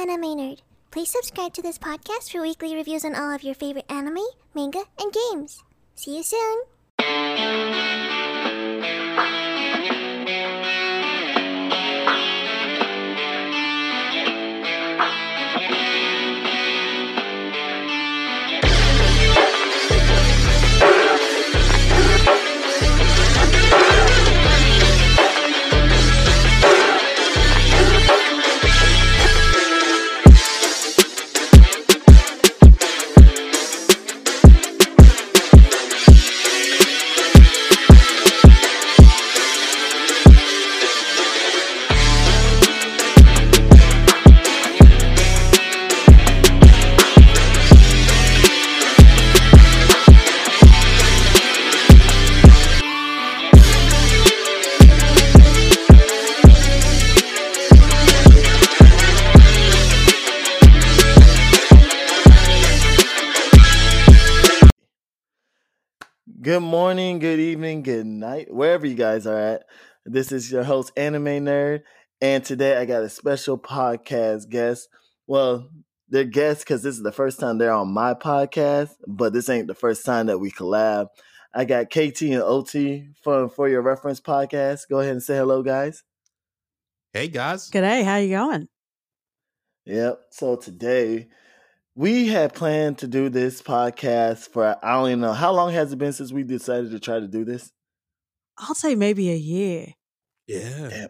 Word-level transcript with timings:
Anime 0.00 0.34
Nerd. 0.34 0.60
Please 0.90 1.10
subscribe 1.10 1.52
to 1.52 1.60
this 1.60 1.76
podcast 1.76 2.32
for 2.32 2.40
weekly 2.40 2.74
reviews 2.74 3.04
on 3.04 3.14
all 3.14 3.34
of 3.34 3.42
your 3.42 3.54
favorite 3.54 3.84
anime, 3.90 4.24
manga, 4.54 4.82
and 4.98 5.12
games. 5.12 5.62
See 5.94 6.16
you 6.16 6.22
soon! 6.22 7.99
Good 67.90 68.06
night, 68.06 68.46
wherever 68.54 68.86
you 68.86 68.94
guys 68.94 69.26
are 69.26 69.36
at. 69.36 69.64
This 70.04 70.30
is 70.30 70.48
your 70.48 70.62
host, 70.62 70.92
Anime 70.96 71.24
Nerd, 71.24 71.82
and 72.20 72.44
today 72.44 72.76
I 72.76 72.84
got 72.84 73.02
a 73.02 73.08
special 73.08 73.58
podcast 73.58 74.48
guest. 74.48 74.88
Well, 75.26 75.68
they're 76.08 76.22
guests 76.22 76.62
because 76.62 76.84
this 76.84 76.94
is 76.94 77.02
the 77.02 77.10
first 77.10 77.40
time 77.40 77.58
they're 77.58 77.72
on 77.72 77.92
my 77.92 78.14
podcast, 78.14 78.90
but 79.08 79.32
this 79.32 79.48
ain't 79.48 79.66
the 79.66 79.74
first 79.74 80.06
time 80.06 80.26
that 80.26 80.38
we 80.38 80.52
collab. 80.52 81.08
I 81.52 81.64
got 81.64 81.90
KT 81.90 82.22
and 82.22 82.42
OT 82.42 83.08
from 83.24 83.50
For 83.50 83.68
Your 83.68 83.82
Reference 83.82 84.20
podcast. 84.20 84.82
Go 84.88 85.00
ahead 85.00 85.14
and 85.14 85.22
say 85.22 85.36
hello, 85.36 85.64
guys. 85.64 86.04
Hey 87.12 87.26
guys. 87.26 87.70
G'day, 87.70 88.04
how 88.04 88.18
you 88.18 88.28
going? 88.28 88.68
Yep. 89.86 90.20
So 90.30 90.54
today 90.54 91.26
we 91.96 92.28
had 92.28 92.54
planned 92.54 92.98
to 92.98 93.08
do 93.08 93.30
this 93.30 93.60
podcast 93.60 94.48
for 94.52 94.76
I 94.80 94.92
don't 94.92 95.08
even 95.08 95.20
know 95.22 95.32
how 95.32 95.52
long 95.52 95.72
has 95.72 95.92
it 95.92 95.98
been 95.98 96.12
since 96.12 96.30
we 96.30 96.44
decided 96.44 96.92
to 96.92 97.00
try 97.00 97.18
to 97.18 97.26
do 97.26 97.44
this. 97.44 97.72
I'll 98.60 98.74
say 98.74 98.94
maybe 98.94 99.30
a 99.30 99.36
year. 99.36 99.86
Yeah. 100.46 100.88
Damn. 100.88 101.08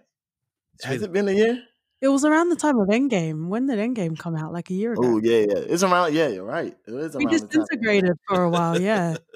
It's 0.75 0.85
Has 0.85 1.01
been- 1.01 1.05
it 1.11 1.13
been 1.13 1.29
a 1.29 1.33
year? 1.33 1.63
It 2.03 2.09
was 2.09 2.25
around 2.25 2.49
the 2.49 2.57
time 2.57 2.79
of 2.79 2.89
Endgame. 2.89 3.49
When 3.49 3.67
did 3.67 3.79
Endgame 3.79 4.19
come 4.19 4.35
out? 4.35 4.55
Like 4.55 4.71
a 4.71 4.75
year 4.75 4.93
ago. 4.95 5.03
Oh 5.05 5.21
yeah, 5.23 5.41
yeah. 5.41 5.59
It's 5.69 5.83
around. 5.83 6.15
Yeah, 6.15 6.29
you're 6.29 6.45
right. 6.47 6.75
It 6.87 6.95
is 6.95 7.15
we 7.15 7.25
around. 7.27 7.33
the 7.35 7.39
time. 7.41 7.49
disintegrated 7.49 8.17
for 8.27 8.43
a 8.45 8.49
while, 8.51 8.81
yeah. 8.81 9.17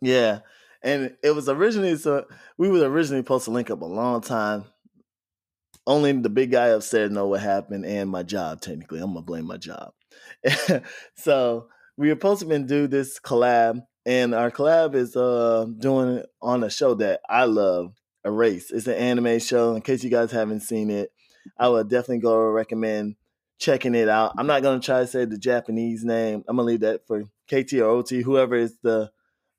Yeah, 0.00 0.40
and 0.82 1.16
it 1.22 1.30
was 1.30 1.48
originally 1.48 1.96
so 1.96 2.26
we 2.58 2.68
were 2.68 2.80
originally 2.90 3.20
supposed 3.22 3.44
to 3.46 3.52
link 3.52 3.70
up 3.70 3.80
a 3.80 3.86
long 3.86 4.20
time. 4.20 4.64
Only 5.86 6.12
the 6.12 6.28
big 6.28 6.50
guy 6.50 6.66
upstairs 6.68 7.10
know 7.10 7.28
what 7.28 7.40
happened, 7.40 7.86
and 7.86 8.10
my 8.10 8.22
job. 8.22 8.60
Technically, 8.60 9.00
I'm 9.00 9.14
gonna 9.14 9.22
blame 9.22 9.46
my 9.46 9.56
job. 9.56 9.92
so 11.16 11.68
we 11.96 12.08
were 12.08 12.14
supposed 12.16 12.40
to 12.40 12.46
been 12.46 12.66
do 12.66 12.86
this 12.86 13.18
collab, 13.20 13.80
and 14.06 14.34
our 14.34 14.50
collab 14.50 14.94
is 14.94 15.16
uh 15.16 15.66
doing 15.78 16.18
it 16.18 16.26
on 16.42 16.62
a 16.64 16.70
show 16.70 16.94
that 16.94 17.20
I 17.28 17.44
love, 17.44 17.94
Erase. 18.24 18.70
It's 18.70 18.86
an 18.86 18.94
anime 18.94 19.38
show. 19.38 19.74
In 19.74 19.82
case 19.82 20.04
you 20.04 20.10
guys 20.10 20.30
haven't 20.30 20.60
seen 20.60 20.90
it, 20.90 21.10
I 21.58 21.68
would 21.68 21.88
definitely 21.88 22.18
go 22.20 22.36
recommend 22.36 23.16
checking 23.58 23.94
it 23.94 24.08
out. 24.08 24.34
I'm 24.36 24.46
not 24.46 24.62
gonna 24.62 24.80
try 24.80 25.00
to 25.00 25.06
say 25.06 25.24
the 25.24 25.38
Japanese 25.38 26.04
name. 26.04 26.44
I'm 26.48 26.56
gonna 26.56 26.66
leave 26.66 26.80
that 26.80 27.06
for 27.06 27.24
KT 27.48 27.74
or 27.74 27.84
OT, 27.86 28.22
whoever 28.22 28.54
is 28.54 28.76
the 28.82 29.10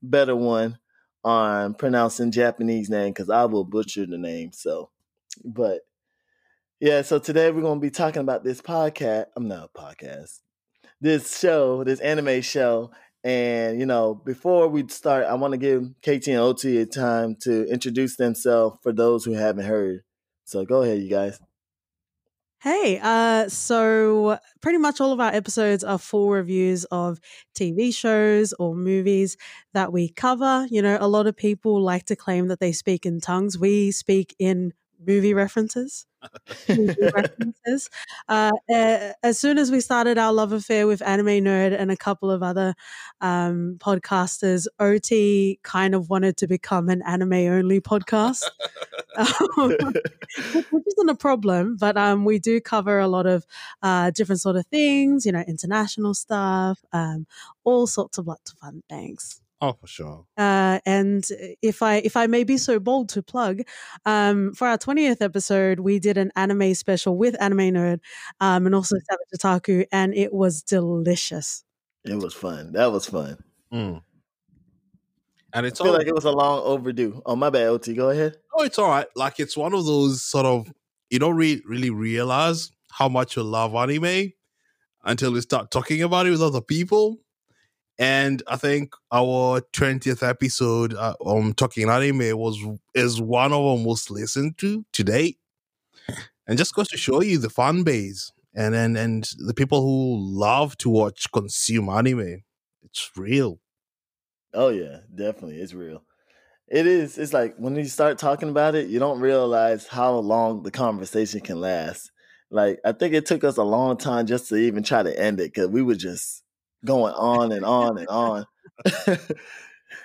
better 0.02 0.36
one 0.36 0.78
on 1.24 1.74
pronouncing 1.74 2.32
Japanese 2.32 2.90
name 2.90 3.12
because 3.12 3.30
I 3.30 3.46
will 3.46 3.64
butcher 3.64 4.06
the 4.06 4.18
name. 4.18 4.52
So, 4.54 4.92
but 5.44 5.82
yeah, 6.80 7.02
so 7.02 7.20
today 7.20 7.52
we're 7.52 7.62
gonna 7.62 7.80
be 7.80 7.90
talking 7.90 8.22
about 8.22 8.44
this 8.44 8.62
podcast. 8.62 9.26
I'm 9.36 9.48
not 9.48 9.70
a 9.74 9.80
podcast. 9.80 10.42
This 11.02 11.38
show, 11.38 11.84
this 11.84 12.00
anime 12.00 12.42
show, 12.42 12.92
and 13.26 13.80
you 13.80 13.88
know, 13.88 14.14
before 14.14 14.68
we 14.68 14.88
start, 14.88 15.26
I 15.26 15.34
want 15.34 15.54
to 15.54 15.58
give 15.58 15.82
KT 16.04 16.28
and 16.28 16.38
OT 16.38 16.78
a 16.78 16.86
time 16.86 17.36
to 17.42 17.68
introduce 17.68 18.18
themselves 18.18 18.78
for 18.84 18.94
those 18.94 19.26
who 19.26 19.34
haven't 19.34 19.66
heard. 19.66 20.02
So 20.44 20.64
go 20.64 20.84
ahead, 20.84 21.00
you 21.00 21.10
guys. 21.10 21.40
Hey, 22.62 23.00
uh, 23.02 23.50
so 23.50 24.38
pretty 24.62 24.78
much 24.78 25.02
all 25.02 25.12
of 25.12 25.20
our 25.20 25.34
episodes 25.34 25.84
are 25.84 25.98
full 25.98 26.30
reviews 26.30 26.84
of 26.86 27.20
TV 27.56 27.94
shows 27.94 28.54
or 28.54 28.76
movies 28.76 29.38
that 29.74 29.92
we 29.92 30.10
cover. 30.10 30.68
You 30.70 30.84
know, 30.84 30.98
a 31.02 31.08
lot 31.08 31.26
of 31.26 31.36
people 31.36 31.82
like 31.82 32.06
to 32.06 32.16
claim 32.16 32.48
that 32.50 32.60
they 32.60 32.74
speak 32.74 33.08
in 33.08 33.22
tongues. 33.22 33.58
We 33.58 33.92
speak 33.92 34.36
in 34.38 34.74
movie 35.06 35.34
references. 35.34 36.06
movie 36.70 36.96
references. 37.14 37.90
Uh, 38.28 38.52
as 39.24 39.38
soon 39.40 39.58
as 39.58 39.72
we 39.72 39.80
started 39.80 40.18
our 40.18 40.34
love 40.34 40.52
affair 40.52 40.88
with 40.88 41.02
Anime 41.02 41.44
Nerd 41.44 41.78
and 41.78 41.92
a 41.92 41.98
couple 41.98 42.32
of 42.32 42.42
other 42.42 42.74
um, 43.22 43.78
podcasters, 43.80 44.68
OT 44.80 45.60
kind 45.64 45.94
of 45.96 46.10
wanted 46.10 46.38
to 46.38 46.48
become 46.48 46.90
an 46.90 47.02
anime 47.04 47.34
only 47.34 47.80
podcast. 47.80 48.44
Um, 49.18 49.70
which 50.72 50.84
isn't 50.88 51.10
a 51.10 51.16
problem, 51.16 51.78
but 51.80 51.96
um, 51.96 52.26
we 52.26 52.38
do 52.38 52.60
cover 52.60 53.00
a 53.00 53.08
lot 53.08 53.26
of 53.26 53.46
uh, 53.82 54.12
different 54.12 54.42
sort 54.42 54.58
of 54.58 54.68
things, 54.68 55.26
you 55.26 55.32
know, 55.32 55.44
international 55.48 56.14
stuff, 56.14 56.84
um, 56.92 57.26
all 57.64 57.88
sorts 57.88 58.18
of 58.18 58.28
lots 58.28 58.52
of 58.52 58.58
fun 58.58 58.84
things. 58.90 59.42
Oh, 59.70 59.74
for 59.80 59.88
sure. 59.88 60.26
Uh, 60.38 60.80
and 60.86 61.26
if 61.62 61.82
I 61.82 61.96
if 61.98 62.16
I 62.18 62.28
may 62.28 62.44
be 62.44 62.58
so 62.58 62.80
bold 62.80 63.10
to 63.10 63.24
plug, 63.24 63.62
um, 64.06 64.54
for 64.54 64.68
our 64.68 64.78
twentieth 64.78 65.22
episode, 65.22 65.80
we 65.80 66.00
did 66.00 66.18
an 66.18 66.32
anime 66.36 66.74
special 66.76 67.18
with 67.18 67.36
Anime 67.42 67.74
Nerd, 67.74 68.00
um, 68.40 68.66
and 68.66 68.76
also 68.76 68.96
Savage 68.96 69.42
Otaku, 69.64 69.86
and 69.92 70.14
it 70.14 70.34
was 70.34 70.62
delicious. 70.62 71.64
it 72.04 72.16
was 72.16 72.34
fun. 72.34 72.74
That 72.74 72.92
was 72.92 73.08
fun. 73.08 73.38
Mm. 73.74 74.02
And 75.54 75.66
it's 75.66 75.80
I 75.80 75.86
feel 75.86 75.94
all 75.94 75.98
like 75.98 76.08
it 76.08 76.16
was 76.16 76.26
a 76.26 76.32
long 76.32 76.64
overdue. 76.66 77.22
Oh 77.26 77.36
my 77.36 77.50
bad, 77.50 77.68
OT. 77.68 77.94
Go 77.94 78.10
ahead. 78.10 78.36
oh, 78.54 78.64
it's 78.64 78.78
all 78.78 78.90
right. 78.90 79.08
Like 79.16 79.40
it's 79.40 79.56
one 79.56 79.74
of 79.74 79.86
those 79.86 80.22
sort 80.22 80.46
of 80.46 80.72
you 81.10 81.20
don't 81.20 81.36
re- 81.36 81.64
really 81.66 81.90
realize 81.90 82.72
how 82.92 83.08
much 83.10 83.36
you 83.36 83.44
love 83.44 83.74
anime 83.76 84.34
until 85.04 85.34
you 85.34 85.42
start 85.42 85.72
talking 85.72 86.02
about 86.02 86.26
it 86.26 86.32
with 86.32 86.42
other 86.42 86.62
people. 86.62 87.20
And 87.98 88.44
I 88.48 88.58
think 88.58 88.94
our 89.12 89.62
twentieth 89.72 90.22
episode 90.22 90.94
uh, 90.94 91.16
on 91.22 91.54
talking 91.54 91.90
anime 91.90 92.38
was 92.38 92.60
is 92.94 93.22
one 93.22 93.54
of 93.54 93.60
our 93.60 93.78
most 93.78 94.12
listened 94.12 94.58
to 94.58 94.86
to 94.92 95.04
date, 95.04 95.38
and 96.48 96.58
just 96.58 96.76
goes 96.76 96.90
to 96.90 96.98
show 96.98 97.22
you 97.22 97.38
the 97.38 97.50
fan 97.50 97.84
base 97.84 98.34
and 98.54 98.76
and 98.76 98.98
and 98.98 99.32
the 99.38 99.54
people 99.54 99.82
who 99.82 100.18
love 100.20 100.78
to 100.80 100.90
watch 100.90 101.32
consume 101.32 101.90
anime. 101.90 102.44
It's 102.84 103.12
real. 103.16 103.60
Oh 104.54 104.70
yeah, 104.70 105.00
definitely. 105.14 105.62
It's 105.62 105.74
real. 105.74 106.04
It 106.68 106.88
is. 106.88 107.18
It's 107.18 107.34
like 107.34 107.56
when 107.58 107.76
you 107.76 107.86
start 107.86 108.18
talking 108.18 108.50
about 108.50 108.76
it, 108.76 108.88
you 108.90 109.00
don't 109.00 109.20
realize 109.20 109.88
how 109.88 110.16
long 110.16 110.64
the 110.64 110.72
conversation 110.72 111.42
can 111.42 111.62
last. 111.62 112.12
Like 112.50 112.80
I 112.86 112.92
think 112.94 113.14
it 113.14 113.26
took 113.26 113.44
us 113.44 113.58
a 113.58 113.64
long 113.64 113.98
time 113.98 114.26
just 114.26 114.50
to 114.50 114.56
even 114.56 114.84
try 114.84 115.04
to 115.04 115.20
end 115.20 115.40
it 115.40 115.54
because 115.54 115.70
we 115.70 115.82
were 115.82 115.96
just 115.96 116.44
going 116.86 117.14
on 117.14 117.52
and 117.52 117.66
on 117.66 117.98
and 117.98 118.08
on. 118.08 118.46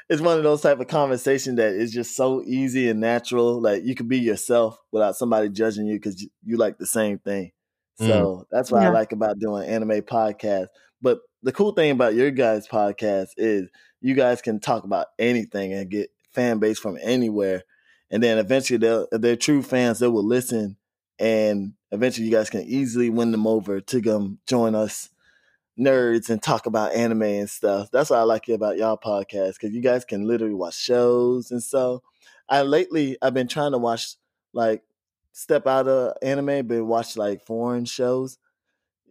it's 0.09 0.21
one 0.21 0.37
of 0.37 0.43
those 0.43 0.61
type 0.61 0.81
of 0.81 0.89
conversation 0.89 1.57
that 1.57 1.73
is 1.73 1.93
just 1.93 2.17
so 2.17 2.43
easy 2.45 2.89
and 2.89 3.01
natural. 3.01 3.61
Like 3.61 3.85
you 3.85 3.95
could 3.95 4.09
be 4.09 4.19
yourself 4.19 4.79
without 4.91 5.17
somebody 5.17 5.49
judging 5.49 5.87
you 5.87 5.95
because 5.95 6.21
you, 6.23 6.29
you 6.45 6.57
like 6.57 6.79
the 6.79 6.87
same 6.87 7.19
thing. 7.19 7.53
So 7.99 8.07
mm. 8.07 8.45
that's 8.51 8.71
what 8.71 8.83
I 8.83 8.89
like 8.89 9.13
about 9.13 9.39
doing 9.39 9.69
anime 9.69 10.03
podcasts. 10.03 10.69
But 11.03 11.21
the 11.43 11.53
cool 11.53 11.73
thing 11.73 11.91
about 11.91 12.15
your 12.15 12.31
guys' 12.31 12.67
podcast 12.67 13.29
is 13.37 13.69
you 14.01 14.15
guys 14.15 14.41
can 14.41 14.59
talk 14.59 14.85
about 14.85 15.09
anything 15.19 15.73
and 15.73 15.91
get 15.91 16.11
fan 16.33 16.59
base 16.59 16.79
from 16.79 16.99
anywhere. 17.03 17.65
And 18.11 18.23
then 18.23 18.39
eventually 18.39 18.79
they'll 18.79 19.07
if 19.13 19.21
they're 19.21 19.37
true 19.37 19.63
fans, 19.63 19.99
they 19.99 20.09
will 20.09 20.27
listen 20.27 20.77
and 21.21 21.75
eventually 21.93 22.27
you 22.27 22.33
guys 22.33 22.51
can 22.51 22.63
easily 22.63 23.11
win 23.11 23.31
them 23.31 23.47
over 23.47 23.81
to 23.81 24.03
come 24.03 24.39
join 24.49 24.75
us 24.75 25.10
nerds 25.81 26.29
and 26.29 26.43
talk 26.43 26.67
about 26.67 26.93
anime 26.95 27.23
and 27.23 27.51
stuff. 27.51 27.91
That's 27.91 28.11
what 28.11 28.19
I 28.19 28.23
like 28.23 28.49
it 28.49 28.53
about 28.55 28.77
y'all 28.77 28.99
podcast 28.99 29.55
because 29.55 29.75
you 29.75 29.81
guys 29.81 30.05
can 30.05 30.27
literally 30.27 30.55
watch 30.55 30.77
shows 30.79 31.51
and 31.51 31.63
so. 31.63 32.03
I 32.49 32.63
lately 32.63 33.17
I've 33.23 33.35
been 33.35 33.49
trying 33.49 33.73
to 33.73 33.79
watch 33.79 34.17
like 34.53 34.83
step 35.33 35.67
out 35.67 35.89
of 35.89 36.17
anime, 36.23 36.67
but 36.67 36.85
watch 36.85 37.17
like 37.17 37.47
foreign 37.47 37.85
shows. 37.85 38.39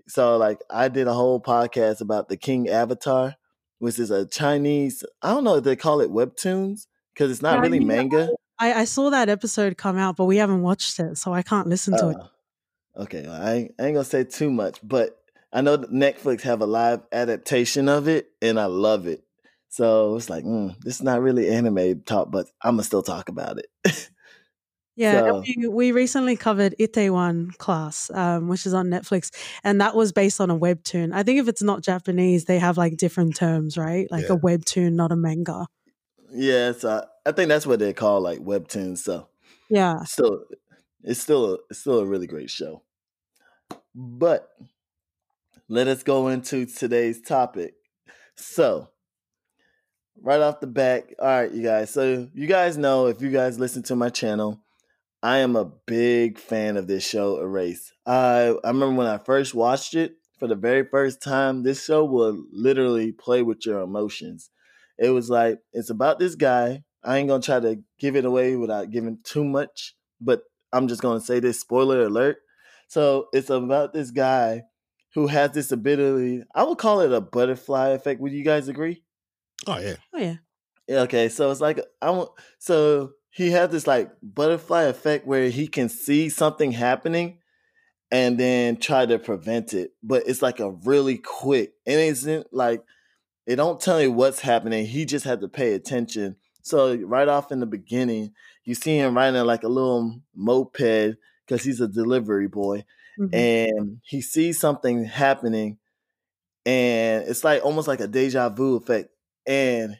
so 0.07 0.37
like 0.37 0.59
I 0.69 0.87
did 0.89 1.07
a 1.07 1.13
whole 1.13 1.39
podcast 1.41 2.01
about 2.01 2.29
the 2.29 2.37
King 2.37 2.69
Avatar, 2.69 3.35
which 3.79 3.99
is 3.99 4.11
a 4.11 4.25
Chinese. 4.25 5.03
I 5.21 5.29
don't 5.33 5.43
know 5.43 5.55
if 5.55 5.63
they 5.63 5.75
call 5.75 6.01
it 6.01 6.11
webtoons 6.11 6.87
because 7.13 7.31
it's 7.31 7.41
not 7.41 7.55
Yeah, 7.55 7.61
really 7.61 7.79
yeah. 7.79 7.85
manga. 7.85 8.29
I, 8.59 8.73
I 8.81 8.85
saw 8.85 9.09
that 9.09 9.29
episode 9.29 9.77
come 9.77 9.97
out, 9.97 10.17
but 10.17 10.25
we 10.25 10.37
haven't 10.37 10.61
watched 10.61 10.99
it, 10.99 11.17
so 11.17 11.33
I 11.33 11.41
can't 11.41 11.67
listen 11.67 11.95
to 11.97 12.09
it. 12.09 12.17
Uh, 12.17 13.03
okay, 13.03 13.23
well, 13.25 13.41
I, 13.41 13.51
I 13.51 13.55
ain't 13.55 13.77
gonna 13.77 14.03
say 14.03 14.25
too 14.25 14.51
much, 14.51 14.79
but 14.83 15.18
I 15.51 15.61
know 15.61 15.77
that 15.77 15.91
Netflix 15.91 16.41
have 16.41 16.61
a 16.61 16.65
live 16.67 17.01
adaptation 17.11 17.89
of 17.89 18.07
it, 18.07 18.29
and 18.41 18.59
I 18.59 18.65
love 18.65 19.07
it. 19.07 19.23
So 19.69 20.15
it's 20.15 20.29
like, 20.29 20.43
mm, 20.43 20.75
this 20.81 20.95
is 20.95 21.03
not 21.03 21.21
really 21.21 21.49
anime 21.49 22.01
talk, 22.01 22.31
but 22.31 22.47
I'm 22.61 22.73
gonna 22.73 22.83
still 22.83 23.03
talk 23.03 23.29
about 23.29 23.57
it. 23.59 23.67
Yeah, 24.95 25.29
So- 25.31 25.43
we, 25.55 25.67
we 25.67 25.91
recently 25.93 26.35
covered 26.35 26.75
Itaewon 26.77 27.57
Class, 27.57 28.11
um, 28.13 28.49
which 28.49 28.65
is 28.65 28.73
on 28.73 28.87
Netflix, 28.87 29.31
and 29.63 29.79
that 29.79 29.95
was 29.95 30.11
based 30.11 30.41
on 30.41 30.49
a 30.51 30.59
webtoon. 30.59 31.13
I 31.13 31.23
think 31.23 31.39
if 31.39 31.47
it's 31.47 31.61
not 31.63 31.81
Japanese, 31.83 32.43
they 32.45 32.59
have 32.59 32.77
like 32.77 32.97
different 32.97 33.33
terms, 33.37 33.77
right? 33.77 34.11
Like 34.11 34.25
Yeah. 34.27 34.35
a 34.35 34.37
webtoon, 34.37 34.93
not 34.95 35.13
a 35.13 35.15
manga. 35.15 35.67
yeah, 36.33 36.73
so 36.73 37.05
I 37.25 37.31
think 37.31 37.47
that's 37.47 37.65
what 37.65 37.79
they 37.79 37.93
call 37.93 38.19
like 38.19 38.39
webtoons. 38.39 38.97
So 38.97 39.29
Yeah. 39.69 40.03
still, 40.03 40.43
it's 41.01 41.21
still 41.21 41.53
a, 41.53 41.57
it's 41.69 41.79
still 41.79 41.99
a 41.99 42.05
really 42.05 42.27
great 42.27 42.49
show. 42.49 42.83
But 43.95 44.49
let 45.69 45.87
us 45.87 46.03
go 46.03 46.27
into 46.27 46.65
today's 46.65 47.21
topic. 47.21 47.75
So, 48.35 48.89
right 50.21 50.41
off 50.41 50.59
the 50.59 50.67
bat, 50.67 51.05
all 51.19 51.27
right, 51.27 51.51
you 51.51 51.61
guys. 51.63 51.91
So, 51.91 52.27
you 52.33 52.47
guys 52.47 52.77
know 52.77 53.07
if 53.07 53.21
you 53.21 53.29
guys 53.29 53.59
listen 53.59 53.83
to 53.83 53.95
my 53.95 54.09
channel, 54.09 54.61
I 55.21 55.37
am 55.39 55.55
a 55.55 55.71
big 55.85 56.39
fan 56.39 56.77
of 56.77 56.87
this 56.87 57.07
show, 57.07 57.39
Erase. 57.39 57.93
I 58.05 58.55
I 58.63 58.67
remember 58.69 58.95
when 58.95 59.07
I 59.07 59.17
first 59.19 59.53
watched 59.53 59.93
it 59.93 60.15
for 60.39 60.47
the 60.47 60.55
very 60.55 60.85
first 60.85 61.21
time. 61.21 61.63
This 61.63 61.83
show 61.83 62.03
will 62.05 62.43
literally 62.51 63.11
play 63.11 63.43
with 63.43 63.65
your 63.65 63.81
emotions. 63.81 64.49
It 64.97 65.09
was 65.11 65.29
like 65.29 65.59
it's 65.73 65.89
about 65.91 66.19
this 66.19 66.35
guy. 66.35 66.83
I 67.03 67.17
ain't 67.17 67.29
gonna 67.29 67.43
try 67.43 67.59
to 67.59 67.79
give 67.99 68.15
it 68.15 68.25
away 68.25 68.55
without 68.55 68.91
giving 68.91 69.19
too 69.23 69.43
much, 69.45 69.95
but 70.19 70.43
I'm 70.73 70.87
just 70.87 71.01
gonna 71.01 71.21
say 71.21 71.39
this 71.39 71.59
spoiler 71.59 72.03
alert. 72.05 72.37
So 72.87 73.27
it's 73.33 73.49
about 73.51 73.93
this 73.93 74.09
guy 74.11 74.63
who 75.13 75.27
has 75.27 75.51
this 75.51 75.71
ability. 75.71 76.43
I 76.53 76.63
would 76.63 76.77
call 76.77 77.01
it 77.01 77.11
a 77.11 77.21
butterfly 77.21 77.89
effect. 77.89 78.21
Would 78.21 78.33
you 78.33 78.43
guys 78.43 78.67
agree? 78.67 79.03
Oh 79.67 79.79
yeah. 79.79 79.95
Oh, 80.13 80.19
yeah. 80.19 80.35
Yeah, 80.87 80.99
okay, 81.01 81.29
so 81.29 81.51
it's 81.51 81.61
like 81.61 81.79
I 82.01 82.09
want 82.09 82.31
so 82.57 83.11
he 83.29 83.51
has 83.51 83.69
this 83.69 83.85
like 83.85 84.11
butterfly 84.23 84.83
effect 84.83 85.27
where 85.27 85.49
he 85.49 85.67
can 85.67 85.87
see 85.89 86.29
something 86.29 86.71
happening 86.71 87.37
and 88.11 88.39
then 88.39 88.77
try 88.77 89.05
to 89.05 89.19
prevent 89.19 89.73
it. 89.73 89.91
But 90.01 90.23
it's 90.25 90.41
like 90.41 90.59
a 90.59 90.71
really 90.71 91.17
quick. 91.17 91.73
and 91.85 91.99
It 91.99 92.07
isn't 92.07 92.47
like 92.51 92.83
it 93.45 93.57
don't 93.57 93.79
tell 93.79 94.01
you 94.01 94.11
what's 94.11 94.39
happening. 94.39 94.85
He 94.85 95.05
just 95.05 95.25
had 95.25 95.41
to 95.41 95.47
pay 95.47 95.73
attention. 95.73 96.35
So 96.61 96.95
right 96.95 97.27
off 97.27 97.51
in 97.51 97.59
the 97.59 97.65
beginning, 97.65 98.33
you 98.63 98.75
see 98.75 98.97
him 98.97 99.15
riding 99.15 99.43
like 99.45 99.63
a 99.63 99.67
little 99.67 100.21
moped 100.35 101.17
because 101.45 101.63
he's 101.63 101.81
a 101.81 101.87
delivery 101.87 102.47
boy 102.47 102.83
Mhm. 103.19 103.29
and 103.33 104.01
he 104.05 104.21
sees 104.21 104.59
something 104.59 105.05
happening 105.05 105.77
and 106.65 107.25
it's 107.27 107.43
like 107.43 107.63
almost 107.65 107.87
like 107.87 108.01
a 108.01 108.07
deja 108.07 108.49
vu 108.49 108.75
effect 108.77 109.09
and 109.47 109.97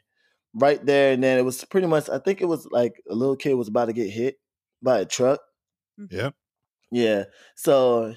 right 0.56 0.86
there 0.86 1.14
and 1.14 1.24
then 1.24 1.38
it 1.40 1.44
was 1.46 1.64
pretty 1.66 1.88
much 1.88 2.10
i 2.10 2.20
think 2.20 2.42
it 2.42 2.46
was 2.48 2.68
like 2.72 3.02
a 3.10 3.16
little 3.16 3.36
kid 3.38 3.56
was 3.56 3.68
about 3.70 3.86
to 3.86 3.94
get 3.94 4.10
hit 4.10 4.38
by 4.84 5.00
a 5.00 5.06
truck. 5.06 5.42
Yeah. 6.12 6.32
yeah 6.92 7.26
so 7.56 8.16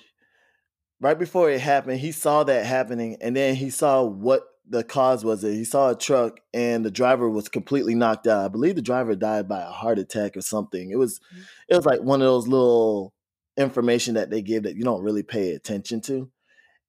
right 1.01 1.19
before 1.19 1.51
it 1.51 1.61
happened 1.61 1.99
he 1.99 2.13
saw 2.13 2.45
that 2.45 2.65
happening 2.67 3.17
and 3.21 3.35
then 3.37 3.55
he 3.55 3.71
saw 3.71 4.03
what 4.05 4.43
the 4.69 4.85
cause 4.85 5.25
was 5.25 5.43
it 5.43 5.55
he 5.55 5.65
saw 5.65 5.91
a 5.91 5.97
truck 5.97 6.39
and 6.55 6.85
the 6.85 6.91
driver 6.91 7.29
was 7.29 7.49
completely 7.49 7.97
knocked 7.97 8.29
out. 8.29 8.45
I 8.45 8.49
believe 8.49 8.77
the 8.77 8.83
driver 8.83 9.17
died 9.17 9.49
by 9.49 9.61
a 9.61 9.67
heart 9.71 9.99
attack 9.99 10.37
or 10.37 10.41
something. 10.41 10.91
It 10.93 10.97
was 10.97 11.21
it 11.69 11.75
was 11.75 11.85
like 11.85 12.01
one 12.03 12.21
of 12.23 12.27
those 12.27 12.47
little 12.47 13.13
information 13.57 14.15
that 14.15 14.31
they 14.31 14.43
give 14.43 14.65
that 14.65 14.77
you 14.77 14.85
don't 14.85 15.03
really 15.03 15.23
pay 15.23 15.53
attention 15.53 16.01
to. 16.03 16.31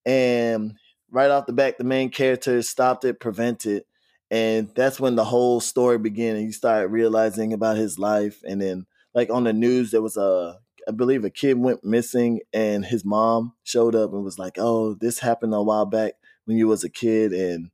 And 0.05 0.75
right 1.11 1.31
off 1.31 1.45
the 1.45 1.53
back 1.53 1.77
the 1.77 1.83
main 1.83 2.09
character 2.09 2.61
stopped 2.61 3.05
it 3.05 3.19
prevented 3.19 3.83
and 4.31 4.69
that's 4.73 4.99
when 4.99 5.15
the 5.15 5.23
whole 5.23 5.59
story 5.59 5.99
began 5.99 6.35
and 6.35 6.45
you 6.45 6.51
started 6.51 6.87
realizing 6.87 7.53
about 7.53 7.77
his 7.77 7.99
life 7.99 8.41
and 8.43 8.59
then 8.59 8.85
like 9.13 9.29
on 9.29 9.43
the 9.43 9.53
news 9.53 9.91
there 9.91 10.01
was 10.01 10.17
a 10.17 10.57
i 10.87 10.91
believe 10.91 11.23
a 11.23 11.29
kid 11.29 11.55
went 11.59 11.83
missing 11.83 12.41
and 12.51 12.83
his 12.83 13.05
mom 13.05 13.53
showed 13.63 13.93
up 13.93 14.11
and 14.11 14.23
was 14.23 14.39
like 14.39 14.55
oh 14.57 14.95
this 14.95 15.19
happened 15.19 15.53
a 15.53 15.61
while 15.61 15.85
back 15.85 16.13
when 16.45 16.57
you 16.57 16.67
was 16.67 16.83
a 16.83 16.89
kid 16.89 17.31
and 17.31 17.69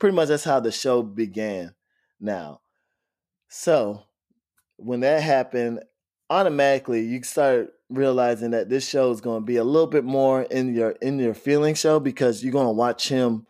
pretty 0.00 0.16
much 0.16 0.28
that's 0.28 0.44
how 0.44 0.58
the 0.58 0.72
show 0.72 1.02
began 1.02 1.74
now. 2.18 2.60
So 3.48 4.02
when 4.76 5.00
that 5.00 5.22
happened 5.22 5.80
automatically 6.30 7.02
you 7.04 7.22
start 7.22 7.72
realizing 7.90 8.52
that 8.52 8.68
this 8.68 8.88
show 8.88 9.10
is 9.10 9.20
going 9.20 9.42
to 9.42 9.46
be 9.46 9.56
a 9.56 9.64
little 9.64 9.88
bit 9.88 10.04
more 10.04 10.42
in 10.42 10.74
your 10.74 10.92
in 11.02 11.18
your 11.18 11.34
feeling 11.34 11.74
show 11.74 12.00
because 12.00 12.42
you're 12.42 12.52
going 12.52 12.66
to 12.68 12.72
watch 12.72 13.08
him 13.08 13.46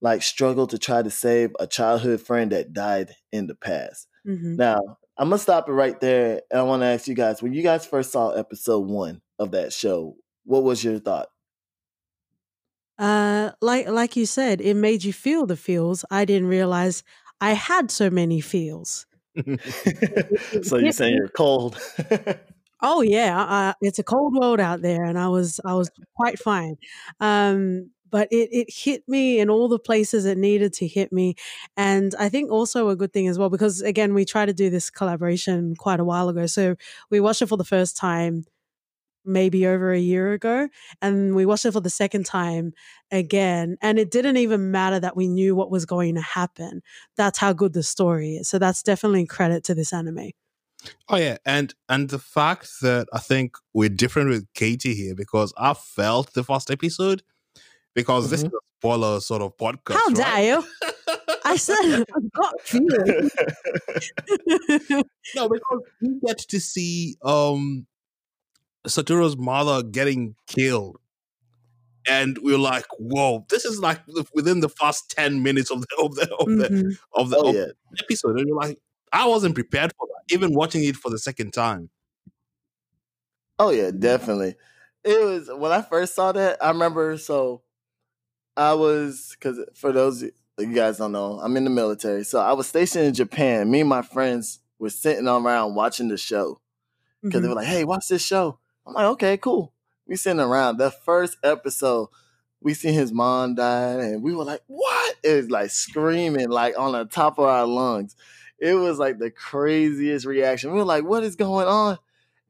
like 0.00 0.22
struggle 0.22 0.66
to 0.68 0.78
try 0.78 1.02
to 1.02 1.10
save 1.10 1.52
a 1.60 1.66
childhood 1.66 2.20
friend 2.20 2.52
that 2.52 2.72
died 2.72 3.14
in 3.32 3.46
the 3.46 3.54
past. 3.54 4.08
Mhm. 4.26 4.56
Now, 4.58 4.80
I'm 5.18 5.28
gonna 5.30 5.38
stop 5.38 5.68
it 5.68 5.72
right 5.72 5.98
there, 6.00 6.42
and 6.50 6.60
I 6.60 6.62
want 6.64 6.82
to 6.82 6.86
ask 6.86 7.08
you 7.08 7.14
guys: 7.14 7.42
when 7.42 7.52
you 7.54 7.62
guys 7.62 7.86
first 7.86 8.12
saw 8.12 8.30
episode 8.30 8.88
one 8.88 9.22
of 9.38 9.52
that 9.52 9.72
show, 9.72 10.16
what 10.44 10.64
was 10.64 10.82
your 10.84 10.98
thought? 11.00 11.28
Uh, 12.98 13.50
like 13.60 13.88
like 13.88 14.16
you 14.16 14.26
said, 14.26 14.60
it 14.60 14.74
made 14.74 15.02
you 15.04 15.12
feel 15.12 15.46
the 15.46 15.56
feels. 15.56 16.04
I 16.10 16.24
didn't 16.24 16.48
realize 16.48 17.02
I 17.40 17.52
had 17.52 17.90
so 17.90 18.08
many 18.10 18.40
feels. 18.40 19.06
so 20.62 20.76
you're 20.78 20.92
saying 20.92 21.16
you're 21.16 21.28
cold? 21.28 21.78
Oh 22.86 23.00
yeah, 23.00 23.40
uh, 23.40 23.72
it's 23.80 23.98
a 23.98 24.02
cold 24.02 24.34
world 24.34 24.60
out 24.60 24.82
there, 24.82 25.04
and 25.04 25.18
I 25.18 25.28
was 25.28 25.58
I 25.64 25.72
was 25.72 25.90
quite 26.16 26.38
fine. 26.38 26.76
Um, 27.18 27.90
but 28.10 28.28
it 28.30 28.50
it 28.52 28.66
hit 28.70 29.08
me 29.08 29.40
in 29.40 29.48
all 29.48 29.68
the 29.68 29.78
places 29.78 30.26
it 30.26 30.36
needed 30.36 30.74
to 30.74 30.86
hit 30.86 31.10
me, 31.10 31.34
and 31.78 32.14
I 32.18 32.28
think 32.28 32.50
also 32.50 32.90
a 32.90 32.96
good 32.96 33.10
thing 33.14 33.26
as 33.26 33.38
well 33.38 33.48
because 33.48 33.80
again 33.80 34.12
we 34.12 34.26
tried 34.26 34.46
to 34.46 34.52
do 34.52 34.68
this 34.68 34.90
collaboration 34.90 35.74
quite 35.76 35.98
a 35.98 36.04
while 36.04 36.28
ago, 36.28 36.44
so 36.44 36.76
we 37.10 37.20
watched 37.20 37.40
it 37.40 37.48
for 37.48 37.56
the 37.56 37.64
first 37.64 37.96
time 37.96 38.44
maybe 39.24 39.66
over 39.66 39.92
a 39.92 39.98
year 39.98 40.32
ago 40.32 40.68
and 41.00 41.34
we 41.34 41.46
watched 41.46 41.64
it 41.64 41.72
for 41.72 41.80
the 41.80 41.90
second 41.90 42.26
time 42.26 42.72
again 43.10 43.76
and 43.82 43.98
it 43.98 44.10
didn't 44.10 44.36
even 44.36 44.70
matter 44.70 45.00
that 45.00 45.16
we 45.16 45.28
knew 45.28 45.54
what 45.54 45.70
was 45.70 45.86
going 45.86 46.14
to 46.14 46.20
happen 46.20 46.82
that's 47.16 47.38
how 47.38 47.52
good 47.52 47.72
the 47.72 47.82
story 47.82 48.36
is 48.36 48.48
so 48.48 48.58
that's 48.58 48.82
definitely 48.82 49.26
credit 49.26 49.64
to 49.64 49.74
this 49.74 49.92
anime 49.92 50.30
Oh 51.08 51.16
yeah, 51.16 51.38
and 51.46 51.74
and 51.88 52.10
the 52.10 52.18
fact 52.18 52.68
that 52.82 53.06
I 53.10 53.18
think 53.18 53.56
we're 53.72 53.88
different 53.88 54.28
with 54.28 54.46
Katie 54.52 54.94
here 54.94 55.14
because 55.14 55.54
I 55.56 55.72
felt 55.72 56.34
the 56.34 56.44
first 56.44 56.70
episode 56.70 57.22
because 57.94 58.28
this 58.28 58.40
is 58.40 58.52
a 58.52 58.58
spoiler 58.80 59.20
sort 59.20 59.40
of 59.42 59.56
podcast. 59.56 59.94
how 59.94 60.06
right? 60.08 60.16
dare 60.16 60.44
you 60.44 60.64
i 61.44 61.56
said 61.66 61.76
i've 61.82 62.32
got 62.32 62.60
feelings 62.60 63.32
no, 65.34 65.48
because 65.48 65.80
we 66.02 66.20
get 66.26 66.38
to 66.38 66.60
see 66.60 67.16
um 67.24 67.86
Satoru's 68.86 69.36
mother 69.36 69.82
getting 69.82 70.34
killed. 70.46 70.98
And 72.06 72.36
we're 72.42 72.58
like, 72.58 72.84
whoa, 72.98 73.46
this 73.48 73.64
is 73.64 73.78
like 73.80 74.00
within 74.34 74.60
the 74.60 74.68
first 74.68 75.10
10 75.16 75.42
minutes 75.42 75.70
of 75.70 75.80
the 75.80 75.96
of 76.02 76.14
the 76.14 76.34
of 76.36 76.46
the, 76.58 76.68
Mhm. 76.68 76.98
of 77.14 77.30
the, 77.30 77.36
oh 77.38 77.48
of 77.48 77.54
yeah, 77.54 77.64
the 77.92 78.02
episode. 78.04 78.38
And 78.38 78.46
you're 78.46 78.56
like, 78.58 78.78
I 79.10 79.26
wasn't 79.26 79.54
prepared 79.54 79.92
for 79.96 80.06
that, 80.08 80.34
even 80.34 80.52
watching 80.54 80.84
it 80.84 80.96
for 80.96 81.10
the 81.10 81.18
second 81.18 81.52
time. 81.54 81.88
oh 83.58 83.70
yeah, 83.70 83.90
definitely. 83.96 84.56
It 85.02 85.24
was 85.24 85.48
when 85.56 85.72
I 85.72 85.82
first 85.82 86.14
saw 86.14 86.32
that. 86.32 86.62
I 86.62 86.68
remember. 86.68 87.16
So 87.18 87.62
I 88.56 88.74
was 88.74 89.34
because 89.38 89.58
for 89.74 89.92
those 89.92 90.20
that 90.20 90.32
you 90.58 90.74
guys 90.74 90.98
don't 90.98 91.12
know, 91.12 91.40
I'm 91.42 91.56
in 91.56 91.64
the 91.64 91.70
military. 91.70 92.24
So 92.24 92.38
I 92.40 92.52
was 92.52 92.66
stationed 92.66 93.04
in 93.06 93.14
Japan. 93.14 93.70
Me 93.70 93.80
and 93.80 93.88
my 93.88 94.02
friends 94.02 94.60
were 94.78 94.90
sitting 94.90 95.26
around 95.28 95.74
watching 95.74 96.08
the 96.08 96.16
show. 96.18 96.60
because 97.22 97.40
they 97.40 97.46
Mhm. 97.46 97.50
were 97.52 97.56
like, 97.56 97.66
"Hey, 97.66 97.84
watch 97.84 98.08
this 98.08 98.20
show." 98.22 98.58
I'm 98.86 98.94
like, 98.94 99.06
"Okay, 99.06 99.36
cool." 99.36 99.72
We 100.06 100.16
sitting 100.16 100.40
around. 100.40 100.76
The 100.76 100.90
first 100.90 101.38
episode, 101.42 102.08
we 102.60 102.74
see 102.74 102.92
his 102.92 103.12
mom 103.12 103.54
die, 103.54 103.92
and 104.02 104.22
we 104.22 104.34
were 104.34 104.44
like, 104.44 104.62
"What?" 104.66 105.16
It 105.22 105.34
was 105.36 105.50
like 105.50 105.70
screaming, 105.70 106.48
like 106.48 106.78
on 106.78 106.92
the 106.92 107.04
top 107.04 107.38
of 107.38 107.46
our 107.46 107.66
lungs. 107.66 108.16
It 108.58 108.74
was 108.74 108.98
like 108.98 109.18
the 109.18 109.30
craziest 109.30 110.26
reaction. 110.26 110.72
We 110.72 110.78
were 110.78 110.84
like, 110.84 111.04
"What 111.04 111.24
is 111.24 111.36
going 111.36 111.66
on?" 111.66 111.98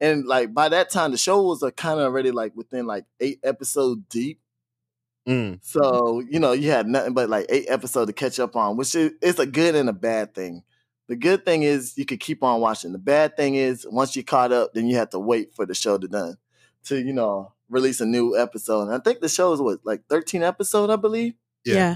And 0.01 0.25
like 0.25 0.53
by 0.53 0.69
that 0.69 0.89
time, 0.89 1.11
the 1.11 1.17
show 1.17 1.41
was 1.41 1.63
kind 1.77 1.99
of 1.99 2.05
already 2.05 2.31
like 2.31 2.55
within 2.55 2.85
like 2.85 3.05
eight 3.19 3.39
episodes 3.43 4.01
deep. 4.09 4.39
Mm. 5.27 5.59
So, 5.63 6.21
you 6.29 6.39
know, 6.39 6.51
you 6.51 6.69
had 6.69 6.87
nothing 6.87 7.13
but 7.13 7.29
like 7.29 7.47
eight 7.49 7.65
episodes 7.67 8.09
to 8.09 8.13
catch 8.13 8.39
up 8.39 8.55
on, 8.55 8.77
which 8.77 8.93
is 8.93 9.13
it's 9.21 9.39
a 9.39 9.45
good 9.45 9.75
and 9.75 9.89
a 9.89 9.93
bad 9.93 10.35
thing. 10.35 10.63
The 11.07 11.15
good 11.15 11.45
thing 11.45 11.63
is 11.63 11.97
you 11.97 12.05
could 12.05 12.19
keep 12.19 12.43
on 12.43 12.61
watching. 12.61 12.91
The 12.91 12.97
bad 12.97 13.37
thing 13.37 13.55
is 13.55 13.85
once 13.89 14.15
you 14.15 14.23
caught 14.23 14.51
up, 14.51 14.73
then 14.73 14.87
you 14.87 14.95
have 14.97 15.11
to 15.11 15.19
wait 15.19 15.55
for 15.55 15.65
the 15.65 15.75
show 15.75 15.97
to 15.97 16.07
done 16.07 16.37
to, 16.85 16.97
you 16.97 17.13
know, 17.13 17.53
release 17.69 18.01
a 18.01 18.05
new 18.05 18.37
episode. 18.37 18.83
And 18.83 18.93
I 18.93 18.99
think 18.99 19.19
the 19.19 19.29
show 19.29 19.53
is 19.53 19.61
what 19.61 19.79
like 19.83 20.03
thirteen 20.09 20.43
episode, 20.43 20.89
I 20.89 20.95
believe. 20.95 21.33
Yeah. 21.63 21.75
yeah. 21.75 21.95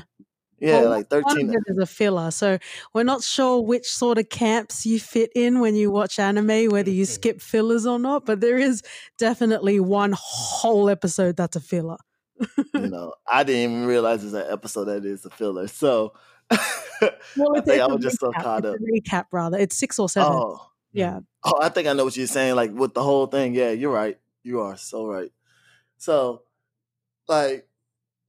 Yeah, 0.61 0.81
Well, 0.81 0.89
like 0.89 1.11
One 1.11 1.23
thirteen. 1.23 1.49
of 1.49 1.55
it 1.55 1.63
is 1.67 1.77
a 1.77 1.85
filler, 1.85 2.31
so 2.31 2.57
we're 2.93 3.03
not 3.03 3.23
sure 3.23 3.61
which 3.61 3.87
sort 3.87 4.17
of 4.17 4.27
camps 4.29 4.85
you 4.85 4.99
fit 4.99 5.31
in 5.33 5.61
when 5.61 5.75
you 5.75 5.89
watch 5.89 6.19
anime, 6.19 6.69
whether 6.69 6.89
you 6.89 7.03
mm-hmm. 7.03 7.13
skip 7.13 7.41
fillers 7.41 7.85
or 7.85 7.97
not. 7.97 8.25
But 8.25 8.41
there 8.41 8.57
is 8.57 8.83
definitely 9.17 9.79
one 9.79 10.13
whole 10.17 10.89
episode 10.89 11.37
that's 11.37 11.55
a 11.55 11.61
filler. 11.61 11.97
you 12.73 12.87
know, 12.87 13.13
I 13.31 13.43
didn't 13.43 13.71
even 13.71 13.85
realize 13.85 14.21
there's 14.21 14.33
an 14.33 14.51
episode 14.51 14.85
that 14.85 15.05
is 15.05 15.25
a 15.25 15.29
filler. 15.29 15.67
So 15.67 16.13
Well, 17.37 17.55
I 17.55 17.61
think 17.61 17.67
it's 17.77 17.81
I 17.81 17.85
a 17.85 17.87
was 17.89 18.03
just 18.03 18.19
so 18.19 18.31
caught 18.31 18.65
up. 18.65 18.75
recap, 18.77 19.25
rather. 19.31 19.57
It's 19.57 19.77
six 19.77 19.99
or 19.99 20.09
seven. 20.09 20.33
Oh, 20.33 20.59
yeah. 20.91 21.19
oh, 21.45 21.59
I 21.61 21.69
think 21.69 21.87
I 21.87 21.93
know 21.93 22.03
what 22.03 22.17
you're 22.17 22.27
saying. 22.27 22.55
Like 22.55 22.71
with 22.73 22.93
the 22.93 23.03
whole 23.03 23.27
thing. 23.27 23.53
Yeah, 23.53 23.71
you're 23.71 23.91
right. 23.93 24.17
You 24.43 24.61
are 24.61 24.75
so 24.75 25.05
right. 25.07 25.31
So, 25.97 26.43
like, 27.27 27.67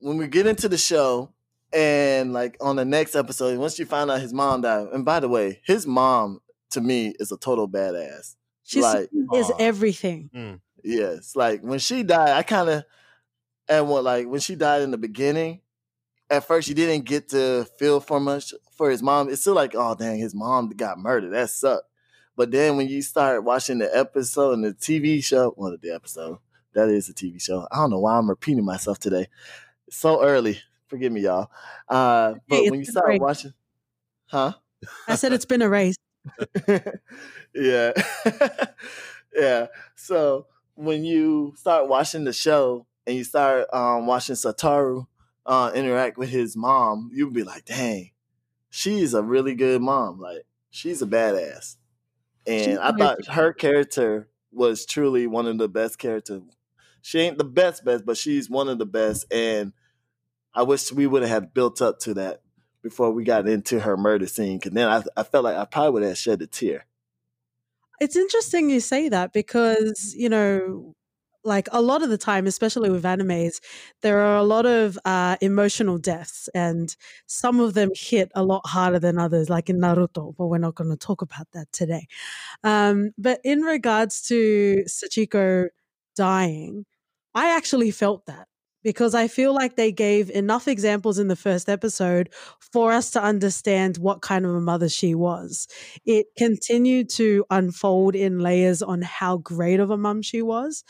when 0.00 0.18
we 0.18 0.28
get 0.28 0.46
into 0.46 0.68
the 0.68 0.78
show, 0.78 1.32
and 1.72 2.32
like 2.32 2.56
on 2.60 2.76
the 2.76 2.84
next 2.84 3.14
episode, 3.16 3.58
once 3.58 3.78
you 3.78 3.86
find 3.86 4.10
out 4.10 4.20
his 4.20 4.32
mom 4.32 4.60
died, 4.60 4.88
and 4.92 5.04
by 5.04 5.18
the 5.20 5.28
way, 5.28 5.60
his 5.64 5.86
mom 5.86 6.40
to 6.70 6.80
me 6.80 7.14
is 7.18 7.32
a 7.32 7.36
total 7.36 7.68
badass. 7.68 8.36
She's 8.62 8.82
Like- 8.84 9.08
is 9.34 9.50
Aw. 9.50 9.56
everything. 9.58 10.30
Mm. 10.34 10.60
Yes, 10.84 11.34
like 11.36 11.62
when 11.62 11.78
she 11.78 12.02
died, 12.02 12.30
I 12.36 12.42
kind 12.42 12.68
of, 12.70 12.84
and 13.68 13.88
what 13.88 14.04
like 14.04 14.26
when 14.28 14.40
she 14.40 14.54
died 14.54 14.82
in 14.82 14.90
the 14.92 14.98
beginning, 14.98 15.60
at 16.30 16.46
first 16.46 16.68
you 16.68 16.74
didn't 16.74 17.04
get 17.04 17.28
to 17.30 17.66
feel 17.78 18.00
for 18.00 18.20
much 18.20 18.54
for 18.76 18.90
his 18.90 19.02
mom. 19.02 19.28
It's 19.28 19.40
still 19.40 19.54
like, 19.54 19.74
oh 19.74 19.94
dang, 19.94 20.18
his 20.18 20.34
mom 20.34 20.70
got 20.70 20.98
murdered. 20.98 21.32
That 21.32 21.50
sucked. 21.50 21.86
But 22.36 22.52
then 22.52 22.76
when 22.76 22.88
you 22.88 23.02
start 23.02 23.44
watching 23.44 23.78
the 23.78 23.94
episode 23.94 24.52
and 24.52 24.64
the 24.64 24.72
TV 24.72 25.22
show, 25.22 25.50
one 25.56 25.74
of 25.74 25.80
the 25.80 25.90
episode 25.90 26.38
that 26.72 26.88
is 26.88 27.08
a 27.08 27.14
TV 27.14 27.42
show. 27.42 27.66
I 27.70 27.76
don't 27.76 27.90
know 27.90 27.98
why 27.98 28.16
I'm 28.16 28.28
repeating 28.30 28.64
myself 28.64 28.98
today. 28.98 29.26
It's 29.86 29.96
so 29.96 30.22
early. 30.22 30.60
Forgive 30.86 31.12
me, 31.12 31.22
y'all. 31.22 31.50
Uh, 31.88 32.34
but 32.48 32.56
Hey, 32.56 32.70
when 32.70 32.80
you 32.80 32.86
start 32.86 33.20
watching, 33.20 33.52
huh? 34.26 34.54
I 35.06 35.16
said 35.16 35.32
it's 35.32 35.44
been 35.44 35.62
erased. 35.62 36.00
yeah. 37.54 37.92
yeah. 39.34 39.66
So 39.96 40.46
when 40.74 41.04
you 41.04 41.54
start 41.56 41.88
watching 41.88 42.24
the 42.24 42.32
show 42.32 42.86
and 43.06 43.16
you 43.16 43.24
start 43.24 43.66
um, 43.72 44.06
watching 44.06 44.36
Satoru 44.36 45.06
uh, 45.46 45.72
interact 45.74 46.18
with 46.18 46.28
his 46.28 46.56
mom, 46.56 47.10
you'd 47.12 47.32
be 47.32 47.42
like, 47.42 47.64
dang, 47.64 48.10
she's 48.68 49.14
a 49.14 49.22
really 49.22 49.54
good 49.54 49.82
mom. 49.82 50.20
Like, 50.20 50.44
she's 50.70 51.02
a 51.02 51.06
badass. 51.06 51.76
She's 52.46 52.66
And 52.66 52.78
I 52.78 52.92
thought 52.92 53.26
her 53.26 53.52
character 53.52 54.28
was 54.52 54.86
truly 54.86 55.26
one 55.26 55.46
of 55.46 55.58
the 55.58 55.68
best 55.68 55.98
characters. 55.98 56.42
She 57.02 57.20
ain't 57.20 57.38
the 57.38 57.44
best, 57.44 57.84
best, 57.84 58.04
but 58.04 58.16
she's 58.16 58.50
one 58.50 58.68
of 58.68 58.78
the 58.78 58.86
best. 58.86 59.32
And 59.32 59.72
I 60.54 60.62
wish 60.62 60.92
we 60.92 61.06
would 61.06 61.22
have 61.22 61.54
built 61.54 61.80
up 61.80 61.98
to 62.00 62.14
that 62.14 62.42
before 62.82 63.10
we 63.10 63.24
got 63.24 63.48
into 63.48 63.80
her 63.80 63.96
murder 63.96 64.26
scene. 64.26 64.58
Cause 64.58 64.72
then 64.72 64.88
I, 64.88 65.02
I 65.16 65.22
felt 65.22 65.44
like 65.44 65.56
I 65.56 65.64
probably 65.64 65.92
would 65.92 66.02
have 66.02 66.18
shed 66.18 66.42
a 66.42 66.46
tear. 66.46 66.86
It's 68.00 68.16
interesting 68.16 68.70
you 68.70 68.80
say 68.80 69.10
that 69.10 69.32
because, 69.32 70.14
you 70.16 70.28
know, 70.28 70.94
like 71.44 71.68
a 71.72 71.80
lot 71.80 72.02
of 72.02 72.10
the 72.10 72.18
time, 72.18 72.46
especially 72.46 72.90
with 72.90 73.04
animes, 73.04 73.60
there 74.02 74.20
are 74.20 74.36
a 74.36 74.42
lot 74.42 74.66
of 74.66 74.98
uh, 75.04 75.36
emotional 75.40 75.98
deaths, 75.98 76.48
and 76.54 76.94
some 77.26 77.60
of 77.60 77.74
them 77.74 77.90
hit 77.94 78.30
a 78.34 78.42
lot 78.42 78.66
harder 78.66 78.98
than 78.98 79.18
others, 79.18 79.48
like 79.48 79.70
in 79.70 79.78
Naruto, 79.78 80.34
but 80.36 80.46
we're 80.46 80.58
not 80.58 80.74
going 80.74 80.90
to 80.90 80.96
talk 80.96 81.22
about 81.22 81.46
that 81.52 81.72
today. 81.72 82.06
Um, 82.64 83.12
but 83.18 83.40
in 83.44 83.62
regards 83.62 84.22
to 84.28 84.84
Sachiko 84.86 85.68
dying, 86.16 86.84
I 87.34 87.56
actually 87.56 87.90
felt 87.90 88.26
that 88.26 88.48
because 88.82 89.14
I 89.14 89.28
feel 89.28 89.54
like 89.54 89.76
they 89.76 89.92
gave 89.92 90.30
enough 90.30 90.68
examples 90.68 91.18
in 91.18 91.28
the 91.28 91.36
first 91.36 91.68
episode 91.68 92.30
for 92.72 92.92
us 92.92 93.10
to 93.12 93.22
understand 93.22 93.98
what 93.98 94.22
kind 94.22 94.44
of 94.46 94.54
a 94.54 94.60
mother 94.60 94.88
she 94.88 95.14
was. 95.14 95.68
It 96.04 96.26
continued 96.38 97.08
to 97.10 97.44
unfold 97.50 98.14
in 98.14 98.38
layers 98.38 98.82
on 98.82 99.02
how 99.02 99.38
great 99.38 99.80
of 99.80 99.90
a 99.90 99.96
mum 99.96 100.22
she 100.22 100.42
was. 100.42 100.84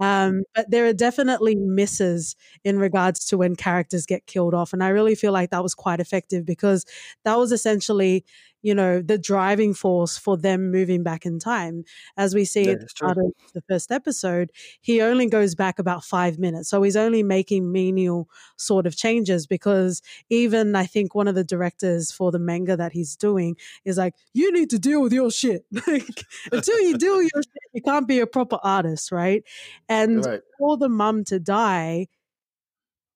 Um, 0.00 0.42
but 0.54 0.70
there 0.70 0.86
are 0.86 0.92
definitely 0.92 1.54
misses 1.54 2.36
in 2.64 2.78
regards 2.78 3.24
to 3.26 3.38
when 3.38 3.56
characters 3.56 4.06
get 4.06 4.26
killed 4.26 4.54
off. 4.54 4.72
And 4.72 4.82
I 4.82 4.88
really 4.88 5.14
feel 5.14 5.32
like 5.32 5.50
that 5.50 5.62
was 5.62 5.74
quite 5.74 6.00
effective 6.00 6.44
because 6.44 6.84
that 7.24 7.38
was 7.38 7.52
essentially, 7.52 8.24
you 8.66 8.74
know, 8.74 9.00
the 9.00 9.16
driving 9.18 9.74
force 9.74 10.18
for 10.18 10.36
them 10.36 10.70
moving 10.72 11.04
back 11.04 11.24
in 11.24 11.38
time. 11.38 11.84
As 12.16 12.34
we 12.34 12.44
see 12.44 12.68
Yeah, 12.68 12.72
at 12.72 12.80
the 12.80 12.88
start 12.88 13.16
of 13.18 13.32
the 13.54 13.62
first 13.68 13.92
episode, 13.92 14.50
he 14.80 15.00
only 15.00 15.26
goes 15.28 15.54
back 15.54 15.78
about 15.78 16.04
five 16.04 16.38
minutes. 16.38 16.68
So 16.68 16.82
he's 16.82 16.96
only 16.96 17.22
making 17.22 17.70
menial 17.70 18.28
sort 18.56 18.86
of 18.86 18.96
changes 18.96 19.46
because 19.46 20.02
even 20.30 20.74
I 20.74 20.86
think 20.86 21.14
one 21.14 21.28
of 21.28 21.36
the 21.36 21.44
directors 21.44 22.10
for 22.10 22.32
the 22.32 22.38
manga 22.40 22.76
that 22.76 22.92
he's 22.92 23.16
doing 23.16 23.56
is 23.84 23.98
like, 23.98 24.14
you 24.34 24.52
need 24.52 24.70
to 24.70 24.78
deal 24.78 25.00
with 25.02 25.12
your 25.12 25.30
shit. 25.30 25.64
like, 25.86 26.24
until 26.52 26.80
you 26.80 26.96
deal 26.96 27.18
with 27.18 27.30
your 27.34 27.42
shit, 27.42 27.70
you 27.72 27.82
can't 27.82 28.08
be 28.08 28.18
a 28.20 28.26
proper 28.26 28.58
artist, 28.62 29.12
right? 29.12 29.44
And 29.88 30.26
Right. 30.26 30.42
for 30.58 30.76
the 30.76 30.88
mum 30.88 31.24
to 31.24 31.38
die, 31.38 32.08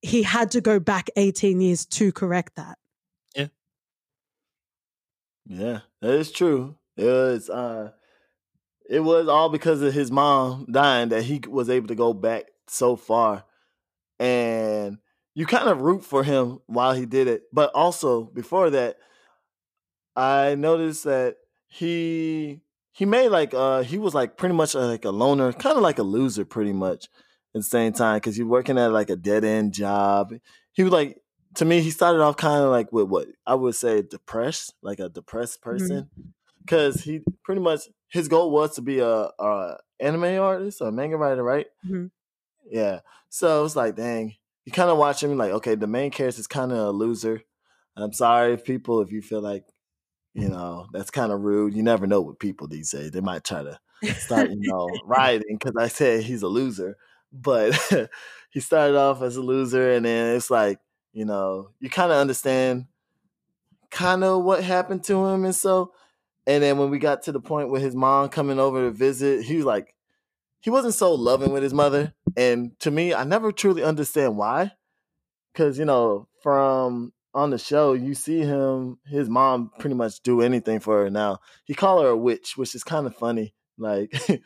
he 0.02 0.23
had 0.23 0.50
to 0.52 0.61
go 0.61 0.80
back 0.80 1.09
18 1.16 1.61
years 1.61 1.87
to 1.87 2.12
correct 2.12 2.57
that. 2.57 2.78
Yeah, 5.50 5.80
that 6.00 6.14
is 6.14 6.30
true. 6.30 6.76
It 6.97 7.04
was 7.07 7.50
uh 7.50 7.90
it 8.88 9.00
was 9.00 9.28
all 9.28 9.49
because 9.49 9.83
of 9.83 9.92
his 9.95 10.11
mom 10.11 10.66
dying 10.71 11.11
that 11.11 11.25
he 11.25 11.40
was 11.49 11.71
able 11.71 11.88
to 11.88 11.95
go 11.95 12.12
back 12.14 12.47
so 12.69 12.97
far. 12.97 13.45
And 14.21 14.99
you 15.35 15.47
kind 15.47 15.69
of 15.69 15.83
root 15.83 16.04
for 16.04 16.25
him 16.25 16.61
while 16.66 16.95
he 16.95 17.07
did 17.07 17.28
it. 17.28 17.45
But 17.52 17.73
also 17.75 18.25
before 18.25 18.71
that, 18.71 18.99
I 20.16 20.54
noticed 20.54 21.04
that 21.04 21.37
he 21.69 22.61
he 22.92 23.04
made 23.04 23.28
like 23.28 23.54
uh 23.54 23.83
he 23.83 23.99
was 23.99 24.14
like 24.14 24.37
pretty 24.37 24.54
much 24.54 24.75
uh, 24.75 24.87
like 24.87 25.04
a 25.04 25.11
loner, 25.11 25.52
kind 25.52 25.76
of 25.76 25.83
like 25.83 25.99
a 25.99 26.02
loser 26.04 26.45
pretty 26.45 26.73
much 26.73 27.07
at 27.54 27.61
the 27.61 27.62
same 27.62 27.92
time 27.92 28.16
because 28.19 28.37
he's 28.37 28.45
working 28.45 28.78
at 28.78 28.92
like 28.92 29.11
a 29.11 29.16
dead 29.16 29.45
end 29.45 29.73
job. 29.73 30.33
He 30.73 30.83
was 30.83 30.92
like 30.92 31.21
to 31.57 31.64
me, 31.64 31.80
he 31.80 31.90
started 31.90 32.21
off 32.23 32.37
kind 32.37 32.62
of 32.62 32.71
like 32.71 32.92
with 32.92 33.09
what 33.09 33.28
I 33.47 33.54
would 33.54 33.75
say 33.75 34.02
depressed, 34.02 34.75
like 34.83 35.00
a 35.00 35.09
depressed 35.09 35.62
person, 35.62 36.09
because 36.61 37.02
he 37.02 37.21
pretty 37.45 37.61
much 37.61 37.83
his 38.09 38.28
goal 38.28 38.50
was 38.50 38.75
to 38.76 38.83
be 38.83 39.00
a, 39.00 39.09
a 39.38 39.76
anime 39.99 40.40
artist 40.40 40.80
or 40.80 40.88
a 40.88 40.92
manga 40.92 41.16
writer, 41.16 41.42
right? 41.42 41.66
Mhm. 41.87 42.11
Yeah. 42.71 43.00
So 43.28 43.64
it's 43.64 43.76
like, 43.76 43.97
dang, 43.97 44.35
you 44.64 44.73
kind 44.73 44.90
of 44.90 44.99
watch 44.99 45.23
him 45.23 45.37
like, 45.37 45.52
okay, 45.52 45.75
the 45.75 45.87
main 45.87 46.11
character 46.11 46.40
is 46.40 46.47
kind 46.47 46.73
of 46.73 46.78
a 46.78 46.90
loser. 46.90 47.42
I'm 47.97 48.12
sorry, 48.12 48.54
if 48.54 48.64
people, 48.64 49.00
if 49.02 49.12
you 49.12 49.21
feel 49.21 49.42
like, 49.42 49.64
you 50.35 50.49
know, 50.49 50.87
that's 50.92 51.11
kind 51.11 51.33
of 51.33 51.40
rude. 51.42 51.75
You 51.75 51.83
never 51.83 52.07
know 52.07 52.21
with 52.21 52.38
people 52.38 52.69
these 52.69 52.90
days. 52.90 53.11
They 53.11 53.21
might 53.21 53.45
try 53.45 53.62
to 53.62 53.78
start, 54.19 54.50
you 54.50 54.57
know, 54.61 54.88
rioting 55.04 55.57
because 55.59 55.75
I 55.78 55.88
said 55.88 56.23
he's 56.23 56.42
a 56.42 56.49
loser. 56.49 56.97
But 57.33 57.76
he 58.50 58.61
started 58.61 58.97
off 58.97 59.23
as 59.23 59.37
a 59.37 59.42
loser, 59.42 59.92
and 59.92 60.04
then 60.04 60.37
it's 60.37 60.50
like, 60.50 60.78
you 61.12 61.25
know, 61.25 61.71
you 61.81 61.90
kind 61.90 62.12
of 62.12 62.19
understand 62.19 62.87
kind 63.90 64.23
of 64.23 64.45
what 64.45 64.62
happened 64.62 65.05
to 65.05 65.26
him, 65.26 65.45
and 65.45 65.55
so, 65.55 65.93
and 66.47 66.62
then 66.62 66.79
when 66.79 66.90
we 66.90 66.99
got 66.99 67.23
to 67.25 67.33
the 67.33 67.40
point 67.40 67.71
with 67.71 67.83
his 67.83 67.95
mom 67.95 68.29
coming 68.29 68.59
over 68.59 68.83
to 68.83 68.90
visit, 68.90 69.45
he 69.45 69.57
was 69.57 69.64
like, 69.64 69.95
he 70.61 70.71
wasn't 70.71 70.95
so 70.95 71.14
loving 71.14 71.52
with 71.52 71.62
his 71.62 71.75
mother, 71.75 72.14
and 72.37 72.79
to 72.81 72.90
me, 72.90 73.14
I 73.14 73.25
never 73.25 73.52
truly 73.52 73.83
understand 73.83 74.37
why, 74.37 74.73
because 75.52 75.79
you 75.79 75.85
know, 75.85 76.29
from 76.43 77.12
on 77.33 77.50
the 77.50 77.59
show, 77.59 77.93
you 77.93 78.14
see 78.14 78.40
him, 78.40 78.99
his 79.07 79.29
mom 79.29 79.71
pretty 79.79 79.95
much 79.95 80.21
do 80.21 80.40
anything 80.40 80.81
for 80.81 81.05
her. 81.05 81.11
Now 81.11 81.38
he 81.64 81.75
call 81.75 82.02
her 82.02 82.09
a 82.09 82.17
witch, 82.17 82.57
which 82.57 82.75
is 82.75 82.85
kind 82.85 83.07
of 83.07 83.17
funny, 83.17 83.55
like. 83.79 84.12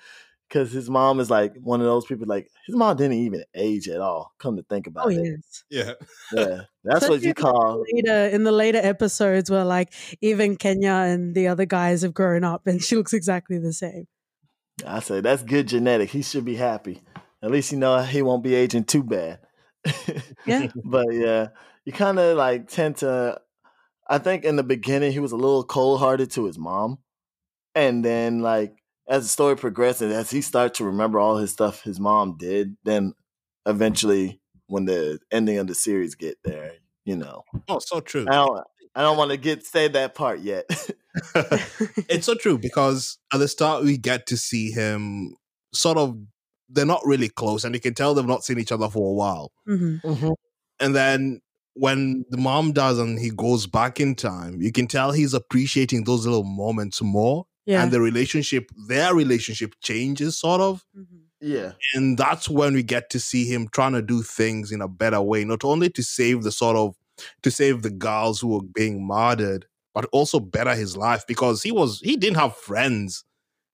Because 0.55 0.71
his 0.71 0.89
mom 0.89 1.19
is 1.19 1.31
like 1.31 1.57
one 1.57 1.81
of 1.81 1.87
those 1.87 2.07
people. 2.07 2.29
Like 2.29 2.49
his 2.65 2.77
mom 2.77 2.97
didn't 2.97 3.15
even 3.15 3.43
age 3.57 3.89
at 3.89 4.01
all. 4.01 4.33
Come 4.39 4.57
to 4.57 4.63
think 4.63 4.87
oh, 4.87 4.91
about 4.91 5.11
it. 5.11 5.19
Oh, 5.19 5.23
it, 5.23 5.41
yes. 5.43 5.65
Yeah. 5.69 5.93
yeah, 6.33 6.61
that's 6.85 7.09
what 7.09 7.23
you 7.23 7.35
call. 7.35 7.85
Later, 7.93 8.29
in 8.29 8.45
the 8.45 8.53
later 8.53 8.79
episodes 8.81 9.51
where 9.51 9.65
like 9.65 9.93
even 10.21 10.55
Kenya 10.55 10.93
and 10.93 11.35
the 11.35 11.49
other 11.49 11.67
guys 11.67 12.03
have 12.03 12.15
grown 12.15 12.45
up 12.45 12.69
and 12.69 12.81
she 12.85 12.95
looks 12.95 13.13
exactly 13.13 13.59
the 13.59 13.73
same. 13.73 14.07
I 14.87 15.01
say 15.01 15.21
that's 15.21 15.43
good 15.43 15.67
genetic. 15.67 16.11
He 16.11 16.23
should 16.23 16.45
be 16.45 16.55
happy. 16.55 17.03
At 17.43 17.51
least 17.51 17.73
you 17.73 17.79
know 17.79 18.01
he 18.03 18.23
won't 18.23 18.45
be 18.45 18.55
aging 18.55 18.85
too 18.85 19.03
bad. 19.03 19.41
Yeah. 20.47 20.69
but 20.85 21.13
yeah, 21.13 21.49
you 21.85 21.93
kind 21.93 22.21
of 22.21 22.37
like 22.37 22.69
tend 22.69 22.99
to. 22.99 23.41
I 24.07 24.19
think 24.19 24.45
in 24.45 24.55
the 24.55 24.63
beginning 24.63 25.11
he 25.11 25.19
was 25.19 25.33
a 25.33 25.37
little 25.37 25.65
cold 25.65 25.99
hearted 25.99 26.31
to 26.33 26.45
his 26.45 26.59
mom, 26.59 26.99
and 27.75 28.05
then 28.05 28.41
like 28.41 28.77
as 29.09 29.25
the 29.25 29.29
story 29.29 29.57
progresses, 29.57 30.13
as 30.13 30.31
he 30.31 30.41
starts 30.41 30.79
to 30.79 30.85
remember 30.85 31.19
all 31.19 31.37
his 31.37 31.51
stuff 31.51 31.83
his 31.83 32.01
mom 32.01 32.37
did, 32.37 32.77
then 32.85 33.15
eventually 33.67 34.41
when 34.67 34.85
the 34.87 35.19
ending 35.31 35.59
of 35.59 35.67
the 35.67 35.75
series 35.75 36.15
get 36.15 36.39
there, 36.45 36.73
you 37.05 37.17
know, 37.17 37.45
Oh, 37.69 37.79
so 37.79 38.01
true. 38.01 38.27
I 38.29 38.35
don't. 38.37 38.65
I 38.97 39.03
don't 39.03 39.19
want 39.19 39.33
to 39.33 39.37
get 39.37 39.67
say 39.67 39.89
that 39.89 40.15
part 40.15 40.41
yet. 40.41 40.67
it's 42.09 42.27
so 42.27 42.35
true 42.35 42.59
because 42.59 43.19
at 43.33 43.39
the 43.39 43.49
start 43.49 43.83
we 43.83 43.99
get 43.99 44.27
to 44.29 44.37
see 44.37 44.71
him 44.71 45.35
sort 45.73 45.99
of 45.99 46.17
they're 46.69 46.87
not 46.87 47.03
really 47.05 47.29
close, 47.29 47.65
and 47.65 47.75
you 47.75 47.81
can 47.81 47.95
tell 47.95 48.15
they've 48.15 48.25
not 48.25 48.45
seen 48.45 48.59
each 48.59 48.73
other 48.73 48.89
for 48.89 49.11
a 49.11 49.15
while. 49.15 49.53
hmm 49.67 49.97
And 50.81 50.95
then 50.95 51.41
when 51.75 52.25
the 52.31 52.37
mom 52.37 52.73
does 52.73 52.99
and 52.99 53.19
he 53.19 53.31
goes 53.31 53.67
back 53.67 54.01
in 54.01 54.15
time, 54.15 54.63
you 54.63 54.73
can 54.73 54.87
tell 54.87 55.13
he's 55.13 55.35
appreciating 55.35 56.05
those 56.05 56.25
little 56.25 56.45
moments 56.45 57.03
more. 57.03 57.47
Yeah. 57.67 57.83
And 57.83 57.93
the 57.93 58.01
relationship, 58.01 58.71
their 58.89 59.15
relationship 59.15 59.75
changes 59.83 60.37
sort 60.39 60.61
of. 60.61 60.85
Mhm. 60.97 61.07
Yeah. 61.41 61.73
And 61.95 62.17
that's 62.19 62.49
when 62.49 62.75
we 62.75 62.83
get 62.83 63.11
to 63.11 63.21
see 63.21 63.45
him 63.47 63.69
trying 63.69 63.93
to 63.93 64.03
do 64.03 64.23
things 64.23 64.71
in 64.73 64.81
a 64.81 64.89
better 64.89 65.21
way, 65.21 65.45
not 65.45 65.65
only 65.65 65.91
to 65.91 66.03
save 66.03 66.43
the 66.43 66.53
sort 66.53 66.77
of 66.77 66.95
to 67.43 67.51
save 67.51 67.83
the 67.83 67.91
girls 67.91 68.41
who 68.41 68.49
were 68.49 68.63
being 68.75 69.07
murdered, 69.07 69.67
but 69.95 70.05
also 70.13 70.41
better 70.41 70.75
his 70.75 70.97
life 70.97 71.25
because 71.29 71.63
he 71.63 71.71
was 71.73 72.01
he 72.01 72.17
didn't 72.17 72.37
have 72.39 72.57
friends 72.57 73.25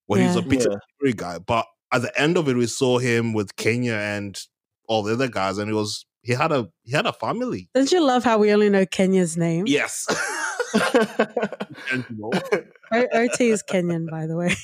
when 0.07 0.21
he 0.21 0.27
was 0.27 0.37
a 0.37 0.41
Yeah. 0.41 0.49
Peter 0.49 0.81
Yeah. 1.05 1.13
Guy. 1.17 1.39
But 1.39 1.67
at 1.93 2.03
the 2.03 2.21
end 2.21 2.37
of 2.37 2.49
it, 2.49 2.57
we 2.57 2.67
saw 2.67 2.99
him 2.99 3.33
with 3.33 3.57
Kenya 3.57 3.95
and 3.95 4.39
all 4.89 5.03
the 5.03 5.13
other 5.15 5.29
guys, 5.29 5.59
and 5.59 5.71
it 5.71 5.75
was 5.75 6.05
he 6.23 6.33
had 6.35 6.53
a 6.53 6.69
he 6.85 6.93
had 6.93 7.07
a 7.07 7.13
family. 7.13 7.69
Don't 7.75 7.91
you 7.93 8.05
love 8.05 8.25
how 8.25 8.39
we 8.39 8.53
only 8.53 8.69
know 8.69 8.85
Kenya's 8.87 9.37
name? 9.37 9.65
Yes. 9.67 10.07
Intentional. 10.75 12.33
O- 12.93 13.07
OT 13.15 13.51
is 13.51 13.63
Kenyan, 13.63 14.09
by 14.11 14.27
the 14.27 14.37
way. 14.37 14.55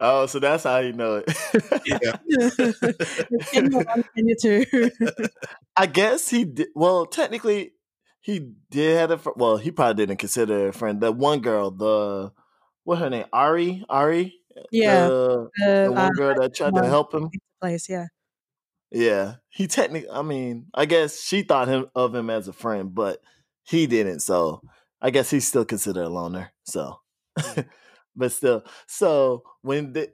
oh, 0.00 0.26
so 0.26 0.38
that's 0.38 0.64
how 0.64 0.78
you 0.78 0.92
know 0.92 1.22
it. 1.24 1.82
yeah. 1.86 2.16
Kenya 3.52 3.78
one, 3.78 4.04
Kenya 4.14 4.34
two. 4.40 4.90
I 5.76 5.86
guess 5.86 6.28
he 6.28 6.44
did. 6.44 6.68
Well, 6.74 7.06
technically, 7.06 7.72
he 8.20 8.52
did 8.70 8.98
have 8.98 9.10
a. 9.12 9.18
fr- 9.18 9.30
Well, 9.36 9.56
he 9.56 9.70
probably 9.70 10.06
didn't 10.06 10.18
consider 10.18 10.68
a 10.68 10.72
friend. 10.72 11.00
That 11.00 11.12
one 11.16 11.40
girl, 11.40 11.70
the 11.70 12.32
what 12.84 12.98
her 12.98 13.10
name, 13.10 13.26
Airi, 13.32 13.84
Airi, 13.88 14.32
yeah. 14.70 15.06
the, 15.08 15.48
the, 15.58 15.84
the 15.86 15.92
one 15.92 15.98
uh, 16.06 16.10
girl 16.10 16.34
that 16.40 16.54
tried 16.54 16.74
to 16.74 16.84
help 16.86 17.14
him. 17.14 17.30
place, 17.60 17.88
yeah. 17.88 18.06
Yeah, 18.90 19.36
he 19.48 19.66
technically. 19.66 20.10
I 20.10 20.22
mean, 20.22 20.66
I 20.74 20.84
guess 20.84 21.20
she 21.22 21.42
thought 21.42 21.68
him 21.68 21.86
of 21.94 22.14
him 22.14 22.28
as 22.30 22.48
a 22.48 22.52
friend, 22.52 22.94
but 22.94 23.20
he 23.62 23.86
didn't. 23.86 24.20
So 24.20 24.62
I 25.00 25.10
guess 25.10 25.30
he's 25.30 25.46
still 25.46 25.64
considered 25.64 26.04
a 26.04 26.08
loner. 26.08 26.52
So, 26.64 26.98
but 28.16 28.32
still, 28.32 28.64
so 28.86 29.44
when 29.62 29.92
the 29.92 30.10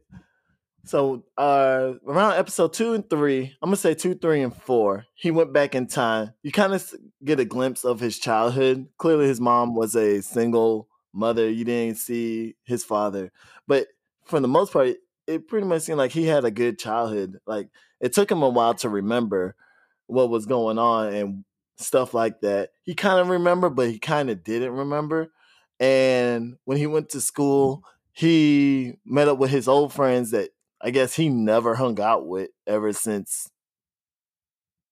so 0.84 1.24
uh 1.36 1.94
around 2.06 2.34
episode 2.34 2.74
two 2.74 2.92
and 2.92 3.08
three, 3.08 3.56
I'm 3.62 3.68
gonna 3.68 3.76
say 3.76 3.94
two, 3.94 4.14
three, 4.14 4.42
and 4.42 4.54
four, 4.54 5.06
he 5.14 5.30
went 5.30 5.52
back 5.54 5.74
in 5.74 5.86
time. 5.86 6.34
You 6.42 6.52
kind 6.52 6.74
of 6.74 6.92
get 7.24 7.40
a 7.40 7.44
glimpse 7.46 7.84
of 7.84 7.98
his 7.98 8.18
childhood. 8.18 8.88
Clearly, 8.98 9.26
his 9.26 9.40
mom 9.40 9.74
was 9.74 9.96
a 9.96 10.20
single 10.20 10.88
mother. 11.14 11.50
You 11.50 11.64
didn't 11.64 11.96
see 11.96 12.56
his 12.64 12.84
father, 12.84 13.32
but 13.66 13.88
for 14.26 14.38
the 14.38 14.48
most 14.48 14.72
part, 14.72 14.96
it 15.26 15.48
pretty 15.48 15.66
much 15.66 15.82
seemed 15.82 15.98
like 15.98 16.12
he 16.12 16.24
had 16.24 16.44
a 16.44 16.50
good 16.50 16.78
childhood. 16.78 17.38
Like 17.46 17.68
it 18.00 18.12
took 18.12 18.30
him 18.30 18.42
a 18.42 18.48
while 18.48 18.74
to 18.74 18.88
remember 18.88 19.54
what 20.06 20.30
was 20.30 20.46
going 20.46 20.78
on 20.78 21.12
and 21.14 21.44
stuff 21.76 22.14
like 22.14 22.40
that. 22.40 22.70
He 22.82 22.94
kind 22.94 23.18
of 23.18 23.28
remembered, 23.28 23.76
but 23.76 23.90
he 23.90 23.98
kind 23.98 24.30
of 24.30 24.44
didn't 24.44 24.72
remember. 24.72 25.32
And 25.78 26.56
when 26.64 26.78
he 26.78 26.86
went 26.86 27.10
to 27.10 27.20
school, 27.20 27.84
he 28.12 28.94
met 29.04 29.28
up 29.28 29.38
with 29.38 29.50
his 29.50 29.68
old 29.68 29.92
friends 29.92 30.30
that 30.30 30.50
I 30.80 30.90
guess 30.90 31.14
he 31.14 31.28
never 31.28 31.74
hung 31.74 32.00
out 32.00 32.26
with 32.26 32.50
ever 32.66 32.92
since 32.92 33.50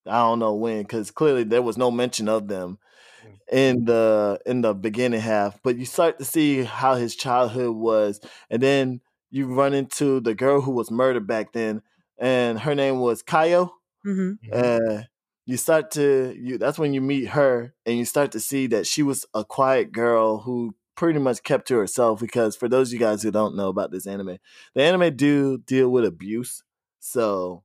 I 0.07 0.19
don't 0.19 0.38
know 0.38 0.55
when, 0.55 0.83
because 0.83 1.11
clearly 1.11 1.45
there 1.45 1.62
was 1.62 1.79
no 1.79 1.91
mention 1.91 2.29
of 2.29 2.49
them 2.49 2.79
mm. 3.25 3.37
in 3.50 3.85
the 3.87 4.38
in 4.45 4.61
the 4.61 4.75
beginning 4.75 5.21
half. 5.21 5.62
But 5.62 5.79
you 5.79 5.87
start 5.87 6.19
to 6.19 6.25
see 6.25 6.62
how 6.64 6.97
his 6.97 7.17
childhood 7.17 7.75
was, 7.75 8.21
and 8.50 8.62
then 8.62 9.00
you 9.35 9.53
run 9.53 9.75
into 9.75 10.21
the 10.21 10.35
girl 10.35 10.61
who 10.61 10.71
was 10.71 10.91
murdered 10.91 11.26
back 11.26 11.53
then, 11.53 11.83
and 12.19 12.61
her 12.61 12.75
name 12.75 13.00
was 13.00 13.23
Kayo. 13.23 13.71
hmm 14.05 14.33
Uh, 14.53 15.03
you 15.47 15.57
start 15.57 15.91
to 15.93 16.35
you 16.38 16.59
that's 16.59 16.79
when 16.79 16.94
you 16.94 17.01
meet 17.01 17.29
her 17.29 17.75
and 17.87 17.99
you 17.99 18.05
start 18.05 18.33
to 18.33 18.40
see 18.40 18.66
that 18.68 18.87
she 18.87 19.03
was 19.03 19.27
a 19.35 19.44
quiet 19.44 19.92
girl 19.92 20.38
who 20.38 20.75
pretty 20.97 21.18
much 21.18 21.42
kept 21.42 21.68
to 21.68 21.77
herself 21.77 22.20
because 22.20 22.57
for 22.57 22.68
those 22.68 22.88
of 22.88 22.92
you 22.94 22.99
guys 22.99 23.23
who 23.23 23.31
don't 23.31 23.57
know 23.57 23.68
about 23.68 23.90
this 23.90 24.07
anime 24.07 24.38
the 24.75 24.83
anime 24.83 25.14
do 25.16 25.59
deal 25.59 25.90
with 25.90 26.05
abuse 26.05 26.62
so 27.01 27.62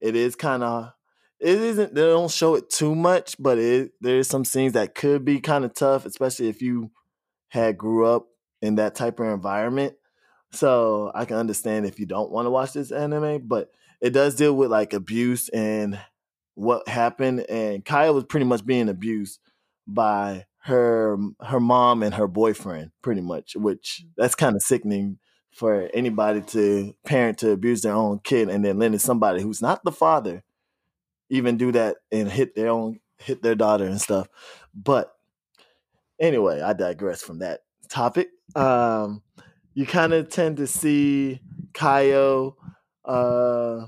it 0.00 0.16
is 0.16 0.34
kind 0.36 0.62
of 0.62 0.92
it 1.40 1.58
isn't 1.60 1.94
they 1.94 2.02
don't 2.02 2.30
show 2.30 2.54
it 2.54 2.68
too 2.70 2.94
much 2.94 3.36
but 3.38 3.58
it 3.58 3.92
there's 4.00 4.28
some 4.28 4.44
scenes 4.44 4.72
that 4.74 4.94
could 4.94 5.24
be 5.24 5.40
kind 5.40 5.64
of 5.64 5.74
tough 5.74 6.04
especially 6.06 6.48
if 6.48 6.60
you 6.62 6.90
had 7.48 7.78
grew 7.78 8.06
up 8.06 8.26
in 8.62 8.76
that 8.76 8.94
type 8.94 9.20
of 9.20 9.26
environment 9.26 9.94
so 10.50 11.10
i 11.14 11.24
can 11.24 11.36
understand 11.36 11.86
if 11.86 11.98
you 11.98 12.06
don't 12.06 12.30
want 12.30 12.46
to 12.46 12.50
watch 12.50 12.72
this 12.72 12.92
anime 12.92 13.40
but 13.46 13.70
it 14.00 14.10
does 14.10 14.34
deal 14.34 14.54
with 14.54 14.70
like 14.70 14.92
abuse 14.92 15.48
and 15.50 15.98
what 16.54 16.88
happened 16.88 17.40
and 17.48 17.84
Kayo 17.84 18.12
was 18.12 18.24
pretty 18.24 18.46
much 18.46 18.66
being 18.66 18.88
abused 18.88 19.38
by 19.86 20.46
her 20.62 21.16
her 21.40 21.60
mom 21.60 22.02
and 22.02 22.14
her 22.14 22.26
boyfriend 22.26 22.90
pretty 23.00 23.20
much 23.20 23.54
which 23.56 24.04
that's 24.16 24.34
kind 24.34 24.56
of 24.56 24.62
sickening 24.62 25.18
for 25.52 25.88
anybody 25.94 26.40
to 26.42 26.94
parent 27.04 27.38
to 27.38 27.50
abuse 27.50 27.82
their 27.82 27.94
own 27.94 28.20
kid 28.20 28.48
and 28.48 28.64
then 28.64 28.78
letting 28.78 28.98
somebody 28.98 29.42
who's 29.42 29.62
not 29.62 29.82
the 29.84 29.92
father 29.92 30.42
even 31.30 31.56
do 31.56 31.72
that 31.72 31.96
and 32.12 32.30
hit 32.30 32.54
their 32.54 32.68
own 32.68 33.00
hit 33.18 33.42
their 33.42 33.54
daughter 33.54 33.84
and 33.84 34.00
stuff. 34.00 34.28
But 34.74 35.14
anyway 36.20 36.60
i 36.60 36.72
digress 36.72 37.22
from 37.22 37.38
that 37.40 37.60
topic. 37.88 38.28
Um 38.56 39.22
you 39.78 39.86
kind 39.86 40.12
of 40.12 40.28
tend 40.28 40.56
to 40.56 40.66
see 40.66 41.40
Kayo 41.72 42.54
uh 43.04 43.86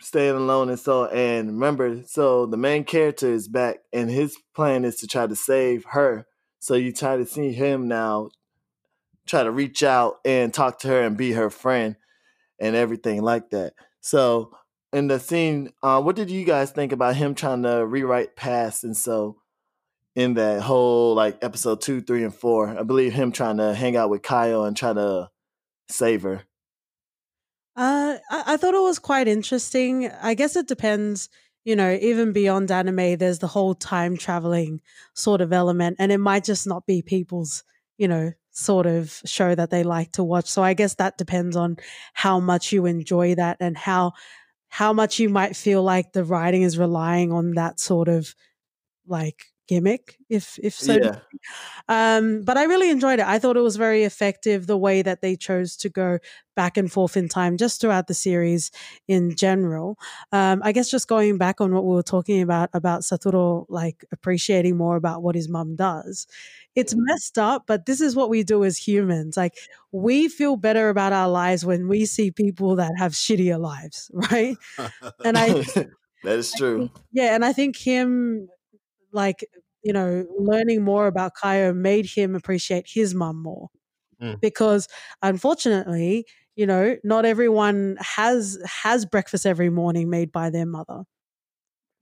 staying 0.00 0.34
alone 0.34 0.70
and 0.70 0.80
so 0.80 1.06
and 1.06 1.46
remember 1.46 2.02
so 2.04 2.46
the 2.46 2.56
main 2.56 2.82
character 2.82 3.32
is 3.32 3.46
back 3.46 3.76
and 3.92 4.10
his 4.10 4.36
plan 4.56 4.84
is 4.84 4.96
to 4.96 5.06
try 5.06 5.28
to 5.28 5.36
save 5.36 5.84
her. 5.90 6.26
So 6.58 6.74
you 6.74 6.92
try 6.92 7.16
to 7.16 7.24
see 7.24 7.52
him 7.52 7.86
now 7.86 8.30
try 9.24 9.44
to 9.44 9.52
reach 9.52 9.84
out 9.84 10.16
and 10.24 10.52
talk 10.52 10.80
to 10.80 10.88
her 10.88 11.02
and 11.02 11.16
be 11.16 11.30
her 11.30 11.48
friend 11.48 11.94
and 12.58 12.74
everything 12.74 13.22
like 13.22 13.50
that. 13.50 13.74
So 14.00 14.50
in 14.92 15.06
the 15.06 15.20
scene 15.20 15.70
uh 15.80 16.02
what 16.02 16.16
did 16.16 16.28
you 16.28 16.44
guys 16.44 16.72
think 16.72 16.90
about 16.90 17.14
him 17.14 17.36
trying 17.36 17.62
to 17.62 17.86
rewrite 17.86 18.34
past 18.34 18.82
and 18.82 18.96
so 18.96 19.36
in 20.16 20.34
that 20.34 20.62
whole 20.62 21.14
like 21.14 21.38
episode 21.42 21.80
two 21.80 22.00
three 22.00 22.24
and 22.24 22.34
four 22.34 22.68
i 22.68 22.82
believe 22.82 23.12
him 23.12 23.30
trying 23.32 23.56
to 23.58 23.74
hang 23.74 23.96
out 23.96 24.10
with 24.10 24.22
Kayo 24.22 24.66
and 24.66 24.76
try 24.76 24.92
to 24.92 25.30
save 25.88 26.22
her 26.22 26.42
Uh, 27.76 28.18
I, 28.30 28.54
I 28.54 28.56
thought 28.56 28.74
it 28.74 28.82
was 28.82 28.98
quite 28.98 29.28
interesting. 29.28 30.10
I 30.22 30.34
guess 30.34 30.56
it 30.56 30.66
depends, 30.68 31.28
you 31.64 31.76
know, 31.76 31.96
even 32.00 32.32
beyond 32.32 32.70
anime, 32.70 33.16
there's 33.16 33.38
the 33.38 33.46
whole 33.46 33.74
time 33.74 34.16
traveling 34.16 34.80
sort 35.14 35.40
of 35.40 35.52
element, 35.52 35.96
and 35.98 36.10
it 36.12 36.18
might 36.18 36.44
just 36.44 36.66
not 36.66 36.84
be 36.86 37.00
people's, 37.02 37.62
you 37.96 38.08
know, 38.08 38.32
sort 38.50 38.86
of 38.86 39.20
show 39.24 39.54
that 39.54 39.70
they 39.70 39.84
like 39.84 40.12
to 40.12 40.24
watch. 40.24 40.46
So 40.46 40.62
I 40.62 40.74
guess 40.74 40.94
that 40.96 41.16
depends 41.16 41.56
on 41.56 41.76
how 42.12 42.40
much 42.40 42.72
you 42.72 42.86
enjoy 42.86 43.36
that 43.36 43.56
and 43.60 43.76
how 43.78 44.12
how 44.68 44.92
much 44.92 45.18
you 45.18 45.28
might 45.28 45.56
feel 45.56 45.82
like 45.82 46.12
the 46.12 46.24
writing 46.24 46.62
is 46.62 46.78
relying 46.78 47.32
on 47.32 47.52
that 47.54 47.80
sort 47.80 48.08
of 48.08 48.34
like 49.06 49.46
gimmick, 49.70 50.18
if 50.28 50.58
if 50.62 50.74
so 50.74 50.94
yeah 50.94 51.20
um, 51.88 52.42
but 52.42 52.56
I 52.56 52.64
really 52.64 52.90
enjoyed 52.90 53.18
it. 53.18 53.26
I 53.26 53.38
thought 53.38 53.56
it 53.56 53.62
was 53.62 53.76
very 53.76 54.04
effective 54.04 54.66
the 54.66 54.76
way 54.76 55.02
that 55.02 55.22
they 55.22 55.36
chose 55.36 55.76
to 55.78 55.88
go 55.88 56.18
back 56.54 56.76
and 56.76 56.90
forth 56.90 57.16
in 57.16 57.28
time 57.28 57.56
just 57.56 57.80
throughout 57.80 58.06
the 58.06 58.14
series 58.14 58.70
in 59.08 59.34
general. 59.34 59.98
Um, 60.30 60.60
I 60.64 60.72
guess 60.72 60.90
just 60.90 61.08
going 61.08 61.38
back 61.38 61.60
on 61.60 61.74
what 61.74 61.84
we 61.84 61.94
were 61.94 62.02
talking 62.02 62.42
about 62.42 62.70
about 62.74 63.02
Satoru 63.02 63.66
like 63.68 64.04
appreciating 64.12 64.76
more 64.76 64.96
about 64.96 65.22
what 65.22 65.34
his 65.34 65.48
mum 65.48 65.76
does. 65.76 66.26
It's 66.76 66.94
messed 66.96 67.38
up, 67.38 67.64
but 67.66 67.86
this 67.86 68.00
is 68.00 68.14
what 68.14 68.30
we 68.30 68.44
do 68.44 68.62
as 68.64 68.76
humans. 68.76 69.36
Like 69.36 69.54
we 69.90 70.28
feel 70.28 70.56
better 70.56 70.88
about 70.88 71.12
our 71.12 71.28
lives 71.28 71.64
when 71.64 71.88
we 71.88 72.06
see 72.06 72.30
people 72.30 72.76
that 72.76 72.92
have 72.98 73.12
shittier 73.12 73.58
lives, 73.58 74.10
right? 74.30 74.56
And 75.24 75.36
I 75.36 75.48
that 76.22 76.38
is 76.38 76.52
true 76.52 76.90
yeah, 77.12 77.34
and 77.34 77.44
I 77.44 77.52
think 77.52 77.76
him 77.76 78.48
like 79.12 79.44
you 79.82 79.92
know 79.92 80.26
learning 80.38 80.82
more 80.82 81.06
about 81.06 81.32
Kayo 81.34 81.74
made 81.74 82.06
him 82.06 82.34
appreciate 82.34 82.86
his 82.88 83.14
mum 83.14 83.42
more 83.42 83.68
Mm. 84.20 84.40
because 84.40 84.88
unfortunately, 85.22 86.26
you 86.56 86.66
know, 86.66 86.96
not 87.04 87.24
everyone 87.24 87.96
has 88.00 88.58
has 88.66 89.06
breakfast 89.06 89.46
every 89.46 89.70
morning 89.70 90.10
made 90.10 90.32
by 90.32 90.50
their 90.50 90.66
mother, 90.66 91.04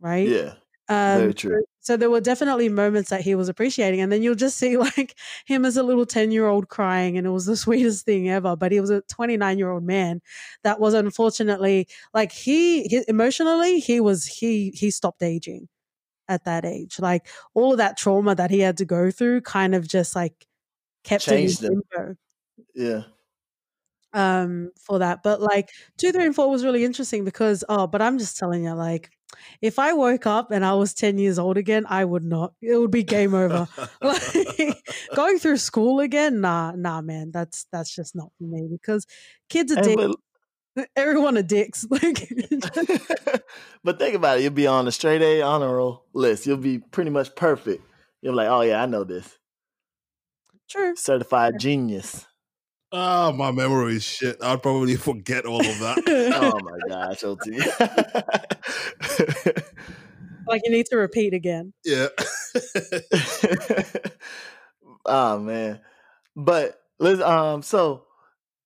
right? 0.01 0.35
yeah 0.35 0.57
Um, 0.89 0.95
very 1.13 1.35
true. 1.35 1.65
So 1.81 1.97
there 1.97 2.11
were 2.11 2.21
definitely 2.21 2.69
moments 2.69 3.11
that 3.11 3.23
he 3.23 3.35
was 3.35 3.49
appreciating, 3.49 4.01
and 4.01 4.13
then 4.13 4.23
you'll 4.23 4.35
just 4.35 4.59
see 4.59 4.77
like 4.97 5.19
him 5.47 5.65
as 5.65 5.77
a 5.77 5.83
little 5.83 6.07
ten 6.07 6.31
year 6.33 6.47
old 6.49 6.69
crying, 6.69 7.17
and 7.19 7.27
it 7.27 7.31
was 7.31 7.47
the 7.47 7.57
sweetest 7.57 8.05
thing 8.07 8.29
ever. 8.31 8.57
But 8.57 8.73
he 8.73 8.81
was 8.81 8.91
a 8.91 9.03
twenty 9.03 9.37
nine 9.37 9.59
year 9.59 9.71
old 9.71 9.85
man 9.85 10.21
that 10.65 10.81
was 10.81 10.95
unfortunately 10.95 11.89
like 12.15 12.33
he, 12.33 12.85
he 12.85 13.05
emotionally 13.09 13.81
he 13.81 14.01
was 14.01 14.27
he 14.27 14.71
he 14.75 14.91
stopped 14.91 15.23
aging 15.23 15.69
at 16.29 16.45
that 16.45 16.65
age. 16.65 16.99
Like 17.01 17.27
all 17.55 17.73
of 17.73 17.79
that 17.79 17.97
trauma 17.97 18.35
that 18.35 18.51
he 18.51 18.61
had 18.61 18.77
to 18.79 18.85
go 18.85 19.11
through, 19.11 19.43
kind 19.43 19.75
of 19.75 19.87
just 19.87 20.15
like 20.15 20.47
kept 21.05 21.25
Changed 21.25 21.63
him. 21.63 21.83
limbo. 21.97 22.17
yeah 22.75 23.03
um 24.15 24.71
for 24.81 24.99
that 25.01 25.23
but 25.23 25.41
like 25.41 25.71
two 25.99 26.13
three 26.13 26.25
and 26.25 26.35
four 26.35 26.49
was 26.51 26.65
really 26.65 26.83
interesting 26.85 27.25
because 27.25 27.63
oh 27.69 27.87
but 27.87 28.01
i'm 28.01 28.19
just 28.19 28.39
telling 28.39 28.65
you 28.65 28.73
like 28.73 29.11
if 29.61 29.79
i 29.79 29.93
woke 29.93 30.27
up 30.27 30.51
and 30.51 30.65
i 30.65 30.73
was 30.73 30.95
10 30.95 31.19
years 31.19 31.39
old 31.39 31.59
again 31.59 31.85
i 31.89 32.03
would 32.03 32.25
not 32.25 32.55
it 32.63 32.77
would 32.79 32.91
be 32.91 33.03
game 33.03 33.35
over 33.35 33.69
like 34.03 34.83
going 35.15 35.39
through 35.39 35.59
school 35.59 36.01
again 36.01 36.41
nah 36.41 36.73
nah 36.75 37.03
man 37.03 37.31
that's 37.31 37.67
that's 37.71 37.95
just 37.95 38.17
not 38.17 38.33
for 38.39 38.45
me 38.45 38.67
because 38.71 39.07
kids 39.51 39.73
are 39.73 39.83
but, 39.95 40.17
everyone 40.97 41.37
are 41.37 41.43
dicks 41.43 41.87
like 41.91 42.33
but 43.85 43.99
think 43.99 44.15
about 44.15 44.39
it. 44.39 44.43
You'll 44.43 44.53
be 44.53 44.67
on 44.67 44.85
the 44.85 44.93
straight 44.93 45.23
A 45.23 45.43
honor 45.43 45.77
roll 45.77 46.05
list. 46.13 46.47
You'll 46.47 46.57
be 46.57 46.79
pretty 46.79 47.11
much 47.11 47.35
perfect. 47.35 47.83
You're 48.23 48.35
like, 48.35 48.49
oh 48.49 48.63
yeah, 48.63 48.83
I 48.83 48.87
know 48.87 49.05
this. 49.05 49.39
true 50.69 50.97
Certified 50.97 51.55
genius. 51.59 52.27
Ah, 52.91 53.33
my 53.33 53.51
memory 53.51 53.97
is 53.97 54.05
shit. 54.05 54.43
I'd 54.43 54.63
probably 54.63 54.97
forget 54.97 55.45
all 55.45 55.61
of 55.61 55.79
that. 55.81 56.33
Oh 56.35 56.59
my 56.65 56.79
gosh, 56.89 57.23
OT. 57.23 57.59
like 60.49 60.63
you 60.65 60.71
need 60.71 60.87
to 60.87 60.97
repeat 60.97 61.35
again 61.35 61.73
yeah. 61.85 62.09
oh 65.07 65.39
man. 65.39 65.81
But 66.35 66.81
let's 66.99 67.21
um 67.21 67.63
so 67.63 68.05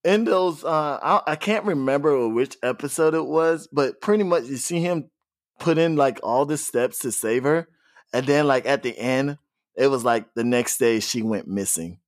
in 0.04 0.24
those 0.24 0.64
uh 0.64 0.98
I, 1.02 1.32
I 1.32 1.36
can't 1.36 1.64
remember 1.64 2.28
which 2.28 2.56
episode 2.62 3.14
it 3.14 3.26
was, 3.26 3.68
but 3.72 4.00
pretty 4.00 4.24
much 4.24 4.44
you 4.44 4.56
see 4.56 4.80
him 4.80 5.10
put 5.58 5.78
in 5.78 5.96
like 5.96 6.20
all 6.22 6.44
the 6.44 6.56
steps 6.56 6.98
to 7.00 7.12
save 7.12 7.44
her. 7.44 7.68
And 8.12 8.26
then 8.26 8.46
like 8.46 8.66
at 8.66 8.82
the 8.82 8.96
end, 8.98 9.38
it 9.76 9.86
was 9.86 10.04
like 10.04 10.34
the 10.34 10.44
next 10.44 10.78
day 10.78 11.00
she 11.00 11.22
went 11.22 11.48
missing. 11.48 11.98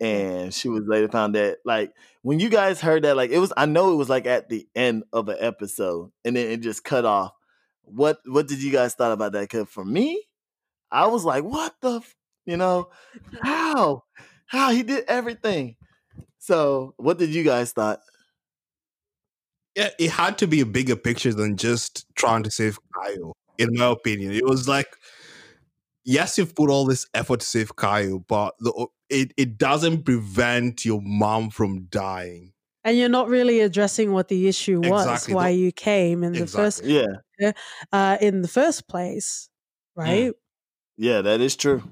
And 0.00 0.54
she 0.54 0.68
was 0.68 0.84
later 0.86 1.08
found 1.08 1.34
that 1.34 1.58
like 1.64 1.92
when 2.22 2.40
you 2.40 2.48
guys 2.48 2.80
heard 2.80 3.04
that, 3.04 3.16
like 3.16 3.30
it 3.30 3.38
was 3.38 3.52
I 3.56 3.66
know 3.66 3.92
it 3.92 3.96
was 3.96 4.08
like 4.08 4.26
at 4.26 4.48
the 4.48 4.66
end 4.74 5.04
of 5.12 5.28
an 5.28 5.36
episode 5.40 6.10
and 6.24 6.36
then 6.36 6.50
it 6.50 6.60
just 6.60 6.84
cut 6.84 7.04
off. 7.04 7.32
What 7.82 8.20
what 8.26 8.48
did 8.48 8.62
you 8.62 8.72
guys 8.72 8.94
thought 8.94 9.12
about 9.12 9.32
that? 9.32 9.48
Cause 9.48 9.68
for 9.68 9.84
me, 9.84 10.22
I 10.90 11.06
was 11.06 11.24
like, 11.24 11.44
what 11.44 11.74
the 11.80 11.96
f-? 11.96 12.14
you 12.46 12.56
know, 12.56 12.90
how? 13.42 14.04
How 14.46 14.72
he 14.72 14.82
did 14.82 15.04
everything. 15.06 15.76
So 16.38 16.94
what 16.96 17.18
did 17.18 17.30
you 17.30 17.42
guys 17.44 17.72
thought? 17.72 18.00
Yeah, 19.76 19.90
it 19.98 20.10
had 20.10 20.36
to 20.38 20.46
be 20.46 20.60
a 20.60 20.66
bigger 20.66 20.96
picture 20.96 21.32
than 21.32 21.56
just 21.56 22.04
trying 22.16 22.42
to 22.42 22.50
save 22.50 22.78
Kayo, 22.94 23.32
in 23.58 23.68
my 23.74 23.86
opinion. 23.86 24.32
It 24.32 24.44
was 24.44 24.66
like, 24.68 24.88
yes, 26.04 26.36
you've 26.38 26.54
put 26.54 26.70
all 26.70 26.84
this 26.86 27.06
effort 27.14 27.40
to 27.40 27.46
save 27.46 27.76
Kayo, 27.76 28.24
but 28.26 28.54
the, 28.58 28.86
it, 29.08 29.32
it 29.36 29.58
doesn't 29.58 30.04
prevent 30.04 30.84
your 30.84 31.00
mom 31.02 31.50
from 31.50 31.82
dying. 31.84 32.52
and 32.84 32.96
you're 32.96 33.08
not 33.08 33.28
really 33.28 33.60
addressing 33.60 34.12
what 34.12 34.28
the 34.28 34.48
issue 34.48 34.80
was 34.80 35.04
Exactly. 35.06 35.34
why 35.34 35.48
you 35.50 35.70
came 35.70 36.24
in 36.24 36.32
the 36.32 36.46
first 36.46 36.82
Yeah. 36.82 37.52
uh 37.92 38.16
in 38.20 38.42
the 38.42 38.48
first 38.48 38.88
place 38.88 39.48
right 39.94 40.32
Yeah, 40.96 41.20
that 41.22 41.40
is 41.40 41.56
true. 41.56 41.82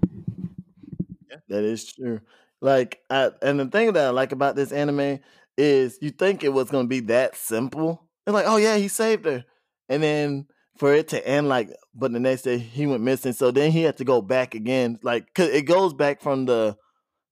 Yeah. 1.30 1.36
That 1.48 1.64
is 1.64 1.92
true. 1.92 2.20
Like, 2.60 3.00
I, 3.08 3.30
and 3.42 3.60
the 3.60 3.66
thing 3.66 3.92
that 3.92 4.06
I 4.06 4.10
like 4.10 4.32
about 4.32 4.56
this 4.56 4.72
anime 4.72 5.20
is 5.56 5.98
you 6.00 6.10
think 6.10 6.42
it 6.42 6.52
was 6.52 6.70
gonna 6.70 6.88
be 6.88 7.00
that 7.00 7.36
simple. 7.36 8.08
It's 8.26 8.34
like, 8.34 8.46
oh 8.46 8.56
yeah, 8.56 8.76
he 8.76 8.88
saved 8.88 9.26
her, 9.26 9.44
and 9.88 10.02
then 10.02 10.46
for 10.76 10.94
it 10.94 11.08
to 11.08 11.26
end 11.26 11.48
like, 11.48 11.70
but 11.94 12.12
the 12.12 12.20
next 12.20 12.42
day 12.42 12.58
he 12.58 12.86
went 12.86 13.02
missing. 13.02 13.32
So 13.32 13.50
then 13.50 13.70
he 13.70 13.82
had 13.82 13.96
to 13.98 14.04
go 14.04 14.22
back 14.22 14.54
again, 14.54 14.98
like, 15.02 15.32
cause 15.34 15.48
it 15.48 15.62
goes 15.62 15.94
back 15.94 16.20
from 16.20 16.46
the 16.46 16.76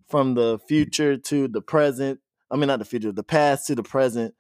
from 0.09 0.35
the 0.35 0.59
future 0.69 1.17
to 1.17 1.49
the 1.49 1.61
present. 1.61 2.21
I 2.51 2.57
mean, 2.57 2.69
not 2.69 2.79
the 2.79 2.85
future, 2.85 3.13
the 3.13 3.25
past 3.25 3.67
to 3.67 3.75
the 3.75 3.83
present, 3.83 4.35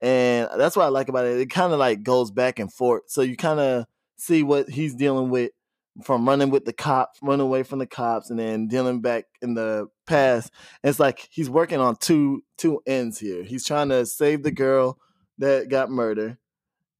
and 0.00 0.48
that's 0.58 0.76
what 0.76 0.84
I 0.84 0.88
like 0.88 1.08
about 1.08 1.26
it. 1.26 1.40
It 1.40 1.50
kind 1.50 1.72
of 1.72 1.78
like 1.78 2.02
goes 2.02 2.30
back 2.30 2.58
and 2.58 2.72
forth, 2.72 3.04
so 3.08 3.22
you 3.22 3.36
kind 3.36 3.60
of 3.60 3.86
see 4.18 4.42
what 4.42 4.68
he's 4.68 4.94
dealing 4.94 5.30
with 5.30 5.50
from 6.02 6.28
running 6.28 6.50
with 6.50 6.64
the 6.64 6.72
cops, 6.72 7.18
running 7.22 7.46
away 7.46 7.62
from 7.62 7.78
the 7.78 7.86
cops, 7.86 8.30
and 8.30 8.38
then 8.38 8.68
dealing 8.68 9.00
back 9.00 9.24
in 9.40 9.54
the 9.54 9.88
past. 10.06 10.52
It's 10.84 11.00
like 11.00 11.28
he's 11.30 11.50
working 11.50 11.80
on 11.80 11.96
two 11.96 12.42
two 12.58 12.80
ends 12.86 13.18
here. 13.18 13.42
He's 13.42 13.64
trying 13.64 13.88
to 13.88 14.04
save 14.06 14.42
the 14.42 14.50
girl 14.50 14.98
that 15.38 15.68
got 15.68 15.90
murdered, 15.90 16.38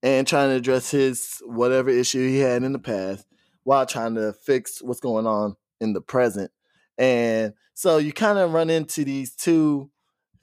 and 0.02 0.26
trying 0.26 0.50
to 0.50 0.56
address 0.56 0.90
his 0.90 1.42
whatever 1.44 1.90
issue 1.90 2.28
he 2.28 2.38
had 2.38 2.62
in 2.62 2.72
the 2.72 2.78
past, 2.78 3.26
while 3.64 3.86
trying 3.86 4.14
to 4.14 4.32
fix 4.32 4.82
what's 4.82 5.00
going 5.00 5.26
on 5.26 5.56
in 5.80 5.92
the 5.92 6.00
present. 6.00 6.50
And 6.98 7.52
so 7.74 7.98
you 7.98 8.12
kind 8.12 8.38
of 8.38 8.52
run 8.52 8.70
into 8.70 9.04
these 9.04 9.34
two 9.34 9.90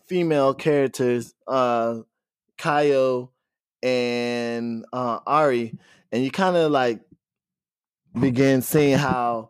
female 0.05 0.53
characters, 0.53 1.33
uh, 1.47 1.99
Kayo 2.57 3.29
and 3.81 4.85
uh, 4.93 5.19
Airi, 5.21 5.77
and 6.11 6.23
you 6.23 6.29
kind 6.29 6.55
of 6.55 6.71
like 6.71 7.01
begin 8.19 8.61
seeing 8.61 8.97
how 8.97 9.49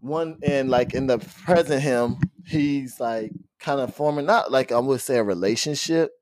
one 0.00 0.38
and 0.42 0.68
like 0.70 0.94
in 0.94 1.06
the 1.06 1.18
present 1.18 1.82
him, 1.82 2.16
he's 2.44 3.00
like 3.00 3.32
kind 3.58 3.80
of 3.80 3.94
forming 3.94 4.26
not 4.26 4.52
like 4.52 4.72
I 4.72 4.78
would 4.78 5.00
say 5.00 5.16
a 5.16 5.24
relationship, 5.24 6.12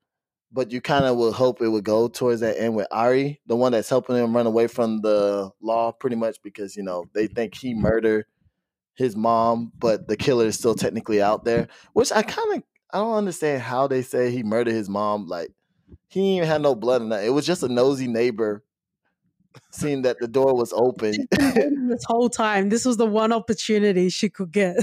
but 0.51 0.71
you 0.71 0.81
kind 0.81 1.05
of 1.05 1.17
would 1.17 1.33
hope 1.33 1.61
it 1.61 1.67
would 1.67 1.83
go 1.83 2.07
towards 2.07 2.41
that 2.41 2.59
end 2.59 2.75
with 2.75 2.87
Airi, 2.91 3.39
the 3.45 3.55
one 3.55 3.71
that's 3.73 3.89
helping 3.89 4.15
him 4.15 4.35
run 4.35 4.47
away 4.47 4.67
from 4.67 5.01
the 5.01 5.51
law, 5.61 5.91
pretty 5.91 6.15
much 6.15 6.37
because 6.43 6.75
you 6.75 6.83
know 6.83 7.05
they 7.13 7.27
think 7.27 7.55
he 7.55 7.73
murdered 7.73 8.25
his 8.95 9.15
mom, 9.15 9.71
but 9.77 10.07
the 10.07 10.15
killer 10.15 10.45
is 10.45 10.55
still 10.55 10.75
technically 10.75 11.21
out 11.21 11.43
there. 11.43 11.67
Which 11.93 12.11
I 12.11 12.21
kind 12.21 12.57
of 12.57 12.63
I 12.91 12.99
don't 12.99 13.15
understand 13.15 13.61
how 13.61 13.87
they 13.87 14.01
say 14.01 14.31
he 14.31 14.43
murdered 14.43 14.73
his 14.73 14.87
mom. 14.87 15.27
Like 15.27 15.49
he 16.07 16.37
even 16.37 16.47
had 16.47 16.61
no 16.61 16.75
blood 16.75 17.01
in 17.01 17.09
that. 17.09 17.23
It 17.23 17.31
was 17.31 17.45
just 17.45 17.63
a 17.63 17.67
nosy 17.67 18.07
neighbor 18.07 18.63
seeing 19.71 20.01
that 20.03 20.17
the 20.19 20.27
door 20.27 20.55
was 20.55 20.73
open. 20.73 21.27
this 21.31 22.03
whole 22.05 22.29
time 22.29 22.69
this 22.69 22.85
was 22.85 22.97
the 22.97 23.05
one 23.05 23.31
opportunity 23.31 24.09
she 24.09 24.29
could 24.29 24.51
get 24.51 24.77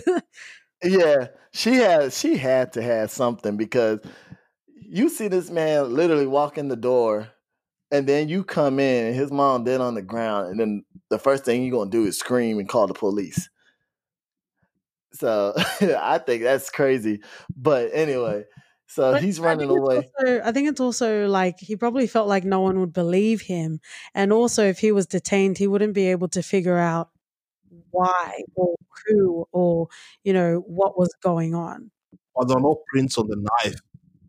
yeah, 0.83 1.28
she 1.52 1.74
had 1.74 2.12
she 2.12 2.37
had 2.37 2.72
to 2.74 2.83
have 2.83 3.11
something 3.11 3.56
because 3.56 4.00
you 4.74 5.09
see 5.09 5.28
this 5.28 5.50
man 5.50 5.94
literally 5.94 6.26
walk 6.26 6.59
in 6.59 6.68
the 6.68 6.76
door 6.76 7.28
and 7.90 8.06
then 8.06 8.28
you 8.28 8.44
come 8.44 8.78
in 8.78 9.06
and 9.06 9.16
his 9.16 9.30
mom 9.30 9.64
dead 9.64 9.80
on 9.80 9.94
the 9.94 10.02
ground 10.02 10.48
and 10.48 10.61
then 10.61 10.85
the 11.11 11.18
first 11.18 11.44
thing 11.44 11.62
you're 11.62 11.76
gonna 11.76 11.90
do 11.90 12.06
is 12.06 12.18
scream 12.18 12.59
and 12.59 12.68
call 12.68 12.87
the 12.87 12.94
police. 12.94 13.48
So 15.12 15.54
I 15.80 16.18
think 16.18 16.42
that's 16.42 16.70
crazy. 16.70 17.20
But 17.56 17.90
anyway, 17.92 18.44
so 18.90 19.12
But 19.12 19.22
he's 19.22 19.38
running 19.38 19.68
think 19.68 19.81
away. 19.81 20.11
also- 20.18 20.40
I 20.42 20.50
think 20.50 20.68
it's 20.68 20.81
also 20.81 21.29
like 21.29 21.61
he 21.61 21.76
probably 21.76 22.09
felt 22.09 22.26
like 22.26 22.44
no 22.44 22.61
one 22.61 22.81
would 22.81 22.92
believe 22.92 23.42
him. 23.42 23.81
And 24.14 24.33
also, 24.33 24.64
if 24.64 24.81
he 24.81 24.90
was 24.90 25.07
detained, 25.07 25.59
he 25.59 25.68
wouldn't 25.68 25.94
be 25.94 26.09
able 26.09 26.26
to 26.29 26.42
figure 26.42 26.76
out 26.76 27.11
why 27.92 28.42
or 28.57 28.74
who 29.07 29.46
or, 29.53 29.87
you 30.24 30.33
know, 30.33 30.64
what 30.66 30.98
was 30.98 31.14
going 31.22 31.55
on. 31.55 31.92
But 32.35 32.48
there 32.48 32.57
are 32.57 32.61
no 32.61 32.83
prints 32.92 33.16
on 33.16 33.29
the 33.29 33.37
knife. 33.37 33.76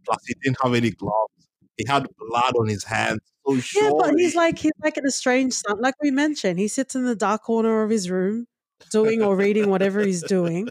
Plus, 0.05 0.19
he 0.27 0.35
didn't 0.43 0.57
have 0.61 0.75
any 0.75 0.91
gloves. 0.91 1.33
He 1.77 1.85
had 1.87 2.05
blood 2.19 2.53
on 2.55 2.67
his 2.67 2.83
hands. 2.83 3.21
So 3.47 3.55
Yeah, 3.81 3.91
but 3.97 4.13
he's 4.15 4.35
like, 4.35 4.59
he's 4.59 4.71
like 4.83 4.97
an 4.97 5.05
estranged 5.07 5.55
son. 5.55 5.81
Like 5.81 5.95
we 6.03 6.11
mentioned, 6.11 6.59
he 6.59 6.67
sits 6.67 6.93
in 6.95 7.05
the 7.05 7.15
dark 7.15 7.41
corner 7.43 7.81
of 7.81 7.89
his 7.89 8.11
room 8.11 8.45
doing 8.91 9.23
or 9.23 9.35
reading 9.35 9.69
whatever 9.71 10.01
he's 10.01 10.21
doing. 10.21 10.69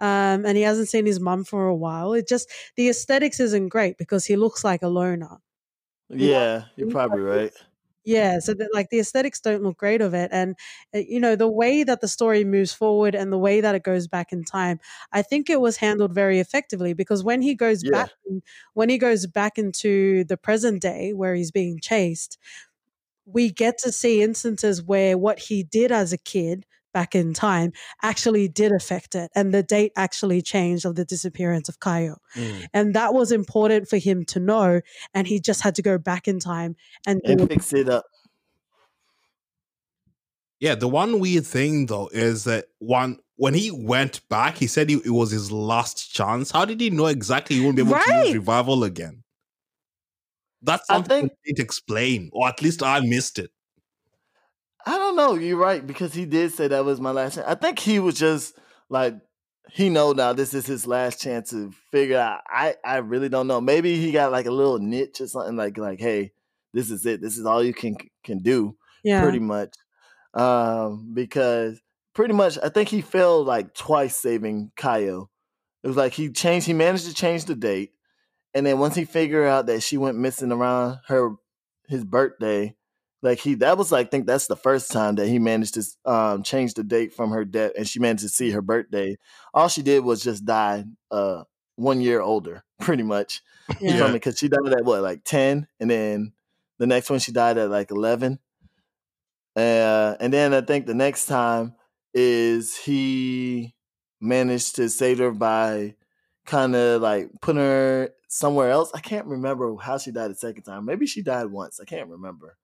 Um, 0.00 0.46
and 0.46 0.56
he 0.56 0.62
hasn't 0.62 0.88
seen 0.88 1.06
his 1.06 1.20
mum 1.20 1.44
for 1.44 1.66
a 1.66 1.74
while. 1.76 2.12
It 2.14 2.26
just, 2.28 2.50
the 2.76 2.88
aesthetics 2.88 3.40
isn't 3.40 3.68
great 3.68 3.98
because 3.98 4.24
he 4.26 4.36
looks 4.36 4.64
like 4.64 4.82
a 4.82 4.88
loner. 4.88 5.38
Yeah, 6.08 6.66
you're 6.76 6.86
probably 6.86 7.20
right. 7.20 7.52
Yeah, 8.04 8.38
so 8.38 8.54
that 8.54 8.70
like 8.72 8.88
the 8.88 8.98
aesthetics 9.00 9.40
don't 9.42 9.62
look 9.62 9.76
great 9.76 10.00
of 10.00 10.14
it, 10.14 10.30
and 10.32 10.56
uh, 10.94 10.98
you 11.00 11.20
know 11.20 11.36
the 11.36 11.48
way 11.50 11.82
that 11.84 12.00
the 12.00 12.08
story 12.08 12.44
moves 12.44 12.72
forward 12.72 13.14
and 13.14 13.30
the 13.30 13.36
way 13.38 13.60
that 13.60 13.74
it 13.74 13.82
goes 13.82 14.08
back 14.08 14.32
in 14.32 14.42
time, 14.42 14.80
I 15.12 15.20
think 15.20 15.50
it 15.50 15.60
was 15.60 15.76
handled 15.76 16.14
very 16.14 16.40
effectively 16.40 16.94
because 16.94 17.22
when 17.22 17.42
he 17.42 17.54
goes 17.54 17.82
Yeah. 17.82 17.90
back, 17.92 18.08
when 18.72 18.88
he 18.88 18.96
goes 18.96 19.26
back 19.26 19.58
into 19.58 20.24
the 20.24 20.38
present 20.38 20.80
day 20.80 21.12
where 21.12 21.34
he's 21.34 21.50
being 21.50 21.78
chased, 21.78 22.38
we 23.26 23.50
get 23.50 23.78
to 23.78 23.92
see 23.92 24.22
instances 24.22 24.82
where 24.82 25.18
what 25.18 25.38
he 25.40 25.62
did 25.62 25.92
as 25.92 26.12
a 26.12 26.18
kid 26.18 26.66
back 26.92 27.14
in 27.14 27.32
time 27.34 27.72
actually 28.02 28.48
did 28.48 28.72
affect 28.72 29.14
it, 29.14 29.30
and 29.34 29.52
the 29.54 29.62
date 29.62 29.92
actually 29.96 30.42
changed 30.42 30.84
of 30.84 30.96
the 30.96 31.04
disappearance 31.04 31.68
of 31.68 31.78
Kayo. 31.80 32.16
Mm. 32.36 32.66
And 32.72 32.94
that 32.94 33.14
was 33.14 33.32
important 33.32 33.88
for 33.88 33.96
him 33.96 34.24
to 34.26 34.40
know. 34.40 34.80
And 35.14 35.26
he 35.26 35.40
just 35.40 35.60
had 35.62 35.74
to 35.76 35.82
go 35.82 35.98
back 35.98 36.28
in 36.28 36.38
time 36.40 36.76
and 37.06 37.20
And 37.24 37.48
fix 37.48 37.72
it 37.72 37.88
up. 37.88 38.04
Yeah, 40.58 40.74
the 40.74 40.88
one 40.88 41.20
weird 41.20 41.46
thing 41.46 41.86
though 41.86 42.10
is 42.12 42.44
that 42.44 42.66
one 42.78 43.18
when 43.36 43.54
he 43.54 43.70
went 43.70 44.20
back, 44.28 44.58
he 44.58 44.66
said 44.66 44.90
he, 44.90 44.96
it 44.96 45.10
was 45.10 45.30
his 45.30 45.50
last 45.50 46.12
chance. 46.12 46.50
How 46.50 46.66
did 46.66 46.78
he 46.78 46.90
know 46.90 47.06
exactly 47.06 47.56
he 47.56 47.64
won't 47.64 47.76
be 47.76 47.82
able 47.82 47.94
to 47.98 48.22
use 48.26 48.34
revival 48.34 48.84
again? 48.84 49.22
That's 50.60 50.84
I 50.90 50.96
something 50.96 51.20
think- 51.28 51.32
they 51.46 51.52
didn't 51.52 51.64
explain, 51.64 52.28
or 52.34 52.48
at 52.48 52.60
least 52.60 52.82
I 52.82 53.00
missed 53.00 53.38
it. 53.38 53.50
I 54.86 54.96
don't 54.98 55.16
know. 55.16 55.34
You're 55.34 55.56
right 55.58 55.86
because 55.86 56.14
he 56.14 56.24
did 56.26 56.52
say 56.52 56.68
that 56.68 56.84
was 56.84 57.00
my 57.00 57.10
last 57.10 57.34
chance. 57.34 57.46
I 57.46 57.54
think 57.54 57.78
he 57.78 57.98
was 57.98 58.14
just 58.14 58.58
like 58.88 59.14
he 59.72 59.88
know 59.88 60.12
now 60.12 60.32
this 60.32 60.52
is 60.54 60.66
his 60.66 60.86
last 60.86 61.20
chance 61.20 61.50
to 61.50 61.70
figure 61.92 62.18
out. 62.18 62.40
I 62.48 62.74
I 62.84 62.96
really 62.98 63.28
don't 63.28 63.46
know. 63.46 63.60
Maybe 63.60 63.96
he 63.96 64.12
got 64.12 64.32
like 64.32 64.46
a 64.46 64.50
little 64.50 64.78
niche 64.78 65.20
or 65.20 65.26
something 65.28 65.56
like 65.56 65.76
like 65.78 66.00
hey, 66.00 66.32
this 66.72 66.90
is 66.90 67.04
it. 67.06 67.20
This 67.20 67.36
is 67.38 67.46
all 67.46 67.62
you 67.62 67.74
can 67.74 67.96
can 68.24 68.38
do 68.38 68.76
Yeah. 69.04 69.22
pretty 69.22 69.38
much. 69.38 69.74
Um 70.34 71.12
because 71.14 71.80
pretty 72.14 72.34
much 72.34 72.58
I 72.62 72.68
think 72.68 72.88
he 72.88 73.00
failed 73.00 73.46
like 73.46 73.74
twice 73.74 74.16
saving 74.16 74.72
Kayo. 74.76 75.26
It 75.82 75.88
was 75.88 75.96
like 75.96 76.12
he 76.12 76.30
changed 76.30 76.66
he 76.66 76.72
managed 76.74 77.06
to 77.06 77.14
change 77.14 77.44
the 77.46 77.54
date 77.54 77.92
and 78.54 78.66
then 78.66 78.78
once 78.78 78.94
he 78.94 79.04
figured 79.04 79.46
out 79.46 79.66
that 79.66 79.82
she 79.82 79.96
went 79.96 80.18
missing 80.18 80.52
around 80.52 80.98
her 81.08 81.36
his 81.88 82.04
birthday 82.04 82.74
like 83.22 83.38
he 83.38 83.54
that 83.56 83.76
was 83.78 83.92
like 83.92 84.06
I 84.06 84.10
think 84.10 84.26
that's 84.26 84.46
the 84.46 84.56
first 84.56 84.90
time 84.90 85.16
that 85.16 85.28
he 85.28 85.38
managed 85.38 85.74
to 85.74 86.10
um 86.10 86.42
change 86.42 86.74
the 86.74 86.84
date 86.84 87.12
from 87.12 87.30
her 87.30 87.44
death 87.44 87.72
and 87.76 87.86
she 87.86 87.98
managed 87.98 88.22
to 88.22 88.28
see 88.28 88.50
her 88.50 88.62
birthday. 88.62 89.16
All 89.52 89.68
she 89.68 89.82
did 89.82 90.04
was 90.04 90.22
just 90.22 90.44
die 90.44 90.84
uh 91.10 91.44
one 91.80 92.00
year 92.00 92.20
older, 92.20 92.62
pretty 92.80 93.02
much. 93.02 93.42
Yeah. 93.80 93.98
From 93.98 94.10
it 94.10 94.14
because 94.14 94.38
she 94.38 94.48
died 94.48 94.72
at 94.72 94.84
what, 94.84 95.02
like 95.02 95.22
10, 95.24 95.66
and 95.78 95.90
then 95.90 96.32
the 96.78 96.86
next 96.86 97.08
one 97.08 97.20
she 97.20 97.32
died 97.32 97.58
at 97.58 97.70
like 97.70 97.90
11. 97.90 98.38
Uh, 99.56 100.16
and 100.20 100.32
then 100.32 100.54
I 100.54 100.60
think 100.60 100.86
the 100.86 100.94
next 100.94 101.26
time 101.26 101.74
is 102.14 102.76
he 102.76 103.74
managed 104.20 104.76
to 104.76 104.88
save 104.88 105.18
her 105.18 105.30
by 105.30 105.94
kind 106.46 106.74
of 106.74 107.00
like 107.00 107.30
putting 107.40 107.60
her 107.60 108.10
somewhere 108.28 108.70
else. 108.70 108.90
I 108.94 109.00
can't 109.00 109.26
remember 109.26 109.76
how 109.76 109.98
she 109.98 110.10
died 110.10 110.30
the 110.30 110.36
second 110.36 110.62
time. 110.62 110.84
Maybe 110.84 111.06
she 111.06 111.22
died 111.22 111.46
once. 111.46 111.80
I 111.80 111.84
can't 111.84 112.08
remember. 112.08 112.56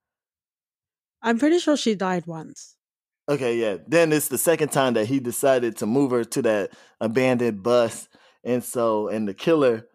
I'm 1.26 1.38
pretty 1.38 1.58
sure 1.58 1.76
she 1.76 1.94
died 1.96 2.26
once. 2.26 2.76
Okay, 3.28 3.56
yeah. 3.58 3.78
Then 3.88 4.12
it's 4.12 4.28
the 4.28 4.38
second 4.38 4.70
time 4.70 4.94
that 4.94 5.06
he 5.06 5.18
decided 5.18 5.76
to 5.78 5.86
move 5.86 6.12
her 6.12 6.24
to 6.24 6.42
that 6.42 6.70
abandoned 7.00 7.62
bus. 7.64 8.08
And 8.44 8.62
so, 8.62 9.08
and 9.08 9.26
the 9.26 9.34
killer, 9.34 9.88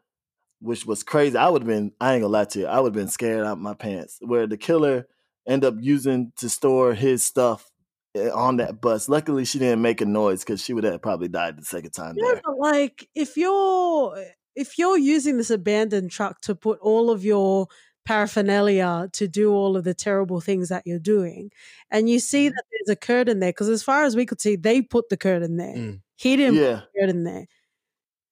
which 0.59 0.85
was 0.85 1.03
crazy, 1.03 1.37
I 1.37 1.47
would 1.47 1.61
have 1.61 1.67
been, 1.69 1.93
I 2.01 2.13
ain't 2.13 2.23
gonna 2.23 2.33
lie 2.33 2.45
to 2.45 2.59
you, 2.59 2.65
I 2.67 2.81
would 2.81 2.93
have 2.93 3.01
been 3.01 3.07
scared 3.07 3.45
out 3.47 3.57
my 3.57 3.73
pants. 3.73 4.17
Where 4.19 4.45
the 4.45 4.57
killer 4.57 5.07
ended 5.47 5.73
up 5.73 5.79
using 5.79 6.33
to 6.39 6.49
store 6.49 6.93
his 6.93 7.23
stuff 7.23 7.71
eh, 8.13 8.29
on 8.29 8.57
that 8.57 8.81
bus. 8.81 9.07
Luckily, 9.07 9.45
she 9.45 9.57
didn't 9.57 9.81
make 9.81 10.01
a 10.01 10.05
noise 10.05 10.43
because 10.43 10.61
she 10.61 10.73
would 10.73 10.83
have 10.83 11.01
probably 11.01 11.29
died 11.29 11.57
the 11.57 11.63
second 11.63 11.91
time 11.91 12.15
Yeah, 12.17 12.33
there. 12.33 12.41
but 12.43 12.57
like 12.59 13.07
if 13.15 13.37
you're 13.37 14.21
if 14.55 14.77
you're 14.77 14.97
using 14.97 15.37
this 15.37 15.49
abandoned 15.49 16.11
truck 16.11 16.41
to 16.41 16.55
put 16.55 16.79
all 16.81 17.09
of 17.09 17.23
your 17.23 17.67
paraphernalia 18.05 19.09
to 19.13 19.27
do 19.27 19.51
all 19.53 19.77
of 19.77 19.83
the 19.83 19.93
terrible 19.93 20.41
things 20.41 20.69
that 20.69 20.83
you're 20.85 20.99
doing, 20.99 21.51
and 21.89 22.09
you 22.09 22.19
see 22.19 22.47
Mm-hmm. 22.47 22.55
that 22.55 22.63
there's 22.71 22.93
a 22.93 22.99
curtain 22.99 23.39
there, 23.39 23.49
because 23.51 23.69
as 23.69 23.83
far 23.83 24.03
as 24.03 24.15
we 24.15 24.25
could 24.25 24.41
see, 24.41 24.55
they 24.55 24.81
put 24.81 25.09
the 25.09 25.17
curtain 25.17 25.57
there. 25.57 25.75
Mm. 25.75 26.01
He 26.17 26.35
didn't 26.35 26.55
Yeah. 26.55 26.79
put 26.81 26.93
the 26.93 26.99
curtain 27.01 27.23
there. 27.23 27.45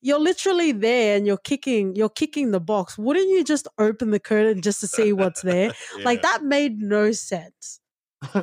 You're 0.02 0.20
literally 0.20 0.72
there 0.72 1.18
and 1.18 1.28
you're 1.28 1.38
kicking 1.38 1.94
you're 1.96 2.08
kicking 2.10 2.52
the 2.52 2.62
box. 2.62 2.98
Wouldn't 2.98 3.30
you 3.30 3.44
just 3.44 3.68
open 3.78 4.12
the 4.12 4.20
curtain 4.20 4.62
just 4.62 4.80
to 4.80 4.88
see 4.88 5.12
what's 5.12 5.42
there? 5.42 5.74
Like 6.06 6.22
that 6.22 6.42
made 6.44 6.80
no 6.82 7.12
sense. 7.12 7.82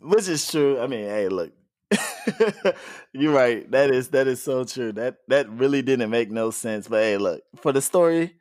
Which 0.00 0.26
is 0.28 0.50
true. 0.50 0.80
I 0.80 0.86
mean, 0.88 1.04
hey, 1.06 1.28
look. 1.28 1.52
You're 3.12 3.32
right. 3.32 3.70
That 3.70 3.90
is 3.90 4.08
that 4.08 4.26
is 4.26 4.42
so 4.42 4.64
true. 4.64 4.92
That 4.92 5.18
that 5.28 5.48
really 5.50 5.82
didn't 5.82 6.10
make 6.10 6.30
no 6.30 6.50
sense. 6.50 6.88
But 6.88 7.02
hey, 7.02 7.16
look, 7.16 7.42
for 7.56 7.72
the 7.72 7.80
story, 7.80 8.34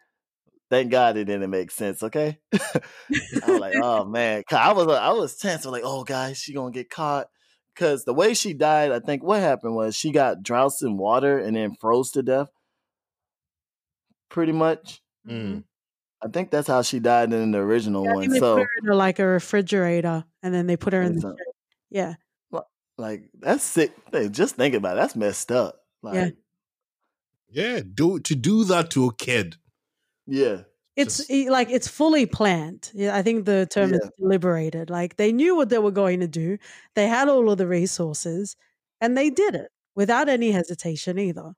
thank 0.69 0.91
God 0.91 1.17
it 1.17 1.25
didn't 1.25 1.49
make 1.49 1.71
sense, 1.71 2.03
okay? 2.03 2.37
I 2.53 2.81
was 3.47 3.59
like, 3.59 3.75
oh 3.81 4.05
man, 4.09 4.43
I 4.51 4.73
was 4.73 4.87
I 4.87 5.11
was 5.11 5.35
tense. 5.37 5.65
I 5.65 5.69
was 5.69 5.73
like, 5.81 5.85
oh 5.89 6.03
guys, 6.03 6.37
she 6.37 6.53
gonna 6.53 6.71
get 6.71 6.89
caught. 6.89 7.27
Cause 7.75 8.05
the 8.05 8.13
way 8.13 8.33
she 8.33 8.53
died, 8.53 8.91
I 8.91 8.99
think 8.99 9.23
what 9.23 9.39
happened 9.39 9.75
was 9.75 9.95
she 9.95 10.11
got 10.11 10.41
doused 10.41 10.81
in 10.81 10.97
water 10.97 11.37
and 11.37 11.55
then 11.55 11.75
froze 11.79 12.09
to 12.11 12.23
death. 12.23 12.49
Pretty 14.29 14.51
much. 14.51 15.01
Mm. 15.27 15.63
I 16.23 16.27
think 16.29 16.49
that's 16.49 16.67
how 16.67 16.81
she 16.81 16.99
died 16.99 17.31
in 17.31 17.51
the 17.51 17.59
original 17.59 18.03
Yeah, 18.03 18.13
one. 18.15 18.29
they 18.29 18.39
So 18.39 18.57
put 18.57 18.67
her 18.83 18.91
in 18.91 18.97
like 18.97 19.19
a 19.19 19.25
refrigerator 19.27 20.25
and 20.41 20.53
then 20.53 20.65
they 20.65 20.75
put 20.75 20.93
her 20.93 21.01
in 21.03 21.13
the 21.13 21.17
It's, 21.17 21.25
uh. 21.25 21.33
Yeah. 21.91 22.13
like 22.97 23.29
that's 23.39 23.63
sick. 23.63 23.91
Hey, 24.11 24.27
just 24.29 24.55
think 24.55 24.73
about 24.73 24.97
it. 24.97 25.01
That's 25.01 25.15
messed 25.15 25.51
up. 25.51 25.75
Like, 26.01 26.15
Yeah. 26.15 26.29
Yeah, 27.49 27.81
do 27.93 28.19
to 28.19 28.35
do 28.35 28.63
that 28.65 28.89
to 28.91 29.05
a 29.05 29.13
kid. 29.13 29.55
Yeah. 30.27 30.63
It's 30.95 31.17
Just- 31.27 31.49
like 31.51 31.69
it's 31.69 31.87
fully 31.87 32.25
planned. 32.25 32.91
Yeah, 32.95 33.15
I 33.15 33.21
think 33.21 33.45
the 33.45 33.67
term 33.69 33.93
is 33.93 34.01
deliberated. 34.19 34.89
Like 34.89 35.17
they 35.17 35.31
knew 35.31 35.55
what 35.55 35.69
they 35.69 35.77
were 35.77 35.91
going 35.91 36.21
to 36.21 36.27
do. 36.27 36.57
They 36.95 37.07
had 37.07 37.29
all 37.29 37.51
of 37.51 37.59
the 37.59 37.67
resources 37.67 38.55
and 38.99 39.15
they 39.15 39.29
did 39.29 39.53
it 39.55 39.71
without 39.95 40.27
any 40.27 40.51
hesitation 40.51 41.19
either. 41.19 41.53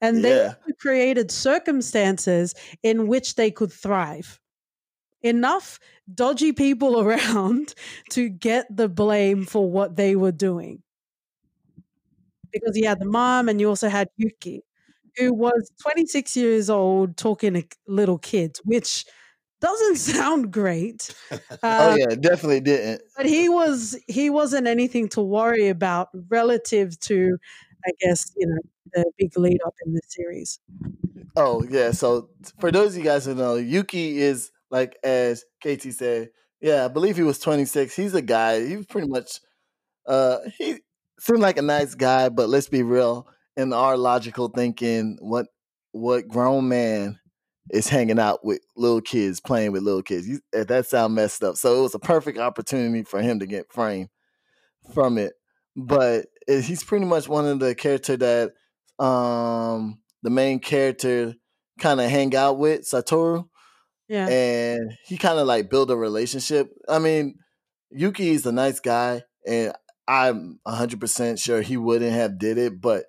And 0.00 0.22
they 0.24 0.36
Yeah. 0.36 0.54
created 0.78 1.30
circumstances 1.32 2.54
in 2.84 3.08
which 3.08 3.34
they 3.34 3.50
could 3.50 3.72
thrive. 3.72 4.38
Enough 5.22 5.80
dodgy 6.14 6.52
people 6.52 7.00
around 7.04 7.74
to 8.10 8.28
get 8.28 8.66
the 8.74 8.88
blame 8.88 9.44
for 9.44 9.68
what 9.68 9.96
they 9.96 10.14
were 10.14 10.32
doing. 10.32 10.82
Because 12.52 12.76
you 12.76 12.86
had 12.86 13.00
the 13.00 13.06
mom 13.06 13.48
and 13.48 13.60
you 13.60 13.68
also 13.68 13.88
had 13.88 14.08
Yuki, 14.16 14.62
who 15.16 15.34
was 15.34 15.70
26 15.82 16.36
years 16.36 16.70
old 16.70 17.16
talking 17.16 17.54
to 17.54 17.64
little 17.86 18.18
kids, 18.18 18.60
which 18.64 19.04
doesn't 19.60 19.96
sound 19.98 20.52
great. 20.52 21.14
Oh 21.78 21.88
Uh, 21.88 21.96
yeah, 21.96 22.14
definitely 22.14 22.60
didn't. 22.60 23.02
But 23.16 23.26
he 23.26 23.48
was 23.48 23.96
he 24.08 24.28
wasn't 24.30 24.66
anything 24.66 25.08
to 25.10 25.20
worry 25.22 25.68
about 25.68 26.08
relative 26.28 26.98
to, 27.00 27.38
I 27.86 27.90
guess, 28.00 28.32
you 28.36 28.46
know, 28.46 28.58
the 28.92 29.12
big 29.18 29.36
lead 29.38 29.60
up 29.66 29.74
in 29.86 29.94
the 29.94 30.00
series. 30.08 30.58
Oh 31.36 31.64
yeah. 31.68 31.90
So 31.92 32.30
for 32.60 32.70
those 32.70 32.92
of 32.92 32.98
you 32.98 33.04
guys 33.04 33.24
who 33.26 33.34
know, 33.34 33.56
Yuki 33.56 34.18
is 34.18 34.50
like 34.70 34.96
as 35.02 35.44
Katie 35.60 35.90
said. 35.92 36.30
Yeah, 36.60 36.84
I 36.86 36.88
believe 36.88 37.16
he 37.16 37.22
was 37.22 37.38
26. 37.38 37.94
He's 37.94 38.14
a 38.14 38.22
guy. 38.22 38.64
He 38.66 38.76
was 38.76 38.86
pretty 38.86 39.08
much. 39.08 39.40
Uh, 40.06 40.38
he 40.58 40.80
seemed 41.20 41.40
like 41.40 41.58
a 41.58 41.62
nice 41.62 41.94
guy, 41.94 42.28
but 42.30 42.48
let's 42.48 42.68
be 42.68 42.82
real. 42.82 43.28
In 43.56 43.72
our 43.72 43.96
logical 43.96 44.48
thinking, 44.48 45.16
what 45.20 45.46
what 45.92 46.26
grown 46.28 46.68
man 46.68 47.20
is 47.70 47.88
hanging 47.88 48.18
out 48.18 48.44
with 48.44 48.60
little 48.76 49.00
kids, 49.00 49.40
playing 49.40 49.72
with 49.72 49.82
little 49.82 50.02
kids? 50.02 50.26
You, 50.28 50.40
eh, 50.52 50.64
that 50.64 50.86
sound 50.86 51.14
messed 51.14 51.42
up. 51.44 51.56
So 51.56 51.78
it 51.78 51.82
was 51.82 51.94
a 51.94 52.00
perfect 52.00 52.38
opportunity 52.38 53.04
for 53.04 53.22
him 53.22 53.38
to 53.40 53.46
get 53.46 53.70
framed 53.72 54.08
from 54.92 55.18
it. 55.18 55.34
But 55.76 56.26
eh, 56.48 56.60
he's 56.60 56.82
pretty 56.84 57.04
much 57.06 57.28
one 57.28 57.46
of 57.46 57.60
the 57.60 57.74
character 57.74 58.16
that 58.16 58.52
um 59.04 59.98
the 60.22 60.30
main 60.30 60.58
character 60.58 61.34
kind 61.78 62.00
of 62.00 62.08
hang 62.10 62.34
out 62.36 62.58
with 62.58 62.82
Satoru 62.82 63.48
Yeah. 64.08 64.28
and 64.28 64.92
he 65.06 65.16
kind 65.18 65.38
of 65.38 65.46
like 65.46 65.70
build 65.70 65.90
a 65.90 65.96
relationship. 65.96 66.68
I 66.88 66.98
mean, 66.98 67.36
Yuki 67.90 68.30
is 68.30 68.46
a 68.46 68.52
nice 68.52 68.80
guy, 68.80 69.22
and 69.46 69.72
I'm 70.06 70.60
100% 70.66 71.38
sure 71.38 71.62
he 71.62 71.76
wouldn't 71.76 72.12
have 72.12 72.38
did 72.38 72.58
it. 72.58 72.80
But 72.80 73.04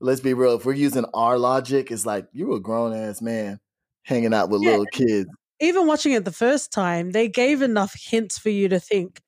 let's 0.00 0.20
be 0.20 0.34
real, 0.34 0.56
if 0.56 0.64
we're 0.66 0.74
using 0.74 1.04
our 1.14 1.38
logic, 1.38 1.90
it's 1.90 2.06
like 2.06 2.28
you 2.32 2.54
a 2.54 2.60
grown 2.60 2.94
ass 2.94 3.20
man 3.22 3.60
hanging 4.04 4.34
out 4.34 4.50
with 4.50 4.60
Yeah. 4.60 4.62
little 4.62 4.86
kids. 4.86 5.28
Even 5.60 5.86
watching 5.86 6.12
it 6.12 6.24
the 6.24 6.32
first 6.32 6.72
time, 6.72 7.12
they 7.12 7.28
gave 7.28 7.62
enough 7.62 7.94
hints 7.98 8.38
for 8.38 8.50
you 8.50 8.68
to 8.68 8.80
think 8.80 9.22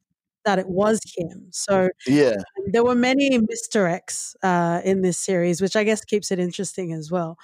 that 0.45 0.59
it 0.59 0.69
was 0.69 1.01
him. 1.17 1.49
So 1.53 1.91
Yeah, 2.07 2.43
there 2.73 2.85
were 2.85 2.95
many 2.97 3.39
misdirects 3.39 4.35
uh, 4.43 4.83
in 4.85 5.03
this 5.03 5.19
series, 5.19 5.63
which 5.63 5.77
I 5.77 5.85
guess 5.85 6.05
keeps 6.05 6.31
it 6.33 6.39
interesting 6.41 6.93
as 6.93 7.11
well. 7.11 7.39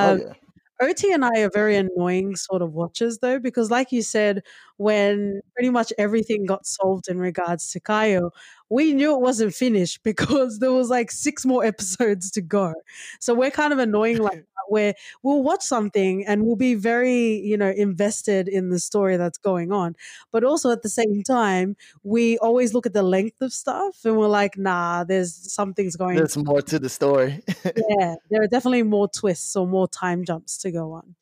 oh 0.00 0.10
Um, 0.10 0.18
yeah, 0.18 0.34
OT 0.80 1.12
and 1.12 1.24
I 1.24 1.40
are 1.42 1.50
very 1.52 1.76
annoying 1.76 2.36
sort 2.36 2.62
of 2.62 2.72
watchers 2.74 3.18
though, 3.18 3.38
because 3.38 3.70
like 3.70 3.92
you 3.92 4.02
said, 4.02 4.42
when 4.76 5.40
pretty 5.54 5.70
much 5.70 5.92
everything 5.98 6.46
got 6.46 6.66
solved 6.66 7.08
in 7.08 7.18
regards 7.18 7.70
to 7.72 7.80
Kayo, 7.80 8.30
we 8.70 8.92
knew 8.94 9.14
it 9.14 9.20
wasn't 9.20 9.54
finished 9.54 10.00
because 10.04 10.58
there 10.58 10.72
was 10.72 10.90
like 10.90 11.10
six 11.10 11.44
more 11.46 11.64
episodes 11.64 12.30
to 12.32 12.40
go. 12.42 12.74
So 13.20 13.34
we're 13.34 13.50
kind 13.50 13.72
of 13.72 13.78
annoying 13.78 14.18
like 14.18 14.44
where 14.68 14.94
we'll 15.22 15.42
watch 15.42 15.62
something 15.62 16.26
and 16.26 16.44
we'll 16.44 16.56
be 16.56 16.74
very, 16.74 17.40
you 17.40 17.56
know, 17.56 17.70
invested 17.70 18.48
in 18.48 18.70
the 18.70 18.78
story 18.78 19.16
that's 19.16 19.38
going 19.38 19.72
on. 19.72 19.96
But 20.32 20.44
also 20.44 20.70
at 20.70 20.82
the 20.82 20.88
same 20.88 21.22
time, 21.22 21.76
we 22.02 22.38
always 22.38 22.74
look 22.74 22.86
at 22.86 22.92
the 22.92 23.02
length 23.02 23.40
of 23.40 23.52
stuff 23.52 24.04
and 24.04 24.16
we're 24.16 24.28
like, 24.28 24.56
nah, 24.56 25.04
there's 25.04 25.34
something's 25.52 25.96
going 25.96 26.16
there's 26.16 26.36
more 26.36 26.62
to 26.62 26.78
the 26.78 26.88
story. 26.88 27.42
yeah, 27.64 28.14
there 28.30 28.42
are 28.42 28.46
definitely 28.46 28.82
more 28.82 29.08
twists 29.08 29.54
or 29.56 29.66
more 29.66 29.88
time 29.88 30.24
jumps 30.24 30.58
to 30.58 30.70
go 30.70 30.92
on. 30.92 31.14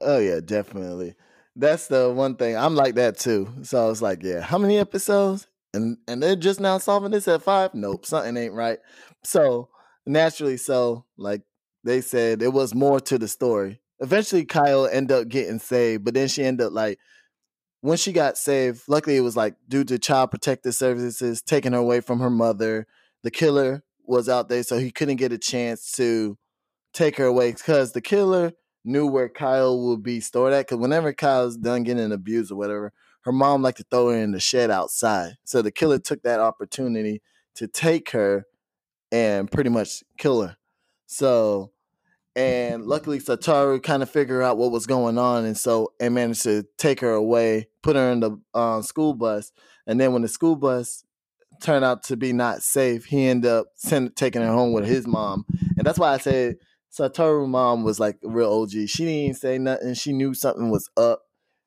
oh 0.00 0.18
yeah, 0.18 0.40
definitely. 0.44 1.14
That's 1.54 1.86
the 1.86 2.10
one 2.10 2.36
thing 2.36 2.56
I'm 2.56 2.74
like 2.74 2.94
that 2.94 3.18
too. 3.18 3.48
So 3.62 3.84
I 3.84 3.88
was 3.88 4.00
like, 4.00 4.22
yeah, 4.22 4.40
how 4.40 4.58
many 4.58 4.78
episodes? 4.78 5.46
And 5.74 5.98
and 6.08 6.22
they're 6.22 6.36
just 6.36 6.60
now 6.60 6.78
solving 6.78 7.10
this 7.10 7.28
at 7.28 7.42
five. 7.42 7.74
Nope, 7.74 8.06
something 8.06 8.36
ain't 8.36 8.54
right. 8.54 8.78
So 9.22 9.68
naturally, 10.06 10.56
so 10.56 11.04
like 11.16 11.42
they 11.84 12.00
said, 12.00 12.42
it 12.42 12.52
was 12.52 12.74
more 12.74 13.00
to 13.00 13.18
the 13.18 13.28
story. 13.28 13.80
Eventually, 14.00 14.44
Kayo 14.44 14.88
ended 14.90 15.16
up 15.16 15.28
getting 15.28 15.58
saved, 15.58 16.04
but 16.04 16.14
then 16.14 16.28
she 16.28 16.42
ended 16.42 16.66
up 16.66 16.72
like 16.72 16.98
when 17.80 17.96
she 17.96 18.12
got 18.12 18.36
saved. 18.36 18.82
Luckily, 18.88 19.16
it 19.16 19.20
was 19.20 19.36
like 19.36 19.54
due 19.68 19.84
to 19.84 19.98
child 19.98 20.30
protective 20.30 20.74
services 20.74 21.42
taking 21.42 21.72
her 21.72 21.78
away 21.78 22.00
from 22.00 22.20
her 22.20 22.30
mother. 22.30 22.86
The 23.22 23.30
killer 23.30 23.84
was 24.04 24.28
out 24.28 24.48
there, 24.48 24.62
so 24.62 24.78
he 24.78 24.90
couldn't 24.90 25.16
get 25.16 25.32
a 25.32 25.38
chance 25.38 25.92
to 25.92 26.36
take 26.92 27.16
her 27.16 27.26
away 27.26 27.52
because 27.52 27.92
the 27.92 28.00
killer 28.00 28.52
knew 28.84 29.06
where 29.06 29.28
Kayo 29.28 29.88
would 29.88 30.02
be 30.02 30.20
stored 30.20 30.52
at. 30.52 30.66
Because 30.66 30.78
whenever 30.78 31.12
Kayo's 31.12 31.56
done 31.56 31.84
getting 31.84 32.12
abused 32.12 32.50
or 32.50 32.56
whatever, 32.56 32.92
her 33.22 33.32
mom 33.32 33.62
liked 33.62 33.78
to 33.78 33.84
throw 33.88 34.10
her 34.10 34.16
in 34.16 34.32
the 34.32 34.40
shed 34.40 34.70
outside. 34.70 35.34
So 35.44 35.62
the 35.62 35.70
killer 35.70 35.98
took 35.98 36.22
that 36.22 36.40
opportunity 36.40 37.22
to 37.54 37.68
take 37.68 38.10
her 38.10 38.46
and 39.12 39.50
pretty 39.50 39.70
much 39.70 40.02
kill 40.18 40.42
her. 40.42 40.56
So, 41.12 41.72
and 42.34 42.86
luckily 42.86 43.18
Satoru 43.18 43.82
kind 43.82 44.02
of 44.02 44.10
figured 44.10 44.42
out 44.42 44.56
what 44.56 44.72
was 44.72 44.86
going 44.86 45.18
on, 45.18 45.44
and 45.44 45.56
so 45.56 45.92
and 46.00 46.14
managed 46.14 46.42
to 46.44 46.64
take 46.78 47.00
her 47.00 47.12
away, 47.12 47.68
put 47.82 47.96
her 47.96 48.10
in 48.10 48.20
the 48.20 48.40
uh, 48.54 48.80
school 48.82 49.14
bus, 49.14 49.52
and 49.86 50.00
then 50.00 50.12
when 50.12 50.22
the 50.22 50.28
school 50.28 50.56
bus 50.56 51.04
turned 51.60 51.84
out 51.84 52.02
to 52.04 52.16
be 52.16 52.32
not 52.32 52.62
safe, 52.62 53.04
he 53.04 53.26
ended 53.26 53.50
up 53.50 53.66
send, 53.76 54.16
taking 54.16 54.40
her 54.42 54.52
home 54.52 54.72
with 54.72 54.86
his 54.86 55.06
mom, 55.06 55.44
and 55.76 55.86
that's 55.86 55.98
why 55.98 56.14
I 56.14 56.18
said 56.18 56.56
Satoru 56.90 57.46
mom 57.46 57.84
was 57.84 58.00
like 58.00 58.18
a 58.24 58.28
real 58.28 58.50
OG. 58.52 58.88
She 58.88 59.04
didn't 59.04 59.36
say 59.36 59.58
nothing. 59.58 59.94
She 59.94 60.12
knew 60.12 60.32
something 60.34 60.70
was 60.70 60.88
up. 60.96 61.22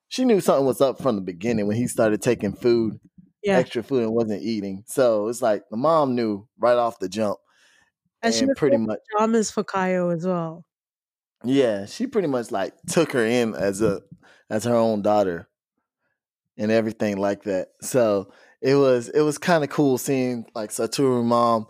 She 0.08 0.24
knew 0.24 0.40
something 0.40 0.66
was 0.66 0.80
up 0.80 1.00
from 1.00 1.14
the 1.16 1.22
beginning 1.22 1.66
when 1.68 1.76
he 1.76 1.86
started 1.86 2.22
taking 2.22 2.52
food, 2.52 2.98
Yeah. 3.42 3.58
extra 3.58 3.82
food, 3.84 4.02
and 4.02 4.12
wasn't 4.12 4.42
eating. 4.42 4.82
So 4.86 5.28
it's 5.28 5.42
like 5.42 5.62
the 5.70 5.76
mom 5.76 6.14
knew 6.16 6.46
right 6.58 6.76
off 6.76 6.98
the 6.98 7.08
jump, 7.08 7.38
And 8.26 8.34
and, 8.34 8.50
she 8.50 8.54
pretty 8.54 8.76
much, 8.76 8.98
pajamas 9.12 9.50
for 9.50 9.64
Kayo 9.64 10.14
as 10.14 10.26
well. 10.26 10.64
yeah, 11.44 11.86
she 11.86 12.06
pretty 12.06 12.28
much 12.28 12.50
like 12.50 12.74
took 12.88 13.12
her 13.12 13.24
in 13.24 13.54
as 13.54 13.82
a 13.82 14.02
as 14.50 14.64
her 14.64 14.74
own 14.74 15.02
daughter, 15.02 15.48
and 16.56 16.70
everything 16.70 17.18
like 17.18 17.44
that. 17.44 17.68
So 17.80 18.32
it 18.60 18.74
was 18.74 19.08
it 19.08 19.20
was 19.20 19.38
kind 19.38 19.64
of 19.64 19.70
cool 19.70 19.98
seeing 19.98 20.46
like 20.54 20.70
Satoru 20.70 21.24
mom 21.24 21.66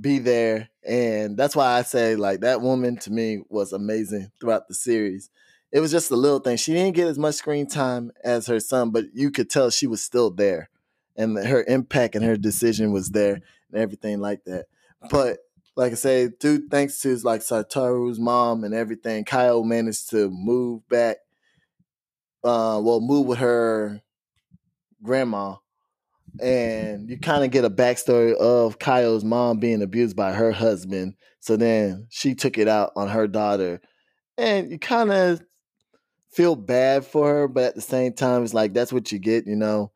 be 0.00 0.18
there 0.18 0.68
and 0.86 1.36
that's 1.36 1.56
why 1.56 1.76
i 1.76 1.82
say 1.82 2.14
like 2.16 2.40
that 2.40 2.60
woman 2.60 2.96
to 2.96 3.10
me 3.10 3.40
was 3.48 3.72
amazing 3.72 4.30
throughout 4.40 4.68
the 4.68 4.74
series 4.74 5.30
it 5.72 5.80
was 5.80 5.90
just 5.90 6.10
a 6.10 6.16
little 6.16 6.38
thing 6.38 6.56
she 6.56 6.72
didn't 6.72 6.94
get 6.94 7.08
as 7.08 7.18
much 7.18 7.34
screen 7.34 7.66
time 7.66 8.10
as 8.22 8.46
her 8.46 8.60
son 8.60 8.90
but 8.90 9.04
you 9.12 9.30
could 9.30 9.50
tell 9.50 9.70
she 9.70 9.86
was 9.86 10.02
still 10.02 10.30
there 10.30 10.70
and 11.16 11.36
her 11.36 11.64
impact 11.66 12.14
and 12.14 12.24
her 12.24 12.36
decision 12.36 12.92
was 12.92 13.10
there 13.10 13.40
and 13.72 13.82
everything 13.82 14.20
like 14.20 14.44
that 14.44 14.66
but 15.10 15.38
like 15.78 15.92
i 15.92 15.94
say 15.94 16.28
due 16.40 16.68
thanks 16.68 17.00
to 17.00 17.16
like 17.18 17.40
satoru's 17.40 18.18
mom 18.18 18.64
and 18.64 18.74
everything 18.74 19.24
Kayo 19.24 19.64
managed 19.64 20.10
to 20.10 20.28
move 20.28 20.86
back 20.88 21.16
uh 22.44 22.80
well 22.82 23.00
move 23.00 23.26
with 23.26 23.38
her 23.38 24.02
grandma 25.02 25.54
and 26.40 27.08
you 27.08 27.18
kind 27.18 27.44
of 27.44 27.50
get 27.50 27.64
a 27.64 27.70
backstory 27.70 28.34
of 28.34 28.78
Kayo's 28.78 29.24
mom 29.24 29.58
being 29.58 29.82
abused 29.82 30.16
by 30.16 30.32
her 30.32 30.52
husband. 30.52 31.14
So 31.40 31.56
then 31.56 32.06
she 32.10 32.34
took 32.34 32.58
it 32.58 32.68
out 32.68 32.92
on 32.96 33.08
her 33.08 33.26
daughter, 33.26 33.80
and 34.36 34.70
you 34.70 34.78
kind 34.78 35.10
of 35.10 35.40
feel 36.30 36.56
bad 36.56 37.04
for 37.04 37.28
her, 37.28 37.48
but 37.48 37.64
at 37.64 37.74
the 37.74 37.80
same 37.80 38.12
time, 38.12 38.44
it's 38.44 38.54
like 38.54 38.74
that's 38.74 38.92
what 38.92 39.10
you 39.10 39.18
get. 39.18 39.46
You 39.46 39.56
know, 39.56 39.92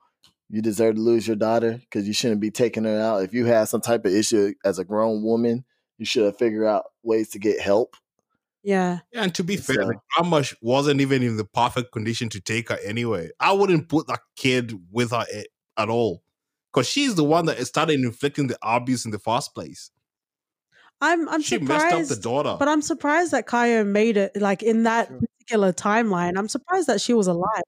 you 0.49 0.63
deserve 0.63 0.97
to 0.97 1.01
lose 1.01 1.27
your 1.27 1.37
daughter 1.37 1.79
because 1.81 2.07
you 2.07 2.15
shouldn't 2.15 2.41
be 2.41 2.51
taking 2.51 2.85
her 2.85 3.01
out. 3.01 3.23
If 3.23 3.35
you 3.35 3.47
have 3.47 3.69
some 3.69 3.81
type 3.81 4.05
of 4.05 4.13
issue 4.13 4.55
as 4.65 4.79
a 4.79 4.85
grown 4.85 5.23
woman, 5.23 5.65
you 6.03 6.07
should 6.07 6.25
have 6.25 6.37
figured 6.37 6.67
out 6.67 6.87
ways 7.05 7.29
to 7.31 7.39
get 7.39 7.61
help. 7.61 7.95
Yeah. 8.65 8.99
Yeah, 9.13 9.23
and 9.23 9.35
to 9.37 9.45
be 9.45 9.57
fair, 9.57 9.77
So- 9.77 9.87
the 9.87 9.95
grandma 10.17 10.43
wasn't 10.61 11.01
even 11.01 11.23
in 11.23 11.37
the 11.37 11.45
perfect 11.45 11.93
condition 11.93 12.29
to 12.31 12.41
take 12.41 12.71
her 12.71 12.79
anyway. 12.85 13.31
I 13.39 13.53
wouldn't 13.53 13.89
put 13.89 14.09
that 14.09 14.19
kid 14.35 14.73
with 14.91 15.13
her 15.13 15.25
a- 15.33 15.47
at 15.81 15.89
all. 15.89 16.25
Because 16.73 16.89
she's 16.89 17.15
the 17.15 17.23
one 17.25 17.47
that 17.47 17.65
started 17.67 18.01
inflicting 18.01 18.49
the 18.49 18.59
abuse 18.63 19.05
in 19.05 19.13
the 19.13 19.19
first 19.21 19.55
place. 19.55 19.91
I'm 21.01 21.29
I'm 21.29 21.41
she 21.43 21.59
surprised 21.59 21.97
messed 21.97 22.13
up 22.13 22.17
the 22.17 22.23
daughter. 22.23 22.57
But 22.59 22.69
I'm 22.69 22.83
surprised 22.83 23.31
that 23.33 23.47
Kayo 23.47 23.87
made 23.87 24.17
it 24.17 24.37
like 24.37 24.63
in 24.63 24.83
that 24.85 25.09
Sure. 25.09 25.21
Particular 25.43 25.73
timeline. 25.73 26.33
I'm 26.39 26.49
surprised 26.49 26.87
that 26.89 27.01
she 27.01 27.15
was 27.15 27.27
alive 27.27 27.63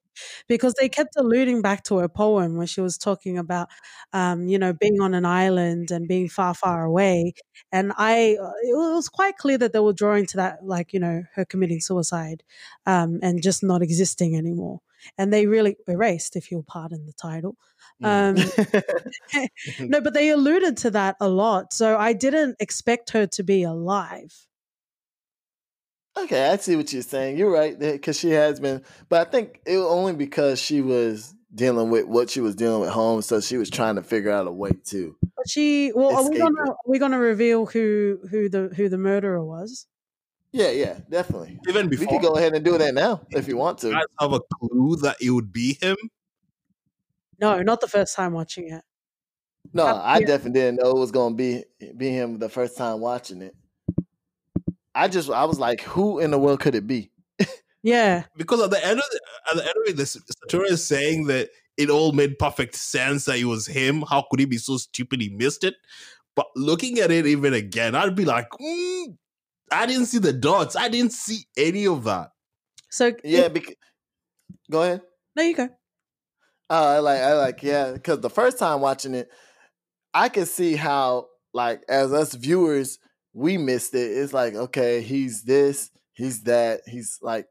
because 0.47 0.73
they 0.79 0.89
kept 0.89 1.15
alluding 1.17 1.61
back 1.61 1.83
to 1.85 1.97
her 1.97 2.07
poem 2.09 2.57
when 2.57 2.67
she 2.67 2.81
was 2.81 2.97
talking 2.97 3.37
about, 3.37 3.69
um, 4.13 4.47
you 4.47 4.57
know, 4.57 4.73
being 4.73 5.01
on 5.01 5.13
an 5.13 5.25
island 5.25 5.91
and 5.91 6.07
being 6.07 6.29
far, 6.29 6.53
far 6.53 6.83
away. 6.85 7.33
And 7.71 7.91
I, 7.97 8.37
uh, 8.41 8.51
it 8.63 8.75
was 8.75 9.09
quite 9.09 9.37
clear 9.37 9.57
that 9.57 9.73
they 9.73 9.79
were 9.79 9.93
drawing 9.93 10.25
to 10.27 10.37
that, 10.37 10.65
like 10.65 10.93
you 10.93 10.99
know, 10.99 11.23
her 11.35 11.45
committing 11.45 11.81
suicide, 11.81 12.43
um, 12.85 13.19
and 13.21 13.41
just 13.41 13.63
not 13.63 13.81
existing 13.81 14.35
anymore. 14.35 14.81
And 15.17 15.31
they 15.33 15.45
really 15.45 15.75
erased, 15.87 16.35
if 16.35 16.49
you'll 16.51 16.63
pardon 16.63 17.05
the 17.05 17.13
title. 17.13 17.55
Um, 18.03 18.35
no, 19.79 20.01
but 20.01 20.13
they 20.13 20.29
alluded 20.29 20.77
to 20.77 20.91
that 20.91 21.15
a 21.19 21.29
lot. 21.29 21.73
So 21.73 21.97
I 21.97 22.13
didn't 22.13 22.57
expect 22.59 23.11
her 23.11 23.27
to 23.27 23.43
be 23.43 23.63
alive. 23.63 24.33
Okay, 26.17 26.49
I 26.49 26.57
see 26.57 26.75
what 26.75 26.91
you're 26.93 27.01
saying. 27.01 27.37
You're 27.37 27.51
right 27.51 27.77
because 27.77 28.17
she 28.17 28.29
has 28.31 28.59
been, 28.59 28.83
but 29.09 29.27
I 29.27 29.29
think 29.29 29.61
it 29.65 29.77
was 29.77 29.87
only 29.87 30.13
because 30.13 30.61
she 30.61 30.81
was 30.81 31.33
dealing 31.53 31.89
with 31.89 32.05
what 32.05 32.29
she 32.29 32.39
was 32.39 32.55
dealing 32.55 32.81
with 32.81 32.89
home, 32.89 33.21
so 33.21 33.41
she 33.41 33.57
was 33.57 33.69
trying 33.69 33.95
to 33.95 34.03
figure 34.03 34.31
out 34.31 34.47
a 34.47 34.51
way 34.51 34.71
to. 34.85 35.15
But 35.21 35.49
she 35.49 35.91
well, 35.93 36.15
are 36.15 36.29
we 36.29 36.37
gonna 36.37 36.63
it. 36.63 36.69
are 36.69 36.77
we 36.87 36.99
gonna 36.99 37.19
reveal 37.19 37.65
who 37.65 38.19
who 38.29 38.47
the 38.47 38.69
who 38.75 38.87
the 38.87 38.97
murderer 38.97 39.43
was? 39.43 39.87
Yeah, 40.53 40.69
yeah, 40.71 40.99
definitely. 41.09 41.59
even 41.67 41.89
We 41.89 41.97
before 41.97 42.17
could 42.17 42.27
go 42.29 42.37
ahead 42.37 42.53
and 42.55 42.63
do 42.63 42.77
that 42.77 42.93
now 42.93 43.21
if 43.31 43.49
you 43.49 43.57
want 43.57 43.79
to. 43.79 43.91
guys 43.91 44.05
have 44.19 44.31
a 44.31 44.39
clue 44.39 44.95
that 45.01 45.17
it 45.21 45.31
would 45.31 45.51
be 45.51 45.77
him. 45.81 45.97
No, 47.39 47.61
not 47.61 47.81
the 47.81 47.89
first 47.89 48.15
time 48.15 48.31
watching 48.31 48.69
it. 48.71 48.83
No, 49.73 49.87
I 49.87 50.21
definitely 50.21 50.61
didn't 50.61 50.79
know 50.81 50.91
it 50.91 50.99
was 50.99 51.11
gonna 51.11 51.35
be 51.35 51.65
be 51.97 52.09
him 52.09 52.39
the 52.39 52.47
first 52.47 52.77
time 52.77 53.01
watching 53.01 53.41
it. 53.41 53.53
I 54.95 55.07
just 55.07 55.29
I 55.29 55.43
was 55.45 55.59
like, 55.59 55.81
who 55.81 56.19
in 56.19 56.31
the 56.31 56.39
world 56.39 56.59
could 56.61 56.73
it 56.75 56.87
be? 56.87 57.11
Yeah, 57.83 58.23
Because 58.35 58.61
at 58.61 58.71
the 58.71 58.83
end 58.83 58.97
of 58.97 59.05
the, 59.11 59.21
at 59.51 59.57
the 59.57 59.61
end 59.61 59.73
of 59.77 59.89
it, 59.93 59.97
the 59.97 60.03
Satoru 60.03 60.65
is 60.71 60.83
saying 60.83 61.27
that 61.27 61.49
it 61.77 61.91
all 61.91 62.13
made 62.13 62.39
perfect 62.39 62.73
sense 62.73 63.25
that 63.25 63.37
it 63.37 63.45
was 63.45 63.67
him. 63.67 64.03
How 64.09 64.25
could 64.27 64.39
he 64.39 64.47
be 64.47 64.57
so 64.57 64.77
stupid 64.77 65.21
he 65.21 65.29
missed 65.29 65.63
it? 65.63 65.75
But 66.35 66.47
looking 66.55 66.97
at 66.97 67.11
it 67.11 67.27
even 67.27 67.53
again, 67.53 67.93
I'd 67.93 68.15
be 68.15 68.25
like, 68.25 68.49
mm, 68.49 69.15
I 69.71 69.85
didn't 69.85 70.07
see 70.07 70.17
the 70.17 70.33
dots. 70.33 70.75
I 70.75 70.89
didn't 70.89 71.13
see 71.13 71.45
any 71.55 71.85
of 71.85 72.05
that. 72.05 72.31
so 72.89 73.11
Yeah, 73.23 73.49
because 73.49 73.75
go 74.71 74.81
ahead. 74.81 75.01
no, 75.35 75.43
you 75.43 75.55
go. 75.55 75.69
Uh, 76.67 76.95
I 76.95 76.99
like 76.99 77.21
I 77.21 77.33
like 77.35 77.61
yeah, 77.61 77.91
because 77.91 78.19
the 78.21 78.31
first 78.31 78.57
time 78.57 78.81
watching 78.81 79.13
it, 79.13 79.29
I 80.11 80.29
could 80.29 80.47
see 80.47 80.75
how 80.75 81.27
like 81.53 81.83
as 81.87 82.11
us 82.11 82.33
viewers 82.33 82.97
we 83.35 83.57
missed 83.57 83.93
it. 83.93 84.17
It's 84.17 84.33
like 84.33 84.55
okay, 84.55 85.01
he's 85.01 85.43
this, 85.43 85.91
he's 86.13 86.41
that, 86.43 86.81
he's 86.87 87.19
like 87.21 87.47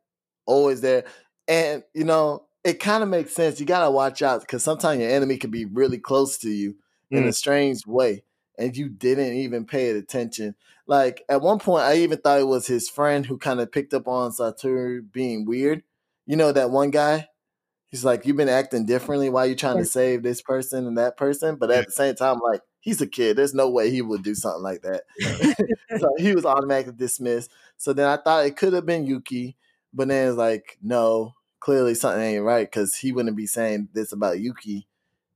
always 0.47 0.81
there, 0.81 1.05
and 1.47 1.85
you 1.92 2.05
know 2.05 2.47
it 2.64 2.81
kind 2.81 3.03
of 3.03 3.09
makes 3.09 3.35
sense. 3.35 3.61
You 3.61 3.66
gotta 3.66 3.90
watch 3.90 4.23
out 4.23 4.40
because 4.40 4.64
sometimes 4.64 5.01
your 5.01 5.11
enemy 5.11 5.37
can 5.37 5.51
be 5.51 5.66
really 5.66 5.99
close 5.99 6.38
to 6.38 6.51
you 6.51 6.77
in 7.11 7.25
a 7.25 7.29
mm. 7.29 7.35
strange 7.35 7.87
way, 7.87 8.25
and 8.59 8.77
you 8.77 8.88
didn't 8.88 9.35
even 9.35 9.66
pay 9.66 9.90
it 9.90 9.97
attention. 9.97 10.57
Like 10.87 11.23
at 11.29 11.42
one 11.42 11.59
point, 11.59 11.85
I 11.85 11.99
even 11.99 12.18
thought 12.18 12.40
it 12.40 12.49
was 12.49 12.66
his 12.66 12.88
friend 12.88 13.25
who 13.25 13.38
kind 13.38 13.61
of 13.61 13.70
picked 13.70 13.94
up 13.94 14.09
on 14.09 14.33
Satoru 14.33 15.01
being 15.12 15.44
weird. 15.44 15.83
You 16.27 16.37
know 16.37 16.51
that 16.51 16.70
one 16.70 16.90
guy. 16.90 17.29
He's 17.88 18.05
like, 18.05 18.27
you've 18.27 18.37
been 18.37 18.49
acting 18.49 18.87
differently. 18.87 19.31
Why 19.31 19.44
you 19.44 19.55
trying 19.55 19.77
to 19.77 19.85
save 19.85 20.25
this 20.25 20.42
person 20.42 20.88
and 20.88 20.99
that 20.99 21.16
person? 21.16 21.55
But 21.55 21.70
at 21.70 21.87
the 21.87 21.92
same 21.92 22.16
time, 22.16 22.40
like 22.42 22.61
he's 22.85 23.01
a 23.01 23.07
kid. 23.07 23.37
There's 23.37 23.55
no 23.55 23.68
way 23.70 23.90
he 23.90 24.03
would 24.03 24.23
do 24.23 24.35
something 24.35 24.62
like 24.62 24.83
that. 24.83 25.05
so 25.99 26.14
he 26.18 26.35
was 26.35 26.44
automatically 26.44 26.92
dismissed. 26.97 27.51
So 27.79 27.92
then 27.94 28.07
I 28.07 28.18
thought 28.18 28.44
it 28.44 28.57
could 28.59 28.75
have 28.75 28.85
been 28.85 29.07
Yuki, 29.07 29.57
but 29.92 30.09
then 30.09 30.29
it's 30.29 30.37
like, 30.37 30.77
no, 30.83 31.35
clearly 31.61 31.94
something 31.94 32.20
ain't 32.23 32.44
right 32.44 32.70
because 32.70 32.94
he 32.94 33.11
wouldn't 33.11 33.37
be 33.38 33.47
saying 33.47 33.88
this 33.94 34.12
about 34.12 34.38
Yuki 34.38 34.87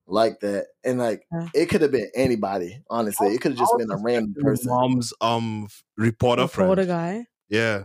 like 0.06 0.40
that. 0.40 0.66
And 0.84 0.98
like 0.98 1.26
Yeah. 1.32 1.48
it 1.54 1.66
could 1.66 1.80
have 1.80 1.90
been 1.90 2.10
anybody. 2.14 2.82
Honestly, 2.90 3.28
it 3.28 3.40
could 3.40 3.52
have 3.52 3.58
just 3.58 3.74
been 3.78 3.90
a 3.90 3.96
random 3.96 4.34
person. 4.38 4.70
Mom's 4.70 5.14
um 5.22 5.68
reporter 5.96 6.42
Reporter 6.42 6.48
friend. 6.48 6.70
Reporter 6.70 6.86
guy. 6.86 7.26
Yeah. 7.48 7.84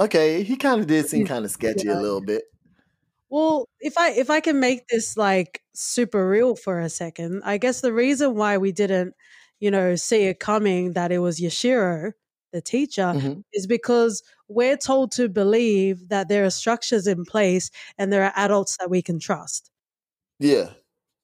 Okay, 0.00 0.42
he 0.42 0.56
kind 0.56 0.80
of 0.80 0.86
did 0.86 1.06
seem 1.06 1.26
kind 1.26 1.44
of 1.44 1.50
sketchy 1.50 1.88
Yeah. 1.88 1.98
a 1.98 2.00
little 2.00 2.22
bit. 2.22 2.44
Well, 3.30 3.68
if 3.80 3.98
I 3.98 4.10
if 4.12 4.30
I 4.30 4.40
can 4.40 4.60
make 4.60 4.86
this 4.88 5.16
like 5.16 5.62
super 5.74 6.28
real 6.28 6.54
for 6.56 6.80
a 6.80 6.88
second, 6.88 7.42
I 7.44 7.58
guess 7.58 7.80
the 7.80 7.92
reason 7.92 8.34
why 8.36 8.56
we 8.58 8.72
didn't, 8.72 9.14
you 9.60 9.70
know, 9.70 9.96
see 9.96 10.24
it 10.26 10.38
coming 10.40 10.92
that 10.92 11.10
it 11.12 11.18
was 11.18 11.40
Yashiro, 11.40 12.12
the 12.52 12.60
teacher, 12.62 13.16
Mhm. 13.16 13.42
is 13.52 13.66
because 13.66 14.22
we're 14.48 14.76
told 14.76 15.10
to 15.12 15.28
believe 15.28 16.08
that 16.08 16.28
there 16.28 16.44
are 16.44 16.50
structures 16.50 17.06
in 17.08 17.24
place 17.24 17.70
and 17.98 18.12
there 18.12 18.24
are 18.24 18.32
adults 18.36 18.76
that 18.78 18.90
we 18.90 19.02
can 19.02 19.18
trust. 19.18 19.70
Yeah. 20.40 20.70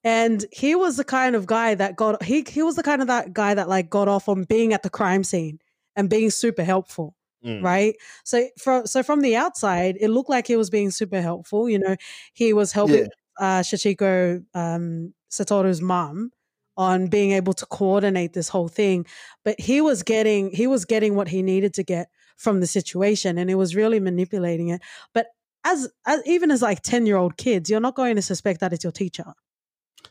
And 0.04 0.44
he 0.52 0.74
was 0.74 0.96
the 0.96 1.04
kind 1.04 1.36
of 1.36 1.46
guy 1.46 1.74
that 1.76 1.96
got 1.96 2.22
he 2.24 2.44
he 2.48 2.62
was 2.62 2.76
the 2.76 2.82
kind 2.82 3.00
of 3.02 3.08
that 3.08 3.32
guy 3.32 3.54
that 3.54 3.68
like 3.68 3.88
got 3.90 4.08
off 4.08 4.28
on 4.28 4.44
being 4.44 4.72
at 4.72 4.82
the 4.82 4.90
crime 4.90 5.22
scene 5.24 5.60
and 5.96 6.10
being 6.10 6.30
super 6.30 6.64
helpful 6.64 7.14
Mm. 7.44 7.64
right? 7.64 7.94
So 8.24 8.48
from 8.58 8.86
so 8.86 9.02
from 9.02 9.20
the 9.20 9.36
outside, 9.36 9.96
it 10.00 10.08
looked 10.08 10.30
like 10.30 10.46
he 10.46 10.56
was 10.56 10.70
being 10.70 10.90
super 10.90 11.20
helpful. 11.20 11.68
You 11.68 11.78
know, 11.78 11.96
he 12.32 12.52
was 12.52 12.72
helping 12.72 13.00
Yeah. 13.00 13.08
uh, 13.38 13.60
Sachiko 13.60 14.44
um, 14.54 15.14
Satoru's 15.30 15.80
mom 15.80 16.32
on 16.76 17.06
being 17.08 17.32
able 17.32 17.52
to 17.52 17.66
coordinate 17.66 18.32
this 18.32 18.48
whole 18.48 18.68
thing 18.68 19.04
but 19.44 19.58
he 19.60 19.82
was 19.82 20.02
getting 20.02 20.50
he 20.52 20.66
was 20.66 20.86
getting 20.86 21.14
what 21.14 21.28
he 21.28 21.42
needed 21.42 21.74
to 21.74 21.82
get 21.82 22.08
from 22.36 22.60
the 22.60 22.66
situation 22.66 23.36
and 23.36 23.50
it 23.50 23.56
was 23.56 23.76
really 23.76 24.00
manipulating 24.00 24.68
it 24.68 24.80
but 25.12 25.26
as, 25.64 25.90
as 26.06 26.22
even 26.26 26.50
as 26.50 26.62
like 26.62 26.80
10 26.80 27.04
year 27.04 27.16
old 27.16 27.36
kids 27.36 27.68
you're 27.68 27.78
not 27.80 27.94
going 27.94 28.16
to 28.16 28.22
suspect 28.22 28.60
that 28.60 28.72
it's 28.72 28.84
your 28.84 28.90
teacher 28.92 29.34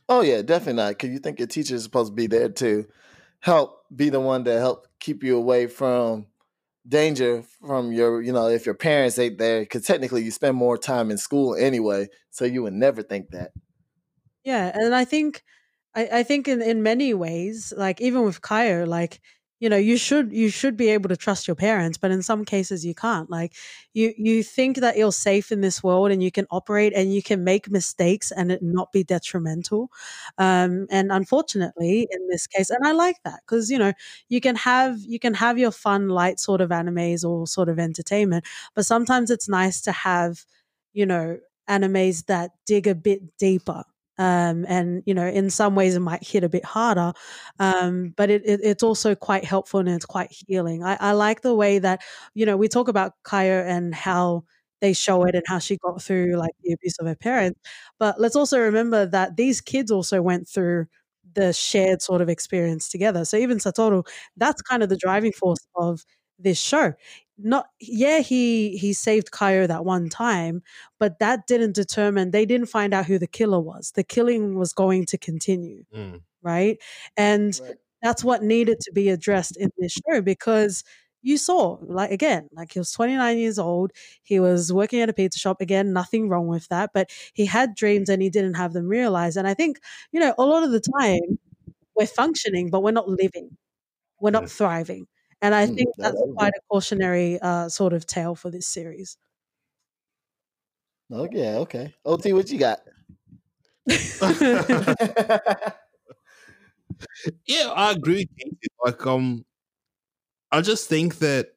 Oh 0.09 0.21
yeah, 0.21 0.41
definitely 0.41 0.73
not. 0.82 0.89
Because 0.89 1.09
you 1.09 1.19
think 1.19 1.39
your 1.39 1.47
teacher 1.47 1.75
is 1.75 1.84
supposed 1.84 2.11
to 2.11 2.15
be 2.15 2.27
there 2.27 2.49
to 2.49 2.88
help 3.39 3.86
be 3.95 4.09
the 4.09 4.19
one 4.19 4.43
to 4.45 4.59
help 4.59 4.88
keep 4.99 5.23
you 5.23 5.38
away 5.38 5.67
from 5.67 6.27
danger 6.88 7.43
from 7.65 7.91
your, 7.91 8.21
you 8.21 8.34
know, 8.34 8.47
if 8.47 8.65
your 8.65 8.75
parents 8.75 9.19
ain't 9.19 9.38
there. 9.38 9.61
Because 9.61 9.86
technically, 9.86 10.23
you 10.23 10.32
spend 10.32 10.55
more 10.55 10.77
time 10.77 11.11
in 11.11 11.17
school 11.17 11.55
anyway, 11.55 12.07
so 12.29 12.45
you 12.45 12.63
would 12.63 12.73
never 12.73 13.03
think 13.03 13.29
that. 13.32 13.51
Yeah, 14.43 14.71
and 14.73 14.95
I 14.95 15.05
think 15.05 15.43
I, 15.95 16.09
I 16.11 16.23
think 16.23 16.47
in, 16.47 16.61
in 16.61 16.84
many 16.84 17.13
ways, 17.13 17.73
like 17.75 18.01
even 18.01 18.23
with 18.23 18.41
Kayo, 18.41 18.88
like 18.88 19.19
you 19.62 19.70
know 19.70 19.78
you 19.78 19.95
should 19.97 20.34
you 20.34 20.49
should 20.49 20.76
be 20.78 20.89
able 20.89 21.07
to 21.09 21.16
trust 21.18 21.47
your 21.47 21.55
parents 21.55 21.97
but 21.97 22.12
in 22.12 22.22
some 22.24 22.43
cases 22.45 22.86
you 22.86 22.95
can't. 22.95 23.30
Like 23.32 23.53
you 23.93 24.14
you 24.18 24.43
think 24.43 24.78
that 24.78 24.97
you're 24.97 25.14
safe 25.14 25.51
in 25.53 25.62
this 25.62 25.84
world 25.84 26.12
and 26.12 26.22
you 26.24 26.32
can 26.32 26.47
operate 26.51 26.93
and 26.95 27.14
you 27.14 27.24
can 27.24 27.43
make 27.45 27.72
mistakes 27.72 28.32
and 28.32 28.51
it 28.51 28.62
not 28.64 28.91
be 28.91 29.03
detrimental. 29.05 29.89
Um, 30.38 30.88
and 30.89 31.12
unfortunately 31.12 32.07
in 32.12 32.28
this 32.30 32.47
case 32.47 32.70
and 32.70 32.86
i 32.88 32.91
like 32.91 33.18
that 33.26 33.41
because 33.45 33.70
you 33.70 33.78
know 33.78 33.93
you 34.30 34.41
can 34.41 34.55
have 34.55 34.97
you 35.01 35.20
can 35.20 35.34
have 35.34 35.57
your 35.57 35.72
fun 35.72 36.09
light 36.09 36.39
sort 36.39 36.62
of 36.62 36.70
animes 36.70 37.24
or 37.28 37.47
sort 37.47 37.70
of 37.70 37.80
entertainment 37.80 38.45
but 38.76 38.86
sometimes 38.86 39.30
it's 39.30 39.49
nice 39.49 39.82
to 39.82 39.91
have 39.91 40.45
you 40.93 41.05
know 41.05 41.38
animes 41.70 42.26
that 42.28 42.51
dig 42.66 42.88
a 42.88 42.95
bit 42.95 43.38
deeper 43.38 43.84
um, 44.22 44.65
and 44.67 45.03
you 45.05 45.13
know 45.13 45.26
in 45.28 45.49
some 45.49 45.76
ways 45.76 45.95
it 45.95 45.99
might 46.01 46.24
hit 46.24 46.43
a 46.43 46.49
bit 46.49 46.65
harder 46.65 47.13
um, 47.59 48.13
but 48.17 48.30
it, 48.30 48.43
it, 48.45 48.59
it's 48.63 48.84
also 48.84 49.15
quite 49.15 49.43
helpful 49.45 49.80
and 49.80 49.89
it's 49.89 50.05
quite 50.05 50.30
healing. 50.32 50.84
I, 50.84 50.97
I, 50.99 51.11
like 51.13 51.41
the 51.41 51.55
way 51.55 51.80
that 51.80 52.01
you 52.34 52.45
know 52.45 52.57
we 52.57 52.67
talk 52.67 52.88
about 52.88 53.13
Kayo 53.26 53.65
and 53.65 53.93
how 53.95 54.43
they 54.82 54.93
show 54.93 55.24
it 55.26 55.36
and 55.36 55.43
how 55.47 55.59
she 55.59 55.78
got 55.78 56.01
through 56.01 56.36
like 56.38 56.51
the 56.63 56.74
abuse 56.74 56.95
of 56.99 57.05
her 57.07 57.15
parents 57.15 57.59
but 57.99 58.19
let's 58.19 58.36
also 58.36 58.59
remember 58.59 59.05
that 59.05 59.38
these 59.38 59.61
kids 59.61 59.91
also 59.91 60.22
went 60.22 60.47
through 60.47 60.86
the 61.34 61.53
shared 61.53 62.01
sort 62.01 62.22
of 62.22 62.30
experience 62.30 62.89
together. 62.89 63.26
So 63.26 63.38
even 63.38 63.57
Satoru 63.57 64.05
that's 64.38 64.61
kind 64.61 64.84
of 64.84 64.89
the 64.89 64.97
driving 64.97 65.32
force 65.32 65.65
of 65.76 66.03
this 66.39 66.59
show 66.59 66.93
not 67.43 67.67
yeah 67.79 68.19
he 68.19 68.77
he 68.77 68.93
saved 68.93 69.31
Kayo 69.31 69.67
that 69.67 69.85
one 69.85 70.09
time 70.09 70.63
but 70.99 71.19
that 71.19 71.47
didn't 71.47 71.73
determine 71.75 72.31
they 72.31 72.45
didn't 72.45 72.67
find 72.67 72.93
out 72.93 73.05
who 73.05 73.17
the 73.19 73.27
killer 73.27 73.59
was 73.59 73.91
the 73.95 74.03
killing 74.03 74.57
was 74.57 74.73
going 74.73 75.05
to 75.07 75.17
continue 75.17 75.83
Mm. 75.93 76.21
right 76.43 76.77
and 77.17 77.59
Right. 77.63 77.75
that's 78.01 78.23
what 78.23 78.43
needed 78.43 78.79
to 78.81 78.91
be 78.91 79.09
addressed 79.09 79.57
in 79.57 79.71
this 79.77 79.93
show 80.07 80.21
because 80.21 80.83
you 81.23 81.37
saw 81.37 81.77
like 81.81 82.11
again 82.11 82.47
like 82.53 82.73
he 82.73 82.79
was 82.79 82.91
29 82.91 83.37
years 83.37 83.59
old 83.59 83.91
he 84.23 84.39
was 84.39 84.73
working 84.73 85.01
at 85.01 85.09
a 85.09 85.13
pizza 85.13 85.37
shop 85.39 85.61
again 85.61 85.93
nothing 85.93 86.29
wrong 86.29 86.47
with 86.47 86.67
that 86.69 86.91
but 86.93 87.09
he 87.33 87.45
had 87.45 87.75
dreams 87.75 88.09
and 88.09 88.21
he 88.21 88.29
didn't 88.29 88.55
have 88.55 88.73
them 88.73 88.87
realized 88.87 89.37
and 89.37 89.47
i 89.47 89.53
think 89.53 89.79
you 90.11 90.19
know 90.19 90.33
a 90.37 90.45
lot 90.45 90.63
of 90.63 90.71
the 90.71 90.81
time 90.99 91.37
we're 91.95 92.07
functioning 92.07 92.69
but 92.69 92.83
we're 92.83 92.91
not 92.91 93.09
living 93.09 93.57
we're 94.21 94.31
not 94.31 94.45
Mm. 94.45 94.51
thriving 94.51 95.07
and 95.41 95.55
i 95.55 95.65
Mm, 95.65 95.75
think 95.75 95.89
that's 96.01 96.21
that 96.21 96.33
quite 96.35 96.53
a 96.57 96.61
cautionary 96.69 97.39
uh, 97.41 97.69
sort 97.69 97.93
of 97.93 98.05
tale 98.05 98.35
for 98.35 98.49
this 98.51 98.67
series 98.67 99.17
Oh 101.11 101.27
yeah, 101.31 101.57
okay. 101.59 101.93
OT, 102.05 102.33
what 102.33 102.49
you 102.49 102.57
got? 102.59 102.79
Yeah, 107.45 107.71
I 107.75 107.91
agree. 107.91 108.27
with 108.37 108.57
you. 108.61 108.69
Like, 108.83 109.05
um, 109.05 109.45
I 110.51 110.61
just 110.61 110.87
think 110.87 111.19
that 111.19 111.53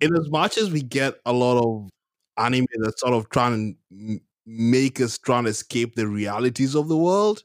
in 0.00 0.14
as 0.16 0.28
much 0.30 0.58
as 0.58 0.70
we 0.70 0.82
get 0.82 1.14
a 1.24 1.32
lot 1.32 1.58
of 1.62 1.90
anime 2.36 2.66
that's 2.80 3.00
sort 3.00 3.14
of 3.14 3.28
trying 3.30 3.76
to 3.90 4.20
make 4.46 5.00
us 5.00 5.18
trying 5.18 5.44
to 5.44 5.50
escape 5.50 5.94
the 5.94 6.06
realities 6.06 6.74
of 6.74 6.88
the 6.88 6.96
world, 6.96 7.42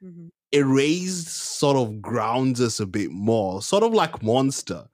Mhm. 0.00 0.30
Erased 0.52 1.28
sort 1.28 1.76
of 1.76 2.02
grounds 2.02 2.60
us 2.60 2.80
a 2.80 2.86
bit 2.86 3.10
more, 3.10 3.62
sort 3.62 3.82
of 3.82 3.92
like 3.92 4.22
Monster, 4.22 4.86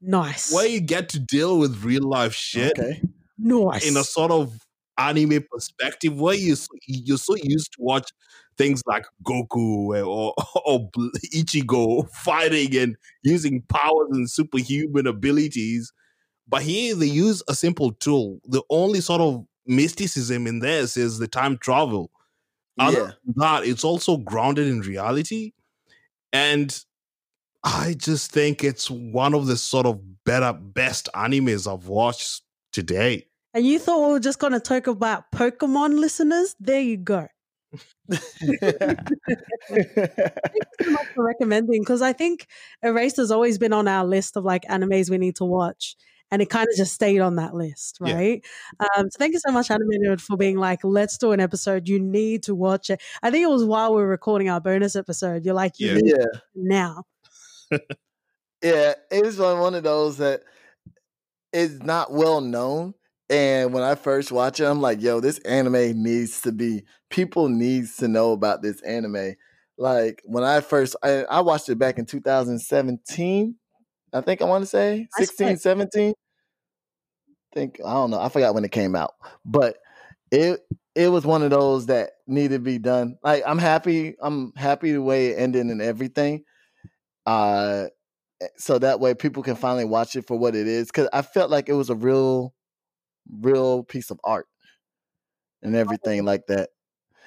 nice 0.00 0.52
where 0.52 0.66
you 0.66 0.80
get 0.80 1.08
to 1.10 1.18
deal 1.18 1.58
with 1.58 1.84
real 1.84 2.08
life 2.08 2.32
shit 2.32 2.72
okay. 2.78 3.02
nice 3.38 3.86
in 3.86 3.98
a 3.98 4.04
sort 4.04 4.30
of 4.30 4.58
anime 4.96 5.44
perspective 5.50 6.18
where 6.18 6.34
you 6.34 6.56
you're 6.86 7.18
so 7.18 7.34
used 7.36 7.72
to 7.72 7.78
watch 7.80 8.10
things 8.60 8.82
like 8.86 9.04
Goku 9.24 10.06
or 10.06 10.34
or 10.66 10.90
Ichigo 11.34 12.08
fighting 12.10 12.76
and 12.76 12.96
using 13.22 13.62
powers 13.62 14.08
and 14.10 14.30
superhuman 14.30 15.06
abilities, 15.06 15.92
but 16.46 16.62
here 16.62 16.94
they 16.94 17.06
use 17.06 17.42
a 17.48 17.54
simple 17.54 17.92
tool. 17.92 18.38
The 18.44 18.62
only 18.68 19.00
sort 19.00 19.22
of 19.22 19.46
mysticism 19.66 20.46
in 20.46 20.58
this 20.58 20.98
is 20.98 21.18
the 21.18 21.28
time 21.28 21.56
travel. 21.56 22.10
Other 22.80 22.98
Yeah. 22.98 23.10
than 23.24 23.34
that, 23.36 23.64
it's 23.66 23.84
also 23.84 24.16
grounded 24.16 24.66
in 24.66 24.80
reality, 24.80 25.52
and 26.32 26.76
I 27.62 27.94
just 27.96 28.32
think 28.32 28.64
it's 28.64 28.90
one 28.90 29.34
of 29.34 29.46
the 29.46 29.56
sort 29.56 29.86
of 29.86 30.00
better, 30.24 30.52
best 30.52 31.08
animes 31.14 31.70
I've 31.70 31.86
watched 31.88 32.42
today. 32.72 33.26
and 33.52 33.66
you 33.66 33.78
thought 33.78 34.06
we 34.06 34.12
were 34.12 34.20
just 34.20 34.38
going 34.38 34.52
to 34.52 34.60
talk 34.60 34.86
about 34.86 35.24
pokemon 35.32 35.98
listeners 35.98 36.54
there 36.60 36.80
you 36.80 36.96
go 36.96 37.26
Thanks 38.10 38.24
so 40.82 40.90
much 40.90 41.06
for 41.14 41.24
recommending 41.24 41.82
because 41.82 42.02
I 42.02 42.12
think 42.12 42.46
Erased 42.82 43.16
has 43.18 43.30
always 43.30 43.58
been 43.58 43.72
on 43.72 43.88
our 43.88 44.04
list 44.04 44.36
of 44.36 44.44
like 44.44 44.62
animes 44.64 45.10
we 45.10 45.18
need 45.18 45.36
to 45.36 45.44
watch. 45.44 45.96
And 46.30 46.40
it 46.42 46.48
kind 46.50 46.66
of 46.70 46.76
just 46.76 46.92
stayed 46.94 47.20
on 47.20 47.36
that 47.36 47.54
list, 47.54 47.98
Yeah. 48.00 48.14
right? 48.14 48.44
Um, 48.80 49.10
so 49.10 49.18
thank 49.18 49.32
you 49.32 49.40
so 49.40 49.52
much, 49.52 49.70
Anime 49.70 49.88
Nerd, 50.04 50.20
for 50.20 50.36
being 50.36 50.56
like, 50.56 50.80
let's 50.84 51.18
do 51.18 51.32
an 51.32 51.40
episode. 51.40 51.88
You 51.88 51.98
need 51.98 52.44
to 52.44 52.54
watch 52.54 52.90
it. 52.90 53.02
I 53.22 53.30
think 53.30 53.44
it 53.44 53.50
was 53.50 53.64
while 53.64 53.94
we 53.94 54.02
were 54.02 54.08
recording 54.08 54.48
our 54.48 54.60
bonus 54.60 54.94
episode. 54.96 55.44
You're 55.44 55.54
like, 55.54 55.78
you 55.80 55.88
Yeah. 55.88 55.94
need 55.94 56.06
yeah. 56.06 56.24
it 56.34 56.40
now. 56.54 57.04
Yeah, 58.62 58.94
it 59.10 59.24
was 59.24 59.38
one 59.38 59.58
one 59.58 59.74
of 59.74 59.84
those 59.84 60.18
that 60.18 60.42
is 61.52 61.80
not 61.82 62.12
well 62.12 62.40
known. 62.40 62.94
And 63.28 63.72
when 63.72 63.82
I 63.82 63.94
first 63.94 64.32
watch 64.32 64.60
it, 64.60 64.64
I'm 64.64 64.80
like, 64.80 65.00
yo, 65.00 65.20
this 65.20 65.38
anime 65.40 66.02
needs 66.02 66.40
to 66.42 66.52
be 66.52 66.82
people 67.10 67.48
needs 67.48 67.96
to 67.96 68.08
know 68.08 68.32
about 68.32 68.60
this 68.62 68.80
anime. 68.82 69.34
Like 69.78 70.20
when 70.24 70.44
I 70.44 70.60
first 70.60 70.96
I, 71.02 71.22
I 71.24 71.40
watched 71.40 71.68
it 71.68 71.78
back 71.78 71.98
in 71.98 72.06
2017, 72.06 73.54
I 74.12 74.20
think 74.20 74.42
I 74.42 74.44
want 74.46 74.62
to 74.62 74.66
say 74.66 75.08
That's 75.16 75.28
16, 75.28 75.46
right. 75.46 75.60
17. 75.60 76.14
think 77.54 77.80
I 77.84 77.92
don't 77.92 78.10
know. 78.10 78.20
I 78.20 78.28
forgot 78.28 78.54
when 78.54 78.64
it 78.64 78.72
came 78.72 78.94
out. 78.96 79.14
But 79.44 79.76
it 80.30 80.60
it 80.94 81.08
was 81.08 81.24
one 81.24 81.42
of 81.42 81.50
those 81.50 81.86
that 81.86 82.10
needed 82.26 82.56
to 82.56 82.58
be 82.60 82.78
done. 82.78 83.16
Like 83.22 83.42
I'm 83.46 83.58
happy, 83.58 84.16
I'm 84.20 84.52
happy 84.56 84.92
the 84.92 85.02
way 85.02 85.28
it 85.28 85.38
ended 85.38 85.66
and 85.66 85.82
everything. 85.82 86.44
Uh 87.26 87.86
so 88.56 88.78
that 88.78 89.00
way 89.00 89.14
people 89.14 89.42
can 89.42 89.56
finally 89.56 89.84
watch 89.84 90.16
it 90.16 90.26
for 90.26 90.38
what 90.38 90.54
it 90.54 90.66
is 90.66 90.86
because 90.86 91.08
i 91.12 91.22
felt 91.22 91.50
like 91.50 91.68
it 91.68 91.74
was 91.74 91.90
a 91.90 91.94
real 91.94 92.54
real 93.40 93.82
piece 93.84 94.10
of 94.10 94.18
art 94.24 94.46
and 95.62 95.76
everything 95.76 96.24
like 96.24 96.46
that 96.48 96.70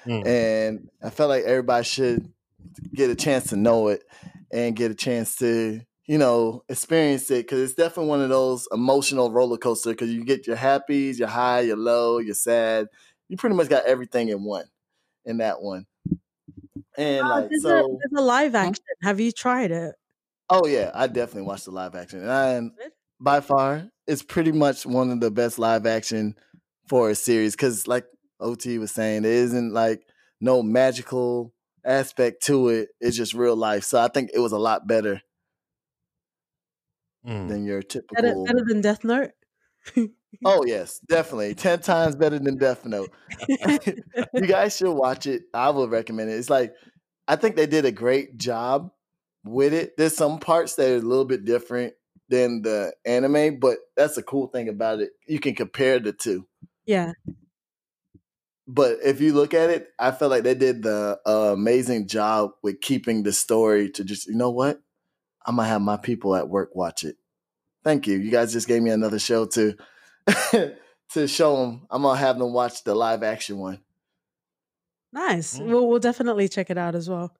Mm. 0.06 0.26
and 0.26 0.90
i 1.02 1.08
felt 1.08 1.30
like 1.30 1.44
everybody 1.44 1.82
should 1.82 2.30
get 2.92 3.08
a 3.08 3.14
chance 3.14 3.48
to 3.50 3.56
know 3.56 3.88
it 3.88 4.02
and 4.52 4.76
get 4.76 4.90
a 4.90 4.94
chance 4.94 5.36
to 5.36 5.80
you 6.06 6.18
know 6.18 6.62
experience 6.68 7.30
it 7.30 7.46
because 7.46 7.60
it's 7.60 7.74
definitely 7.74 8.08
one 8.08 8.20
of 8.20 8.28
those 8.28 8.68
emotional 8.72 9.30
roller 9.30 9.56
coaster 9.56 9.90
because 9.90 10.12
you 10.12 10.24
get 10.24 10.46
your 10.46 10.56
happies 10.56 11.18
your 11.18 11.28
high 11.28 11.60
your 11.60 11.76
low 11.76 12.18
your 12.18 12.34
sad 12.34 12.88
you 13.28 13.36
pretty 13.36 13.56
much 13.56 13.68
got 13.68 13.84
everything 13.86 14.28
in 14.28 14.44
one 14.44 14.66
in 15.24 15.38
that 15.38 15.62
one 15.62 15.86
and 16.96 17.26
Oh, 17.26 17.28
like 17.28 17.50
there's, 17.50 17.62
so 17.62 18.00
a, 18.04 18.08
there's 18.08 18.22
a 18.22 18.24
live 18.24 18.54
action. 18.54 18.84
Have 19.02 19.20
you 19.20 19.32
tried 19.32 19.70
it? 19.70 19.94
Oh 20.50 20.66
yeah, 20.66 20.90
I 20.94 21.06
definitely 21.06 21.42
watched 21.42 21.64
the 21.64 21.70
live 21.70 21.94
action, 21.94 22.20
and 22.22 22.72
Good. 22.76 22.92
by 23.18 23.40
far, 23.40 23.88
it's 24.06 24.22
pretty 24.22 24.52
much 24.52 24.84
one 24.84 25.10
of 25.10 25.20
the 25.20 25.30
best 25.30 25.58
live 25.58 25.86
action 25.86 26.36
for 26.86 27.10
a 27.10 27.14
series. 27.14 27.52
Because, 27.56 27.86
like 27.86 28.06
OT 28.40 28.78
was 28.78 28.92
saying, 28.92 29.22
there 29.22 29.32
isn't 29.32 29.72
like 29.72 30.06
no 30.40 30.62
magical 30.62 31.54
aspect 31.84 32.42
to 32.44 32.68
it. 32.68 32.90
It's 33.00 33.16
just 33.16 33.32
real 33.34 33.56
life. 33.56 33.84
So 33.84 34.00
I 34.00 34.08
think 34.08 34.30
it 34.34 34.38
was 34.40 34.52
a 34.52 34.58
lot 34.58 34.86
better 34.86 35.22
Mm. 37.26 37.48
than 37.48 37.64
your 37.64 37.82
Better, 38.12 38.34
typical. 38.34 38.44
better 38.44 38.64
than 38.66 38.80
Death 38.80 39.04
Note? 39.04 39.30
Oh 40.44 40.64
yes, 40.66 40.98
definitely 41.08 41.54
ten 41.54 41.80
times 41.80 42.16
better 42.16 42.38
than 42.38 42.56
Death 42.58 42.84
Note. 42.84 43.10
you 43.48 44.46
guys 44.46 44.76
should 44.76 44.92
watch 44.92 45.26
it. 45.26 45.44
I 45.54 45.70
would 45.70 45.90
recommend 45.90 46.30
it. 46.30 46.34
It's 46.34 46.50
like 46.50 46.74
I 47.28 47.36
think 47.36 47.56
they 47.56 47.66
did 47.66 47.84
a 47.84 47.92
great 47.92 48.36
job 48.36 48.90
with 49.44 49.72
it. 49.72 49.96
There's 49.96 50.16
some 50.16 50.38
parts 50.38 50.74
that 50.76 50.90
are 50.90 50.96
a 50.96 51.00
little 51.00 51.24
bit 51.24 51.44
different 51.44 51.94
than 52.28 52.62
the 52.62 52.92
anime, 53.06 53.58
but 53.60 53.78
that's 53.96 54.16
the 54.16 54.22
cool 54.22 54.48
thing 54.48 54.68
about 54.68 55.00
it. 55.00 55.10
You 55.26 55.38
can 55.40 55.54
compare 55.54 55.98
the 56.00 56.12
two. 56.12 56.46
yeah. 56.86 57.12
but 58.66 58.98
if 59.04 59.20
you 59.20 59.34
look 59.34 59.52
at 59.54 59.70
it, 59.70 59.88
I 59.98 60.10
feel 60.10 60.28
like 60.30 60.42
they 60.42 60.54
did 60.54 60.82
the 60.82 61.18
uh, 61.26 61.52
amazing 61.52 62.08
job 62.08 62.52
with 62.62 62.80
keeping 62.80 63.22
the 63.22 63.32
story 63.32 63.90
to 63.90 64.04
just 64.04 64.26
you 64.26 64.34
know 64.34 64.50
what, 64.50 64.80
I'm 65.44 65.56
gonna 65.56 65.68
have 65.68 65.82
my 65.82 65.96
people 65.96 66.34
at 66.36 66.48
work 66.48 66.74
watch 66.74 67.04
it. 67.04 67.16
Thank 67.82 68.06
you. 68.06 68.18
You 68.18 68.30
guys 68.30 68.52
just 68.52 68.68
gave 68.68 68.82
me 68.82 68.90
another 68.90 69.18
show 69.18 69.46
to 69.46 69.76
to 71.12 71.28
show 71.28 71.56
them. 71.56 71.86
I'm 71.90 72.02
gonna 72.02 72.18
have 72.18 72.38
them 72.38 72.52
watch 72.52 72.84
the 72.84 72.94
live 72.94 73.22
action 73.22 73.58
one. 73.58 73.80
Nice. 75.12 75.58
Mm. 75.58 75.66
We'll 75.66 75.88
we'll 75.88 76.00
definitely 76.00 76.48
check 76.48 76.70
it 76.70 76.78
out 76.78 76.94
as 76.94 77.08
well. 77.08 77.34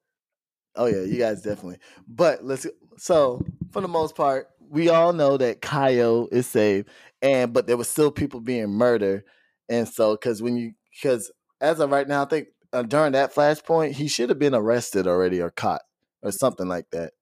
Oh 0.77 0.87
yeah, 0.87 1.03
you 1.03 1.19
guys 1.19 1.43
definitely. 1.43 1.79
But 2.07 2.45
let's 2.45 2.67
so 2.99 3.45
for 3.73 3.81
the 3.81 3.89
most 3.89 4.17
part, 4.17 4.49
we 4.69 4.89
all 4.89 5.13
know 5.13 5.37
that 5.37 5.61
Kayo 5.61 6.29
is 6.33 6.47
saved, 6.47 6.89
and 7.23 7.53
but 7.53 7.67
there 7.67 7.77
was 7.77 7.89
still 7.89 8.11
people 8.11 8.41
being 8.41 8.69
murdered, 8.69 9.25
and 9.69 9.89
so 9.89 10.13
because 10.13 10.43
when 10.43 10.57
you 10.57 10.73
because 10.93 11.33
as 11.61 11.81
of 11.81 11.91
right 11.91 12.07
now, 12.07 12.23
I 12.23 12.27
think 12.27 12.49
uh, 12.73 12.83
during 12.83 13.13
that 13.13 13.35
flashpoint, 13.35 13.93
he 13.93 14.09
should 14.09 14.29
have 14.29 14.39
been 14.39 14.55
arrested 14.55 15.07
already 15.07 15.41
or 15.41 15.51
caught 15.51 15.83
or 16.23 16.33
something 16.33 16.69
like 16.69 16.91
that. 16.91 17.13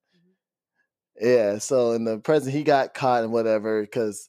Yeah. 1.22 1.58
So 1.58 1.92
in 1.92 2.04
the 2.04 2.18
present, 2.18 2.54
he 2.54 2.64
got 2.64 2.94
caught 2.94 3.22
and 3.22 3.32
whatever 3.32 3.80
because 3.80 4.28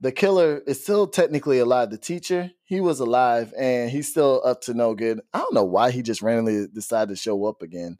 the 0.00 0.12
killer 0.12 0.60
is 0.66 0.82
still 0.82 1.06
technically 1.06 1.60
alive. 1.60 1.90
The 1.90 1.98
teacher, 1.98 2.50
he 2.64 2.80
was 2.80 2.98
alive 2.98 3.54
and 3.56 3.88
he's 3.88 4.10
still 4.10 4.42
up 4.44 4.62
to 4.62 4.74
no 4.74 4.94
good. 4.94 5.20
I 5.32 5.38
don't 5.38 5.54
know 5.54 5.64
why 5.64 5.92
he 5.92 6.02
just 6.02 6.20
randomly 6.20 6.66
decided 6.66 7.10
to 7.10 7.16
show 7.16 7.44
up 7.46 7.62
again. 7.62 7.98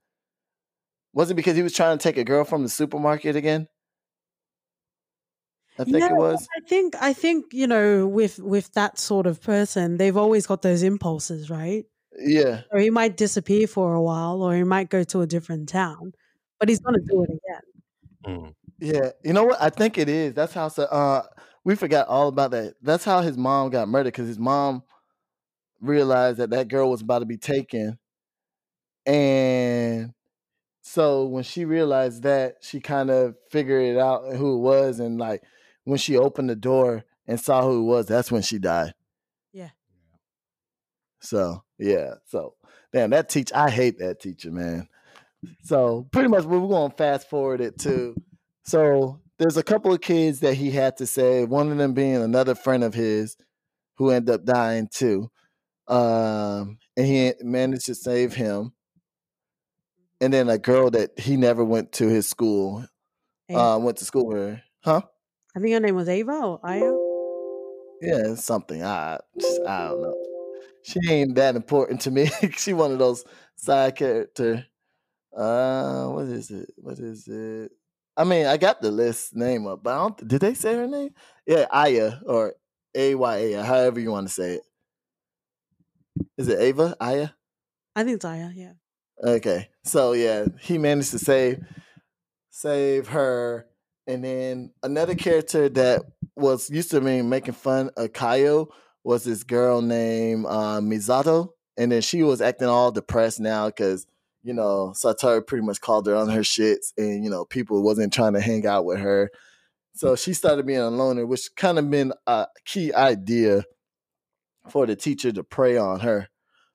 Was 1.15 1.31
it 1.31 1.35
because 1.35 1.57
he 1.57 1.63
was 1.63 1.73
trying 1.73 1.97
to 1.97 2.03
take 2.03 2.17
a 2.17 2.25
girl 2.25 2.45
from 2.45 2.65
the 2.65 2.69
supermarket 2.69 3.37
again? 3.37 3.69
I 5.79 5.85
think 5.85 6.03
it 6.03 6.17
was. 6.17 6.47
I 6.57 6.69
think 6.69 6.95
I 7.01 7.13
think 7.13 7.47
you 7.53 7.67
know 7.67 8.07
with 8.07 8.39
with 8.39 8.73
that 8.75 8.99
sort 8.99 9.27
of 9.27 9.41
person, 9.41 9.97
they've 9.97 10.17
always 10.17 10.47
got 10.47 10.63
those 10.63 10.83
impulses, 10.83 11.49
right? 11.49 11.85
Yeah. 12.19 12.63
Or 12.71 12.79
he 12.79 12.91
might 12.91 13.17
disappear 13.17 13.67
for 13.67 13.95
a 13.95 14.03
while, 14.03 14.43
or 14.43 14.55
he 14.55 14.65
might 14.65 14.91
go 14.91 15.03
to 15.05 15.23
a 15.23 15.27
different 15.27 15.69
town, 15.69 16.13
but 16.61 16.69
he's 16.69 16.81
going 16.81 16.95
to 16.95 17.07
do 17.09 17.23
it 17.23 17.31
again. 17.31 17.63
Mm. 18.27 18.55
Yeah. 18.79 19.11
You 19.25 19.33
know 19.33 19.45
what? 19.45 19.61
I 19.61 19.71
think 19.71 19.99
it 19.99 20.09
is. 20.09 20.35
That's 20.35 20.53
how. 20.53 20.69
so- 20.69 20.85
Uh, 20.85 21.23
we 21.65 21.75
forgot 21.77 22.09
all 22.09 22.29
about 22.29 22.51
that. 22.53 22.75
That's 22.83 23.05
how 23.05 23.21
his 23.21 23.37
mom 23.37 23.71
got 23.71 23.89
murdered 23.89 24.13
because 24.13 24.27
his 24.27 24.39
mom 24.39 24.83
realized 25.81 26.39
that 26.39 26.51
that 26.51 26.69
girl 26.69 26.91
was 26.91 27.01
about 27.03 27.21
to 27.21 27.25
be 27.27 27.37
taken, 27.37 27.99
and 29.07 30.13
so 30.83 31.27
when 31.27 31.45
she 31.45 31.65
realized 31.65 32.23
that, 32.25 32.57
she 32.63 32.81
kind 32.81 33.11
of 33.11 33.37
figured 33.51 33.95
it 33.95 33.99
out 33.99 34.35
who 34.35 34.55
it 34.57 34.61
was, 34.61 35.01
and 35.01 35.19
like 35.19 35.43
when 35.85 35.99
she 35.99 36.17
opened 36.17 36.51
the 36.51 36.57
door 36.57 37.05
and 37.27 37.41
saw 37.41 37.63
who 37.63 37.81
it 37.81 37.85
was, 37.85 38.07
that's 38.07 38.33
when 38.33 38.43
she 38.43 38.59
died. 38.59 38.95
Yeah. 39.53 39.71
So 41.21 41.63
yeah. 41.79 42.15
So 42.27 42.55
damn, 42.93 43.11
that 43.11 43.29
teach. 43.29 43.53
I 43.53 43.71
hate 43.71 43.99
that 43.99 44.21
teacher, 44.21 44.51
man. 44.51 44.89
So 45.63 46.09
pretty 46.13 46.29
much 46.29 46.45
we're 46.45 46.61
gonna 46.61 46.95
fast 46.97 47.29
forward 47.29 47.61
it 47.61 47.79
to. 47.81 48.15
So 48.65 49.21
there's 49.39 49.57
a 49.57 49.63
couple 49.63 49.93
of 49.93 50.01
kids 50.01 50.41
that 50.41 50.55
he 50.55 50.71
had 50.71 50.97
to 50.99 51.07
save. 51.07 51.49
One 51.49 51.71
of 51.71 51.79
them 51.79 51.95
being 51.95 52.17
another 52.17 52.55
friend 52.55 52.85
of 52.85 52.95
his, 52.95 53.37
who 53.97 54.11
ended 54.11 54.35
up 54.35 54.45
dying 54.45 54.89
too. 54.93 55.31
Um, 55.89 56.79
and 56.97 57.07
he 57.07 57.33
managed 57.41 57.87
to 57.87 57.95
save 57.95 58.35
him. 58.35 58.73
And 60.21 60.33
then 60.33 60.49
a 60.49 60.59
girl 60.59 60.91
that 60.91 61.19
he 61.19 61.37
never 61.37 61.65
went 61.65 61.93
to 61.93 62.09
his 62.09 62.29
school, 62.29 62.87
uh, 63.53 63.79
went 63.81 63.99
to 63.99 64.05
school 64.05 64.27
with 64.27 64.37
her. 64.37 64.63
Huh? 64.85 65.03
I 65.57 65.61
think 65.61 65.75
her 65.75 65.81
name 65.81 65.97
was 65.97 66.09
Ava 66.09 66.33
or 66.33 66.61
Aya. 66.63 66.93
Yeah, 68.01 68.33
it's 68.33 68.45
something. 68.45 68.83
I 68.83 69.19
I 69.67 69.89
don't 69.89 70.03
know. 70.03 70.15
She 70.83 70.99
ain't 71.09 71.35
that 71.37 71.57
important 71.57 72.01
to 72.03 72.11
me. 72.11 72.31
she 72.57 72.73
one 72.73 72.93
of 72.93 72.99
those 72.99 73.25
side 73.57 73.97
character. 73.97 74.67
Uh, 75.37 76.07
what 76.09 76.27
is 76.27 76.51
it? 76.51 76.73
What 76.77 76.99
is 76.99 77.27
it? 77.29 77.73
I 78.17 78.25
mean, 78.25 78.47
I 78.47 78.57
got 78.59 78.83
the 78.83 78.91
list 78.91 79.35
name 79.35 79.67
up, 79.67 79.83
but 79.83 79.95
I 79.95 79.99
don't. 79.99 80.29
Did 80.29 80.41
they 80.41 80.55
say 80.55 80.75
her 80.75 80.87
name? 80.87 81.11
Yeah, 81.47 81.67
Aya 81.71 82.21
or 82.27 82.55
A 82.95 83.15
Y 83.15 83.37
A, 83.37 83.65
however 83.65 84.01
you 84.01 84.11
want 84.11 84.29
to 84.29 84.35
say 84.35 84.55
it. 84.55 84.63
Is 86.37 86.49
it 86.49 86.61
Ava? 86.61 86.97
Aya? 87.01 87.31
I 87.97 88.05
think 88.05 88.17
it's 88.17 88.25
Aya. 88.25 88.51
Yeah. 88.55 88.73
Okay. 89.25 89.69
So 89.85 90.13
yeah, 90.13 90.47
he 90.61 90.79
managed 90.79 91.13
to 91.13 91.19
save 91.19 91.65
save 92.51 93.09
her. 93.09 93.67
And 94.07 94.25
then 94.25 94.73
another 94.83 95.15
character 95.15 95.69
that 95.71 96.03
was 96.37 96.69
used 96.69 96.91
to 96.91 97.01
me 97.01 97.23
making 97.23 97.55
fun 97.55 97.91
of 97.97 98.13
Kaio 98.13 98.69
was 99.05 99.25
this 99.25 99.45
girl 99.45 99.81
named 99.81 100.45
uh, 100.47 100.81
Misato. 100.81 101.51
And 101.77 101.93
then 101.93 102.03
she 102.03 102.23
was 102.23 102.41
acting 102.41 102.69
all 102.69 102.91
depressed 102.91 103.41
now 103.41 103.67
because, 103.67 104.07
you 104.43 104.53
know, 104.53 104.93
Satoru 104.97 105.47
pretty 105.47 105.65
much 105.65 105.81
called 105.81 106.07
her 106.07 106.17
on 106.17 106.29
her 106.29 106.41
shits 106.41 106.93
and, 106.97 107.25
you 107.25 107.31
know, 107.31 107.45
people 107.45 107.83
wasn't 107.83 108.13
trying 108.13 108.33
to 108.33 108.41
hang 108.41 108.67
out 108.67 108.85
with 108.85 108.99
her. 108.99 109.31
So 109.95 110.13
mm. 110.13 110.23
she 110.23 110.35
started 110.35 110.67
being 110.67 110.81
a 110.81 110.91
loner, 110.91 111.27
which 111.27 111.55
kind 111.57 111.79
of 111.79 111.91
been 111.91 112.13
a 112.27 112.47
key 112.65 112.93
idea 112.93 113.65
for 114.69 114.87
the 114.87 114.97
teacher 114.97 115.33
to 115.33 115.45
prey 115.45 115.77
on 115.77 116.01
her. 116.01 116.29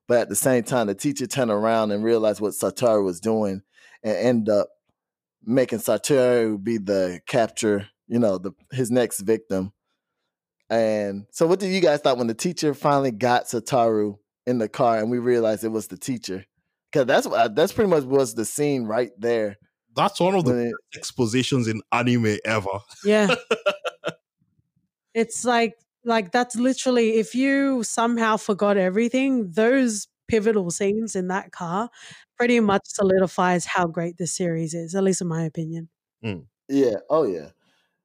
But 0.07 0.19
at 0.19 0.29
the 0.29 0.35
same 0.35 0.63
time, 0.63 0.87
the 0.87 0.95
teacher 0.95 1.27
turned 1.27 1.51
around 1.51 1.91
and 1.91 2.03
realized 2.03 2.39
what 2.39 2.53
Satoru 2.53 3.03
was 3.03 3.19
doing 3.19 3.61
and 4.03 4.15
end 4.15 4.49
up 4.49 4.69
making 5.43 5.79
Satoru 5.79 6.61
be 6.63 6.77
the 6.77 7.19
capture, 7.27 7.87
you 8.07 8.19
know, 8.19 8.37
the 8.37 8.51
his 8.71 8.89
next 8.89 9.19
victim. 9.21 9.73
And 10.69 11.25
so 11.31 11.47
what 11.47 11.59
did 11.59 11.71
you 11.71 11.81
guys 11.81 11.99
thought 11.99 12.17
when 12.17 12.27
the 12.27 12.33
teacher 12.33 12.73
finally 12.73 13.11
got 13.11 13.45
Satoru 13.45 14.17
in 14.45 14.57
the 14.57 14.69
car 14.69 14.97
and 14.97 15.11
we 15.11 15.19
realized 15.19 15.63
it 15.63 15.69
was 15.69 15.87
the 15.87 15.97
teacher? 15.97 16.45
Cause 16.93 17.05
that's 17.05 17.27
what 17.27 17.39
uh, 17.39 17.47
that's 17.49 17.73
pretty 17.73 17.89
much 17.89 18.03
was 18.03 18.33
the 18.33 18.45
scene 18.45 18.85
right 18.85 19.11
there. 19.17 19.57
That's 19.95 20.19
one 20.19 20.35
of 20.35 20.45
the 20.45 20.69
it, 20.69 20.73
expositions 20.95 21.67
in 21.67 21.81
anime 21.91 22.37
ever. 22.45 22.79
Yeah. 23.03 23.35
it's 25.13 25.43
like 25.43 25.75
like 26.05 26.31
that's 26.31 26.55
literally 26.55 27.15
if 27.15 27.35
you 27.35 27.83
somehow 27.83 28.37
forgot 28.37 28.77
everything, 28.77 29.51
those 29.51 30.07
pivotal 30.27 30.69
scenes 30.71 31.15
in 31.15 31.27
that 31.27 31.51
car 31.51 31.89
pretty 32.37 32.59
much 32.59 32.83
solidifies 32.85 33.65
how 33.65 33.87
great 33.87 34.17
this 34.17 34.35
series 34.35 34.73
is, 34.73 34.95
at 34.95 35.03
least 35.03 35.21
in 35.21 35.27
my 35.27 35.43
opinion. 35.43 35.89
Mm. 36.23 36.45
yeah, 36.69 36.95
oh 37.09 37.23
yeah. 37.23 37.49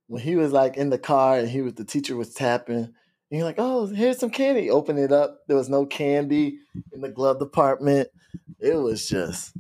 When 0.09 0.23
he 0.23 0.37
was 0.37 0.53
like 0.53 0.77
in 0.77 0.91
the 0.91 0.99
car 0.99 1.39
and 1.39 1.49
he 1.49 1.61
was 1.63 1.75
the 1.75 1.85
teacher 1.85 2.17
was 2.17 2.35
tapping, 2.35 2.95
and 3.33 3.39
you're 3.39 3.47
like, 3.47 3.57
oh, 3.59 3.87
here's 3.87 4.19
some 4.21 4.31
candy. 4.31 4.71
Open 4.71 4.99
it 4.99 5.11
up. 5.13 5.41
There 5.49 5.57
was 5.57 5.71
no 5.71 5.87
candy 5.87 6.59
in 6.93 7.01
the 7.01 7.09
glove 7.09 7.41
department. 7.41 8.11
It 8.61 8.77
was 8.77 9.09
just 9.09 9.55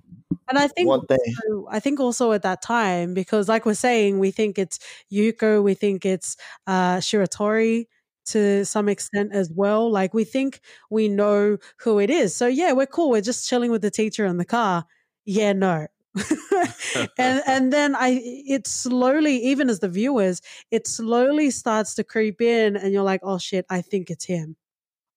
And 0.48 0.58
I 0.58 0.68
think 0.68 0.88
one 0.88 1.06
thing. 1.06 1.18
also- 1.50 1.68
I 1.70 1.80
think 1.80 1.98
also 2.00 2.32
at 2.32 2.42
that 2.42 2.62
time, 2.62 3.14
because 3.14 3.48
like 3.48 3.66
we're 3.66 3.74
saying, 3.74 4.18
we 4.20 4.30
think 4.30 4.58
it's 4.58 4.78
Yuko, 5.12 5.62
we 5.62 5.74
think 5.74 6.04
it's 6.06 6.36
uh, 6.66 6.98
Shiratori 6.98 7.86
to 8.26 8.64
some 8.66 8.88
extent 8.88 9.32
as 9.32 9.50
well. 9.54 9.90
Like 9.90 10.14
we 10.14 10.24
think 10.24 10.60
we 10.90 11.08
know 11.08 11.58
who 11.78 11.98
it 11.98 12.10
is. 12.10 12.36
So 12.36 12.46
yeah, 12.46 12.72
we're 12.72 12.86
cool. 12.86 13.10
We're 13.10 13.22
just 13.22 13.48
chilling 13.48 13.70
with 13.72 13.82
the 13.82 13.90
teacher 13.90 14.26
in 14.26 14.36
the 14.36 14.44
car. 14.44 14.84
Yeah, 15.24 15.54
no. 15.54 15.86
and 17.18 17.42
and 17.46 17.72
then 17.72 17.94
I 17.94 18.20
it 18.22 18.66
slowly, 18.66 19.36
even 19.44 19.70
as 19.70 19.80
the 19.80 19.88
viewers, 19.88 20.42
it 20.70 20.86
slowly 20.86 21.50
starts 21.50 21.94
to 21.96 22.04
creep 22.04 22.40
in, 22.40 22.76
and 22.76 22.92
you're 22.92 23.02
like, 23.02 23.20
oh 23.22 23.38
shit, 23.38 23.64
I 23.70 23.80
think 23.80 24.10
it's 24.10 24.24
him. 24.24 24.56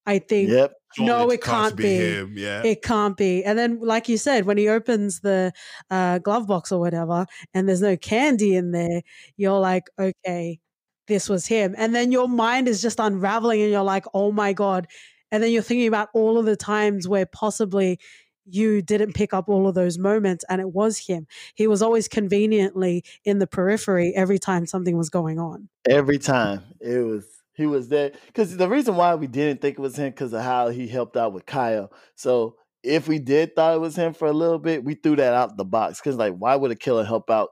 I 0.05 0.19
think 0.19 0.49
Yep. 0.49 0.73
No, 0.97 1.19
Surely 1.19 1.35
it 1.35 1.41
can't 1.43 1.75
be. 1.75 1.95
him. 1.95 2.33
Yeah. 2.37 2.63
it 2.63 2.81
can't 2.81 3.17
be. 3.17 3.43
And 3.43 3.59
then, 3.59 3.79
like 3.81 4.07
you 4.07 4.17
said, 4.17 4.45
when 4.45 4.57
he 4.57 4.69
opens 4.69 5.19
the 5.19 5.51
uh, 5.89 6.19
glove 6.19 6.47
box 6.47 6.71
or 6.71 6.79
whatever, 6.79 7.25
and 7.53 7.67
there's 7.67 7.81
no 7.81 7.97
candy 7.97 8.55
in 8.55 8.71
there, 8.71 9.01
you're 9.35 9.59
like, 9.59 9.89
okay, 9.99 10.59
this 11.07 11.27
was 11.27 11.45
him. 11.47 11.75
And 11.77 11.93
then 11.93 12.13
your 12.13 12.29
mind 12.29 12.69
is 12.69 12.81
just 12.81 12.99
unraveling, 12.99 13.61
and 13.61 13.71
you're 13.71 13.83
like, 13.83 14.05
oh 14.13 14.31
my 14.31 14.53
god. 14.53 14.87
And 15.31 15.43
then 15.43 15.51
you're 15.51 15.63
thinking 15.63 15.87
about 15.87 16.09
all 16.13 16.37
of 16.37 16.45
the 16.45 16.55
times 16.55 17.07
where 17.09 17.25
possibly 17.25 17.99
you 18.45 18.81
didn't 18.81 19.13
pick 19.13 19.33
up 19.33 19.49
all 19.49 19.67
of 19.67 19.75
those 19.75 19.97
moments, 19.97 20.45
and 20.49 20.61
it 20.61 20.69
was 20.69 20.99
him. 20.99 21.27
He 21.55 21.67
was 21.67 21.81
always 21.81 22.07
conveniently 22.07 23.03
in 23.23 23.39
the 23.39 23.47
periphery 23.47 24.13
every 24.15 24.39
time 24.39 24.65
something 24.65 24.97
was 24.97 25.09
going 25.09 25.39
on. 25.39 25.69
Every 25.89 26.17
time 26.17 26.63
it 26.79 27.05
was 27.05 27.25
he 27.53 27.65
was 27.65 27.87
there 27.87 28.11
because 28.27 28.55
the 28.57 28.67
reason 28.67 28.95
why 28.95 29.15
we 29.15 29.27
didn't 29.27 29.61
think 29.61 29.77
it 29.77 29.81
was 29.81 29.97
him 29.97 30.09
because 30.09 30.33
of 30.33 30.41
how 30.41 30.69
he 30.69 30.87
helped 30.87 31.17
out 31.17 31.33
with 31.33 31.45
Kayo. 31.45 31.89
So 32.15 32.57
if 32.83 33.07
we 33.07 33.17
did 33.17 33.55
thought 33.55 33.75
it 33.75 33.81
was 33.81 33.95
him 33.95 34.13
for 34.13 34.27
a 34.27 34.33
little 34.33 34.59
bit, 34.59 34.83
we 34.83 34.95
threw 34.95 35.15
that 35.15 35.33
out 35.33 35.57
the 35.57 35.65
box 35.65 35.99
because 35.99 36.17
like 36.17 36.35
why 36.35 36.55
would 36.55 36.71
a 36.71 36.75
killer 36.75 37.05
help 37.05 37.29
out 37.29 37.49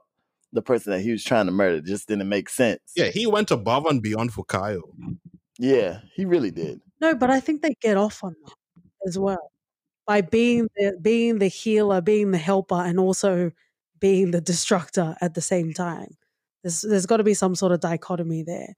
the 0.52 0.62
person 0.62 0.92
that 0.92 1.00
he 1.00 1.10
was 1.10 1.24
trying 1.24 1.46
to 1.46 1.52
murder? 1.52 1.76
It 1.76 1.86
just 1.86 2.06
didn't 2.06 2.28
make 2.28 2.48
sense. 2.48 2.80
yeah, 2.94 3.06
he 3.06 3.26
went 3.26 3.50
above 3.50 3.86
and 3.86 4.02
beyond 4.02 4.32
for 4.32 4.44
Kayo. 4.44 4.82
yeah, 5.58 6.00
he 6.14 6.24
really 6.24 6.50
did. 6.50 6.80
No, 7.00 7.14
but 7.14 7.30
I 7.30 7.40
think 7.40 7.62
they 7.62 7.74
get 7.80 7.96
off 7.96 8.22
on 8.22 8.36
that 8.44 8.54
as 9.06 9.18
well 9.18 9.50
by 10.06 10.20
being 10.20 10.68
the 10.76 10.98
being 11.00 11.38
the 11.38 11.48
healer, 11.48 12.00
being 12.00 12.30
the 12.30 12.38
helper, 12.38 12.74
and 12.74 12.98
also 12.98 13.52
being 14.00 14.30
the 14.30 14.40
destructor 14.40 15.16
at 15.20 15.34
the 15.34 15.40
same 15.40 15.72
time. 15.72 16.16
There's 16.62 16.82
there's 16.82 17.06
got 17.06 17.18
to 17.18 17.24
be 17.24 17.34
some 17.34 17.54
sort 17.54 17.72
of 17.72 17.80
dichotomy 17.80 18.42
there. 18.42 18.74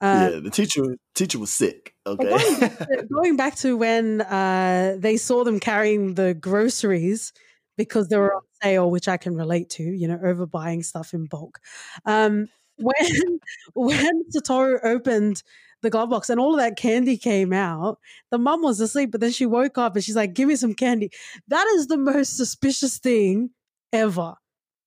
Uh, 0.00 0.30
yeah, 0.32 0.40
the 0.40 0.50
teacher 0.50 0.96
teacher 1.14 1.38
was 1.38 1.52
sick. 1.52 1.94
Okay. 2.06 2.28
Going 2.28 2.60
back, 2.60 2.78
to, 2.78 3.06
going 3.12 3.36
back 3.36 3.56
to 3.56 3.76
when 3.76 4.20
uh, 4.20 4.96
they 4.98 5.16
saw 5.16 5.44
them 5.44 5.60
carrying 5.60 6.14
the 6.14 6.34
groceries 6.34 7.32
because 7.76 8.08
they 8.08 8.16
were 8.16 8.34
on 8.34 8.42
sale, 8.62 8.90
which 8.90 9.08
I 9.08 9.16
can 9.16 9.34
relate 9.34 9.70
to, 9.70 9.82
you 9.82 10.08
know, 10.08 10.18
overbuying 10.18 10.84
stuff 10.84 11.14
in 11.14 11.26
bulk. 11.26 11.58
Um, 12.04 12.48
when 12.76 13.40
when 13.74 14.24
Satoru 14.34 14.84
opened 14.84 15.42
the 15.84 15.90
glove 15.90 16.10
box 16.10 16.28
and 16.28 16.40
all 16.40 16.54
of 16.54 16.60
that 16.60 16.76
candy 16.76 17.16
came 17.16 17.52
out, 17.52 17.98
the 18.30 18.38
mum 18.38 18.62
was 18.62 18.80
asleep, 18.80 19.12
but 19.12 19.20
then 19.20 19.30
she 19.30 19.46
woke 19.46 19.78
up 19.78 19.94
and 19.94 20.04
she's 20.04 20.16
like, 20.16 20.34
"Give 20.34 20.48
me 20.48 20.56
some 20.56 20.74
candy." 20.74 21.10
That 21.48 21.66
is 21.76 21.86
the 21.86 21.96
most 21.96 22.36
suspicious 22.36 22.98
thing 22.98 23.50
ever. 23.92 24.34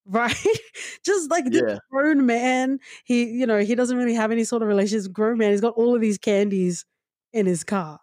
Right? 0.10 0.34
Just 1.04 1.30
like 1.30 1.52
this 1.52 1.64
yeah. 1.68 1.80
grown 1.92 2.26
man, 2.26 2.80
he, 3.04 3.26
you 3.26 3.46
know, 3.46 3.60
he 3.60 3.76
doesn't 3.76 3.98
really 3.98 4.14
have 4.14 4.32
any 4.32 4.46
sort 4.46 4.62
of 4.62 4.70
relationship. 4.70 5.12
Grown 5.12 5.38
man, 5.38 5.52
he's 5.52 5.60
got 5.60 5.74
all 5.74 5.96
of 5.96 6.00
these 6.00 6.18
candies 6.18 6.86
in 7.34 7.46
his 7.46 7.66
car. 7.66 8.00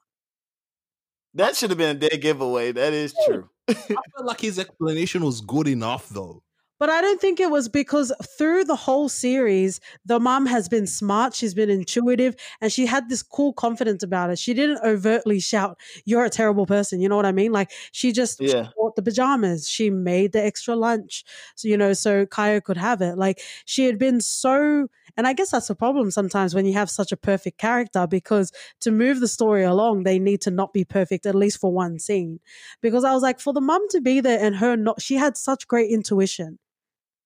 That 1.32 1.56
should 1.56 1.70
have 1.70 1.78
been 1.78 1.96
a 1.96 1.98
dead 1.98 2.20
giveaway. 2.20 2.72
That 2.72 2.92
is 2.92 3.14
true. 3.26 3.48
I 3.68 3.72
feel 3.72 3.96
like 4.22 4.42
his 4.42 4.58
explanation 4.58 5.24
was 5.24 5.40
good 5.40 5.66
enough, 5.66 6.10
though. 6.10 6.42
But 6.84 6.90
I 6.90 7.00
don't 7.00 7.18
think 7.18 7.40
it 7.40 7.50
was 7.50 7.70
because 7.70 8.12
through 8.36 8.64
the 8.64 8.76
whole 8.76 9.08
series, 9.08 9.80
the 10.04 10.20
mom 10.20 10.44
has 10.44 10.68
been 10.68 10.86
smart, 10.86 11.32
she's 11.34 11.54
been 11.54 11.70
intuitive, 11.70 12.36
and 12.60 12.70
she 12.70 12.84
had 12.84 13.08
this 13.08 13.22
cool 13.22 13.54
confidence 13.54 14.02
about 14.02 14.28
it. 14.28 14.38
She 14.38 14.52
didn't 14.52 14.84
overtly 14.84 15.40
shout, 15.40 15.80
You're 16.04 16.26
a 16.26 16.28
terrible 16.28 16.66
person. 16.66 17.00
You 17.00 17.08
know 17.08 17.16
what 17.16 17.24
I 17.24 17.32
mean? 17.32 17.52
Like 17.52 17.70
she 17.92 18.12
just 18.12 18.46
she 18.46 18.52
Yeah. 18.52 18.68
bought 18.76 18.96
the 18.96 19.02
pajamas, 19.02 19.66
she 19.66 19.88
made 19.88 20.32
the 20.32 20.44
extra 20.44 20.76
lunch, 20.76 21.24
so 21.54 21.68
you 21.68 21.78
know, 21.78 21.94
so 21.94 22.26
Kayo 22.26 22.62
could 22.62 22.76
have 22.76 23.00
it. 23.00 23.16
Like 23.16 23.40
she 23.64 23.86
had 23.86 23.98
been 23.98 24.20
so 24.20 24.88
and 25.16 25.26
I 25.26 25.32
guess 25.32 25.52
that's 25.52 25.70
a 25.70 25.74
problem 25.74 26.10
sometimes 26.10 26.54
when 26.54 26.66
you 26.66 26.74
have 26.74 26.90
such 26.90 27.12
a 27.12 27.16
perfect 27.16 27.56
character 27.56 28.06
because 28.06 28.52
to 28.80 28.90
move 28.90 29.20
the 29.20 29.28
story 29.28 29.62
along, 29.62 30.02
they 30.02 30.18
need 30.18 30.42
to 30.42 30.50
not 30.50 30.74
be 30.74 30.84
perfect, 30.84 31.24
at 31.24 31.34
least 31.34 31.60
for 31.60 31.72
one 31.72 31.98
scene. 31.98 32.40
Because 32.82 33.04
I 33.04 33.14
was 33.14 33.22
like, 33.22 33.40
for 33.40 33.54
the 33.54 33.62
mum 33.62 33.88
to 33.92 34.02
be 34.02 34.20
there 34.20 34.38
and 34.38 34.56
her 34.56 34.76
not, 34.76 35.00
she 35.00 35.14
had 35.14 35.38
such 35.38 35.66
great 35.66 35.90
intuition. 35.90 36.58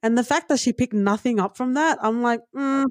And 0.03 0.17
the 0.17 0.25
fact 0.25 0.49
that 0.49 0.61
she 0.61 0.73
picked 0.73 0.93
nothing 0.93 1.41
up 1.41 1.57
from 1.57 1.75
that, 1.75 1.99
I'm 2.03 2.23
like, 2.23 2.41
mm, 2.55 2.87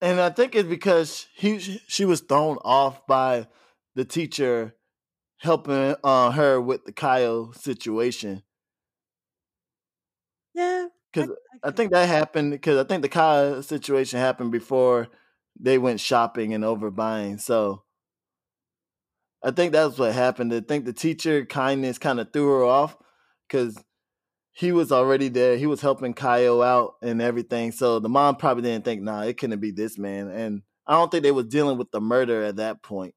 And 0.00 0.20
I 0.20 0.30
think 0.30 0.54
it's 0.54 0.68
because 0.68 1.26
he 1.34 1.58
she 1.58 2.04
was 2.04 2.20
thrown 2.20 2.56
off 2.64 3.06
by 3.06 3.48
the 3.94 4.04
teacher 4.04 4.74
helping 5.38 5.94
uh, 6.04 6.30
her 6.32 6.60
with 6.60 6.84
the 6.84 6.92
Kayo 6.92 7.54
situation. 7.54 8.42
yeah. 10.54 10.88
Because 11.12 11.30
I 11.62 11.70
get 11.70 11.76
think 11.76 11.92
that 11.92 12.08
happened 12.08 12.52
because 12.52 12.78
I 12.78 12.84
think 12.84 13.02
the 13.02 13.08
Kayo 13.08 13.62
situation 13.64 14.18
happened 14.20 14.52
before 14.52 15.08
they 15.58 15.78
went 15.78 16.00
shopping 16.00 16.54
and 16.54 16.64
overbuying. 16.64 17.40
So 17.40 17.82
I 19.42 19.50
think 19.50 19.72
that's 19.72 19.98
what 19.98 20.12
happened. 20.12 20.52
I 20.52 20.60
think 20.60 20.84
the 20.84 20.92
teacher 20.92 21.44
kindness 21.44 21.98
kind 21.98 22.20
of 22.20 22.32
threw 22.32 22.48
her 22.48 22.64
off 22.64 22.96
because 23.48 23.76
he 24.52 24.72
was 24.72 24.92
already 24.92 25.28
there. 25.28 25.56
He 25.56 25.66
was 25.66 25.80
helping 25.80 26.14
Kayo 26.14 26.64
out 26.64 26.94
and 27.02 27.22
everything. 27.22 27.72
So 27.72 27.98
the 27.98 28.08
mom 28.08 28.36
probably 28.36 28.62
didn't 28.64 28.84
think, 28.84 29.02
nah, 29.02 29.22
it 29.22 29.38
couldn't 29.38 29.60
be 29.60 29.70
this 29.70 29.98
man. 29.98 30.28
And 30.28 30.62
I 30.86 30.94
don't 30.94 31.10
think 31.10 31.22
they 31.22 31.32
was 31.32 31.46
dealing 31.46 31.78
with 31.78 31.90
the 31.90 32.00
murder 32.00 32.42
at 32.42 32.56
that 32.56 32.82
point. 32.82 33.14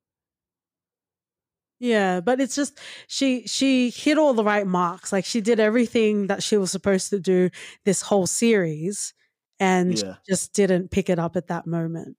Yeah, 1.79 2.21
but 2.21 2.39
it's 2.39 2.55
just 2.55 2.79
she 3.07 3.45
she 3.45 3.89
hit 3.89 4.17
all 4.17 4.33
the 4.33 4.43
right 4.43 4.65
marks. 4.65 5.11
Like 5.11 5.25
she 5.25 5.41
did 5.41 5.59
everything 5.59 6.27
that 6.27 6.41
she 6.41 6.55
was 6.55 6.71
supposed 6.71 7.09
to 7.09 7.19
do 7.19 7.49
this 7.83 8.01
whole 8.01 8.27
series 8.27 9.13
and 9.59 9.97
Yeah. 9.97 10.15
just 10.27 10.53
didn't 10.53 10.91
pick 10.91 11.09
it 11.09 11.19
up 11.19 11.35
at 11.35 11.47
that 11.47 11.67
moment. 11.67 12.15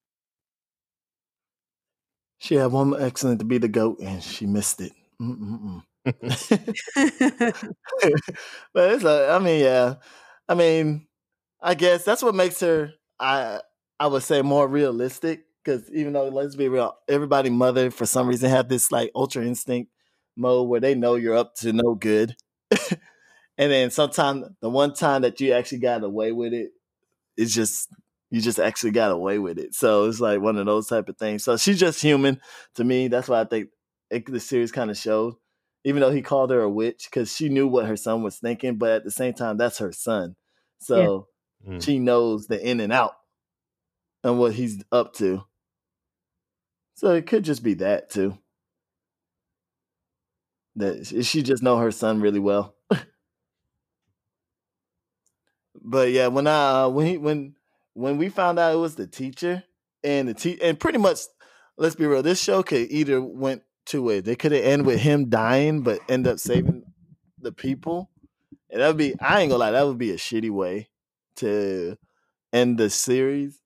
She 2.39 2.55
had 2.57 2.73
one 2.73 2.95
excellent 3.01 3.39
to 3.41 3.45
be 3.45 3.59
the 3.59 3.69
goat 3.69 3.99
and 4.01 4.23
she 4.23 4.47
missed 4.47 4.81
it. 4.81 4.93
Mm-mm-mm. 5.21 5.83
but 6.05 6.25
it's 8.75 9.05
a, 9.05 9.29
I 9.31 9.39
mean, 9.39 9.65
yeah. 9.65 9.95
I 10.49 10.55
mean, 10.55 11.07
I 11.63 11.75
guess 11.75 12.05
that's 12.05 12.23
what 12.23 12.35
makes 12.35 12.61
her 12.61 12.93
I 13.21 13.61
I 14.01 14.07
would 14.09 14.23
say 14.23 14.43
more 14.43 14.69
realistic. 14.69 15.45
Because 15.65 15.91
even 15.93 16.13
though 16.13 16.29
let's 16.29 16.57
be 16.57 16.69
real, 16.69 16.95
everybody 17.09 17.51
mother 17.51 17.91
for 17.91 18.07
some 18.07 18.29
reason 18.29 18.51
have 18.51 18.69
this 18.69 18.93
like 18.93 19.11
ultra 19.15 19.45
instinct 19.45 19.91
mode 20.37 20.69
where 20.69 20.81
they 20.81 20.95
know 20.95 21.15
you're 21.17 21.37
up 21.37 21.55
to 21.57 21.73
no 21.73 21.95
good. 21.95 22.37
and 22.71 23.73
then 23.73 23.91
sometimes 23.91 24.47
the 24.61 24.69
one 24.71 24.95
time 24.95 25.23
that 25.23 25.41
you 25.41 25.53
actually 25.53 25.79
got 25.79 26.05
away 26.05 26.33
with 26.33 26.53
it, 26.53 26.71
it's 27.37 27.55
just 27.55 27.89
you 28.31 28.41
just 28.41 28.59
actually 28.61 28.93
got 28.93 29.13
away 29.13 29.39
with 29.39 29.59
it. 29.59 29.75
So 29.75 30.05
it's 30.07 30.21
like 30.21 30.41
one 30.41 30.57
of 30.59 30.67
those 30.67 30.89
type 30.89 31.09
of 31.09 31.17
things. 31.19 31.45
So 31.45 31.57
she's 31.57 31.81
just 31.81 32.03
human 32.03 32.41
to 32.77 32.85
me. 32.85 33.09
That's 33.09 33.29
why 33.29 33.41
I 33.41 33.45
think 33.45 33.69
it, 34.11 34.27
the 34.27 34.41
series 34.41 34.73
kind 34.73 34.91
of 34.91 34.97
showed. 34.99 35.35
Even 35.85 36.01
though 36.01 36.11
he 36.11 36.23
called 36.23 36.51
her 36.51 36.63
a 36.63 36.71
witch, 36.71 37.09
because 37.11 37.35
she 37.35 37.49
knew 37.49 37.69
what 37.69 37.87
her 37.87 37.97
son 37.97 38.23
was 38.23 38.39
thinking, 38.39 38.77
but 38.77 38.91
at 38.93 39.05
the 39.05 39.11
same 39.11 39.35
time, 39.35 39.57
that's 39.57 39.79
her 39.79 39.93
son. 39.93 40.37
So 40.79 41.29
Mm. 41.67 41.83
she 41.83 41.99
knows 41.99 42.47
the 42.47 42.61
in 42.61 42.81
and 42.81 42.93
out 42.93 43.15
and 44.23 44.39
what 44.39 44.55
he's 44.55 44.83
up 44.93 45.15
to. 45.15 45.45
So 46.95 47.15
it 47.15 47.27
could 47.27 47.45
just 47.45 47.63
be 47.63 47.75
that 47.75 48.11
too. 48.11 48.39
That 50.77 51.07
she 51.25 51.43
just 51.43 51.63
know 51.63 51.79
her 51.79 51.91
son 51.93 52.21
really 52.21 52.41
well. 52.41 52.75
but 55.75 56.11
yeah, 56.11 56.29
when 56.29 56.47
I 56.47 56.83
uh, 56.83 56.89
when 56.89 57.07
he 57.07 57.19
when 57.19 57.57
when 57.95 58.19
we 58.19 58.29
found 58.29 58.59
out 58.59 58.75
it 58.75 58.79
was 58.79 58.97
the 58.97 59.07
teacher 59.07 59.63
and 60.03 60.29
the 60.29 60.35
te- 60.35 60.61
and 60.61 60.79
pretty 60.79 60.99
much 60.99 61.21
let's 61.77 61.95
be 61.95 62.07
real, 62.07 62.23
this 62.23 62.43
show 62.43 62.63
could 62.63 62.91
either 62.91 63.21
went 63.23 63.63
two 63.87 64.03
ways. 64.03 64.23
They 64.23 64.37
could 64.37 64.53
have 64.53 64.65
end 64.65 64.87
with 64.87 65.01
him 65.01 65.29
dying, 65.29 65.83
but 65.83 66.01
end 66.09 66.27
up 66.27 66.39
saving 66.39 66.85
the 67.39 67.53
people. 67.53 68.11
And 68.71 68.81
that 68.81 68.89
would 68.89 68.97
be 68.97 69.15
I 69.21 69.41
ain't 69.41 69.51
gonna 69.51 69.61
lie, 69.61 69.71
that 69.71 69.87
would 69.87 69.99
be 69.99 70.11
a 70.11 70.17
shitty 70.17 70.51
way 70.51 70.89
to 71.37 71.97
end 72.53 72.79
the 72.79 72.91
series. 72.91 73.61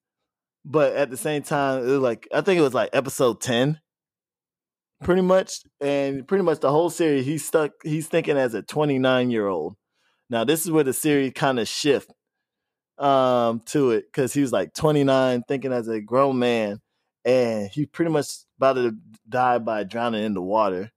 But 0.65 0.95
at 0.95 1.11
the 1.11 1.17
same 1.17 1.43
time, 1.43 1.83
it 1.83 1.91
was 1.91 2.01
like 2.01 2.29
I 2.33 2.41
think 2.41 2.59
it 2.59 2.63
was 2.63 2.75
like 2.75 2.91
episode 2.93 3.41
10 3.41 3.81
pretty 5.03 5.23
much 5.23 5.61
and 5.81 6.27
pretty 6.27 6.43
much 6.43 6.61
the 6.61 6.71
whole 6.71 6.91
series 6.91 7.25
he's 7.25 7.47
stuck 7.47 7.71
he's 7.85 8.09
thinking 8.09 8.37
as 8.37 8.55
a 8.55 8.63
29 8.63 9.31
year 9.31 9.47
old 9.47 9.77
now 10.29 10.45
this 10.45 10.65
is 10.65 10.71
where 10.71 10.85
the 10.85 10.93
series 10.93 11.33
kind 11.35 11.61
of 11.61 11.69
shift 11.69 12.13
um 12.99 13.61
to 13.65 13.93
it 13.93 14.07
because 14.07 14.33
he 14.33 14.41
was 14.41 14.53
like 14.53 14.75
29 14.75 15.45
thinking 15.47 15.73
as 15.73 15.87
a 15.87 16.01
grown 16.01 16.39
man 16.39 16.81
and 17.25 17.71
he 17.71 17.87
pretty 17.87 18.11
much 18.11 18.29
about 18.59 18.75
to 18.75 18.97
die 19.29 19.59
by 19.59 19.85
drowning 19.85 20.25
in 20.25 20.35
the 20.35 20.43
water 20.43 20.91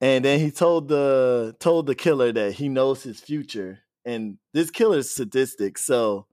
and 0.00 0.24
then 0.24 0.40
he 0.40 0.50
told 0.50 0.88
the 0.88 1.54
told 1.60 1.86
the 1.86 1.94
killer 1.94 2.32
that 2.32 2.52
he 2.54 2.68
knows 2.68 3.02
his 3.02 3.20
future 3.20 3.80
and 4.04 4.38
this 4.52 4.70
killer's 4.70 5.10
sadistic 5.10 5.78
so 5.78 6.26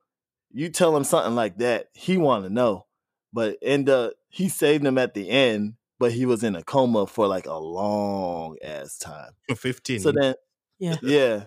you 0.51 0.69
tell 0.69 0.95
him 0.95 1.03
something 1.03 1.35
like 1.35 1.57
that 1.57 1.89
he 1.93 2.17
want 2.17 2.43
to 2.43 2.49
know 2.49 2.85
but 3.31 3.57
end 3.61 3.89
up 3.89 4.13
he 4.29 4.49
saved 4.49 4.85
him 4.85 4.97
at 4.97 5.13
the 5.13 5.29
end 5.29 5.75
but 5.99 6.13
he 6.13 6.25
was 6.25 6.43
in 6.43 6.55
a 6.55 6.63
coma 6.63 7.05
for 7.05 7.27
like 7.27 7.45
a 7.45 7.53
long 7.53 8.57
ass 8.63 8.97
time. 8.97 9.33
15. 9.53 9.99
So 9.99 10.11
then, 10.13 10.33
Yeah. 10.79 10.95
yeah, 11.03 11.45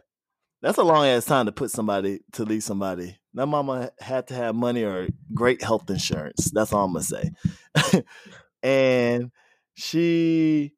that's 0.63 0.79
a 0.79 0.85
long 0.85 1.05
ass 1.07 1.25
time 1.25 1.47
to 1.47 1.53
put 1.53 1.71
somebody 1.71 2.21
to 2.33 2.45
leave 2.45 2.63
somebody. 2.63 3.19
That 3.35 3.47
mama 3.47 3.91
had 4.01 4.29
to 4.29 4.35
have 4.35 4.55
money 4.55 4.85
or 4.85 5.09
great 5.35 5.63
health 5.63 5.91
insurance. 5.91 6.51
That's 6.53 6.73
all 6.73 6.85
I'm 6.85 6.93
gonna 6.93 7.05
say. 7.05 8.05
and 8.63 9.33
she 9.75 10.73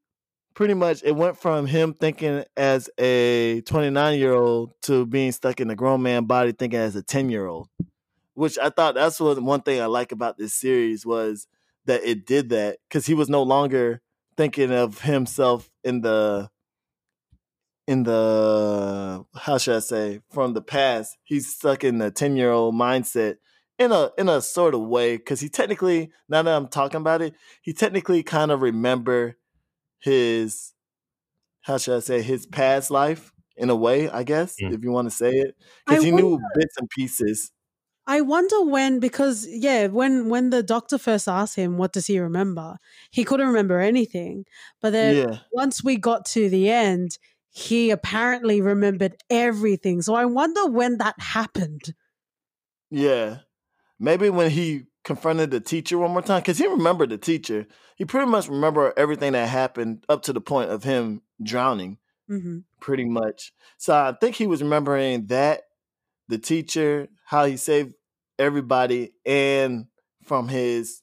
pretty 0.54 0.74
much 0.74 1.02
it 1.04 1.14
went 1.14 1.36
from 1.36 1.66
him 1.66 1.92
thinking 1.92 2.44
as 2.56 2.88
a 2.98 3.60
29 3.62 4.18
year 4.18 4.32
old 4.32 4.72
to 4.82 5.04
being 5.04 5.32
stuck 5.32 5.60
in 5.60 5.70
a 5.70 5.74
grown 5.74 6.00
man 6.02 6.24
body 6.24 6.52
thinking 6.52 6.78
as 6.78 6.96
a 6.96 7.02
10 7.02 7.28
year 7.28 7.46
old 7.46 7.68
which 8.34 8.56
i 8.58 8.70
thought 8.70 8.94
that's 8.94 9.18
what 9.18 9.40
one 9.42 9.60
thing 9.60 9.80
i 9.80 9.86
like 9.86 10.12
about 10.12 10.38
this 10.38 10.54
series 10.54 11.04
was 11.04 11.48
that 11.86 12.04
it 12.04 12.24
did 12.24 12.50
that 12.50 12.78
because 12.88 13.04
he 13.04 13.14
was 13.14 13.28
no 13.28 13.42
longer 13.42 14.00
thinking 14.36 14.72
of 14.72 15.00
himself 15.00 15.68
in 15.82 16.02
the 16.02 16.48
in 17.86 18.02
the 18.04 19.24
how 19.36 19.58
should 19.58 19.76
I 19.76 19.80
say 19.80 20.20
from 20.30 20.54
the 20.54 20.62
past. 20.62 21.16
He's 21.24 21.54
stuck 21.54 21.84
in 21.84 21.98
the 21.98 22.10
ten 22.10 22.36
year 22.36 22.50
old 22.50 22.74
mindset 22.74 23.36
in 23.78 23.92
a 23.92 24.10
in 24.18 24.28
a 24.28 24.40
sort 24.40 24.74
of 24.74 24.80
way 24.82 25.16
because 25.16 25.40
he 25.40 25.48
technically 25.48 26.10
now 26.28 26.42
that 26.42 26.54
I'm 26.56 26.68
talking 26.68 27.00
about 27.00 27.22
it, 27.22 27.34
he 27.62 27.72
technically 27.72 28.22
kind 28.22 28.50
of 28.50 28.62
remember 28.62 29.36
his 30.00 30.72
how 31.62 31.78
should 31.78 31.96
I 31.96 32.00
say 32.00 32.22
his 32.22 32.46
past 32.46 32.90
life 32.90 33.32
in 33.56 33.70
a 33.70 33.76
way. 33.76 34.08
I 34.10 34.22
guess 34.22 34.56
Mm. 34.60 34.74
if 34.74 34.82
you 34.84 34.90
want 34.90 35.08
to 35.10 35.14
say 35.16 35.30
it 35.32 35.56
because 35.86 36.04
he 36.04 36.10
knew 36.10 36.38
bits 36.54 36.76
and 36.78 36.88
pieces. 36.90 37.52
I 38.06 38.20
wonder 38.20 38.62
when 38.62 39.00
because 39.00 39.46
yeah, 39.48 39.86
when 39.86 40.28
when 40.28 40.50
the 40.50 40.62
doctor 40.62 40.98
first 40.98 41.26
asked 41.26 41.56
him 41.56 41.78
what 41.78 41.92
does 41.94 42.06
he 42.06 42.18
remember, 42.18 42.76
he 43.10 43.24
couldn't 43.24 43.46
remember 43.46 43.80
anything. 43.80 44.44
But 44.82 44.90
then 44.90 45.16
yeah. 45.28 45.38
once 45.52 45.82
we 45.82 45.96
got 45.96 46.26
to 46.26 46.50
the 46.50 46.68
end, 46.70 47.18
he 47.54 47.90
apparently 47.90 48.60
remembered 48.60 49.16
everything. 49.30 50.02
So 50.02 50.14
I 50.14 50.24
wonder 50.24 50.66
when 50.66 50.98
that 50.98 51.14
happened. 51.20 51.94
Yeah. 52.90 53.38
Maybe 54.00 54.28
when 54.28 54.50
he 54.50 54.86
confronted 55.04 55.52
the 55.52 55.60
teacher 55.60 55.96
one 55.96 56.10
more 56.10 56.20
time 56.22 56.40
because 56.40 56.58
he 56.58 56.66
remembered 56.66 57.10
the 57.10 57.18
teacher. 57.18 57.66
He 57.96 58.04
pretty 58.04 58.26
much 58.26 58.48
remembered 58.48 58.94
everything 58.96 59.32
that 59.32 59.48
happened 59.48 60.04
up 60.08 60.22
to 60.22 60.32
the 60.32 60.40
point 60.40 60.70
of 60.70 60.82
him 60.82 61.22
drowning, 61.42 61.98
hmm 62.28 62.60
pretty 62.80 63.04
much. 63.04 63.52
So 63.78 63.94
I 63.94 64.14
think 64.20 64.34
he 64.34 64.48
was 64.48 64.62
remembering 64.62 65.26
that 65.28 65.62
the 66.28 66.38
teacher, 66.38 67.08
how 67.24 67.44
he 67.44 67.56
saved 67.56 67.94
everybody, 68.38 69.12
and 69.24 69.86
from 70.24 70.48
his, 70.48 71.02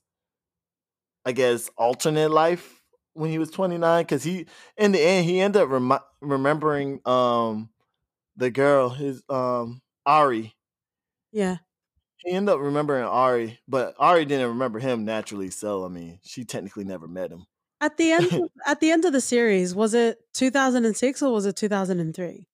I 1.26 1.32
guess, 1.32 1.70
alternate 1.78 2.30
life 2.30 2.81
when 3.14 3.30
he 3.30 3.40
was 3.40 3.50
29. 3.52 4.04
Because 4.04 4.24
he, 4.24 4.46
in 4.78 4.92
the 4.92 5.00
end, 5.02 5.26
he 5.26 5.40
ended 5.40 5.62
up 5.62 5.70
remi- 5.70 5.98
remembering 6.22 7.02
um 7.06 7.70
the 8.36 8.50
girl, 8.52 8.90
his 8.90 9.24
um 9.30 9.82
Airi. 10.08 10.54
Yeah. 11.32 11.58
He 12.24 12.32
ended 12.32 12.54
up 12.54 12.62
remembering 12.62 13.04
Airi, 13.06 13.58
but 13.68 13.98
Airi 13.98 14.28
didn't 14.28 14.50
remember 14.50 14.80
him 14.80 15.06
naturally. 15.06 15.50
So 15.50 15.84
I 15.86 15.88
mean, 15.88 16.20
she 16.24 16.46
technically 16.46 16.84
never 16.84 17.08
met 17.08 17.32
him. 17.32 17.46
At 17.80 17.98
the 17.98 18.12
end, 18.12 18.32
of- 18.32 18.50
at 18.68 18.80
the 18.80 18.92
end 18.92 19.06
of 19.06 19.14
the 19.14 19.22
series, 19.22 19.74
was 19.74 19.94
it 19.96 20.20
2006 20.34 21.22
or 21.24 21.34
was 21.34 21.46
it 21.48 21.56
2003? 21.56 22.46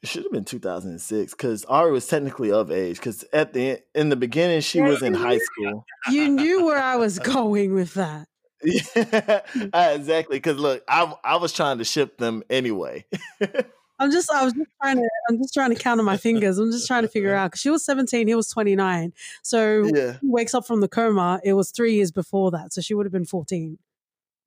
It 0.00 0.08
should 0.08 0.22
have 0.22 0.32
been 0.32 0.44
2006 0.44 1.32
because 1.32 1.64
Airi 1.66 1.90
was 1.92 2.06
technically 2.06 2.52
of 2.52 2.70
age. 2.70 2.96
Because 2.98 3.24
at 3.32 3.52
the 3.52 3.80
in 3.94 4.08
the 4.10 4.16
beginning, 4.16 4.60
she 4.60 4.80
was 4.80 5.02
in 5.02 5.12
high 5.12 5.38
school. 5.38 5.84
You 6.10 6.28
knew 6.28 6.64
where 6.64 6.78
I 6.78 6.96
was 6.96 7.18
going 7.34 7.74
with 7.74 7.94
that. 7.94 8.28
Yeah, 8.64 9.42
uh, 9.72 9.92
exactly. 9.94 10.36
Because 10.36 10.58
look, 10.58 10.82
I 10.88 11.14
I 11.22 11.36
was 11.36 11.52
trying 11.52 11.78
to 11.78 11.84
ship 11.84 12.18
them 12.18 12.42
anyway. 12.50 13.04
I'm 14.00 14.12
just, 14.12 14.30
I 14.30 14.44
was 14.44 14.52
just 14.52 14.70
trying 14.80 14.96
to, 14.96 15.10
I'm 15.28 15.38
just 15.38 15.52
trying 15.52 15.74
to 15.74 15.76
count 15.76 15.98
on 15.98 16.06
my 16.06 16.16
fingers. 16.16 16.58
I'm 16.58 16.70
just 16.70 16.86
trying 16.86 17.02
to 17.02 17.08
figure 17.08 17.34
out 17.36 17.50
because 17.50 17.60
she 17.60 17.70
was 17.70 17.84
17, 17.84 18.28
he 18.28 18.34
was 18.34 18.48
29. 18.48 19.12
So 19.42 19.90
yeah, 19.92 20.18
he 20.20 20.28
wakes 20.28 20.54
up 20.54 20.66
from 20.66 20.80
the 20.80 20.88
coma. 20.88 21.40
It 21.44 21.54
was 21.54 21.70
three 21.70 21.94
years 21.94 22.12
before 22.12 22.50
that, 22.52 22.72
so 22.72 22.80
she 22.80 22.94
would 22.94 23.06
have 23.06 23.12
been 23.12 23.24
14, 23.24 23.78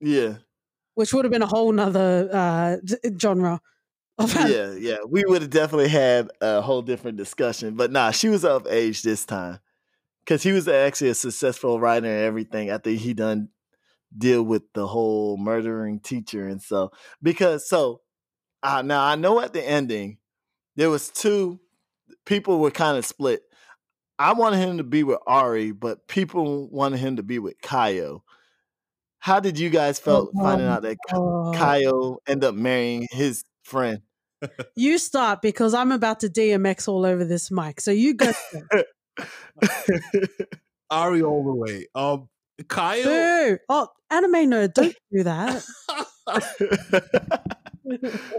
yeah, 0.00 0.36
which 0.94 1.12
would 1.12 1.24
have 1.24 1.32
been 1.32 1.42
a 1.42 1.46
whole 1.46 1.72
nother 1.72 2.28
uh, 2.32 2.76
d- 2.84 2.96
genre 3.20 3.60
yeah, 4.18 4.72
yeah. 4.72 4.96
We 5.08 5.24
would 5.26 5.42
have 5.42 5.50
definitely 5.50 5.88
had 5.88 6.30
a 6.40 6.60
whole 6.60 6.82
different 6.82 7.16
discussion. 7.16 7.74
But 7.74 7.90
nah, 7.90 8.10
she 8.10 8.28
was 8.28 8.44
of 8.44 8.66
age 8.66 9.02
this 9.02 9.24
time 9.24 9.60
because 10.24 10.42
he 10.42 10.52
was 10.52 10.68
actually 10.68 11.10
a 11.10 11.14
successful 11.14 11.80
writer 11.80 12.06
and 12.06 12.24
everything. 12.24 12.70
After 12.70 12.90
he 12.90 13.14
done 13.14 13.48
deal 14.16 14.42
with 14.42 14.62
the 14.74 14.86
whole 14.86 15.36
murdering 15.36 16.00
teacher 16.00 16.46
and 16.46 16.60
so 16.62 16.90
because 17.22 17.68
so 17.68 18.00
uh, 18.62 18.82
now 18.82 19.02
I 19.04 19.16
know 19.16 19.40
at 19.40 19.52
the 19.52 19.66
ending 19.66 20.18
there 20.76 20.90
was 20.90 21.08
two 21.08 21.60
people 22.24 22.58
were 22.58 22.70
kind 22.70 22.96
of 22.96 23.04
split. 23.04 23.42
I 24.18 24.32
wanted 24.34 24.58
him 24.58 24.78
to 24.78 24.84
be 24.84 25.02
with 25.02 25.18
Airi, 25.26 25.72
but 25.78 26.06
people 26.06 26.68
wanted 26.70 26.98
him 26.98 27.16
to 27.16 27.22
be 27.22 27.38
with 27.38 27.60
Kayo. 27.60 28.20
How 29.18 29.40
did 29.40 29.58
you 29.58 29.70
guys 29.70 29.98
felt 29.98 30.30
finding 30.34 30.66
out 30.66 30.82
that 30.82 30.96
Ka- 31.08 31.16
Oh. 31.16 31.52
Kayo 31.54 32.18
ended 32.26 32.44
up 32.48 32.54
marrying 32.54 33.06
his 33.10 33.44
friend? 33.62 34.00
You 34.74 34.98
start 34.98 35.40
because 35.42 35.74
I'm 35.74 35.92
about 35.92 36.20
to 36.20 36.28
DMX 36.28 36.88
all 36.88 37.06
over 37.06 37.24
this 37.24 37.50
mic. 37.50 37.80
So 37.80 37.90
you 37.90 38.14
go. 38.14 38.26
Airi 40.92 41.22
all 41.22 41.44
the 41.44 41.54
way. 41.54 41.86
Um, 41.94 42.28
Kayo. 42.62 43.04
Boo! 43.04 43.58
Oh, 43.68 43.88
anime 44.10 44.50
nerd, 44.50 44.74
don't 44.74 44.94
do 45.12 45.22
that. 45.24 45.64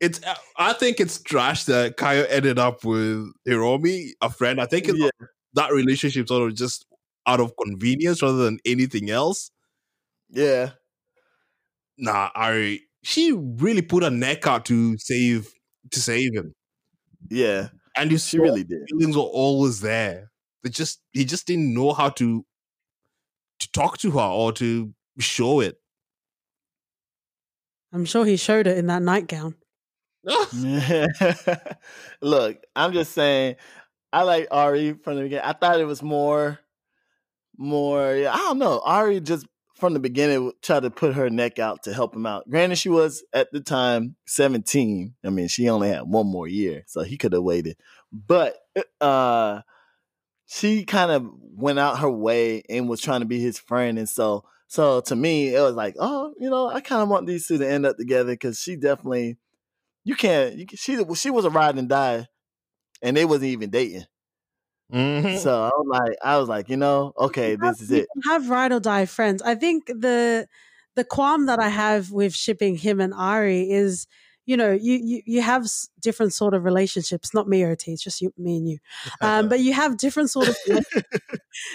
it's. 0.00 0.22
Uh, 0.22 0.34
I 0.56 0.72
think 0.72 1.00
it's 1.00 1.20
trash 1.20 1.64
that 1.64 1.96
Kayo 1.96 2.26
ended 2.28 2.58
up 2.58 2.84
with 2.84 3.30
Hiromi, 3.48 4.10
a 4.20 4.30
friend. 4.30 4.60
I 4.60 4.66
think 4.66 4.88
it's 4.88 4.98
yeah, 4.98 5.10
that 5.54 5.72
relationship 5.72 6.28
sort 6.28 6.50
of 6.50 6.56
just 6.56 6.86
out 7.26 7.40
of 7.40 7.52
convenience 7.62 8.22
rather 8.22 8.44
than 8.44 8.58
anything 8.64 9.10
else. 9.10 9.50
yeah, 10.30 10.70
Nah, 11.98 12.30
Airi. 12.36 12.80
She 13.02 13.32
really 13.32 13.82
put 13.82 14.02
her 14.02 14.10
neck 14.10 14.46
out 14.46 14.64
to 14.66 14.98
save 14.98 15.48
to 15.92 16.00
save 16.00 16.34
him, 16.34 16.54
yeah. 17.30 17.68
and 17.96 18.10
you 18.10 18.18
She 18.18 18.36
saw 18.36 18.42
really 18.42 18.64
did. 18.64 18.80
feelings 18.90 19.16
were 19.16 19.22
always 19.22 19.80
there. 19.80 20.30
They 20.64 20.70
just 20.70 21.00
he 21.12 21.24
just 21.24 21.46
didn't 21.46 21.72
know 21.72 21.92
how 21.92 22.08
to 22.10 22.44
to 23.60 23.72
talk 23.72 23.98
to 23.98 24.10
her 24.12 24.20
or 24.20 24.52
to 24.52 24.92
show 25.18 25.60
it. 25.60 25.78
I'm 27.92 28.04
sure 28.04 28.24
he 28.24 28.36
showed 28.36 28.66
it 28.66 28.78
in 28.78 28.86
that 28.88 29.02
nightgown. 29.02 29.54
Look, 32.20 32.58
I'm 32.74 32.92
just 32.92 33.12
saying, 33.12 33.56
I 34.12 34.22
like 34.22 34.48
Airi 34.50 35.02
from 35.02 35.16
the 35.16 35.22
beginning. 35.22 35.44
I 35.44 35.52
thought 35.52 35.80
it 35.80 35.84
was 35.84 36.02
more, 36.02 36.58
more. 37.56 38.08
I 38.08 38.36
don't 38.36 38.58
know. 38.58 38.82
Airi 38.84 39.22
just 39.22 39.46
from 39.76 39.92
the 39.92 40.00
beginning 40.00 40.52
tried 40.62 40.80
to 40.80 40.90
put 40.90 41.14
her 41.14 41.30
neck 41.30 41.58
out 41.58 41.84
to 41.84 41.92
help 41.92 42.16
him 42.16 42.26
out. 42.26 42.48
Granted, 42.50 42.76
she 42.78 42.88
was 42.88 43.22
at 43.32 43.52
the 43.52 43.60
time 43.60 44.16
17. 44.26 45.14
I 45.24 45.30
mean, 45.30 45.48
she 45.48 45.68
only 45.68 45.88
had 45.88 46.02
one 46.02 46.26
more 46.26 46.48
year, 46.48 46.84
so 46.86 47.02
he 47.02 47.16
could 47.16 47.32
have 47.32 47.42
waited. 47.42 47.76
But 48.12 48.56
uh 49.00 49.60
she 50.46 50.84
kind 50.84 51.10
of 51.10 51.28
went 51.40 51.78
out 51.78 51.98
her 51.98 52.10
way 52.10 52.62
and 52.68 52.88
was 52.88 53.00
trying 53.00 53.20
to 53.20 53.26
be 53.26 53.40
his 53.40 53.58
friend, 53.58 53.98
and 53.98 54.08
so 54.08 54.44
so 54.68 55.00
to 55.02 55.16
me, 55.16 55.54
it 55.54 55.60
was 55.60 55.74
like, 55.74 55.94
oh, 55.98 56.34
you 56.38 56.50
know, 56.50 56.68
I 56.68 56.80
kind 56.80 57.02
of 57.02 57.08
want 57.08 57.26
these 57.26 57.46
two 57.46 57.58
to 57.58 57.68
end 57.68 57.86
up 57.86 57.96
together 57.96 58.32
because 58.32 58.60
she 58.60 58.76
definitely 58.76 59.36
you 60.04 60.14
can't. 60.14 60.56
You 60.56 60.66
she 60.74 61.02
she 61.14 61.30
was 61.30 61.44
a 61.44 61.50
ride 61.50 61.78
and 61.78 61.88
die, 61.88 62.26
and 63.02 63.16
they 63.16 63.24
wasn't 63.24 63.50
even 63.50 63.70
dating. 63.70 64.04
Mhm. 64.92 65.38
So 65.38 65.64
I 65.64 65.70
was 65.74 65.86
like, 65.88 66.18
I 66.22 66.38
was 66.38 66.48
like, 66.48 66.68
you 66.68 66.76
know, 66.76 67.12
okay, 67.18 67.56
this 67.56 67.80
is 67.80 67.90
it. 67.90 68.06
can 68.12 68.32
have 68.32 68.48
ride 68.48 68.72
or 68.72 68.80
die 68.80 69.06
friends. 69.06 69.42
I 69.42 69.56
think 69.56 69.86
the 69.86 70.46
the 70.94 71.04
qualm 71.04 71.46
that 71.46 71.58
I 71.58 71.68
have 71.68 72.10
with 72.10 72.34
shipping 72.34 72.76
him 72.76 73.00
and 73.00 73.12
Airi 73.12 73.70
is, 73.70 74.06
you 74.46 74.56
know, 74.56 74.72
you 74.72 74.94
you, 74.94 75.22
you 75.26 75.42
have 75.42 75.66
different 76.00 76.32
sort 76.32 76.54
of 76.54 76.64
relationships. 76.64 77.34
Not 77.34 77.48
me, 77.48 77.64
OT. 77.64 77.92
It's 77.92 78.02
just 78.02 78.20
you, 78.20 78.32
me 78.38 78.56
and 78.56 78.68
you. 78.68 78.78
Um, 79.20 79.48
but 79.48 79.60
you 79.60 79.72
have 79.72 79.96
different 79.96 80.30
sort 80.30 80.48
of 80.48 80.56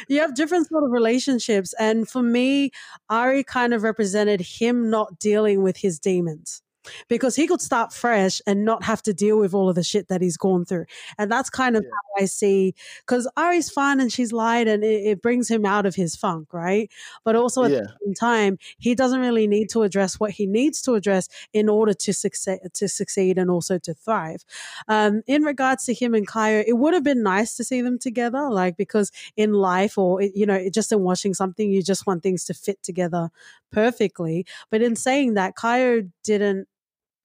you 0.08 0.20
have 0.20 0.36
different 0.36 0.68
sort 0.68 0.84
of 0.84 0.92
relationships. 0.92 1.74
And 1.80 2.08
for 2.08 2.24
me, 2.24 2.72
Airi 3.10 3.46
kind 3.46 3.74
of 3.74 3.84
represented 3.84 4.42
him 4.42 4.90
not 4.90 5.20
dealing 5.20 5.64
with 5.64 5.78
his 5.78 6.00
demons. 6.00 6.62
Because 7.08 7.36
he 7.36 7.48
could 7.48 7.62
start 7.62 7.94
fresh 7.94 8.42
and 8.48 8.66
not 8.66 8.84
have 8.84 9.02
to 9.04 9.14
deal 9.14 9.38
with 9.40 9.54
all 9.54 9.70
of 9.70 9.76
the 9.76 9.84
shit 9.84 10.08
that 10.08 10.22
he's 10.22 10.38
gone 10.38 10.66
through. 10.66 10.86
And 11.18 11.32
that's 11.32 11.50
kind 11.50 11.76
of 11.76 11.84
Yeah. 11.84 11.90
how 11.92 12.24
I 12.24 12.26
see 12.26 12.74
because 13.06 13.28
Airi's 13.38 13.70
fun 13.70 14.00
and 14.00 14.12
she's 14.12 14.32
light 14.32 14.68
and 14.68 14.84
it, 14.84 15.06
it 15.06 15.22
brings 15.22 15.50
him 15.50 15.66
out 15.66 15.86
of 15.86 15.96
his 15.96 16.16
funk, 16.16 16.54
right? 16.54 16.90
But 17.24 17.36
also 17.36 17.64
at 17.66 17.72
yeah, 17.72 17.82
the 18.02 18.06
same 18.06 18.14
time, 18.14 18.58
he 18.80 18.96
doesn't 18.96 19.20
really 19.20 19.48
need 19.48 19.70
to 19.72 19.84
address 19.84 20.20
what 20.20 20.32
he 20.32 20.46
needs 20.48 20.82
to 20.84 20.94
address 20.96 21.28
in 21.54 21.70
order 21.70 21.94
to 21.94 22.14
succeed 22.14 22.60
to 22.74 22.88
succeed 22.88 23.38
and 23.38 23.50
also 23.50 23.78
to 23.80 23.94
thrive. 23.94 24.44
Um, 24.88 25.22
in 25.28 25.44
regards 25.44 25.86
to 25.86 25.94
him 25.94 26.14
and 26.14 26.28
Kayo, 26.28 26.64
it 26.66 26.74
would 26.74 26.94
have 26.94 27.04
been 27.04 27.24
nice 27.24 27.56
to 27.58 27.64
see 27.64 27.82
them 27.82 27.98
together, 28.00 28.50
like 28.50 28.78
because 28.78 29.12
in 29.38 29.54
life 29.54 29.98
or 29.98 30.22
you 30.22 30.46
know, 30.46 30.70
just 30.70 30.92
in 30.92 31.02
watching 31.02 31.34
something, 31.34 31.70
you 31.72 31.82
just 31.84 32.06
want 32.08 32.24
things 32.24 32.46
to 32.46 32.54
fit 32.54 32.82
together 32.84 33.30
perfectly. 33.72 34.46
But 34.70 34.82
in 34.82 34.96
saying 34.96 35.36
that, 35.36 35.56
Kayo 35.56 36.10
didn't 36.24 36.68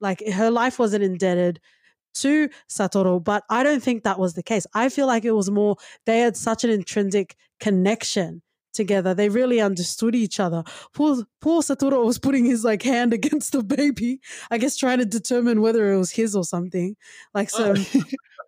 like 0.01 0.23
her 0.27 0.51
life 0.51 0.79
wasn't 0.79 1.05
indebted 1.05 1.61
to 2.15 2.49
Satoru, 2.69 3.23
but 3.23 3.45
I 3.51 3.63
don't 3.63 3.83
think 3.83 4.05
that 4.05 4.19
was 4.19 4.35
the 4.35 4.43
case. 4.43 4.67
I 4.75 4.89
feel 4.89 5.07
like 5.07 5.25
it 5.25 5.33
was 5.33 5.51
more 5.51 5.77
they 6.07 6.21
had 6.21 6.37
such 6.37 6.65
an 6.65 6.71
intrinsic 6.71 7.37
connection 7.61 8.43
together. 8.77 9.15
They 9.15 9.29
really 9.29 9.61
understood 9.61 10.15
each 10.15 10.39
other. 10.39 10.63
Poor 10.95 11.25
poor 11.41 11.63
Satoru 11.63 12.05
was 12.05 12.19
putting 12.19 12.45
his 12.45 12.65
like 12.65 12.83
hand 12.83 13.13
against 13.21 13.53
the 13.53 13.65
baby, 13.65 14.21
I 14.51 14.59
guess 14.59 14.77
trying 14.77 14.99
to 14.99 15.05
determine 15.05 15.61
whether 15.61 15.93
it 15.93 15.99
was 15.99 16.13
his 16.13 16.37
or 16.37 16.45
something. 16.45 16.97
Like 17.35 17.51
oh. 17.55 17.75
some 17.75 18.05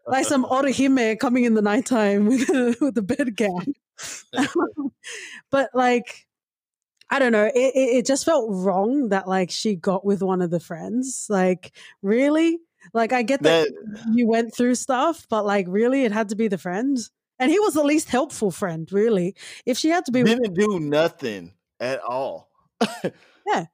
like 0.07 0.27
some 0.27 0.45
Orihime 0.51 1.19
coming 1.19 1.45
in 1.45 1.55
the 1.55 1.63
nighttime 1.63 2.27
with 2.27 2.49
with 2.81 2.95
the 2.95 3.03
bedgown. 3.03 3.75
but 5.51 5.71
like 5.75 6.28
I 7.11 7.19
don't 7.19 7.33
know. 7.33 7.47
It, 7.47 7.55
it 7.55 7.97
it 7.99 8.07
just 8.07 8.25
felt 8.25 8.47
wrong 8.51 9.09
that 9.09 9.29
like 9.29 9.51
she 9.51 9.75
got 9.75 10.05
with 10.05 10.23
one 10.23 10.43
of 10.43 10.51
the 10.51 10.61
friends. 10.61 11.27
Like 11.29 11.73
really, 12.03 12.59
like 12.93 13.13
I 13.13 13.23
get 13.23 13.43
that, 13.43 13.69
that 13.69 14.05
you 14.13 14.27
went 14.27 14.55
through 14.55 14.75
stuff, 14.75 15.27
but 15.29 15.45
like 15.45 15.67
really, 15.69 16.05
it 16.05 16.13
had 16.13 16.29
to 16.31 16.37
be 16.37 16.49
the 16.49 16.59
friend, 16.59 16.99
and 17.39 17.51
he 17.51 17.59
was 17.59 17.75
the 17.75 17.83
least 17.85 18.09
helpful 18.09 18.51
friend. 18.51 18.91
Really, 18.93 19.35
if 19.65 19.79
she 19.79 19.89
had 19.89 20.05
to 20.07 20.13
be 20.13 20.23
didn't 20.23 20.55
do 20.55 20.79
nothing 20.81 21.53
at 21.81 22.01
all. 22.01 22.51
Yeah, 23.47 23.65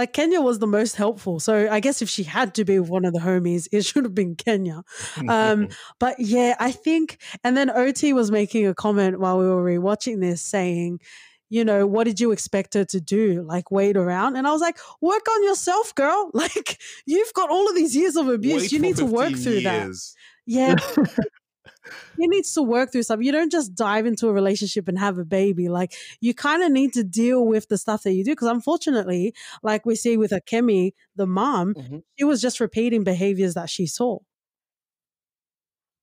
like 0.00 0.14
Kenya 0.14 0.40
was 0.40 0.58
the 0.58 0.66
most 0.66 0.96
helpful. 0.96 1.40
So 1.40 1.68
I 1.70 1.80
guess 1.80 2.00
if 2.00 2.08
she 2.08 2.22
had 2.22 2.54
to 2.54 2.64
be 2.64 2.78
with 2.78 2.88
one 2.88 3.04
of 3.04 3.12
the 3.12 3.18
homies, 3.18 3.68
it 3.70 3.84
should 3.84 4.04
have 4.04 4.14
been 4.14 4.34
Kenya. 4.34 4.82
Um, 5.28 5.68
But 5.98 6.18
yeah, 6.18 6.56
I 6.58 6.70
think, 6.70 7.20
and 7.44 7.54
then 7.54 7.70
OT 7.70 8.12
was 8.12 8.30
making 8.30 8.66
a 8.66 8.74
comment 8.74 9.20
while 9.20 9.38
we 9.38 9.46
were 9.46 9.62
rewatching 9.62 10.20
this 10.20 10.42
saying, 10.42 11.00
you 11.50 11.64
know, 11.64 11.86
what 11.86 12.04
did 12.04 12.20
you 12.20 12.30
expect 12.32 12.74
her 12.74 12.84
to 12.86 13.00
do? 13.00 13.42
Like 13.42 13.70
wait 13.70 13.96
around? 13.96 14.36
And 14.36 14.46
I 14.46 14.52
was 14.52 14.60
like, 14.62 14.78
work 15.00 15.28
on 15.28 15.44
yourself, 15.44 15.94
girl. 15.94 16.30
Like 16.40 16.80
you've 17.04 17.32
got 17.34 17.50
all 17.50 17.68
of 17.68 17.74
these 17.74 17.94
years 17.94 18.16
of 18.16 18.28
abuse. 18.28 18.62
Wait 18.62 18.72
you 18.72 18.78
need 18.78 18.96
to 18.96 19.04
work 19.04 19.30
15 19.30 19.42
through 19.42 19.60
that. 19.62 19.90
Yeah. 20.46 20.76
he 22.18 22.28
needs 22.28 22.54
to 22.54 22.62
work 22.62 22.92
through 22.92 23.02
something. 23.02 23.26
You 23.26 23.32
don't 23.32 23.50
just 23.52 23.74
dive 23.74 24.06
into 24.06 24.28
a 24.28 24.32
relationship 24.32 24.88
and 24.88 24.98
have 24.98 25.18
a 25.18 25.24
baby. 25.24 25.68
Like 25.68 25.92
you 26.20 26.32
kind 26.34 26.62
of 26.62 26.70
need 26.70 26.92
to 26.94 27.04
deal 27.04 27.44
with 27.44 27.68
the 27.68 27.76
stuff 27.76 28.04
that 28.04 28.12
you 28.12 28.24
do. 28.24 28.32
Because 28.32 28.48
unfortunately, 28.48 29.34
like 29.62 29.84
we 29.84 29.96
see 29.96 30.16
with 30.16 30.30
Akemi, 30.30 30.92
the 31.16 31.26
mom, 31.26 31.74
Mhm. 31.74 32.02
she 32.18 32.24
was 32.24 32.40
just 32.40 32.60
repeating 32.60 33.04
behaviors 33.04 33.54
that 33.54 33.68
she 33.68 33.86
saw. 33.86 34.18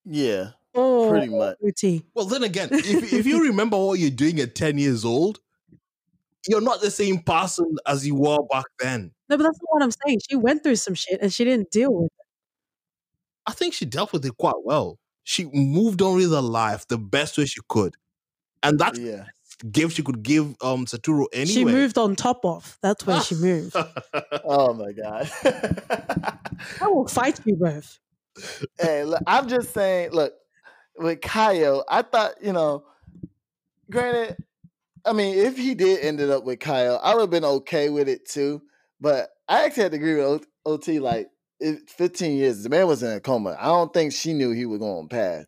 Yeah, 0.06 0.52
Oh, 0.78 1.09
pretty 1.09 1.28
much. 1.28 1.57
Uti. 1.61 2.03
Well, 2.13 2.25
then 2.25 2.43
again, 2.43 2.69
if, 2.71 3.11
if 3.11 3.25
you 3.25 3.43
remember 3.43 3.78
what 3.78 3.99
you're 3.99 4.09
doing 4.11 4.39
at 4.39 4.53
10 4.55 4.78
years 4.78 5.03
old, 5.03 5.39
you're 6.47 6.61
not 6.61 6.82
the 6.82 6.91
same 6.91 7.19
person 7.19 7.78
as 7.86 8.05
you 8.07 8.15
were 8.15 8.38
back 8.49 8.65
then. 8.80 9.11
No, 9.30 9.38
but 9.38 9.43
that's 9.43 9.57
not 9.61 9.67
what 9.69 9.84
I'm 9.84 9.91
saying. 10.05 10.19
She 10.30 10.36
went 10.38 10.63
through 10.63 10.75
some 10.78 10.93
shit 10.93 11.19
and 11.21 11.34
she 11.34 11.43
didn't 11.43 11.71
deal 11.71 11.91
with 11.93 12.05
it. 12.05 12.11
I 13.45 13.51
think 13.53 13.73
she 13.73 13.86
dealt 13.86 14.13
with 14.13 14.25
it 14.25 14.38
quite 14.38 14.63
well. 14.63 14.99
She 15.23 15.45
moved 15.51 16.01
on 16.01 16.15
with 16.15 16.32
her 16.32 16.41
life 16.41 16.88
the 16.88 16.97
best 16.97 17.38
way 17.38 17.45
she 17.45 17.59
could. 17.67 17.95
And 18.63 18.80
that's 18.80 18.97
Yeah. 18.99 19.25
the 19.59 19.67
gift 19.67 19.95
she 19.95 20.03
could 20.03 20.23
give 20.23 20.55
um 20.61 20.86
Satoru 20.86 21.25
anyway. 21.34 21.53
She 21.53 21.65
moved 21.65 21.97
on 21.97 22.15
top 22.15 22.45
of. 22.45 22.78
That's 22.82 23.05
where 23.05 23.19
she 23.21 23.36
moved. 23.36 23.75
Oh 24.45 24.73
my 24.73 24.91
god. 24.93 25.30
I 26.82 26.88
will 26.88 27.07
fight 27.09 27.39
you 27.45 27.55
both. 27.55 27.99
hey, 28.80 29.03
look, 29.03 29.21
I'm 29.28 29.47
just 29.49 29.73
saying, 29.73 30.11
look, 30.11 30.34
with 30.98 31.22
Kayo, 31.22 31.84
I 31.89 32.02
thought, 32.02 32.36
you 32.41 32.54
know, 32.54 32.86
granted, 33.89 34.38
I 35.06 35.14
mean, 35.14 35.38
if 35.38 35.58
he 35.58 35.76
did 35.76 36.04
ended 36.04 36.30
up 36.30 36.43
with 36.43 36.60
Kayo, 36.60 37.00
I 37.02 37.14
would 37.14 37.22
have 37.22 37.30
been 37.30 37.45
okay 37.45 37.89
with 37.89 38.10
it 38.10 38.28
too. 38.28 38.62
But 39.00 39.30
I 39.48 39.66
actually 39.66 39.84
had 39.84 39.91
to 39.93 39.98
agree 39.98 40.16
with 40.16 40.48
OT, 40.66 41.00
like, 41.00 41.30
15 41.60 42.38
years, 42.38 42.64
the 42.64 42.70
man 42.70 42.88
was 42.88 43.02
in 43.02 43.12
a 43.12 43.20
coma. 43.20 43.56
I 43.60 43.66
don't 43.66 43.93
think 43.93 44.14
she 44.14 44.34
knew 44.34 44.52
he 44.52 44.66
was 44.66 44.80
going 44.80 45.08
to 45.08 45.16
pass. 45.16 45.45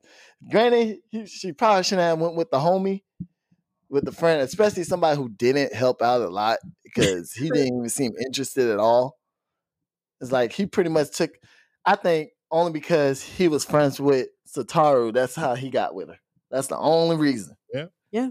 Granted, 0.49 0.97
he, 1.09 1.25
she 1.25 1.51
probably 1.51 1.83
shouldn't 1.83 2.07
have 2.07 2.19
went 2.19 2.35
with 2.35 2.49
the 2.49 2.57
homie, 2.57 3.03
with 3.89 4.05
the 4.05 4.11
friend, 4.11 4.41
especially 4.41 4.83
somebody 4.83 5.17
who 5.17 5.29
didn't 5.29 5.73
help 5.73 6.01
out 6.01 6.21
a 6.21 6.29
lot 6.29 6.59
because 6.83 7.31
he 7.33 7.49
didn't 7.51 7.77
even 7.77 7.89
seem 7.89 8.11
interested 8.25 8.69
at 8.69 8.79
all. 8.79 9.19
It's 10.21 10.31
like 10.31 10.51
he 10.51 10.65
pretty 10.65 10.89
much 10.89 11.11
took, 11.11 11.31
I 11.85 11.95
think, 11.95 12.29
only 12.51 12.71
because 12.71 13.21
he 13.21 13.47
was 13.47 13.65
friends 13.65 13.99
with 13.99 14.27
Satoru. 14.47 15.13
That's 15.13 15.35
how 15.35 15.55
he 15.55 15.69
got 15.69 15.95
with 15.95 16.09
her. 16.09 16.19
That's 16.51 16.67
the 16.67 16.77
only 16.77 17.17
reason. 17.17 17.55
Yeah. 17.73 17.85
Yeah. 18.11 18.29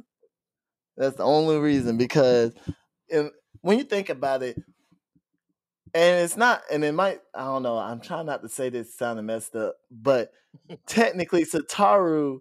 That's 0.97 1.17
the 1.17 1.25
only 1.25 1.59
reason 1.59 1.97
because 1.97 2.53
and 3.11 3.31
when 3.61 3.79
you 3.79 3.85
think 3.85 4.09
about 4.09 4.43
it, 4.43 4.57
and 5.95 6.25
it's 6.25 6.37
not, 6.37 6.63
and 6.71 6.85
it 6.85 6.93
might, 6.93 7.21
I 7.35 7.45
don't 7.45 7.63
know, 7.63 7.79
I'm 7.79 8.01
trying 8.01 8.27
not 8.27 8.43
to 8.43 8.49
say 8.49 8.69
this 8.69 8.97
sounding 8.97 9.27
messed 9.27 9.57
up, 9.57 9.77
but 9.91 10.33
technically, 10.87 11.45
Satoru, 11.45 12.41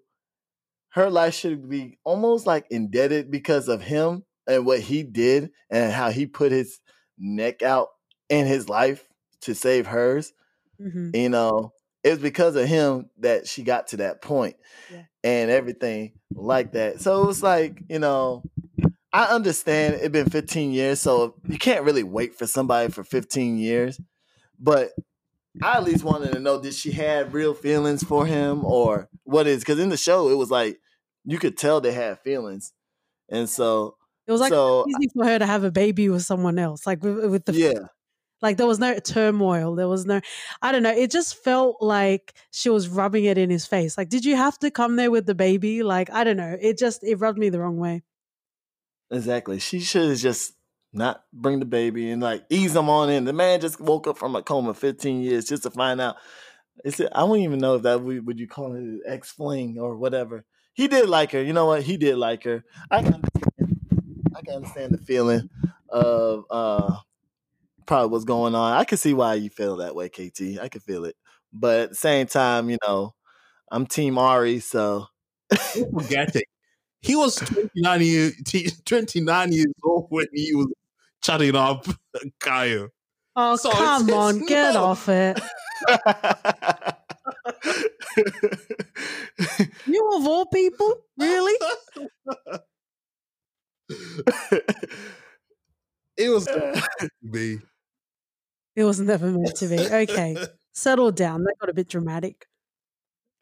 her 0.89 1.09
life 1.09 1.33
should 1.33 1.69
be 1.69 1.97
almost 2.03 2.45
like 2.45 2.65
indebted 2.69 3.31
because 3.31 3.67
of 3.67 3.81
him 3.81 4.23
and 4.47 4.65
what 4.65 4.79
he 4.79 5.03
did 5.03 5.51
and 5.69 5.93
how 5.93 6.09
he 6.09 6.25
put 6.25 6.51
his 6.51 6.79
neck 7.17 7.61
out 7.61 7.87
in 8.29 8.45
his 8.45 8.67
life 8.67 9.07
to 9.41 9.53
save 9.53 9.87
hers 9.87 10.33
hmm 10.79 11.09
you 11.13 11.29
know 11.29 11.73
it 12.03 12.09
was 12.11 12.19
because 12.19 12.55
of 12.55 12.67
him 12.67 13.09
that 13.19 13.47
she 13.47 13.63
got 13.63 13.87
to 13.87 13.97
that 13.97 14.21
point 14.21 14.55
Yeah. 14.89 15.03
and 15.23 15.51
everything 15.51 16.13
like 16.35 16.73
that 16.73 17.01
so 17.01 17.23
it 17.23 17.27
was 17.27 17.43
like 17.43 17.81
you 17.89 17.99
know 17.99 18.43
i 19.13 19.25
understand 19.25 19.95
it 19.95 20.11
been 20.11 20.29
15 20.29 20.71
years 20.71 21.01
so 21.01 21.35
you 21.47 21.57
can't 21.57 21.85
really 21.85 22.03
wait 22.03 22.35
for 22.35 22.47
somebody 22.47 22.91
for 22.91 23.03
15 23.03 23.57
years 23.57 23.99
but 24.59 24.91
i 25.61 25.77
at 25.77 25.83
least 25.83 26.03
wanted 26.03 26.31
to 26.31 26.39
know 26.39 26.61
did 26.61 26.73
she 26.73 26.91
have 26.91 27.33
real 27.33 27.53
feelings 27.53 28.03
for 28.03 28.25
him 28.25 28.63
or 28.65 29.09
what 29.23 29.47
is 29.47 29.59
because 29.61 29.79
in 29.79 29.89
the 29.89 29.97
show 29.97 30.29
it 30.29 30.35
was 30.35 30.51
like 30.51 30.79
you 31.25 31.39
could 31.39 31.57
tell 31.57 31.81
they 31.81 31.91
had 31.93 32.19
feelings 32.19 32.73
and 33.29 33.49
so 33.49 33.97
It 34.27 34.31
was 34.31 34.41
like 34.41 34.51
so 34.51 34.85
easy 34.87 35.09
for 35.15 35.25
her 35.25 35.39
to 35.39 35.45
have 35.45 35.63
a 35.63 35.71
baby 35.71 36.09
with 36.09 36.23
someone 36.23 36.59
else. 36.59 36.85
Like 36.85 37.03
with, 37.03 37.31
with 37.31 37.45
the 37.45 37.53
yeah 37.53 37.87
Like 38.41 38.57
there 38.57 38.67
was 38.67 38.79
no 38.79 38.97
turmoil. 38.99 39.75
There 39.75 39.87
was 39.87 40.05
no, 40.05 40.21
I 40.61 40.71
don't 40.71 40.83
know. 40.83 40.91
It 40.91 41.11
just 41.11 41.43
felt 41.43 41.81
like 41.81 42.33
she 42.51 42.69
was 42.69 42.87
rubbing 42.87 43.25
it 43.25 43.37
in 43.37 43.49
his 43.49 43.65
face. 43.65 43.97
Like, 43.97 44.09
did 44.09 44.25
you 44.25 44.35
have 44.35 44.59
to 44.59 44.71
come 44.71 44.95
there 44.95 45.11
with 45.11 45.25
the 45.25 45.35
baby? 45.35 45.83
Like, 45.83 46.09
I 46.11 46.23
don't 46.23 46.37
know. 46.37 46.55
It 46.59 46.77
just, 46.77 47.03
it 47.03 47.15
rubbed 47.15 47.39
me 47.39 47.49
the 47.49 47.59
wrong 47.59 47.77
way. 47.77 48.03
Exactly. 49.11 49.59
She 49.59 49.79
should 49.79 50.09
have 50.09 50.17
just 50.19 50.53
not 50.93 51.23
bring 51.33 51.59
the 51.59 51.65
baby 51.65 52.09
and 52.11 52.21
like 52.21 52.45
ease 52.49 52.75
him 52.75 52.89
on 52.89 53.09
in. 53.09 53.25
The 53.25 53.33
man 53.33 53.59
just 53.59 53.79
woke 53.79 54.07
up 54.07 54.17
from 54.17 54.35
a 54.35 54.43
coma 54.43 54.73
15 54.73 55.21
years 55.21 55.45
just 55.45 55.63
to 55.63 55.71
find 55.71 55.99
out. 55.99 56.17
It's, 56.85 56.99
I 56.99 57.07
don't 57.21 57.39
even 57.39 57.59
know 57.59 57.75
if 57.75 57.83
that 57.83 58.01
would, 58.01 58.39
you 58.39 58.47
call 58.47 58.75
it 58.75 59.01
ex 59.05 59.31
fling 59.31 59.79
or 59.79 59.97
whatever. 59.97 60.45
He 60.73 60.87
did 60.87 61.09
like 61.09 61.31
her. 61.31 61.41
You 61.41 61.53
know 61.53 61.65
what? 61.65 61.81
He 61.83 61.97
did 61.97 62.17
like 62.17 62.43
her. 62.43 62.63
I 62.91 63.01
can 63.01 63.15
understand, 63.15 63.79
I 64.35 64.41
can 64.41 64.55
understand 64.55 64.93
the 64.93 64.99
feeling 64.99 65.49
of 65.89 66.43
uh 66.51 66.97
probably 67.87 68.09
what's 68.11 68.25
going 68.25 68.53
on. 68.53 68.73
I 68.73 68.83
can 68.83 68.97
see 68.99 69.13
why 69.13 69.33
you 69.35 69.49
feel 69.49 69.77
that 69.77 69.95
way, 69.95 70.09
KT. 70.09 70.59
I 70.61 70.69
can 70.69 70.81
feel 70.81 71.05
it. 71.05 71.15
But 71.51 71.79
at 71.79 71.89
the 71.89 71.95
same 71.95 72.27
time, 72.27 72.69
you 72.69 72.77
know, 72.85 73.13
I'm 73.71 73.87
Team 73.87 74.15
Airi, 74.15 74.61
so 74.61 75.07
forget 75.93 76.35
it. 76.35 76.45
He 77.01 77.15
was 77.15 77.35
29 77.35 78.01
years, 78.01 78.33
29 78.85 79.51
years 79.53 79.73
old 79.83 80.07
when 80.09 80.25
he 80.33 80.53
was 80.55 80.67
chatting 81.23 81.55
up 81.55 81.85
Kayo. 82.39 82.89
Oh, 83.35 83.55
So 83.55 83.69
it's- 83.69 83.83
come 83.83 84.03
it's 84.09 84.13
on. 84.17 84.45
Get 84.45 84.73
no. 84.73 84.83
off 84.83 85.07
it. 85.09 85.39
You 89.85 90.11
of 90.17 90.27
all 90.27 90.45
people? 90.47 90.95
Really? 91.17 91.53
It 96.17 96.29
was 96.29 96.47
me. 97.21 97.59
It 98.77 98.83
was 98.83 98.99
never 98.99 99.31
meant 99.31 99.55
to 99.55 99.67
be. 99.67 99.79
Okay. 99.79 100.37
Settle 100.73 101.11
down. 101.11 101.43
That 101.43 101.55
got 101.59 101.69
a 101.69 101.73
bit 101.73 101.89
dramatic. 101.89 102.45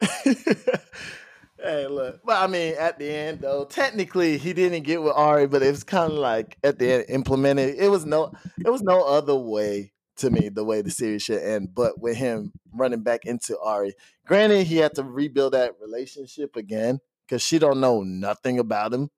hey, 0.24 1.86
look. 1.86 2.20
Well, 2.24 2.42
I 2.42 2.46
mean, 2.46 2.74
at 2.78 2.98
the 2.98 3.10
end 3.10 3.42
though, 3.42 3.66
technically 3.66 4.38
he 4.38 4.54
didn't 4.54 4.84
get 4.84 5.02
with 5.02 5.12
Airi, 5.12 5.50
but 5.50 5.62
it 5.62 5.70
was 5.70 5.84
kind 5.84 6.10
of 6.10 6.18
like 6.18 6.56
at 6.64 6.78
the 6.78 6.90
end 6.90 7.04
implemented. 7.10 7.74
It 7.76 7.90
was 7.90 8.06
no, 8.06 8.32
it 8.64 8.70
was 8.70 8.80
no 8.80 9.04
other 9.04 9.34
way 9.34 9.92
to 10.16 10.30
me 10.30 10.48
the 10.48 10.64
way 10.64 10.80
the 10.80 10.90
series 10.90 11.22
should 11.22 11.42
end. 11.42 11.74
But 11.74 12.00
with 12.00 12.16
him 12.16 12.52
running 12.72 13.02
back 13.02 13.26
into 13.26 13.58
Airi, 13.62 13.92
granted 14.26 14.66
he 14.66 14.78
had 14.78 14.94
to 14.94 15.04
rebuild 15.04 15.52
that 15.52 15.72
relationship 15.82 16.56
again 16.56 16.98
because 17.28 17.42
she 17.42 17.58
don't 17.58 17.80
know 17.80 18.02
nothing 18.02 18.58
about 18.58 18.94
him. 18.94 19.10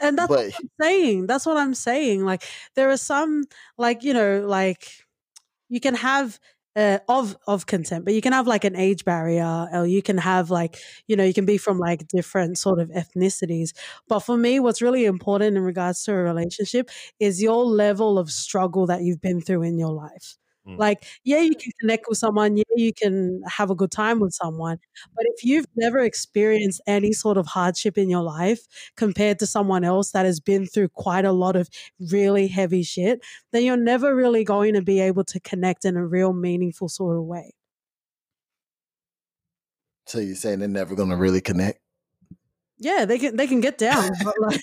And 0.00 0.16
that's 0.16 0.28
But 0.28 0.46
what 0.46 0.54
I'm 0.58 0.70
saying. 0.80 1.26
That's 1.26 1.44
what 1.44 1.58
I'm 1.58 1.74
saying. 1.74 2.24
Like 2.24 2.42
there 2.74 2.88
are 2.90 2.96
some 2.96 3.44
like, 3.76 4.02
you 4.02 4.14
know, 4.14 4.40
like 4.46 5.05
you 5.68 5.80
can 5.80 5.94
have 5.94 6.38
uh, 6.76 6.98
of 7.08 7.36
of 7.46 7.66
consent, 7.66 8.04
but 8.04 8.14
you 8.14 8.20
can 8.20 8.32
have 8.32 8.46
like 8.46 8.64
an 8.64 8.76
age 8.76 9.04
barrier, 9.04 9.68
or 9.72 9.86
you 9.86 10.02
can 10.02 10.18
have 10.18 10.50
like 10.50 10.78
you 11.08 11.16
know 11.16 11.24
you 11.24 11.32
can 11.34 11.46
be 11.46 11.56
from 11.58 11.78
like 11.78 12.06
different 12.08 12.58
sort 12.58 12.78
of 12.80 12.90
ethnicities. 12.90 13.72
But 14.08 14.20
for 14.20 14.36
me, 14.36 14.60
what's 14.60 14.82
really 14.82 15.04
important 15.06 15.56
in 15.56 15.62
regards 15.62 16.02
to 16.04 16.12
a 16.12 16.16
relationship 16.16 16.90
is 17.20 17.42
your 17.42 17.64
level 17.64 18.18
of 18.18 18.30
struggle 18.30 18.86
that 18.86 19.02
you've 19.02 19.20
been 19.22 19.40
through 19.40 19.62
in 19.62 19.78
your 19.78 19.92
life. 19.92 20.36
Mm. 20.66 20.78
Like, 20.78 21.04
yeah, 21.24 21.40
you 21.40 21.54
can 21.54 21.72
connect 21.80 22.06
with 22.08 22.18
someone, 22.18 22.56
yeah, 22.56 22.64
you 22.74 22.92
can 22.92 23.42
have 23.46 23.70
a 23.70 23.74
good 23.74 23.90
time 23.90 24.20
with 24.20 24.34
someone, 24.34 24.78
but 25.14 25.24
if 25.34 25.44
you've 25.44 25.66
never 25.76 26.00
experienced 26.00 26.80
any 26.86 27.12
sort 27.12 27.38
of 27.38 27.46
hardship 27.46 27.96
in 27.96 28.10
your 28.10 28.22
life 28.22 28.66
compared 28.96 29.38
to 29.38 29.46
someone 29.46 29.84
else 29.84 30.10
that 30.12 30.24
has 30.24 30.40
been 30.40 30.66
through 30.66 30.88
quite 30.88 31.24
a 31.24 31.32
lot 31.32 31.56
of 31.56 31.68
really 32.10 32.48
heavy 32.48 32.82
shit, 32.82 33.20
then 33.52 33.64
you're 33.64 33.76
never 33.76 34.14
really 34.14 34.44
going 34.44 34.74
to 34.74 34.82
be 34.82 35.00
able 35.00 35.24
to 35.24 35.40
connect 35.40 35.84
in 35.84 35.96
a 35.96 36.06
real 36.06 36.32
meaningful 36.32 36.88
sort 36.88 37.16
of 37.16 37.24
way. 37.24 37.54
so 40.06 40.20
you're 40.20 40.36
saying 40.36 40.60
they're 40.60 40.68
never 40.68 40.94
gonna 40.94 41.16
really 41.16 41.40
connect? 41.40 41.80
Yeah, 42.78 43.04
they 43.04 43.18
can 43.18 43.36
they 43.36 43.46
can 43.46 43.60
get 43.60 43.78
down, 43.78 44.10
but 44.22 44.34
like 44.40 44.60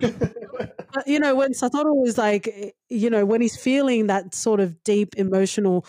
but, 0.94 1.06
you 1.08 1.18
know 1.18 1.34
when 1.34 1.52
Satoru 1.52 2.06
is 2.06 2.16
like 2.16 2.48
eh, 2.48 2.70
you 2.88 3.10
know 3.10 3.24
when 3.24 3.40
he's 3.40 3.56
feeling 3.56 4.06
that 4.06 4.34
sort 4.34 4.60
of 4.60 4.82
deep 4.84 5.14
emotional 5.16 5.86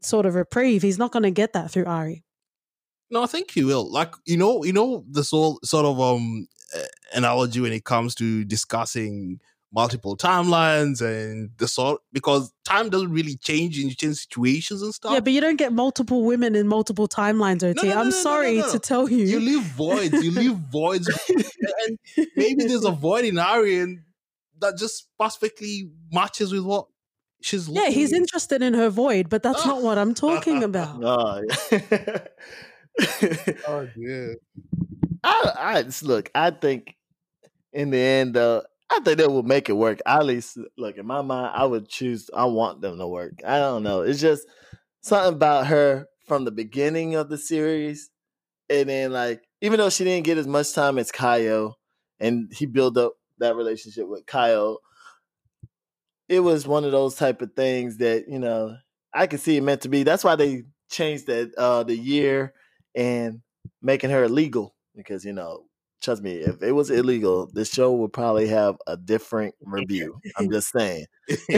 sort 0.00 0.26
of 0.26 0.34
reprieve, 0.34 0.82
he's 0.82 0.98
not 0.98 1.12
going 1.12 1.22
to 1.22 1.30
get 1.30 1.52
that 1.52 1.70
through 1.70 1.84
Airi. 1.84 2.22
No, 3.10 3.22
I 3.22 3.26
think 3.26 3.50
he 3.50 3.64
will. 3.64 3.90
Like 3.90 4.14
you 4.24 4.36
know, 4.36 4.64
you 4.64 4.72
know 4.72 5.04
this 5.08 5.30
whole 5.30 5.58
sort 5.64 5.86
of 5.86 6.00
um 6.00 6.46
analogy 7.14 7.60
when 7.60 7.72
it 7.72 7.84
comes 7.84 8.14
to 8.16 8.44
discussing 8.44 9.40
multiple 9.74 10.16
timelines 10.16 11.00
and 11.00 11.50
the 11.56 11.66
sort 11.66 12.00
because 12.12 12.52
time 12.64 12.90
doesn't 12.90 13.10
really 13.10 13.36
change 13.36 13.78
in 13.78 13.88
change 13.90 14.16
situations 14.16 14.82
and 14.82 14.94
stuff. 14.94 15.12
Yeah, 15.12 15.20
but 15.20 15.32
you 15.32 15.40
don't 15.40 15.56
get 15.56 15.72
multiple 15.72 16.24
women 16.24 16.54
in 16.54 16.68
multiple 16.68 17.08
timelines, 17.08 17.62
OT. 17.62 17.86
no, 17.86 17.94
no, 17.94 18.00
I'm 18.00 18.08
no, 18.08 18.10
no, 18.10 18.10
sorry 18.10 18.62
to 18.70 18.78
tell 18.78 19.08
you. 19.08 19.24
you 19.24 19.40
leave 19.40 19.62
voids. 19.62 20.12
You 20.22 20.30
leave 20.30 20.56
voids, 20.56 21.08
and 21.86 21.98
maybe 22.36 22.64
there's 22.64 22.84
a 22.84 22.90
void 22.90 23.24
in 23.24 23.36
Airi, 23.36 23.82
and 23.82 24.00
that 24.62 24.78
just 24.78 25.08
perfectly 25.18 25.90
matches 26.10 26.52
with 26.52 26.64
what 26.64 26.86
she's. 27.42 27.68
yeah, 27.68 27.88
he's 27.90 28.10
looking- 28.10 28.22
interested 28.22 28.62
in 28.62 28.74
her 28.74 28.88
void, 28.90 29.28
but 29.28 29.42
that's 29.42 29.64
not 29.66 29.82
what 29.82 29.98
I'm 29.98 30.14
talking 30.26 30.62
about. 30.64 31.00
Oh, 31.02 31.40
yeah. 33.00 33.56
Oh 33.66 33.88
yeah. 33.96 34.26
I, 35.24 35.52
I 35.56 35.82
just 35.82 36.02
look. 36.02 36.30
I 36.34 36.50
think 36.50 36.94
in 37.72 37.90
the 37.90 37.98
end, 37.98 38.36
uh, 38.36 38.62
I 38.90 39.00
think 39.00 39.18
they 39.18 39.26
will 39.26 39.42
make 39.44 39.68
it 39.68 39.74
work. 39.74 40.00
At 40.04 40.26
least, 40.26 40.58
look 40.76 40.96
in 40.98 41.06
my 41.06 41.22
mind, 41.22 41.52
I 41.54 41.64
would 41.64 41.88
choose. 41.88 42.28
I 42.34 42.44
want 42.46 42.80
them 42.82 42.98
to 42.98 43.06
work. 43.06 43.40
I 43.46 43.58
don't 43.58 43.82
know. 43.82 44.02
It's 44.02 44.20
just 44.20 44.46
something 45.00 45.34
about 45.34 45.68
her 45.68 46.06
from 46.26 46.44
the 46.44 46.50
beginning 46.50 47.14
of 47.14 47.28
the 47.30 47.38
series, 47.38 48.10
and 48.68 48.88
then 48.88 49.12
like 49.12 49.42
even 49.60 49.78
though 49.78 49.90
she 49.90 50.04
didn't 50.04 50.26
get 50.26 50.38
as 50.38 50.46
much 50.46 50.72
time 50.74 50.98
as 50.98 51.10
Kayo, 51.10 51.74
and 52.20 52.52
he 52.54 52.66
built 52.66 52.96
up 52.98 53.12
that 53.42 53.56
relationship 53.56 54.08
with 54.08 54.26
Kayo, 54.26 54.78
it 56.28 56.40
was 56.40 56.66
one 56.66 56.84
of 56.84 56.92
those 56.92 57.14
type 57.14 57.42
of 57.42 57.52
things 57.54 57.98
that 57.98 58.28
you 58.28 58.38
know 58.38 58.76
I 59.12 59.26
could 59.26 59.40
see 59.40 59.56
it 59.56 59.62
meant 59.62 59.82
to 59.82 59.88
be. 59.88 60.02
That's 60.02 60.24
why 60.24 60.36
they 60.36 60.64
changed 60.90 61.26
that 61.26 61.52
uh 61.56 61.82
the 61.82 61.96
year 61.96 62.52
and 62.94 63.40
making 63.80 64.10
her 64.10 64.24
illegal 64.24 64.74
because 64.94 65.24
you 65.24 65.32
know 65.32 65.64
trust 66.02 66.22
me 66.22 66.34
if 66.38 66.62
it 66.62 66.72
was 66.72 66.90
illegal 66.90 67.48
this 67.54 67.72
show 67.72 67.92
would 67.92 68.12
probably 68.12 68.46
have 68.48 68.76
a 68.86 68.96
different 68.96 69.54
review 69.62 70.18
i'm 70.36 70.50
just 70.50 70.70
saying 70.70 71.06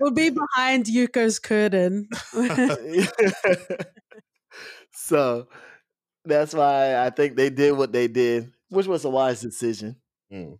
We'll 0.00 0.12
be 0.12 0.30
behind 0.30 0.86
Yuko's 0.86 1.38
curtain. 1.40 2.08
so 4.92 5.48
that's 6.24 6.54
why 6.54 7.04
i 7.04 7.10
think 7.10 7.36
they 7.36 7.50
did 7.50 7.72
what 7.72 7.92
they 7.92 8.08
did 8.08 8.52
which 8.68 8.86
was 8.86 9.04
a 9.04 9.10
wise 9.10 9.40
decision 9.40 9.96
Mm. 10.32 10.58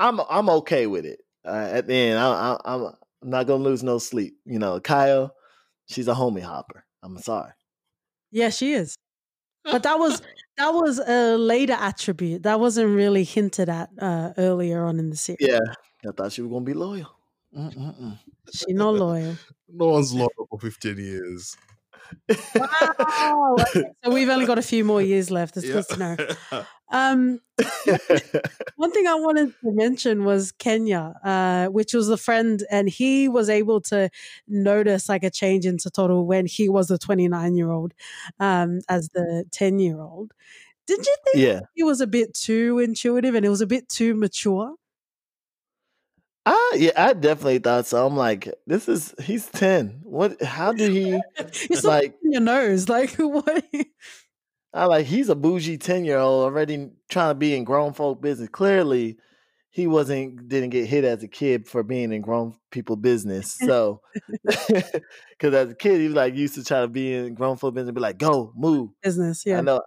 I'm 0.00 0.20
i'm 0.28 0.48
okay 0.48 0.86
with 0.86 1.04
it 1.04 1.20
uh, 1.44 1.68
at 1.72 1.86
the 1.86 1.94
end 1.94 2.18
I, 2.18 2.30
I, 2.30 2.74
i'm 2.74 2.82
I'm 3.22 3.30
not 3.30 3.46
gonna 3.46 3.64
lose 3.64 3.82
no 3.82 3.98
sleep 3.98 4.36
you 4.44 4.58
know 4.58 4.80
kyle 4.80 5.34
she's 5.86 6.08
a 6.08 6.14
homie 6.14 6.42
hopper 6.42 6.84
i'm 7.02 7.16
sorry 7.18 7.52
yeah, 8.34 8.50
she 8.50 8.72
is. 8.72 8.96
But 9.62 9.84
that 9.84 9.98
was 9.98 10.20
that 10.58 10.70
was 10.74 10.98
a 10.98 11.38
later 11.38 11.74
attribute. 11.74 12.42
That 12.42 12.58
wasn't 12.58 12.94
really 12.94 13.22
hinted 13.22 13.68
at 13.68 13.90
uh, 13.98 14.32
earlier 14.36 14.84
on 14.84 14.98
in 14.98 15.10
the 15.10 15.16
series. 15.16 15.38
yeah 15.40 15.60
i 16.06 16.10
thought 16.10 16.32
she 16.32 16.42
was 16.42 16.50
gonna 16.50 16.64
be 16.64 16.74
loyal 16.74 17.16
Mm-mm-mm. 17.56 18.18
She 18.52 18.72
not 18.72 18.94
loyal. 18.94 19.36
No 19.68 19.86
one's 19.86 20.12
loyal 20.12 20.48
for 20.50 20.58
15 20.58 20.98
years. 20.98 21.56
Wow. 22.54 23.56
Okay, 23.60 23.84
so 24.04 24.10
we've 24.12 24.28
only 24.28 24.46
got 24.46 24.58
a 24.58 24.62
few 24.62 24.84
more 24.84 25.02
years 25.02 25.30
left. 25.30 25.56
It's 25.56 25.66
good 25.66 25.86
to 25.88 25.96
know. 25.96 26.64
Um, 26.92 27.40
one 28.76 28.92
thing 28.92 29.06
I 29.06 29.14
wanted 29.14 29.48
to 29.64 29.72
mention 29.72 30.24
was 30.24 30.52
Kenya, 30.52 31.14
uh, 31.24 31.66
which 31.66 31.92
was 31.92 32.08
a 32.08 32.16
friend, 32.16 32.62
and 32.70 32.88
he 32.88 33.26
was 33.26 33.48
able 33.48 33.80
to 33.82 34.10
notice 34.46 35.08
like 35.08 35.24
a 35.24 35.30
change 35.30 35.66
in 35.66 35.78
Satoru 35.78 36.24
when 36.24 36.46
he 36.46 36.68
was 36.68 36.90
a 36.92 36.98
29 36.98 37.56
year 37.56 37.70
old 37.70 37.94
um, 38.38 38.80
as 38.88 39.08
the 39.08 39.44
10 39.50 39.80
year 39.80 40.00
old. 40.00 40.32
Did 40.86 40.98
you 40.98 41.16
think 41.24 41.36
yeah 41.36 41.60
he 41.74 41.82
was 41.82 42.00
a 42.00 42.06
bit 42.06 42.34
too 42.34 42.78
intuitive 42.78 43.34
and 43.34 43.44
it 43.44 43.48
was 43.48 43.62
a 43.62 43.66
bit 43.66 43.88
too 43.88 44.14
mature? 44.14 44.74
I 46.46 46.72
yeah, 46.76 46.90
I 46.96 47.12
definitely 47.14 47.58
thought 47.58 47.86
so. 47.86 48.06
I'm 48.06 48.16
like, 48.16 48.52
this 48.66 48.88
is 48.88 49.14
he's 49.22 49.46
ten. 49.46 50.00
What? 50.02 50.42
How 50.42 50.72
do 50.72 50.90
he? 50.90 51.18
You're 51.70 51.80
Like- 51.82 52.16
your 52.22 52.40
nose, 52.40 52.88
like 52.88 53.10
what? 53.18 53.64
I 54.72 54.86
like 54.86 55.06
he's 55.06 55.28
a 55.28 55.34
bougie 55.34 55.78
ten 55.78 56.04
year 56.04 56.18
old 56.18 56.44
already 56.44 56.90
trying 57.08 57.30
to 57.30 57.34
be 57.34 57.54
in 57.54 57.64
grown 57.64 57.92
folk 57.92 58.20
business. 58.20 58.48
Clearly, 58.50 59.16
he 59.70 59.86
wasn't 59.86 60.48
didn't 60.48 60.70
get 60.70 60.86
hit 60.86 61.04
as 61.04 61.22
a 61.22 61.28
kid 61.28 61.66
for 61.66 61.82
being 61.82 62.12
in 62.12 62.20
grown 62.20 62.54
people 62.70 62.96
business. 62.96 63.52
So, 63.54 64.00
because 64.44 65.54
as 65.54 65.70
a 65.70 65.74
kid, 65.74 66.00
he 66.00 66.06
was 66.08 66.16
like 66.16 66.34
used 66.34 66.56
to 66.56 66.64
try 66.64 66.80
to 66.82 66.88
be 66.88 67.14
in 67.14 67.34
grown 67.34 67.56
folk 67.56 67.74
business, 67.74 67.94
be 67.94 68.00
like, 68.00 68.18
go 68.18 68.52
move. 68.54 68.90
Business, 69.02 69.46
Yeah, 69.46 69.58
I 69.58 69.60
know. 69.62 69.82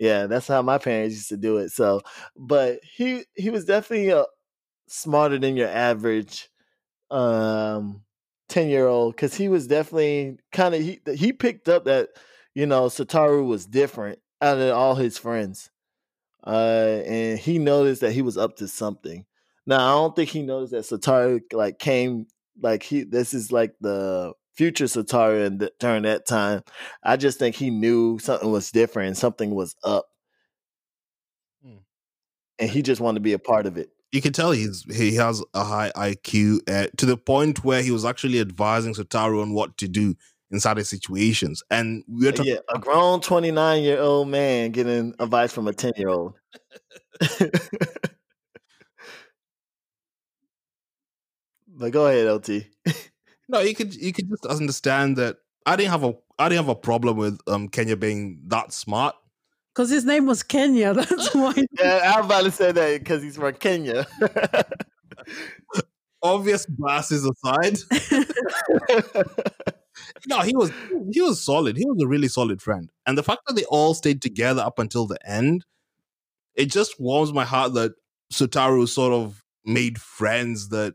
Yeah, 0.00 0.26
that's 0.26 0.48
how 0.48 0.60
my 0.62 0.78
parents 0.78 1.14
used 1.14 1.28
to 1.28 1.36
do 1.36 1.58
it. 1.58 1.70
So, 1.70 2.00
but 2.36 2.80
he 2.96 3.24
he 3.34 3.50
was 3.50 3.64
definitely 3.64 4.10
uh, 4.12 4.24
smarter 4.86 5.38
than 5.38 5.56
your 5.56 5.68
average 5.68 6.48
um 7.10 8.02
10 8.48 8.68
year 8.68 8.86
old 8.86 9.14
because 9.14 9.34
he 9.34 9.48
was 9.48 9.66
definitely 9.66 10.38
kind 10.52 10.74
of 10.74 10.80
he 10.82 11.00
he 11.14 11.32
picked 11.32 11.68
up 11.68 11.84
that 11.84 12.10
you 12.54 12.66
know 12.66 12.86
Satoru 12.86 13.46
was 13.46 13.66
different 13.66 14.18
out 14.40 14.58
of 14.58 14.76
all 14.76 14.94
his 14.94 15.18
friends. 15.18 15.70
Uh 16.46 17.00
and 17.06 17.38
he 17.38 17.58
noticed 17.58 18.02
that 18.02 18.12
he 18.12 18.22
was 18.22 18.36
up 18.36 18.56
to 18.56 18.68
something. 18.68 19.24
Now 19.66 19.78
I 19.78 20.00
don't 20.00 20.16
think 20.16 20.30
he 20.30 20.42
noticed 20.42 20.72
that 20.72 21.00
Satoru 21.00 21.40
like 21.52 21.78
came 21.78 22.26
like 22.60 22.82
he 22.82 23.04
this 23.04 23.34
is 23.34 23.50
like 23.50 23.74
the 23.80 24.34
future 24.54 24.84
Satoru 24.84 25.46
and 25.46 25.70
during 25.80 26.02
that 26.02 26.26
time. 26.26 26.62
I 27.02 27.16
just 27.16 27.38
think 27.38 27.56
he 27.56 27.70
knew 27.70 28.18
something 28.18 28.50
was 28.50 28.70
different 28.70 29.16
something 29.16 29.54
was 29.54 29.74
up. 29.82 30.06
Hmm. 31.64 31.78
And 32.58 32.70
he 32.70 32.82
just 32.82 33.00
wanted 33.00 33.18
to 33.18 33.22
be 33.22 33.32
a 33.32 33.38
part 33.38 33.66
of 33.66 33.78
it. 33.78 33.90
You 34.14 34.22
can 34.22 34.32
tell 34.32 34.52
he's 34.52 34.84
he 34.94 35.16
has 35.16 35.42
a 35.54 35.64
high 35.64 35.90
IQ 35.96 36.60
at, 36.68 36.96
to 36.98 37.06
the 37.06 37.16
point 37.16 37.64
where 37.64 37.82
he 37.82 37.90
was 37.90 38.04
actually 38.04 38.38
advising 38.38 38.94
Satoru 38.94 39.42
on 39.42 39.54
what 39.54 39.76
to 39.78 39.88
do 39.88 40.14
in 40.52 40.60
certain 40.60 40.84
situations. 40.84 41.64
And 41.68 42.04
we're 42.06 42.30
talking 42.30 42.52
Yeah, 42.52 42.60
a 42.72 42.78
grown 42.78 43.20
29 43.20 43.82
year 43.82 43.98
old 43.98 44.28
man 44.28 44.70
getting 44.70 45.16
advice 45.18 45.52
from 45.52 45.66
a 45.66 45.72
10 45.72 45.94
year 45.96 46.10
old. 46.10 46.34
but 51.66 51.90
go 51.90 52.06
ahead, 52.06 52.28
LT. 52.28 52.66
no, 53.48 53.58
you 53.58 53.74
could 53.74 53.96
you 53.96 54.12
could 54.12 54.28
just 54.28 54.46
understand 54.46 55.16
that 55.16 55.38
I 55.66 55.74
didn't 55.74 55.90
have 55.90 56.04
a 56.04 56.14
I 56.38 56.48
didn't 56.48 56.66
have 56.66 56.76
a 56.76 56.76
problem 56.76 57.16
with 57.16 57.40
um 57.48 57.66
Kenya 57.68 57.96
being 57.96 58.42
that 58.46 58.72
smart. 58.72 59.16
Because 59.74 59.90
his 59.90 60.04
name 60.04 60.26
was 60.26 60.42
Kenya. 60.44 60.94
That's 60.94 61.34
why. 61.34 61.54
Yeah, 61.78 62.12
I 62.14 62.18
was 62.18 62.26
about 62.26 62.44
to 62.44 62.50
say 62.52 62.70
that 62.72 62.98
because 63.00 63.22
he's 63.22 63.36
from 63.36 63.54
Kenya. 63.54 64.06
Obvious 66.22 66.64
glasses 66.64 67.22
aside, 67.28 67.76
no, 70.26 70.40
he 70.40 70.56
was 70.56 70.72
he 71.12 71.20
was 71.20 71.42
solid. 71.42 71.76
He 71.76 71.84
was 71.84 72.00
a 72.02 72.06
really 72.08 72.28
solid 72.28 72.62
friend, 72.62 72.90
and 73.04 73.18
the 73.18 73.22
fact 73.22 73.42
that 73.46 73.56
they 73.56 73.64
all 73.64 73.92
stayed 73.92 74.22
together 74.22 74.62
up 74.62 74.78
until 74.78 75.06
the 75.06 75.18
end, 75.28 75.66
it 76.54 76.70
just 76.70 76.98
warms 76.98 77.34
my 77.34 77.44
heart 77.44 77.74
that 77.74 77.92
Satoru 78.32 78.88
sort 78.88 79.12
of 79.12 79.42
made 79.66 80.00
friends 80.00 80.70
that 80.70 80.94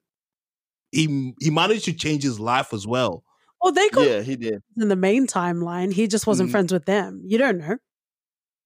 he 0.92 1.34
he 1.40 1.52
managed 1.52 1.86
to 1.86 1.94
change 1.94 2.24
his 2.24 2.40
life 2.40 2.74
as 2.74 2.88
well. 2.88 3.24
Well, 3.62 3.72
they 3.72 3.88
got 3.90 4.08
yeah, 4.08 4.22
he 4.22 4.36
did. 4.36 4.64
in 4.78 4.88
the 4.88 4.96
main 4.96 5.28
timeline. 5.28 5.94
He 5.94 6.08
just 6.08 6.26
wasn't 6.26 6.50
Mm. 6.50 6.54
friends 6.54 6.74
with 6.74 6.86
them. 6.86 7.22
You 7.26 7.38
don't 7.38 7.60
know. 7.60 7.78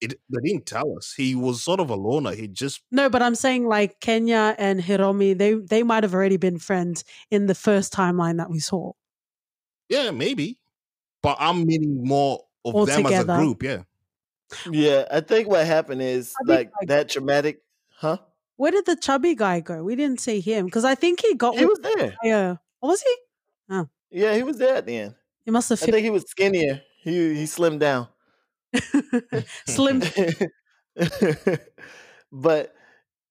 It, 0.00 0.14
they 0.28 0.40
didn't 0.48 0.66
tell 0.66 0.96
us. 0.98 1.14
He 1.16 1.34
was 1.34 1.62
sort 1.62 1.80
of 1.80 1.88
a 1.90 1.94
loner. 1.94 2.34
He 2.34 2.48
just 2.48 2.82
No, 2.90 3.08
but 3.08 3.22
I'm 3.22 3.34
saying 3.34 3.66
like 3.66 4.00
Kenya 4.00 4.54
and 4.58 4.80
Hiromi, 4.80 5.36
they 5.36 5.54
they 5.54 5.82
might 5.82 6.02
have 6.02 6.14
already 6.14 6.36
been 6.36 6.58
friends 6.58 7.04
in 7.30 7.46
the 7.46 7.54
first 7.54 7.92
timeline 7.92 8.36
that 8.38 8.50
we 8.50 8.60
saw. 8.60 8.92
yeah 9.88 10.10
maybe, 10.10 10.58
but 11.22 11.36
I'm 11.40 11.64
meaning 11.66 12.04
more 12.04 12.44
of 12.64 12.74
All 12.74 12.86
them 12.86 13.06
as 13.06 13.22
a 13.22 13.24
group. 13.24 13.62
Yeah. 13.62 13.82
Yeah, 14.70 15.06
I 15.10 15.20
think 15.20 15.48
what 15.48 15.66
happened 15.66 16.02
is 16.02 16.34
I 16.40 16.44
think, 16.46 16.48
like 16.48 16.70
like- 16.80 16.88
that 16.88 17.08
dramatic, 17.08 17.62
huh? 17.96 18.18
Where 18.56 18.70
did 18.70 18.86
the 18.86 18.94
chubby 18.96 19.34
guy 19.34 19.60
go? 19.60 19.82
We 19.82 19.96
didn't 19.96 20.20
see 20.20 20.40
him 20.40 20.66
because 20.66 20.84
I 20.84 20.94
think 20.94 21.20
he 21.20 21.34
got 21.34 21.56
He 21.56 21.64
with 21.66 21.80
was 21.82 21.94
there. 21.94 22.16
Kaya. 22.22 22.60
Oh, 22.82 22.88
was 22.88 23.02
he? 23.02 23.14
Oh. 23.70 23.88
Yeah, 24.10 24.34
he 24.36 24.44
was 24.44 24.58
there 24.58 24.76
at 24.76 24.86
the 24.86 24.96
end. 24.96 25.14
He 25.44 25.50
must 25.50 25.68
have 25.70 25.82
I 25.82 25.86
think 25.86 26.04
he 26.04 26.10
was 26.10 26.24
skinnier. 26.28 26.82
He 27.02 27.34
he 27.34 27.44
slimmed 27.44 27.80
down. 27.80 28.08
Slim. 29.66 30.02
but 32.32 32.74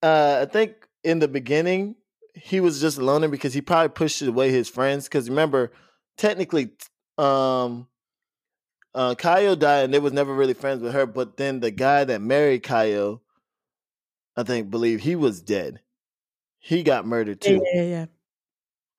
uh, 0.02 0.38
I 0.42 0.46
think 0.46 0.88
in 1.02 1.18
the 1.18 1.28
beginning 1.28 1.96
he 2.34 2.60
was 2.60 2.80
just 2.80 2.98
a 2.98 3.04
loner 3.04 3.28
because 3.28 3.54
he 3.54 3.60
probably 3.60 3.90
pushed 3.90 4.20
away 4.22 4.50
his 4.50 4.68
friends. 4.68 5.04
Because 5.04 5.28
remember, 5.28 5.72
technically, 6.16 6.70
um, 7.16 7.86
uh, 8.94 9.14
Kayo 9.14 9.58
died 9.58 9.84
and 9.84 9.94
they 9.94 9.98
was 9.98 10.12
never 10.12 10.34
really 10.34 10.54
friends 10.54 10.82
with 10.82 10.92
her. 10.92 11.06
But 11.06 11.36
then 11.36 11.60
the 11.60 11.70
guy 11.70 12.04
that 12.04 12.20
married 12.20 12.62
Kayo, 12.62 13.20
I 14.36 14.42
think, 14.42 14.70
believe 14.70 15.00
he 15.00 15.16
was 15.16 15.40
dead. 15.40 15.80
He 16.58 16.82
got 16.82 17.06
murdered 17.06 17.40
too. 17.40 17.62
Yeah, 17.72 17.82
yeah, 17.82 17.88
yeah. 17.88 18.06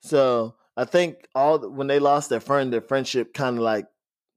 So 0.02 0.56
I 0.78 0.86
think 0.86 1.28
all 1.34 1.60
when 1.70 1.88
they 1.88 2.00
lost 2.00 2.30
their 2.30 2.40
friend, 2.40 2.72
their 2.72 2.82
friendship 2.82 3.34
kind 3.34 3.58
of 3.58 3.64
like 3.64 3.88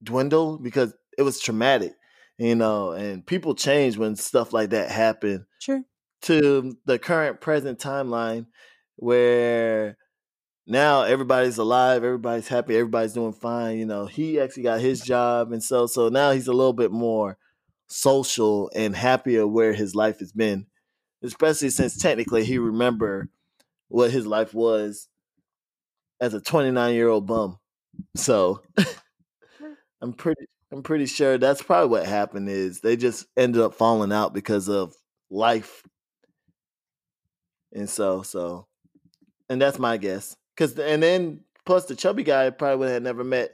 dwindled 0.02 0.62
because 0.62 0.94
it 1.16 1.22
was 1.22 1.40
traumatic, 1.40 1.94
you 2.38 2.54
know. 2.54 2.92
And 2.92 3.26
people 3.26 3.54
change 3.54 3.96
when 3.98 4.16
stuff 4.16 4.52
like 4.52 4.70
that 4.70 4.90
happen. 4.90 5.46
Sure. 5.60 5.82
To 6.22 6.76
the 6.84 6.98
current 6.98 7.40
present 7.40 7.78
timeline, 7.78 8.46
where 8.96 9.96
now 10.66 11.02
everybody's 11.02 11.58
alive, 11.58 12.04
everybody's 12.04 12.48
happy, 12.48 12.76
everybody's 12.76 13.14
doing 13.14 13.32
fine. 13.32 13.78
You 13.78 13.86
know, 13.86 14.06
he 14.06 14.40
actually 14.40 14.64
got 14.64 14.80
his 14.80 15.00
job, 15.00 15.52
and 15.52 15.62
so 15.62 15.86
so 15.86 16.08
now 16.08 16.32
he's 16.32 16.48
a 16.48 16.52
little 16.52 16.72
bit 16.74 16.92
more 16.92 17.38
social 17.88 18.70
and 18.74 18.94
happier 18.96 19.46
where 19.46 19.72
his 19.74 19.94
life 19.94 20.18
has 20.20 20.32
been, 20.32 20.66
especially 21.22 21.70
since 21.70 21.98
technically 21.98 22.44
he 22.44 22.58
remember 22.58 23.28
what 23.88 24.10
his 24.12 24.26
life 24.26 24.54
was 24.54 25.08
as 26.20 26.34
a 26.34 26.40
29 26.40 26.94
year 26.94 27.08
old 27.08 27.26
bum. 27.26 27.58
So 28.16 28.62
I'm 30.00 30.12
pretty 30.12 30.46
I'm 30.72 30.82
pretty 30.82 31.06
sure 31.06 31.38
that's 31.38 31.62
probably 31.62 31.88
what 31.88 32.06
happened. 32.06 32.48
Is 32.48 32.80
they 32.80 32.96
just 32.96 33.26
ended 33.36 33.62
up 33.62 33.74
falling 33.74 34.12
out 34.12 34.34
because 34.34 34.68
of 34.68 34.94
life, 35.30 35.82
and 37.72 37.88
so 37.88 38.22
so, 38.22 38.66
and 39.48 39.60
that's 39.60 39.78
my 39.78 39.96
guess. 39.96 40.36
Cause 40.56 40.78
and 40.78 41.02
then 41.02 41.40
plus 41.64 41.86
the 41.86 41.96
chubby 41.96 42.22
guy 42.22 42.50
probably 42.50 42.76
would 42.78 42.90
have 42.90 43.02
never 43.02 43.24
met 43.24 43.52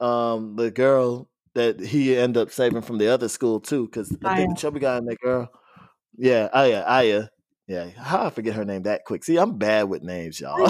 um 0.00 0.56
the 0.56 0.70
girl 0.70 1.28
that 1.54 1.78
he 1.78 2.16
ended 2.16 2.42
up 2.42 2.50
saving 2.50 2.82
from 2.82 2.98
the 2.98 3.08
other 3.08 3.28
school 3.28 3.60
too. 3.60 3.86
Cause 3.88 4.16
I 4.24 4.36
think 4.36 4.56
the 4.56 4.60
chubby 4.60 4.80
guy 4.80 4.96
and 4.96 5.06
that 5.08 5.20
girl, 5.20 5.48
yeah, 6.16 6.48
Aya, 6.52 6.82
Aya, 6.84 7.28
yeah. 7.68 7.90
How 7.90 8.24
I 8.24 8.30
forget 8.30 8.54
her 8.54 8.64
name 8.64 8.82
that 8.82 9.04
quick? 9.04 9.22
See, 9.22 9.36
I'm 9.36 9.56
bad 9.56 9.84
with 9.88 10.02
names, 10.02 10.40
y'all. 10.40 10.68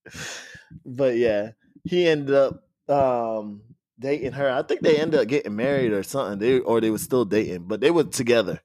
but 0.85 1.17
yeah, 1.17 1.51
he 1.83 2.07
ended 2.07 2.35
up 2.35 2.68
um 2.89 3.61
dating 3.99 4.31
her. 4.33 4.49
I 4.49 4.63
think 4.63 4.81
they 4.81 4.97
ended 4.97 5.19
up 5.19 5.27
getting 5.27 5.55
married 5.55 5.91
or 5.91 6.03
something. 6.03 6.39
They 6.39 6.59
or 6.59 6.81
they 6.81 6.89
were 6.89 6.97
still 6.97 7.25
dating, 7.25 7.63
but 7.67 7.81
they 7.81 7.91
were 7.91 8.03
together. 8.05 8.61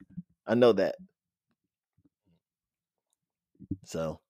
I 0.46 0.54
know 0.54 0.72
that. 0.72 0.96
So 3.84 4.20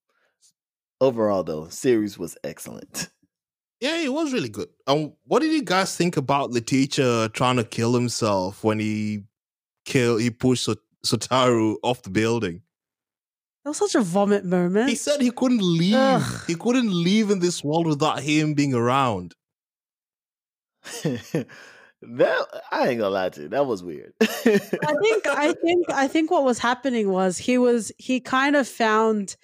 overall 1.00 1.44
though, 1.44 1.68
series 1.68 2.18
was 2.18 2.36
excellent. 2.44 3.10
Yeah, 3.80 3.98
it 4.00 4.12
was 4.12 4.32
really 4.32 4.48
good. 4.48 4.68
Um, 4.86 5.12
what 5.24 5.40
did 5.40 5.52
you 5.52 5.62
guys 5.62 5.94
think 5.96 6.16
about 6.16 6.52
the 6.52 6.60
teacher 6.60 7.28
trying 7.28 7.56
to 7.56 7.64
kill 7.64 7.92
himself 7.92 8.64
when 8.64 8.78
he 8.78 9.24
kill 9.84 10.16
he 10.16 10.30
pushed 10.30 10.64
Sot- 10.64 10.78
Satoru 11.04 11.76
off 11.82 12.02
the 12.02 12.10
building? 12.10 12.62
That 13.64 13.70
was 13.70 13.78
such 13.78 13.94
a 13.94 14.00
vomit 14.00 14.44
moment. 14.44 14.88
He 14.88 14.94
said 14.94 15.20
he 15.20 15.30
couldn't 15.30 15.62
leave. 15.62 15.94
Ugh. 15.94 16.40
He 16.46 16.54
couldn't 16.54 16.92
leave 16.92 17.30
in 17.30 17.40
this 17.40 17.62
world 17.64 17.86
without 17.86 18.20
him 18.20 18.54
being 18.54 18.74
around. 18.74 19.34
that 22.02 22.62
I 22.70 22.88
ain't 22.88 22.98
gonna 22.98 23.10
lie 23.10 23.28
to 23.30 23.42
you, 23.42 23.48
that 23.48 23.66
was 23.66 23.82
weird. 23.82 24.12
I 24.22 24.94
think 25.02 25.26
I 25.26 25.52
think 25.54 25.90
I 25.90 26.08
think 26.08 26.30
what 26.30 26.44
was 26.44 26.58
happening 26.58 27.10
was 27.10 27.38
he 27.38 27.58
was 27.58 27.92
he 27.98 28.20
kind 28.20 28.56
of 28.56 28.68
found 28.68 29.36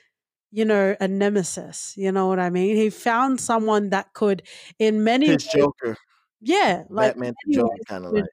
you 0.52 0.64
know 0.64 0.96
a 1.00 1.06
nemesis 1.06 1.94
you 1.96 2.10
know 2.10 2.26
what 2.26 2.40
i 2.40 2.50
mean 2.50 2.74
he 2.74 2.90
found 2.90 3.40
someone 3.40 3.90
that 3.90 4.12
could 4.14 4.42
in 4.80 5.04
many 5.04 5.26
his 5.26 5.44
ways, 5.46 5.52
Joker, 5.54 5.96
yeah 6.40 6.82
like 6.90 7.12
Batman 7.14 7.34
Joker 7.50 7.76
kind 7.86 8.04
of 8.04 8.12
like. 8.12 8.24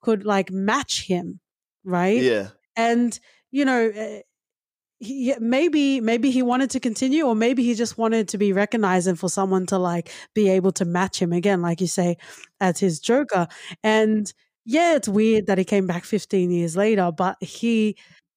could 0.00 0.24
like 0.24 0.50
match 0.52 1.06
him 1.06 1.40
right 1.84 2.20
Yeah. 2.22 2.48
and 2.76 3.18
you 3.50 3.64
know 3.64 3.90
eh, 3.94 4.20
he, 4.98 5.34
maybe 5.40 6.00
maybe 6.00 6.30
he 6.30 6.42
wanted 6.42 6.70
to 6.70 6.80
continue 6.80 7.24
or 7.24 7.34
maybe 7.34 7.62
he 7.62 7.74
just 7.74 7.98
wanted 7.98 8.28
to 8.28 8.38
be 8.38 8.52
recognized 8.52 9.06
and 9.06 9.18
for 9.18 9.28
someone 9.28 9.66
to 9.66 9.78
like 9.78 10.10
be 10.34 10.48
able 10.48 10.72
to 10.72 10.84
match 10.84 11.20
him 11.20 11.32
again 11.32 11.60
like 11.62 11.80
you 11.80 11.86
say 11.86 12.16
as 12.60 12.78
his 12.80 13.00
joker. 13.00 13.46
And 13.82 14.32
yeah 14.64 14.96
it's 14.96 15.08
weird 15.08 15.46
that 15.46 15.58
he 15.58 15.64
came 15.64 15.86
back 15.86 16.04
15 16.04 16.50
years 16.50 16.76
later 16.76 17.12
but 17.16 17.36
he 17.42 17.96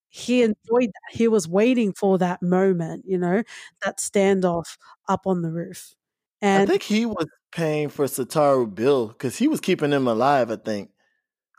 he 0.10 0.42
enjoyed 0.44 0.90
that. 0.90 1.12
He 1.18 1.28
was 1.28 1.48
waiting 1.48 1.94
for 1.94 2.18
that 2.20 2.42
moment 2.42 3.06
you 3.08 3.18
know 3.18 3.44
that 3.86 4.00
standoff 4.00 4.78
up 5.08 5.22
on 5.26 5.42
the 5.42 5.52
roof. 5.52 5.96
And 6.42 6.64
I 6.64 6.66
think 6.66 6.84
he 6.84 7.06
was 7.06 7.28
paying 7.52 7.90
for 7.90 8.06
Satoru 8.06 8.74
Bill 8.74 9.08
because 9.08 9.38
he 9.38 9.48
was 9.48 9.60
keeping 9.60 9.92
him 9.92 10.08
alive, 10.08 10.52
I 10.52 10.56
think, 10.58 10.92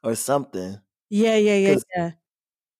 or 0.04 0.14
something. 0.14 0.78
yeah 1.10 1.36
yeah 1.36 1.56
yeah 1.56 1.76
yeah 1.96 2.10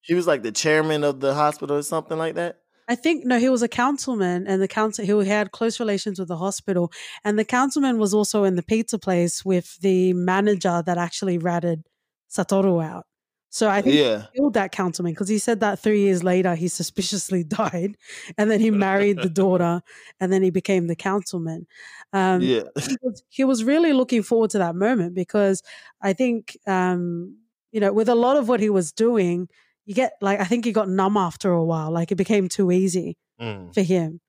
He 0.03 0.15
was 0.15 0.27
like 0.27 0.43
the 0.43 0.53
chairman 0.53 1.05
of 1.05 1.21
the 1.21 1.35
hospital 1.35 1.77
or 1.77 1.83
something 1.83 2.19
like 2.19 2.35
that. 2.35 2.61
I 2.89 2.97
think 2.97 3.25
no, 3.25 3.39
he 3.39 3.49
was 3.49 3.63
a 3.63 3.69
councilman, 3.69 4.49
and 4.49 4.61
the 4.61 4.67
council 4.67 5.05
he 5.05 5.29
had 5.29 5.53
close 5.53 5.79
relations 5.79 6.19
with 6.19 6.27
the 6.27 6.37
hospital, 6.37 6.91
and 7.25 7.39
the 7.39 7.45
councilman 7.45 7.99
was 7.99 8.13
also 8.13 8.43
in 8.43 8.57
the 8.57 8.65
pizza 8.65 8.99
place 8.99 9.45
with 9.45 9.79
the 9.81 10.13
manager 10.13 10.83
that 10.85 10.99
actually 10.99 11.39
ratted 11.39 11.85
Satoru 12.29 12.85
out. 12.85 13.07
So 13.53 13.69
I 13.69 13.83
think 13.83 13.97
Yeah. 13.97 14.23
he 14.33 14.39
killed 14.39 14.55
that 14.55 14.73
councilman 14.73 15.13
because 15.13 15.29
he 15.29 15.39
said 15.39 15.61
that 15.61 15.81
three 15.81 16.01
years 16.01 16.23
later 16.25 16.55
he 16.55 16.67
suspiciously 16.69 17.45
died, 17.61 17.97
and 18.37 18.51
then 18.51 18.59
he 18.61 18.73
married 18.73 19.19
the 19.23 19.29
daughter, 19.29 19.83
and 20.19 20.33
then 20.33 20.43
he 20.43 20.51
became 20.51 20.89
the 20.89 20.97
councilman. 20.97 21.67
Um, 22.13 22.41
yeah. 22.43 22.63
he 22.81 22.97
was, 23.03 23.23
he 23.29 23.45
was 23.45 23.63
really 23.63 23.93
looking 23.93 24.25
forward 24.25 24.51
to 24.51 24.59
that 24.59 24.75
moment 24.75 25.15
because 25.15 25.63
I 26.03 26.13
think, 26.13 26.57
um, 26.67 27.37
you 27.71 27.79
know, 27.79 27.93
with 27.93 28.09
a 28.09 28.17
lot 28.17 28.37
of 28.37 28.49
what 28.49 28.59
he 28.59 28.71
was 28.71 28.91
doing, 28.91 29.49
you 29.91 29.95
get 29.97 30.13
like, 30.21 30.39
I 30.39 30.45
think 30.45 30.65
he 30.65 30.71
got 30.71 30.89
numb 30.89 31.17
after 31.17 31.51
a 31.51 31.65
while. 31.65 31.91
Like 31.91 32.13
it 32.13 32.15
became 32.15 32.49
too 32.49 32.71
easy 32.71 33.19
Mm. 33.41 33.75
for 33.75 33.83
him. 33.83 34.21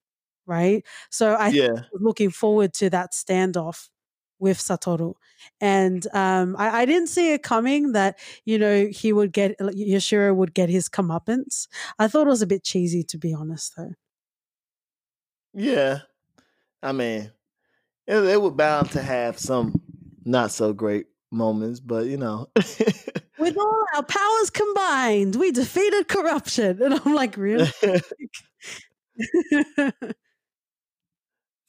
Right. 0.47 0.83
So 1.11 1.35
I 1.35 1.49
Yeah. 1.49 1.83
looking 1.93 2.31
forward 2.31 2.73
to 2.75 2.89
that 2.89 3.11
standoff 3.13 3.89
with 4.39 4.57
Satoru. 4.57 5.13
And 5.59 6.07
um, 6.13 6.55
I, 6.57 6.81
I 6.81 6.85
didn't 6.85 7.09
see 7.09 7.33
it 7.33 7.43
coming 7.43 7.91
that, 7.91 8.17
you 8.43 8.57
know, 8.57 8.87
he 8.87 9.13
would 9.13 9.33
get, 9.33 9.59
Yashiro 9.59 10.35
would 10.35 10.55
get 10.55 10.69
his 10.69 10.89
comeuppance. 10.89 11.67
I 11.99 12.07
thought 12.07 12.25
it 12.25 12.31
was 12.31 12.41
a 12.41 12.47
bit 12.47 12.63
cheesy, 12.63 13.03
to 13.03 13.19
be 13.19 13.31
honest, 13.31 13.73
though. 13.77 13.93
Yeah. 15.53 15.99
I 16.81 16.91
mean, 16.91 17.31
it, 18.07 18.19
they 18.21 18.37
were 18.37 18.49
bound 18.49 18.89
to 18.93 19.01
have 19.03 19.37
some 19.37 19.79
not 20.25 20.49
so 20.49 20.73
great 20.73 21.05
moments, 21.31 21.79
but 21.79 22.05
you 22.05 22.17
know. 22.17 22.49
With 23.39 23.57
all 23.57 23.85
our 23.95 24.03
powers 24.03 24.49
combined, 24.51 25.35
we 25.35 25.51
defeated 25.51 26.07
corruption. 26.07 26.81
And 26.81 26.93
I'm 26.93 27.15
like, 27.15 27.37
really? 27.37 27.71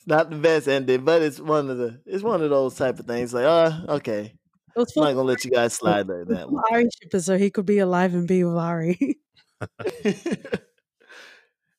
It's 0.03 0.09
not 0.09 0.31
the 0.31 0.37
best 0.37 0.67
ending, 0.67 1.05
but 1.05 1.23
it's 1.23 1.39
one 1.39 1.71
of 1.71 1.79
the 1.79 2.01
it's 2.05 2.25
one 2.25 2.43
of 2.43 2.51
those 2.51 2.75
type 2.75 2.99
of 2.99 3.07
things. 3.07 3.33
Like, 3.33 3.45
oh, 3.45 3.95
okay, 3.97 4.35
I'm 4.77 4.85
not 4.97 5.13
gonna 5.13 5.23
let 5.23 5.45
you 5.45 5.53
guys 5.53 5.75
slide 5.75 6.09
like 6.09 6.27
that 6.27 6.51
one. 6.51 6.61
Airi 6.73 6.89
shipper 7.01 7.21
so 7.21 7.39
he 7.39 7.51
could 7.51 7.67
be 7.67 7.79
alive 7.79 8.13
and 8.13 8.27
be 8.27 8.43
with 8.43 8.55
Airi. 8.55 9.15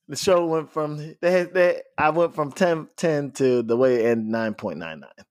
the 0.08 0.16
show 0.16 0.46
went 0.46 0.72
from 0.72 1.16
they 1.20 1.32
had 1.32 1.54
they 1.54 1.82
I 1.98 2.12
went 2.12 2.34
from 2.34 2.54
10, 2.54 2.88
10 2.96 3.32
to 3.32 3.62
the 3.62 3.76
way 3.76 3.96
it 3.96 4.06
ended 4.06 4.28
nine 4.28 4.54
point 4.54 4.78
nine 4.78 5.02
nine. 5.02 5.26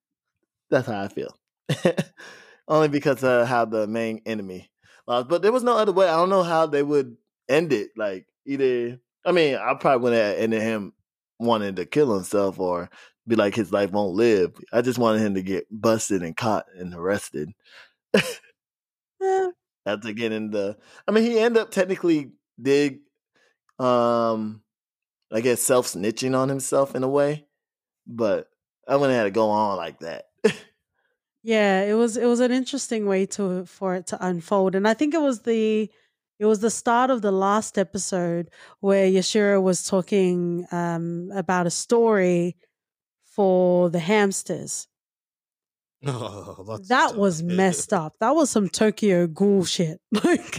That's 0.69 0.87
how 0.87 1.01
I 1.01 1.09
feel. 1.09 1.35
Only 2.73 2.89
because 2.89 3.23
of 3.23 3.47
how 3.49 3.67
the 3.67 3.87
main 3.87 4.23
enemy 4.25 4.71
lost. 5.07 5.29
But 5.29 5.43
there 5.43 5.53
was 5.53 5.63
no 5.63 5.77
other 5.77 5.93
way. 5.93 6.09
I 6.09 6.17
don't 6.17 6.31
know 6.31 6.43
how 6.43 6.65
they 6.65 6.83
would 6.83 7.19
end 7.47 7.71
it. 7.71 7.91
Like 7.99 8.25
either 8.47 8.99
I 9.27 9.33
mean, 9.33 9.57
I 9.57 9.75
probably 9.75 10.03
wouldn't 10.05 10.23
have 10.23 10.39
ended 10.39 10.63
him 10.63 10.95
wanting 11.39 11.75
to 11.75 11.85
kill 11.85 12.15
himself 12.15 12.59
or 12.59 12.89
be 13.29 13.37
like 13.37 13.55
his 13.55 13.73
life 13.73 13.91
won't 13.91 14.15
live. 14.15 14.53
I 14.73 14.81
just 14.81 14.99
wanted 14.99 15.21
him 15.21 15.35
to 15.35 15.43
get 15.43 15.67
busted 15.71 16.23
and 16.23 16.35
caught 16.35 16.65
and 16.75 16.95
arrested. 16.95 17.51
Eh, 18.15 19.49
after 19.87 20.15
getting 20.15 20.51
the 20.51 20.79
I 21.07 21.11
mean 21.11 21.25
he 21.25 21.39
ended 21.39 21.61
up 21.61 21.73
technically 21.73 22.33
did 22.59 23.01
um 23.79 24.63
I 25.31 25.43
guess 25.43 25.61
self 25.61 25.89
snitching 25.89 26.35
on 26.35 26.49
himself 26.49 26.95
in 26.95 27.03
a 27.03 27.09
way. 27.09 27.45
But 28.07 28.49
I 28.89 28.97
wouldn't 28.97 29.15
have 29.17 29.27
to 29.27 29.31
go 29.31 29.51
on 29.51 29.77
like 29.77 30.01
that. 30.01 30.29
yeah, 31.43 31.83
it 31.83 31.95
was 31.95 32.17
it 32.17 32.27
was 32.27 32.41
an 32.41 32.53
interesting 32.53 33.07
way 33.07 33.27
to 33.27 33.65
for 33.67 33.95
it 33.97 34.07
to 34.09 34.27
unfold. 34.27 34.75
And 34.75 34.87
I 34.87 34.95
think 34.95 35.15
it 35.15 35.21
was 35.21 35.41
the 35.41 35.91
it 36.39 36.47
was 36.47 36.61
the 36.61 36.71
start 36.71 37.11
of 37.11 37.23
the 37.23 37.33
last 37.33 37.79
episode 37.79 38.51
where 38.81 39.09
Yashiro 39.09 39.63
was 39.63 39.85
talking 39.85 40.67
um, 40.73 41.31
about 41.35 41.67
a 41.67 41.71
story 41.71 42.57
for 43.25 43.91
the 43.91 44.01
hamsters. 44.01 44.89
Oh, 46.05 46.65
that's 46.67 46.89
that 46.89 47.11
tough. 47.11 47.17
was 47.17 47.45
messed 47.45 47.93
up. 47.93 48.15
That 48.19 48.35
was 48.35 48.51
some 48.51 48.69
Tokyo 48.69 49.29
Ghoul 49.29 49.65
shit. 49.65 50.01
Like 50.13 50.59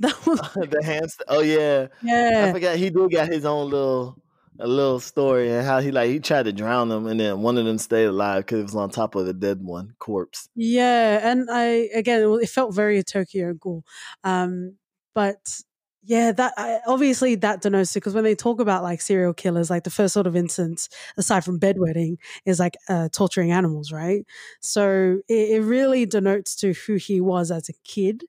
that 0.00 0.26
was 0.26 0.38
the 0.54 0.82
hamster 0.84 1.24
oh 1.28 1.40
yeah. 1.40 1.86
Yeah. 2.02 2.48
I 2.48 2.52
forgot 2.52 2.76
he 2.76 2.90
did 2.90 3.10
got 3.10 3.28
his 3.32 3.46
own 3.46 3.70
little 3.70 4.18
a 4.58 4.66
little 4.66 5.00
story 5.00 5.50
and 5.50 5.66
how 5.66 5.80
he 5.80 5.90
like 5.90 6.10
he 6.10 6.20
tried 6.20 6.44
to 6.44 6.52
drown 6.52 6.88
them 6.88 7.06
and 7.06 7.18
then 7.18 7.40
one 7.40 7.58
of 7.58 7.64
them 7.64 7.78
stayed 7.78 8.04
alive 8.04 8.44
because 8.44 8.60
it 8.60 8.64
was 8.64 8.74
on 8.74 8.90
top 8.90 9.14
of 9.14 9.26
the 9.26 9.32
dead 9.32 9.62
one 9.62 9.94
corpse. 9.98 10.48
Yeah, 10.54 11.20
and 11.22 11.48
I 11.50 11.88
again, 11.94 12.22
it 12.40 12.48
felt 12.48 12.74
very 12.74 13.02
Tokyo 13.02 13.54
Ghoul, 13.54 13.84
um, 14.24 14.76
but 15.14 15.62
yeah, 16.04 16.32
that 16.32 16.52
I, 16.56 16.80
obviously 16.86 17.36
that 17.36 17.62
denotes 17.62 17.94
because 17.94 18.12
when 18.12 18.24
they 18.24 18.34
talk 18.34 18.60
about 18.60 18.82
like 18.82 19.00
serial 19.00 19.32
killers, 19.32 19.70
like 19.70 19.84
the 19.84 19.90
first 19.90 20.14
sort 20.14 20.26
of 20.26 20.34
instance 20.34 20.88
aside 21.16 21.44
from 21.44 21.60
bedwetting 21.60 22.16
is 22.44 22.58
like 22.58 22.76
uh, 22.88 23.08
torturing 23.12 23.52
animals, 23.52 23.92
right? 23.92 24.24
So 24.60 25.20
it, 25.28 25.50
it 25.50 25.62
really 25.62 26.04
denotes 26.06 26.56
to 26.56 26.72
who 26.72 26.96
he 26.96 27.20
was 27.20 27.50
as 27.50 27.68
a 27.68 27.74
kid, 27.84 28.24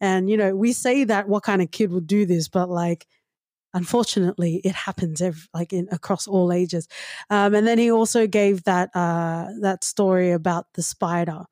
and 0.00 0.30
you 0.30 0.36
know 0.36 0.56
we 0.56 0.72
say 0.72 1.04
that 1.04 1.28
what 1.28 1.42
kind 1.42 1.62
of 1.62 1.70
kid 1.70 1.92
would 1.92 2.06
do 2.06 2.24
this, 2.24 2.48
but 2.48 2.70
like 2.70 3.06
unfortunately 3.78 4.52
it 4.64 4.74
happens 4.86 5.20
ev 5.22 5.48
like 5.54 5.72
in 5.72 5.88
across 5.98 6.26
all 6.26 6.52
ages 6.52 6.88
um, 7.30 7.54
and 7.54 7.66
then 7.66 7.78
he 7.78 7.90
also 7.90 8.26
gave 8.26 8.64
that 8.64 8.88
uh 8.94 9.46
that 9.66 9.84
story 9.84 10.30
about 10.32 10.66
the 10.74 10.82
spider 10.82 11.42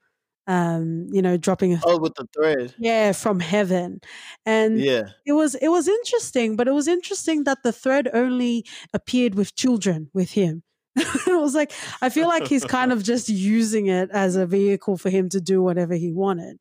um 0.47 1.07
you 1.13 1.23
know 1.23 1.37
dropping 1.37 1.73
a 1.75 1.83
Oh 1.83 1.99
with 1.99 2.15
the 2.17 2.27
thread. 2.35 2.75
yeah 2.77 3.13
from 3.13 3.41
heaven 3.41 4.01
and 4.45 4.87
Yeah. 4.87 5.13
it 5.25 5.33
was 5.33 5.55
it 5.57 5.69
was 5.69 5.89
interesting 5.89 6.57
but 6.57 6.69
it 6.69 6.73
was 6.73 6.89
interesting 6.89 7.45
that 7.45 7.63
the 7.63 7.73
thread 7.73 8.09
only 8.13 8.65
appeared 8.93 9.35
with 9.35 9.55
children 9.57 10.11
with 10.13 10.33
him 10.33 10.63
it 11.27 11.41
was 11.41 11.55
like 11.55 11.73
I 12.01 12.09
feel 12.09 12.27
like 12.27 12.47
he's 12.47 12.65
kind 12.65 12.91
of 12.93 13.03
just 13.03 13.29
using 13.29 13.87
it 13.89 14.11
as 14.11 14.35
a 14.37 14.47
vehicle 14.47 14.97
for 14.97 15.11
him 15.11 15.29
to 15.31 15.41
do 15.41 15.63
whatever 15.63 15.95
he 15.95 16.11
wanted. 16.13 16.59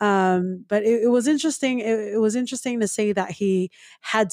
Um, 0.00 0.64
but 0.68 0.82
it, 0.84 1.04
it 1.04 1.08
was 1.08 1.26
interesting. 1.26 1.80
It, 1.80 2.14
it 2.14 2.20
was 2.20 2.36
interesting 2.36 2.80
to 2.80 2.88
see 2.88 3.12
that 3.12 3.32
he 3.32 3.70
had, 4.00 4.32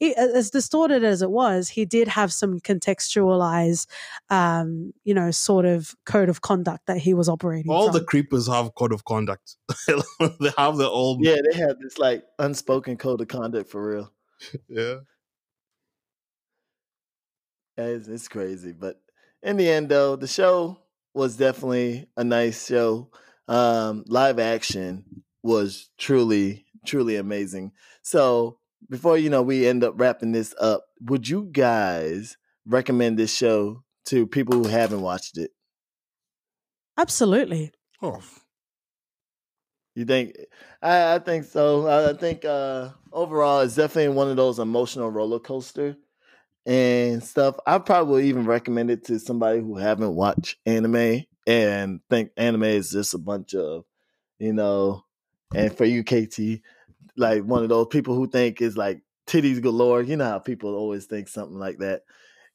it- 0.00 0.16
as 0.16 0.50
distorted 0.50 1.04
as 1.04 1.22
it 1.22 1.30
was, 1.30 1.68
he 1.68 1.84
did 1.84 2.08
have 2.08 2.32
some 2.32 2.58
contextualized, 2.60 3.86
um, 4.30 4.92
you 5.04 5.14
know, 5.14 5.30
sort 5.30 5.66
of 5.66 5.94
code 6.06 6.28
of 6.28 6.40
conduct 6.40 6.86
that 6.86 6.98
he 6.98 7.14
was 7.14 7.28
operating. 7.28 7.70
All 7.70 7.86
from. 7.92 7.98
the 8.00 8.04
creepers 8.04 8.48
have 8.48 8.74
code 8.74 8.92
of 8.92 9.04
conduct. 9.04 9.56
they 9.88 10.50
have 10.58 10.76
their 10.78 10.88
own. 10.90 11.18
Yeah, 11.20 11.36
they 11.50 11.56
have 11.58 11.78
this 11.80 11.98
like 11.98 12.24
unspoken 12.38 12.96
code 12.96 13.20
of 13.20 13.28
conduct 13.28 13.70
for 13.70 13.88
real. 13.88 14.12
yeah. 14.68 14.94
Yeah, 17.76 17.86
It's, 17.86 18.08
it's 18.08 18.28
crazy, 18.28 18.72
but 18.72 19.00
in 19.42 19.56
the 19.56 19.68
end, 19.68 19.88
though, 19.88 20.16
the 20.16 20.26
show 20.26 20.78
was 21.12 21.36
definitely 21.36 22.08
a 22.16 22.24
nice 22.24 22.66
show. 22.66 23.10
Um, 23.48 24.04
live 24.06 24.38
action 24.38 25.24
was 25.42 25.90
truly, 25.98 26.64
truly 26.86 27.16
amazing. 27.16 27.72
So 28.02 28.58
before 28.88 29.18
you 29.18 29.30
know, 29.30 29.42
we 29.42 29.66
end 29.66 29.84
up 29.84 29.94
wrapping 29.96 30.32
this 30.32 30.54
up. 30.60 30.86
Would 31.02 31.28
you 31.28 31.44
guys 31.52 32.36
recommend 32.66 33.18
this 33.18 33.34
show 33.34 33.84
to 34.06 34.26
people 34.26 34.54
who 34.56 34.68
haven't 34.68 35.02
watched 35.02 35.36
it? 35.36 35.50
Absolutely. 36.96 37.70
Oh, 38.02 38.20
You 39.94 40.04
think? 40.04 40.36
I, 40.82 41.14
I 41.14 41.18
think 41.20 41.44
so. 41.44 41.86
I, 41.86 42.10
I 42.10 42.12
think 42.14 42.44
uh, 42.44 42.90
overall, 43.12 43.60
it's 43.60 43.76
definitely 43.76 44.14
one 44.14 44.28
of 44.28 44.36
those 44.36 44.58
emotional 44.58 45.10
roller 45.10 45.38
coaster 45.38 45.96
and 46.66 47.22
stuff. 47.22 47.56
I 47.66 47.78
probably 47.78 48.28
even 48.28 48.46
recommend 48.46 48.90
it 48.90 49.04
to 49.06 49.18
somebody 49.18 49.60
who 49.60 49.76
haven't 49.76 50.14
watched 50.14 50.56
anime 50.66 51.24
and 51.46 52.00
think 52.08 52.30
anime 52.36 52.64
is 52.64 52.90
just 52.90 53.14
a 53.14 53.18
bunch 53.18 53.54
of, 53.54 53.84
you 54.38 54.52
know, 54.52 55.04
and 55.54 55.76
for 55.76 55.84
you, 55.84 56.02
KT, 56.02 56.62
like 57.16 57.42
one 57.44 57.62
of 57.62 57.68
those 57.68 57.86
people 57.88 58.14
who 58.14 58.26
think 58.26 58.60
is 58.60 58.76
like 58.76 59.02
titties 59.26 59.62
galore. 59.62 60.02
You 60.02 60.16
know 60.16 60.24
how 60.24 60.38
people 60.38 60.74
always 60.74 61.06
think 61.06 61.28
something 61.28 61.58
like 61.58 61.78
that. 61.78 62.02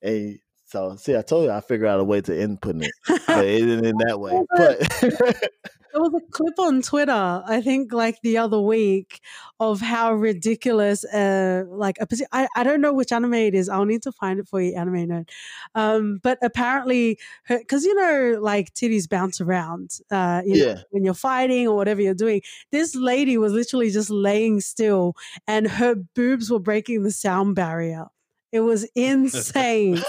And 0.02 0.40
so, 0.70 0.96
see, 0.98 1.18
I 1.18 1.24
told 1.24 1.46
you 1.46 1.52
I 1.52 1.62
figured 1.62 1.90
out 1.90 2.00
a 2.00 2.04
way 2.04 2.22
to 2.22 2.40
input 2.40 2.76
it, 2.84 2.92
but 3.26 3.44
it 3.44 3.64
isn't 3.64 3.86
in 3.86 3.98
that 4.06 4.20
way. 4.20 4.40
But 4.56 5.50
There 5.92 6.02
was 6.02 6.14
a 6.14 6.32
clip 6.32 6.60
on 6.60 6.84
Twitter, 6.84 7.44
I 7.48 7.62
think, 7.62 7.92
like 7.92 8.22
the 8.22 8.38
other 8.38 8.60
week, 8.60 9.22
of 9.60 9.82
how 9.82 10.14
ridiculous, 10.14 11.04
uh, 11.04 11.64
like 11.68 11.98
a 12.00 12.08
I, 12.32 12.48
I 12.56 12.64
don't 12.64 12.82
know 12.82 12.94
which 12.94 13.12
anime 13.12 13.34
it 13.34 13.56
is. 13.56 13.70
I'll 13.70 13.86
need 13.86 14.04
to 14.04 14.12
find 14.12 14.40
it 14.40 14.48
for 14.48 14.62
you, 14.62 14.76
anime 14.76 15.08
nerd. 15.08 15.30
Um, 15.74 16.20
but 16.22 16.38
apparently, 16.44 17.18
because 17.48 17.86
you 17.86 17.96
know, 17.96 18.38
like 18.40 18.72
titties 18.76 19.10
bounce 19.10 19.42
around, 19.42 19.98
uh, 20.12 20.44
you 20.46 20.60
know, 20.60 20.72
yeah. 20.74 20.82
when 20.92 21.04
you're 21.04 21.16
fighting 21.16 21.68
or 21.68 21.76
whatever 21.76 22.02
you're 22.02 22.14
doing. 22.14 22.42
This 22.72 22.94
lady 22.94 23.40
was 23.40 23.54
literally 23.54 23.90
just 23.90 24.12
laying 24.12 24.62
still, 24.62 25.16
and 25.48 25.68
her 25.68 25.96
boobs 25.96 26.52
were 26.52 26.60
breaking 26.60 27.02
the 27.02 27.12
sound 27.12 27.56
barrier. 27.56 28.06
It 28.52 28.62
was 28.62 28.84
insane. 28.96 30.04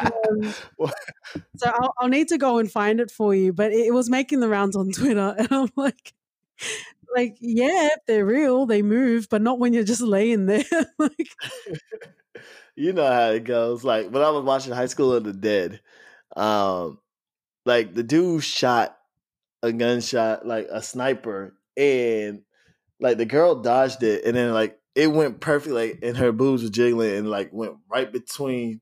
Um, 0.00 0.54
so 1.56 1.66
I'll, 1.66 1.94
I'll 1.98 2.08
need 2.08 2.28
to 2.28 2.38
go 2.38 2.58
and 2.58 2.70
find 2.70 3.00
it 3.00 3.10
for 3.10 3.34
you. 3.34 3.52
But 3.52 3.72
it, 3.72 3.86
it 3.86 3.94
was 3.94 4.10
making 4.10 4.40
the 4.40 4.48
rounds 4.48 4.76
on 4.76 4.90
Twitter, 4.92 5.34
and 5.38 5.48
I'm 5.50 5.70
like, 5.76 6.14
like 7.14 7.36
yeah, 7.40 7.88
they're 8.06 8.24
real, 8.24 8.66
they 8.66 8.82
move, 8.82 9.28
but 9.30 9.42
not 9.42 9.58
when 9.58 9.72
you're 9.72 9.84
just 9.84 10.02
laying 10.02 10.46
there. 10.46 10.64
like, 10.98 11.30
you 12.76 12.92
know 12.92 13.10
how 13.10 13.30
it 13.30 13.44
goes. 13.44 13.84
Like 13.84 14.10
when 14.10 14.22
I 14.22 14.30
was 14.30 14.44
watching 14.44 14.72
High 14.72 14.86
School 14.86 15.12
of 15.12 15.24
the 15.24 15.32
Dead, 15.32 15.80
um, 16.36 16.98
like 17.64 17.94
the 17.94 18.02
dude 18.02 18.44
shot 18.44 18.96
a 19.62 19.72
gunshot, 19.72 20.46
like 20.46 20.68
a 20.70 20.82
sniper, 20.82 21.54
and 21.76 22.42
like 23.00 23.18
the 23.18 23.24
girl 23.24 23.56
dodged 23.56 24.02
it, 24.02 24.24
and 24.24 24.36
then 24.36 24.52
like 24.52 24.78
it 24.94 25.08
went 25.08 25.40
perfectly, 25.40 25.90
like, 25.90 26.00
and 26.02 26.16
her 26.16 26.32
boobs 26.32 26.62
were 26.62 26.70
jiggling, 26.70 27.16
and 27.16 27.30
like 27.30 27.50
went 27.52 27.76
right 27.88 28.12
between, 28.12 28.80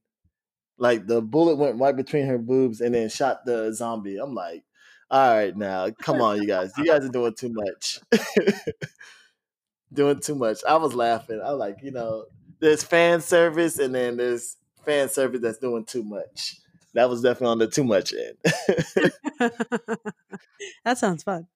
like 0.79 1.07
the 1.07 1.23
bullet 1.23 1.57
went 1.57 1.81
right 1.81 1.97
between 1.97 2.27
her 2.27 2.39
boobs, 2.39 2.81
and 2.81 2.95
then 2.95 3.09
shot 3.09 3.45
the 3.45 3.73
zombie. 3.73 4.19
I'm 4.19 4.35
like, 4.35 4.65
all 5.11 5.35
right, 5.35 5.57
now 5.57 5.89
come 6.03 6.21
on, 6.21 6.41
you 6.41 6.47
guys, 6.47 6.73
you 6.77 6.85
guys 6.85 7.05
are 7.05 7.11
doing 7.11 7.35
too 7.35 7.53
much. 7.53 8.01
doing 9.93 10.21
too 10.21 10.35
much. 10.35 10.59
I 10.69 10.77
was 10.77 10.95
laughing. 10.95 11.41
I 11.45 11.51
was 11.51 11.59
like, 11.59 11.79
you 11.83 11.91
know, 11.91 12.25
there's 12.61 12.83
fan 12.83 13.21
service 13.21 13.79
and 13.79 13.95
then 13.95 14.17
there's 14.17 14.57
fan 14.85 15.09
service 15.09 15.41
that's 15.41 15.59
doing 15.59 15.85
too 15.85 16.03
much. 16.03 16.57
That 16.95 17.11
was 17.11 17.23
definitely 17.23 17.49
on 17.49 17.59
the 17.59 17.69
too 17.69 17.85
much 17.85 18.15
end. 18.15 18.37
that 20.85 20.99
sounds 20.99 21.23
fun. 21.23 21.47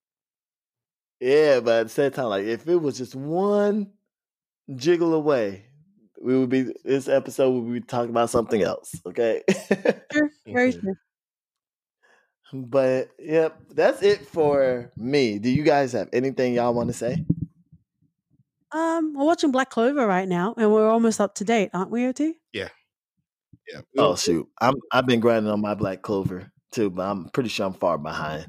yeah, 1.18 1.60
but 1.60 1.80
at 1.80 1.82
the 1.84 1.88
same 1.88 2.10
time, 2.10 2.26
like 2.26 2.44
if 2.44 2.68
it 2.68 2.76
was 2.76 2.98
just 2.98 3.14
one 3.14 3.90
jiggle 4.76 5.14
away, 5.14 5.66
we 6.20 6.38
would 6.38 6.51
be 6.51 6.72
this 6.84 7.09
episode 7.09 7.51
we 7.51 7.60
would 7.60 7.72
be 7.82 7.86
talking 7.86 8.10
about 8.10 8.30
something 8.30 8.62
else. 8.62 8.94
Okay. 9.06 9.42
True, 10.12 10.30
very 10.47 10.72
Mhm. 10.74 10.94
but 12.52 13.10
yep, 13.18 13.60
that's 13.70 14.02
it 14.02 14.26
for 14.26 14.90
me. 14.97 15.38
Do 15.38 15.48
you 15.51 15.62
guys 15.62 15.92
have 15.92 16.09
anything 16.12 16.55
y'all 16.55 16.74
want 16.74 16.88
to 16.88 16.94
say? 16.94 17.24
Um, 18.72 19.14
we're 19.14 19.24
watching 19.24 19.51
Black 19.51 19.70
Clover 19.70 20.06
right 20.06 20.28
now, 20.28 20.55
and 20.56 20.72
we're 20.72 20.88
almost 20.88 21.20
up 21.20 21.34
to 21.36 21.44
date, 21.44 21.70
aren't 21.74 21.90
we, 21.90 22.06
OT? 22.06 22.34
yeah. 22.52 22.68
Yeah. 23.72 23.82
Oh 23.98 24.16
shoot, 24.16 24.48
I'm 24.60 24.74
I've 24.90 25.06
been 25.06 25.20
grinding 25.20 25.52
on 25.52 25.60
my 25.60 25.74
black 25.74 26.02
clover 26.02 26.51
too, 26.72 26.90
but 26.90 27.02
I'm 27.09 27.28
pretty 27.28 27.51
sure 27.51 27.66
I'm 27.66 27.72
far 27.74 27.98
behind. 27.98 28.47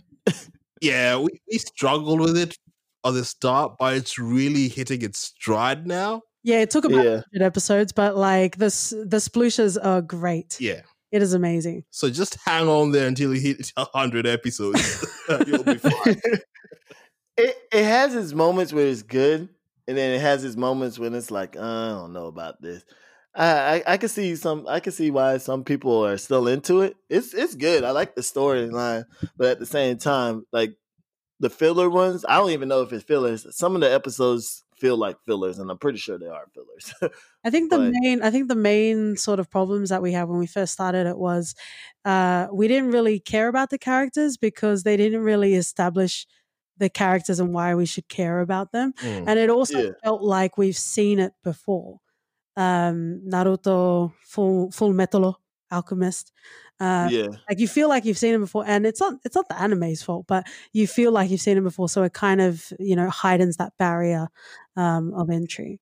Yeah, 0.82 1.18
we, 1.20 1.28
we 1.52 1.60
struggled 1.60 2.22
with 2.22 2.36
it 2.38 2.58
on 3.04 3.14
the 3.14 3.24
start, 3.24 3.74
but 3.78 3.96
it's 3.96 4.18
really 4.18 4.68
hitting 4.68 5.04
its 5.04 5.20
stride 5.20 5.86
now. 5.86 6.24
Yeah, 6.44 6.60
it 6.62 6.72
took 6.72 6.86
about 6.86 7.04
Yeah. 7.06 7.22
100 7.32 7.42
episodes, 7.46 7.92
but 7.92 8.16
like 8.18 8.58
this, 8.58 8.90
the 8.90 9.18
splooshes 9.18 9.78
are 9.84 10.02
great. 10.02 10.60
Yeah. 10.60 10.82
It 11.12 11.22
is 11.22 11.34
amazing. 11.34 11.84
So 11.92 12.10
just 12.10 12.38
hang 12.46 12.68
on 12.70 12.92
there 12.92 13.08
until 13.08 13.34
you 13.34 13.42
hit 13.42 13.72
100 13.76 14.26
episodes. 14.26 15.06
You'll 15.46 15.64
be 15.64 15.76
fine. 15.76 15.92
it 17.38 17.58
it 17.72 17.84
has 17.84 18.16
its 18.16 18.34
moments 18.34 18.72
where 18.74 18.88
it's 18.88 19.04
good, 19.04 19.50
and 19.88 19.98
then 19.98 20.14
it 20.14 20.22
has 20.22 20.44
its 20.44 20.56
moments 20.56 20.98
when 20.98 21.14
it's 21.14 21.30
like, 21.32 21.56
uh, 21.58 21.60
I 21.62 21.90
don't 21.90 22.14
know 22.14 22.28
about 22.28 22.62
this. 22.62 22.84
I, 23.36 23.84
I 23.88 23.94
I 23.94 23.98
can 23.98 24.10
see 24.10 24.36
some 24.36 24.66
I 24.68 24.80
can 24.80 24.92
see 24.94 25.12
why 25.12 25.38
some 25.38 25.64
people 25.64 26.06
are 26.06 26.18
still 26.18 26.48
into 26.48 26.82
it. 26.82 26.96
It's 27.10 27.34
it's 27.34 27.56
good. 27.56 27.84
I 27.84 27.92
like 27.92 28.16
the 28.16 28.22
storyline, 28.22 29.06
but 29.38 29.48
at 29.48 29.60
the 29.60 29.66
same 29.66 29.98
time, 29.98 30.46
like 30.52 30.76
the 31.40 31.50
filler 31.50 31.90
ones, 31.90 32.26
I 32.28 32.38
don't 32.38 32.52
even 32.52 32.70
know 32.70 32.82
if 32.84 32.94
it's 32.94 33.04
fillers. 33.04 33.46
Some 33.56 33.76
of 33.76 33.82
the 33.82 33.92
episodes 33.92 34.64
feel 34.82 34.98
like 34.98 35.18
fillers, 35.28 35.60
and 35.60 35.70
I'm 35.72 35.78
pretty 35.78 36.00
sure 36.00 36.18
they 36.20 36.28
are 36.38 36.48
fillers. 36.56 36.86
I 37.46 37.50
think 37.54 37.70
the 37.70 37.78
But- 37.78 37.94
main 38.02 38.18
I 38.28 38.30
think 38.32 38.48
the 38.50 38.56
main 38.72 39.16
sort 39.18 39.40
of 39.40 39.50
problems 39.50 39.90
that 39.90 40.02
we 40.02 40.12
had 40.18 40.26
when 40.30 40.40
we 40.40 40.48
first 40.48 40.74
started 40.74 41.06
it 41.08 41.18
was 41.28 41.56
uh 42.06 42.48
we 42.60 42.68
didn't 42.68 42.92
really 42.98 43.20
care 43.34 43.48
about 43.54 43.70
the 43.70 43.78
characters 43.90 44.38
because 44.48 44.84
they 44.84 44.98
didn't 44.98 45.24
really 45.32 45.54
establish 45.56 46.28
the 46.78 46.90
characters 46.90 47.40
and 47.40 47.54
why 47.54 47.76
we 47.76 47.86
should 47.86 48.08
care 48.10 48.40
about 48.42 48.72
them. 48.72 48.94
Mm. 49.04 49.26
And 49.28 49.40
it 49.40 49.50
also 49.50 49.78
Yeah. 49.80 49.92
felt 50.04 50.22
like 50.38 50.58
we've 50.58 50.78
seen 50.96 51.20
it 51.20 51.34
before. 51.44 52.00
Um 52.58 53.22
Naruto, 53.34 54.12
Full 54.34 54.72
Full 54.72 54.94
Metal 54.94 55.40
Alchemist. 55.72 56.32
Uh 56.82 57.10
yeah, 57.10 57.28
like 57.50 57.60
you 57.60 57.68
feel 57.68 57.90
like 57.90 58.06
you've 58.06 58.18
seen 58.18 58.34
him 58.36 58.42
before 58.42 58.66
and 58.68 58.86
it's 58.88 59.00
not 59.02 59.16
it's 59.26 59.36
not 59.36 59.48
the 59.50 59.60
anime's 59.62 60.04
fault 60.04 60.26
but 60.28 60.48
you 60.74 60.88
feel 60.88 61.12
like 61.12 61.30
you've 61.32 61.42
seen 61.42 61.58
him 61.58 61.64
before 61.66 61.90
so 61.90 62.04
it 62.04 62.14
kind 62.14 62.42
of 62.42 62.74
you 62.80 62.96
know 62.96 63.10
heightens 63.10 63.58
that 63.58 63.74
barrier 63.78 64.30
um 64.78 65.14
of 65.16 65.30
entry 65.30 65.80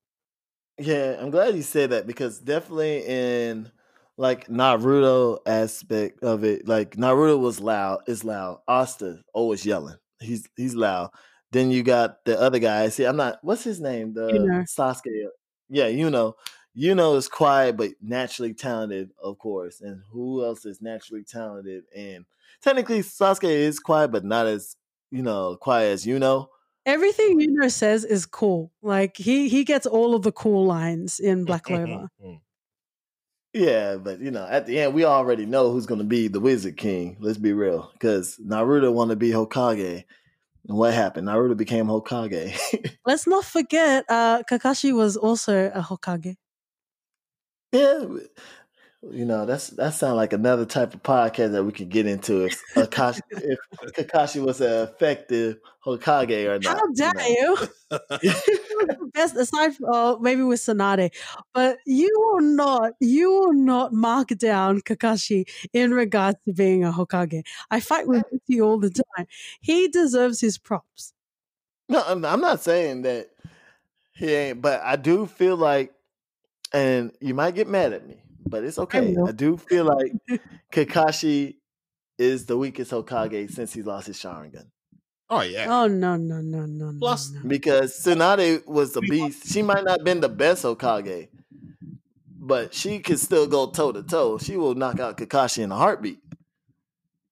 Yeah, 0.77 1.17
I'm 1.19 1.29
glad 1.31 1.55
you 1.55 1.61
said 1.61 1.89
that 1.89 2.07
because 2.07 2.39
definitely 2.39 3.05
in 3.05 3.71
like 4.17 4.47
Naruto 4.47 5.39
aspect 5.45 6.23
of 6.23 6.43
it, 6.43 6.67
like 6.67 6.95
Naruto 6.95 7.39
was 7.39 7.59
loud, 7.59 8.01
is 8.07 8.23
loud. 8.23 8.61
Asta 8.67 9.21
always 9.33 9.65
yelling. 9.65 9.97
He's 10.21 10.47
he's 10.55 10.75
loud. 10.75 11.11
Then 11.51 11.71
you 11.71 11.83
got 11.83 12.23
the 12.25 12.39
other 12.39 12.59
guy. 12.59 12.89
See, 12.89 13.05
I'm 13.05 13.17
not 13.17 13.39
what's 13.43 13.63
his 13.63 13.81
name? 13.81 14.13
The 14.13 14.21
Yuno. 14.31 14.65
Sasuke. 14.65 15.27
Yeah, 15.69 15.87
you 15.87 16.09
know. 16.09 16.35
You 16.79 16.95
know 16.95 17.15
is 17.15 17.27
quiet 17.27 17.75
but 17.75 17.91
naturally 18.01 18.53
talented, 18.53 19.11
of 19.21 19.37
course. 19.37 19.81
And 19.81 20.01
who 20.13 20.45
else 20.45 20.63
is 20.65 20.81
naturally 20.81 21.25
talented? 21.25 21.83
And 21.93 22.23
technically 22.61 23.01
Sasuke 23.01 23.49
is 23.49 23.79
quiet, 23.79 24.13
but 24.13 24.23
not 24.23 24.47
as, 24.47 24.77
you 25.11 25.21
know, 25.21 25.57
quiet 25.57 25.91
as 25.91 26.07
you 26.07 26.19
know. 26.19 26.47
everything 26.85 27.37
Yuno 27.37 27.69
says 27.69 28.05
is 28.05 28.25
cool 28.25 28.71
like 28.81 29.17
he 29.17 29.49
he 29.49 29.65
gets 29.65 29.85
all 29.85 30.15
of 30.15 30.21
the 30.21 30.31
cool 30.31 30.65
lines 30.65 31.19
in 31.19 31.43
black 31.43 31.63
clover 31.63 32.07
Mm. 32.23 32.39
Yeah, 33.51 33.97
but 33.97 34.21
you 34.21 34.31
know, 34.31 34.47
at 34.49 34.65
the 34.65 34.79
end, 34.79 34.93
we 34.93 35.03
already 35.03 35.45
know 35.45 35.73
who's 35.73 35.85
going 35.85 35.99
to 35.99 36.05
be 36.05 36.29
the 36.29 36.39
Wizard 36.39 36.77
King. 36.77 37.17
Let's 37.19 37.37
be 37.37 37.51
real, 37.51 37.89
because 37.91 38.37
Naruto 38.37 38.93
wanted 38.93 39.15
to 39.15 39.25
be 39.25 39.31
Hokage, 39.31 40.05
and 40.69 40.77
what 40.77 40.93
happened? 40.93 41.27
Naruto 41.27 41.57
became 41.57 41.87
Hokage. 41.87 42.57
let's 43.05 43.27
not 43.27 43.43
forget 43.43 44.05
uh 44.07 44.43
kakashi 44.43 44.95
was 44.95 45.17
also 45.17 45.71
a 45.73 45.81
hokage 45.81 46.37
yeah, 47.71 48.05
You 49.01 49.23
know, 49.23 49.45
that's 49.45 49.69
that 49.71 49.93
sounds 49.93 50.17
like 50.17 50.33
another 50.33 50.65
type 50.65 50.93
of 50.93 51.01
podcast 51.01 51.53
that 51.53 51.63
we 51.63 51.71
could 51.71 51.89
get 51.89 52.05
into 52.05 52.45
if 52.45 52.61
Kakashi, 52.75 53.21
if 53.31 53.59
Kakashi 53.95 54.43
was 54.43 54.59
an 54.59 54.83
effective 54.89 55.57
Hokage 55.85 56.45
or 56.45 56.59
not. 56.59 56.77
How 56.77 56.87
dare 56.93 57.13
know. 57.13 57.57
you? 57.91 59.09
Best 59.13 59.37
aside 59.37 59.75
from 59.75 59.85
oh, 59.89 60.19
maybe 60.19 60.43
with 60.43 60.59
Tsunade, 60.59 61.11
but 61.53 61.77
you 61.85 62.11
will 62.13 62.41
not, 62.41 62.93
you 62.99 63.31
will 63.31 63.53
not 63.53 63.93
mark 63.93 64.29
down 64.37 64.81
Kakashi 64.81 65.45
in 65.71 65.93
regards 65.93 66.37
to 66.45 66.53
being 66.53 66.83
a 66.83 66.91
Hokage. 66.91 67.43
I 67.71 67.79
fight 67.79 68.05
with 68.05 68.25
you 68.47 68.65
all 68.65 68.79
the 68.79 68.89
time. 68.91 69.27
He 69.61 69.87
deserves 69.87 70.41
his 70.41 70.57
props. 70.57 71.13
No, 71.87 72.03
I'm 72.05 72.21
not 72.21 72.61
saying 72.61 73.03
that 73.03 73.29
he 74.13 74.33
ain't, 74.33 74.61
but 74.61 74.81
I 74.81 74.97
do 74.97 75.25
feel 75.25 75.55
like, 75.55 75.93
and 76.73 77.11
you 77.21 77.33
might 77.33 77.55
get 77.55 77.67
mad 77.67 77.93
at 77.93 78.07
me, 78.07 78.21
but 78.45 78.63
it's 78.63 78.79
okay. 78.79 79.13
will. 79.13 79.27
I 79.27 79.31
do 79.31 79.57
feel 79.57 79.85
like 79.85 80.13
Kakashi 80.71 81.55
is 82.17 82.45
the 82.45 82.57
weakest 82.57 82.91
Hokage 82.91 83.51
since 83.51 83.73
he 83.73 83.81
lost 83.81 84.07
his 84.07 84.17
Sharingan. 84.17 84.67
Oh 85.29 85.41
yeah. 85.41 85.65
Oh 85.69 85.87
no, 85.87 86.15
no, 86.15 86.41
no, 86.41 86.65
no, 86.65 86.91
no, 86.91 86.99
Plus- 86.99 87.31
no. 87.31 87.41
Because 87.47 87.93
Tsunade 88.03 88.65
was 88.67 88.93
the 88.93 89.01
beast. 89.01 89.47
She 89.51 89.61
might 89.61 89.83
not 89.83 89.99
have 89.99 90.03
been 90.05 90.21
the 90.21 90.29
best 90.29 90.63
Hokage, 90.63 91.29
but 92.39 92.73
she 92.73 92.99
could 92.99 93.19
still 93.19 93.47
go 93.47 93.69
toe 93.69 93.91
to 93.91 94.03
toe. 94.03 94.37
She 94.39 94.57
will 94.57 94.75
knock 94.75 94.99
out 94.99 95.17
Kakashi 95.17 95.63
in 95.63 95.71
a 95.71 95.75
heartbeat. 95.75 96.19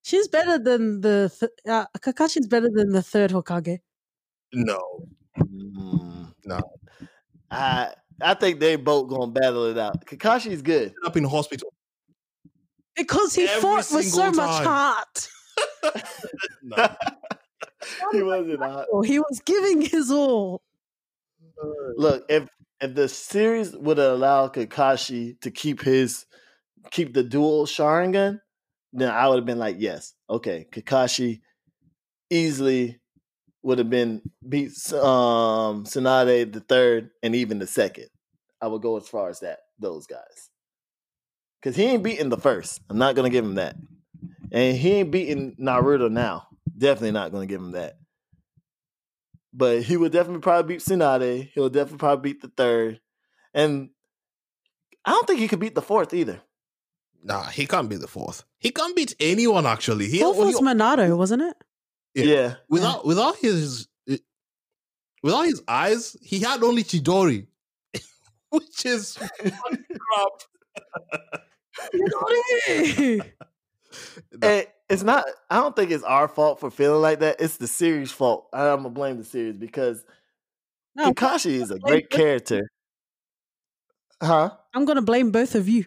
She's 0.04 0.28
better 0.30 0.58
than 0.58 1.02
the 1.02 1.30
th- 1.38 1.52
uh, 1.68 1.86
Kakashi's 2.00 2.48
better 2.48 2.70
than 2.74 2.92
the 2.92 3.02
third 3.04 3.32
Hokage. 3.32 3.80
no. 4.54 4.82
Mm, 5.40 6.34
No. 6.46 6.60
I 7.52 7.94
I 8.22 8.34
think 8.34 8.60
they 8.60 8.76
both 8.76 9.10
gonna 9.10 9.32
battle 9.32 9.66
it 9.66 9.78
out. 9.78 10.06
Kakashi's 10.06 10.62
good. 10.62 10.94
Up 11.06 11.16
in 11.18 11.24
the 11.24 11.30
hospital. 11.30 11.74
Because 12.96 13.36
he 13.36 13.44
Every 13.48 13.62
fought 13.62 13.78
with 13.92 14.06
so 14.06 14.32
single 14.32 14.44
much 14.44 14.66
heart. 14.66 15.30
No. 16.62 16.88
he 18.12 18.22
wasn't 18.22 18.60
hot. 18.60 18.86
He 19.06 19.20
was 19.20 19.42
giving 19.46 19.82
his 19.82 20.12
all. 20.12 20.62
Look, 21.96 22.26
if 22.30 22.48
if 22.82 22.94
the 22.94 23.08
series 23.08 23.76
would 23.76 23.98
have 23.98 24.12
allowed 24.12 24.54
Kakashi 24.54 25.40
to 25.42 25.50
keep 25.50 25.82
his 25.82 26.26
keep 26.92 27.14
the 27.14 27.24
dual 27.24 27.66
Sharingan, 27.66 28.40
then 28.94 29.12
I 29.12 29.28
would 29.28 29.38
have 29.38 29.46
been 29.46 29.60
like, 29.60 29.78
yes, 29.80 30.14
okay, 30.30 30.68
Kakashi 30.72 31.42
easily 32.30 33.00
would 33.68 33.80
have 33.80 33.90
been 33.90 34.22
beat 34.48 34.72
um 34.94 35.84
Tsunade 35.84 36.54
the 36.54 36.62
third 36.62 37.10
and 37.22 37.36
even 37.36 37.60
the 37.60 37.68
second. 37.68 38.08
I 38.62 38.68
would 38.68 38.82
go 38.82 38.96
as 38.96 39.10
far 39.10 39.28
as 39.28 39.42
that, 39.42 39.60
those 39.78 40.08
guys. 40.08 40.50
Cause 41.62 41.76
he 41.76 41.84
ain't 41.84 42.02
beating 42.02 42.30
the 42.30 42.38
first. 42.38 42.80
I'm 42.90 42.98
not 42.98 43.16
gonna 43.16 43.30
give 43.30 43.44
him 43.44 43.56
that. 43.56 43.76
And 44.54 44.78
he 44.78 44.94
ain't 44.94 45.12
beating 45.12 45.58
Naruto 45.60 46.10
now. 46.10 46.48
Definitely 46.78 47.12
not 47.12 47.34
gonna 47.34 47.46
give 47.46 47.60
him 47.60 47.74
that. 47.74 47.98
But 49.54 49.82
he 49.82 49.98
would 49.98 50.14
definitely 50.14 50.42
probably 50.42 50.76
beat 50.76 50.86
Tsunade. 50.86 51.50
He'll 51.54 51.68
definitely 51.68 51.98
probably 51.98 52.32
beat 52.32 52.42
the 52.42 52.52
third. 52.56 53.02
And 53.54 53.90
I 55.04 55.12
don't 55.12 55.28
think 55.28 55.42
he 55.42 55.50
could 55.50 55.60
beat 55.60 55.76
the 55.76 55.82
fourth 55.82 56.14
either. 56.14 56.40
Nah, 57.22 57.44
he 57.48 57.68
can't 57.68 57.90
beat 57.90 58.00
the 58.00 58.08
fourth. 58.08 58.46
He 58.60 58.72
can't 58.72 58.96
beat 58.96 59.14
anyone 59.20 59.66
actually. 59.66 60.08
He, 60.08 60.20
Fourth 60.20 60.38
he- 60.38 60.44
was 60.46 60.62
Minato, 60.62 61.18
wasn't 61.18 61.42
it? 61.42 61.58
Yeah. 62.14 62.26
Yeah. 62.26 62.56
without 62.70 63.06
without 63.06 63.38
his 63.38 63.88
eh, 64.10 64.18
without 65.24 65.44
his 65.46 65.62
eyes, 65.68 66.16
he 66.22 66.40
had 66.40 66.64
only 66.64 66.84
Chidori, 66.84 67.48
which 68.50 68.86
is 68.86 69.18
fucking 69.18 69.54
crap. 70.00 70.32
And 74.42 74.68
it's 74.90 75.04
not 75.04 75.26
I 75.50 75.58
don't 75.58 75.76
think 75.76 75.92
it's 75.92 76.04
our 76.04 76.28
fault 76.28 76.60
for 76.60 76.70
feeling 76.70 77.02
like 77.02 77.20
that. 77.20 77.38
It's 77.40 77.58
the 77.58 77.68
series' 77.68 78.12
fault. 78.12 78.48
I'm 78.54 78.78
gonna 78.78 78.90
blame 78.90 79.18
the 79.18 79.24
series 79.24 79.56
because 79.56 80.04
no, 80.96 81.14
Kakashi 81.14 81.52
is 81.62 81.72
a 81.72 81.80
great 81.80 82.10
character. 82.10 82.70
Huh? 84.22 84.52
I'm 84.74 84.86
gonna 84.86 85.02
blame 85.02 85.32
both 85.32 85.56
of 85.56 85.68
you. 85.70 85.86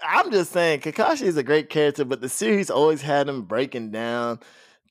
I'm 0.00 0.30
just 0.30 0.52
saying 0.52 0.80
Kakashi 0.80 1.22
is 1.22 1.36
a 1.36 1.42
great 1.42 1.70
character, 1.70 2.04
but 2.04 2.20
the 2.20 2.28
series 2.28 2.70
always 2.70 3.02
had 3.02 3.28
him 3.28 3.42
breaking 3.42 3.90
down, 3.90 4.40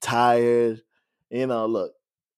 tired. 0.01 0.81
You 1.29 1.47
know, 1.47 1.65
look, 1.65 1.93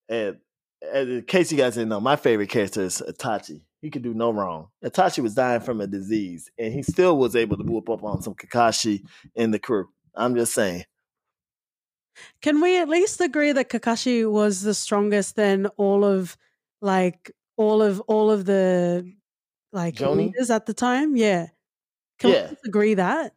and, 0.07 0.37
and 0.81 1.09
in 1.09 1.21
case 1.23 1.51
you 1.51 1.57
guys 1.57 1.75
didn't 1.75 1.89
know, 1.89 1.99
my 1.99 2.15
favorite 2.15 2.49
character 2.49 2.81
is 2.81 3.01
Itachi. 3.07 3.61
He 3.81 3.89
could 3.89 4.01
do 4.01 4.13
no 4.13 4.31
wrong. 4.31 4.67
Itachi 4.83 5.23
was 5.23 5.35
dying 5.35 5.61
from 5.61 5.81
a 5.81 5.87
disease, 5.87 6.49
and 6.57 6.73
he 6.73 6.83
still 6.83 7.17
was 7.17 7.35
able 7.35 7.57
to 7.57 7.63
whoop 7.63 7.89
up 7.89 8.03
on 8.03 8.21
some 8.21 8.35
Kakashi 8.35 9.03
in 9.35 9.51
the 9.51 9.59
crew. 9.59 9.87
I'm 10.15 10.35
just 10.35 10.53
saying. 10.53 10.83
Can 12.41 12.61
we 12.61 12.77
at 12.77 12.89
least 12.89 13.21
agree 13.21 13.53
that 13.53 13.69
Kakashi 13.69 14.29
was 14.29 14.61
the 14.61 14.73
strongest 14.73 15.35
than 15.35 15.67
all 15.77 16.03
of 16.03 16.37
like 16.81 17.31
all 17.55 17.81
of 17.81 17.99
all 18.01 18.29
of 18.29 18.45
the 18.45 19.09
like 19.71 19.95
Jonin? 19.95 20.17
leaders 20.17 20.49
at 20.49 20.65
the 20.65 20.73
time? 20.73 21.15
Yeah. 21.15 21.47
Can 22.19 22.31
Yeah. 22.31 22.49
we 22.51 22.57
agree 22.65 22.93
that? 22.95 23.33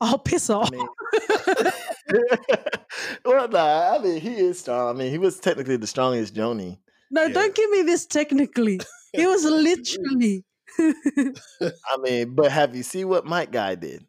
I'll 0.00 0.18
piss 0.18 0.50
off. 0.50 0.68
I 0.72 0.76
mean, 0.76 0.88
well, 3.24 3.48
nah, 3.48 3.94
I 3.94 3.98
mean, 4.02 4.20
he 4.20 4.34
is 4.34 4.58
strong. 4.60 4.94
I 4.94 4.98
mean, 4.98 5.10
he 5.10 5.18
was 5.18 5.38
technically 5.38 5.76
the 5.76 5.86
strongest 5.86 6.34
Jonin. 6.34 6.78
no, 7.10 7.22
yeah. 7.24 7.32
don't 7.32 7.54
give 7.54 7.70
me 7.70 7.82
this 7.82 8.06
technically. 8.06 8.80
He 9.14 9.26
was 9.26 9.44
literally. 9.44 10.42
I 10.80 11.96
mean, 12.00 12.34
but 12.34 12.50
have 12.50 12.74
you 12.74 12.82
seen 12.82 13.08
what 13.08 13.26
Might 13.26 13.50
Guy 13.52 13.74
did? 13.74 14.06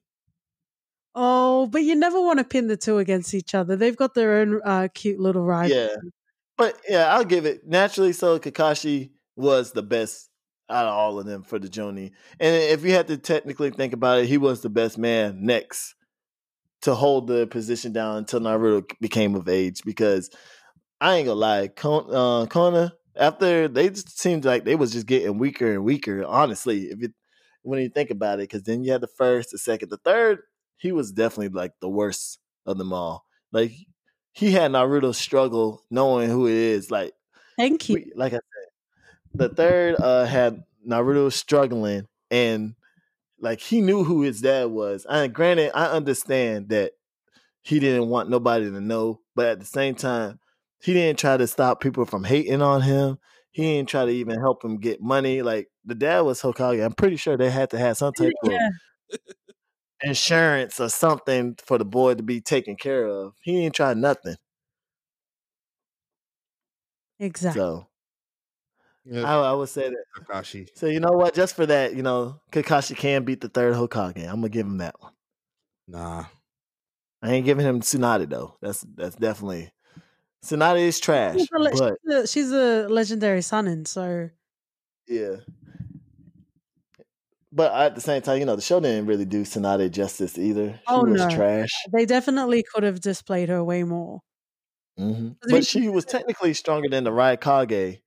oh, 1.14 1.68
but 1.68 1.84
you 1.84 1.94
never 1.94 2.22
want 2.22 2.40
to 2.40 2.46
pin 2.46 2.68
the 2.68 2.78
two 2.78 3.00
against 3.00 3.34
each 3.34 3.54
other. 3.54 3.76
They've 3.76 3.98
got 3.98 4.14
their 4.14 4.38
own 4.40 4.62
uh, 4.64 4.88
cute 4.96 5.20
little 5.20 5.44
rivalry. 5.44 5.78
Yeah. 5.78 5.96
But 6.58 6.80
yeah, 6.88 7.14
I'll 7.14 7.26
give 7.26 7.46
it 7.46 7.68
naturally. 7.68 8.14
So 8.14 8.40
Kakashi 8.40 9.12
was 9.36 9.74
the 9.74 9.84
best 9.84 10.30
out 10.70 10.86
of 10.86 10.94
all 10.94 11.20
of 11.20 11.26
them 11.26 11.44
for 11.44 11.60
the 11.60 11.68
Jonin. 11.68 12.12
And 12.40 12.56
if 12.56 12.84
you 12.84 12.92
had 12.92 13.08
to 13.08 13.18
technically 13.18 13.70
think 13.70 13.94
about 13.94 14.20
it, 14.20 14.28
he 14.28 14.38
was 14.38 14.62
the 14.62 14.70
best 14.70 14.98
man 14.98 15.46
next 15.46 15.96
to 16.82 16.96
hold 16.96 17.28
the 17.28 17.48
position 17.48 17.94
down 17.94 18.18
until 18.18 18.40
Naruto 18.40 18.90
became 19.00 19.36
of 19.36 19.48
age. 19.48 19.84
Because 19.84 20.30
I 21.00 21.16
ain't 21.16 21.28
gonna 21.28 21.40
lie, 21.40 21.68
Kon- 21.68 22.10
uh, 22.10 22.46
Konoha 22.48 22.92
after 23.16 23.68
they 23.68 23.90
just 23.90 24.20
seemed 24.20 24.46
like 24.46 24.66
they 24.66 24.76
was 24.76 24.92
just 24.92 25.06
getting 25.06 25.38
weaker 25.38 25.72
and 25.72 25.84
weaker. 25.84 26.24
Honestly, 26.26 26.86
if 26.86 27.02
it 27.02 27.12
when 27.62 27.80
you 27.80 27.90
think 27.90 28.10
about 28.10 28.40
it, 28.40 28.50
because 28.50 28.64
then 28.64 28.84
you 28.84 28.92
had 28.92 29.02
the 29.02 29.08
first, 29.08 29.52
the 29.52 29.58
second, 29.58 29.90
the 29.90 29.98
third. 29.98 30.40
He 30.78 30.92
was 30.92 31.12
definitely 31.12 31.50
like 31.50 31.72
the 31.80 31.90
worst 31.90 32.40
of 32.66 32.78
them 32.78 32.92
all. 32.92 33.26
Like 33.52 33.72
he 34.34 34.52
had 34.52 34.72
Naruto 34.72 35.14
struggle 35.14 35.82
knowing 35.90 36.30
who 36.30 36.48
it 36.48 36.56
is. 36.56 36.92
Like 36.92 37.14
Thank 37.58 37.90
you. 37.90 37.96
we, 37.96 38.12
like 38.16 38.34
I 38.34 38.38
said, 38.38 38.42
the 39.34 39.50
third 39.50 39.96
uh 40.00 40.26
had 40.26 40.64
Naruto 40.88 41.32
struggling 41.32 42.08
and 42.32 42.76
like 43.40 43.60
he 43.60 43.82
knew 43.82 44.04
who 44.04 44.22
his 44.22 44.42
dad 44.42 44.66
was. 44.72 45.06
And 45.10 45.34
granted, 45.34 45.72
I 45.76 45.88
understand 45.88 46.70
that 46.70 46.94
he 47.62 47.80
didn't 47.80 48.10
want 48.10 48.30
nobody 48.30 48.66
to 48.70 48.82
know, 48.82 49.22
but 49.36 49.48
at 49.48 49.60
the 49.60 49.66
same 49.66 49.96
time, 49.96 50.40
he 50.82 50.94
didn't 50.94 51.20
try 51.20 51.38
to 51.38 51.48
stop 51.48 51.82
people 51.82 52.06
from 52.06 52.24
hating 52.24 52.62
on 52.62 52.82
him. 52.82 53.18
He 53.52 53.64
didn't 53.64 53.90
try 53.90 54.06
to 54.06 54.12
even 54.12 54.40
help 54.40 54.64
him 54.64 54.78
get 54.80 55.02
money. 55.02 55.42
Like 55.42 55.70
the 55.86 55.96
dad 55.96 56.22
was 56.22 56.42
Hokage. 56.42 56.84
I'm 56.84 56.94
pretty 56.94 57.18
sure 57.18 57.38
they 57.38 57.52
had 57.52 57.70
to 57.72 57.80
have 57.80 57.98
some 57.98 58.14
type 58.14 58.34
of 58.44 58.52
insurance 60.02 60.80
or 60.80 60.90
something 60.90 61.56
for 61.64 61.78
the 61.78 61.86
boy 61.86 62.16
to 62.16 62.24
be 62.24 62.42
taken 62.42 62.76
care 62.76 63.06
of. 63.06 63.34
He 63.42 63.54
didn't 63.62 63.76
try 63.76 63.94
nothing. 63.94 64.36
Exactly. 67.20 67.62
So 67.62 67.88
Yeah, 69.06 69.24
I, 69.24 69.50
I 69.50 69.54
would 69.54 69.70
say 69.70 69.90
that. 69.90 70.06
Kakashi. 70.18 70.70
So 70.76 70.86
you 70.88 71.00
know 71.00 71.12
what? 71.12 71.34
Just 71.34 71.56
for 71.56 71.66
that, 71.66 71.96
you 71.96 72.04
know, 72.04 72.40
Kakashi 72.52 72.96
can 72.96 73.24
beat 73.26 73.42
the 73.42 73.50
third 73.50 73.76
Hokage. 73.76 74.20
I'm 74.26 74.36
gonna 74.36 74.50
give 74.50 74.66
him 74.66 74.78
that 74.78 74.96
one. 75.00 75.12
Nah. 75.88 76.26
I 77.22 77.32
ain't 77.32 77.46
giving 77.46 77.66
him 77.66 77.82
Tsunade 77.82 78.30
though. 78.30 78.58
That's 78.62 78.86
that's 78.96 79.16
definitely 79.16 79.72
Tsunade 80.44 80.80
is 80.80 81.00
trash. 81.00 81.38
She's 81.38 81.50
a, 81.54 81.60
le- 81.60 81.72
But 81.72 81.98
she's 82.06 82.14
a- 82.16 82.28
she's 82.28 82.52
a 82.52 82.88
legendary 82.90 83.42
Sannin, 83.42 83.86
so 83.88 84.30
yeah. 85.08 85.38
But 87.52 87.72
at 87.74 87.96
the 87.96 88.02
same 88.02 88.22
time, 88.22 88.40
you 88.40 88.46
know, 88.46 88.56
the 88.56 88.62
show 88.64 88.80
didn't 88.80 89.06
really 89.06 89.26
do 89.26 89.44
Tsunade 89.44 89.92
justice 89.92 90.38
either. 90.40 90.74
She 90.74 90.80
Oh, 90.88 91.04
was 91.04 91.22
no. 91.22 91.30
trash. 91.30 91.70
they 91.92 92.06
definitely 92.06 92.64
could 92.64 92.84
have 92.84 93.00
displayed 93.00 93.50
her 93.50 93.64
way 93.64 93.84
more. 93.84 94.22
hmm 94.98 95.30
But 95.50 95.66
she 95.66 95.88
was 95.90 96.06
technically 96.06 96.54
stronger 96.56 96.90
than 96.90 97.04
the 97.04 97.12
Raikage. 97.12 98.00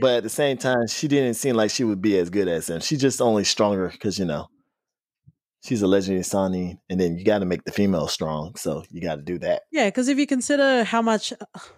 But 0.00 0.16
at 0.18 0.22
the 0.22 0.28
same 0.30 0.56
time, 0.56 0.86
she 0.88 1.08
didn't 1.08 1.34
seem 1.34 1.56
like 1.56 1.70
she 1.70 1.84
would 1.84 2.02
be 2.02 2.18
as 2.18 2.30
good 2.30 2.48
as 2.48 2.68
him. 2.68 2.80
She's 2.80 3.00
just 3.00 3.20
only 3.20 3.44
stronger 3.44 3.88
because 3.88 4.18
you 4.18 4.24
know 4.24 4.48
she's 5.64 5.82
a 5.82 5.86
legendary 5.86 6.22
Sannin, 6.24 6.78
and 6.88 7.00
then 7.00 7.16
you 7.16 7.24
got 7.24 7.40
to 7.40 7.44
make 7.46 7.64
the 7.64 7.72
female 7.72 8.08
strong. 8.08 8.54
So 8.56 8.84
you 8.90 9.00
got 9.00 9.16
to 9.16 9.22
do 9.22 9.38
that. 9.40 9.62
Yeah, 9.72 9.86
because 9.88 10.08
if 10.08 10.18
you 10.18 10.26
consider 10.26 10.84
how 10.84 11.02
much 11.02 11.32
uh, 11.32 11.58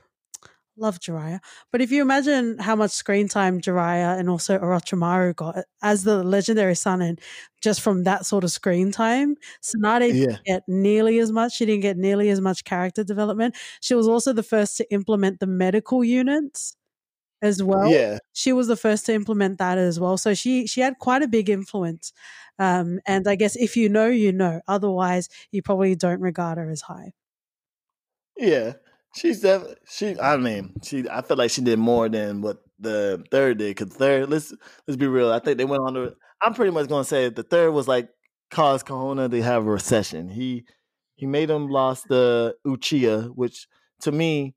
Love 0.78 1.00
Jiraiya. 1.00 1.40
But 1.72 1.80
if 1.80 1.90
you 1.90 2.02
imagine 2.02 2.58
how 2.58 2.76
much 2.76 2.90
screen 2.90 3.28
time 3.28 3.62
Jiraiya 3.62 4.18
and 4.18 4.28
also 4.28 4.58
Orochimaru 4.58 5.34
got 5.34 5.64
as 5.82 6.04
the 6.04 6.22
legendary 6.22 6.74
son, 6.74 7.00
and 7.00 7.18
just 7.62 7.80
from 7.80 8.04
that 8.04 8.26
sort 8.26 8.44
of 8.44 8.50
screen 8.50 8.92
time, 8.92 9.36
Tsunade 9.62 10.08
Yeah. 10.12 10.26
didn't 10.26 10.44
get 10.44 10.62
nearly 10.68 11.18
as 11.18 11.32
much. 11.32 11.54
She 11.56 11.64
didn't 11.64 11.80
get 11.80 11.96
nearly 11.96 12.28
as 12.28 12.42
much 12.42 12.64
character 12.64 13.04
development. 13.04 13.56
She 13.80 13.94
was 13.94 14.06
also 14.06 14.34
the 14.34 14.42
first 14.42 14.76
to 14.76 14.92
implement 14.92 15.40
the 15.40 15.46
medical 15.46 16.04
units 16.04 16.76
as 17.42 17.62
well. 17.62 17.90
Yeah. 17.90 18.18
She 18.32 18.52
was 18.52 18.66
the 18.68 18.76
first 18.76 19.06
to 19.06 19.14
implement 19.14 19.58
that 19.58 19.78
as 19.78 20.00
well. 20.00 20.16
So 20.18 20.34
she 20.34 20.66
she 20.66 20.80
had 20.80 20.98
quite 20.98 21.22
a 21.22 21.28
big 21.28 21.48
influence. 21.48 22.12
Um, 22.58 23.00
and 23.06 23.28
I 23.28 23.34
guess 23.36 23.56
if 23.56 23.76
you 23.76 23.88
know, 23.88 24.06
you 24.08 24.32
know. 24.32 24.60
Otherwise, 24.68 25.28
you 25.50 25.62
probably 25.62 25.94
don't 25.94 26.20
regard 26.20 26.58
her 26.58 26.70
as 26.70 26.82
high. 26.82 27.12
Yeah. 28.36 28.74
She's 29.14 29.40
definitely 29.40 29.76
she. 29.88 30.18
I 30.20 30.36
mean, 30.36 30.74
she. 30.82 31.08
I 31.10 31.22
feel 31.22 31.36
like 31.38 31.50
she 31.50 31.62
did 31.62 31.78
more 31.78 32.08
than 32.08 32.42
what 32.42 32.58
the 32.78 33.24
third 33.30 33.58
did. 33.58 33.76
Cause 33.76 33.88
third, 33.88 34.28
let's 34.28 34.52
let's 34.86 34.96
be 34.96 35.06
real. 35.06 35.32
I 35.32 35.38
think 35.38 35.58
they 35.58 35.64
went 35.64 35.82
on 35.82 35.94
to. 35.94 36.14
I'm 36.42 36.52
pretty 36.52 36.72
much 36.72 36.88
gonna 36.88 37.04
say 37.04 37.30
the 37.30 37.42
third 37.42 37.70
was 37.70 37.88
like 37.88 38.10
caused 38.50 38.86
Konoha 38.86 39.30
to 39.30 39.42
have 39.42 39.66
a 39.66 39.70
recession. 39.70 40.28
He 40.28 40.66
he 41.14 41.26
made 41.26 41.48
him 41.50 41.68
lost 41.68 42.08
the 42.08 42.56
Uchiha, 42.66 43.30
which 43.34 43.66
to 44.02 44.12
me, 44.12 44.54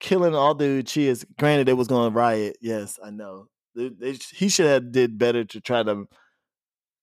killing 0.00 0.34
all 0.34 0.54
the 0.54 0.82
Uchihas. 0.82 1.24
Granted, 1.38 1.68
they 1.68 1.72
was 1.74 1.88
gonna 1.88 2.10
riot. 2.14 2.56
Yes, 2.60 2.98
I 3.04 3.10
know. 3.10 3.46
They, 3.76 3.88
they, 3.90 4.12
he 4.34 4.48
should 4.48 4.66
have 4.66 4.90
did 4.92 5.16
better 5.18 5.44
to 5.44 5.60
try 5.60 5.82
to, 5.84 6.06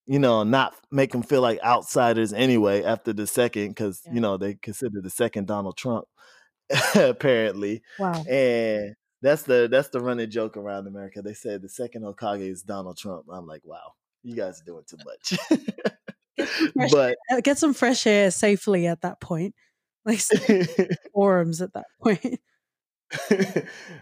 you 0.06 0.20
know, 0.20 0.44
not 0.44 0.74
make 0.92 1.12
them 1.14 1.24
feel 1.24 1.42
like 1.42 1.62
outsiders 1.64 2.34
anyway. 2.34 2.84
After 2.84 3.14
the 3.14 3.26
second, 3.28 3.70
because 3.70 4.02
Yeah. 4.06 4.14
you 4.14 4.20
know 4.22 4.38
they 4.38 4.56
consider 4.56 5.00
the 5.02 5.10
second 5.10 5.48
Donald 5.48 5.78
Trump 5.78 6.06
apparently. 6.96 7.82
Wow. 8.00 8.24
And 8.30 8.96
that's 9.22 9.44
the 9.44 9.68
that's 9.72 9.90
the 9.90 10.00
running 10.02 10.30
joke 10.30 10.58
around 10.58 10.88
America. 10.88 11.22
They 11.22 11.34
said 11.34 11.62
the 11.62 11.70
second 11.70 12.04
Hokage 12.04 12.48
is 12.50 12.62
Donald 12.64 12.98
Trump. 12.98 13.26
I'm 13.32 13.48
like, 13.48 13.62
wow, 13.64 13.94
you 14.24 14.36
guys 14.36 14.62
are 14.62 14.66
doing 14.66 14.84
too 14.88 14.98
much. 15.06 15.40
But 16.92 17.16
Uh, 17.32 17.42
Get 17.42 17.58
some 17.58 17.74
fresh 17.74 18.06
air 18.06 18.30
safely 18.30 18.86
at 18.86 19.02
that 19.02 19.20
point. 19.20 19.56
Like 20.06 20.20
forums 21.14 21.62
at 21.62 21.74
that 21.74 21.88
point. 22.02 22.40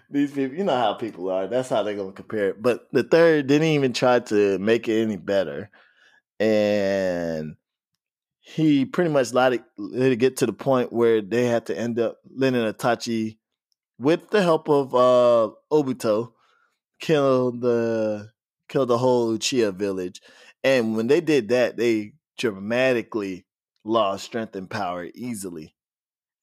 these 0.10 0.32
people, 0.32 0.58
you 0.58 0.64
know 0.64 0.76
how 0.76 0.94
people 0.96 1.30
are. 1.30 1.48
That's 1.48 1.70
how 1.70 1.84
they're 1.84 1.96
gonna 1.96 2.12
compare 2.12 2.50
it. 2.50 2.62
But 2.62 2.88
the 2.92 3.04
third 3.04 3.48
didn't 3.48 3.68
even 3.68 3.94
try 3.94 4.20
to 4.20 4.58
make 4.58 4.88
it 4.88 5.02
any 5.02 5.18
better, 5.18 5.70
and 6.40 7.56
he 8.40 8.86
pretty 8.86 9.12
much 9.12 9.34
let 9.34 9.54
it, 9.54 9.64
let 9.78 10.12
it 10.12 10.18
get 10.18 10.38
to 10.38 10.46
the 10.46 10.54
point 10.54 10.92
where 10.94 11.22
they 11.22 11.46
had 11.46 11.68
to 11.68 11.78
end 11.78 12.00
up 12.00 12.18
letting 12.36 12.62
Itachi, 12.62 13.38
with 14.00 14.30
the 14.32 14.42
help 14.42 14.70
of 14.70 14.96
uh 14.96 15.52
Obito, 15.72 16.32
kill 17.00 17.52
the 17.52 18.32
kill 18.70 18.86
the 18.88 18.98
whole 18.98 19.38
Uchiha 19.38 19.74
village. 19.76 20.22
And 20.64 20.96
when 20.96 21.08
they 21.08 21.22
did 21.22 21.50
that, 21.50 21.78
they 21.78 22.14
dramatically 22.40 23.46
lost 23.84 24.26
strength 24.26 24.56
and 24.56 24.70
power 24.70 25.08
easily 25.14 25.75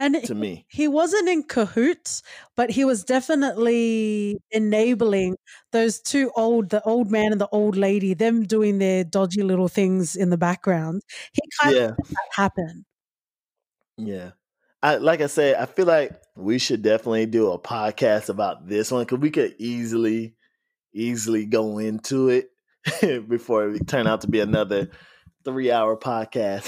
And 0.03 0.17
to 0.25 0.35
he- 0.35 0.41
me. 0.41 0.67
he 0.69 0.89
wasn't 0.89 1.29
in 1.29 1.45
cahoots, 1.45 2.23
but 2.57 2.71
he 2.71 2.85
was 2.85 3.05
definitely 3.05 4.39
enabling 4.51 5.37
those 5.71 6.01
two 6.01 6.33
old, 6.37 6.71
the 6.71 6.83
old 6.83 7.11
man 7.11 7.31
and 7.33 7.41
the 7.41 7.49
old 7.53 7.77
lady, 7.77 8.13
them 8.15 8.43
doing 8.43 8.79
their 8.79 9.05
dodgy 9.05 9.43
little 9.43 9.69
things 9.69 10.17
in 10.17 10.31
the 10.31 10.37
background. 10.37 11.03
He 11.33 11.41
kind 11.63 11.77
Yeah. 11.77 11.83
of 11.83 11.91
let 11.99 12.09
that 12.09 12.29
happen. 12.33 12.85
Yeah. 13.97 14.31
I 14.83 14.97
like 14.97 15.21
I 15.21 15.29
said, 15.29 15.55
I 15.55 15.67
feel 15.67 15.87
like 15.87 16.21
we 16.35 16.59
should 16.59 16.83
definitely 16.83 17.27
do 17.27 17.53
a 17.53 17.59
podcast 17.59 18.29
about 18.29 18.67
this 18.67 18.91
one 18.91 19.05
because 19.05 19.19
we 19.21 19.31
could 19.31 19.55
easily, 19.59 20.35
easily 20.93 21.47
go 21.47 21.79
into 21.79 22.29
it 22.31 22.51
before 23.29 23.69
it 23.69 23.87
turn 23.87 24.09
out 24.09 24.23
to 24.23 24.29
be 24.29 24.41
another 24.41 24.91
three 25.45 25.71
hour 25.71 25.97
podcast. 25.97 26.67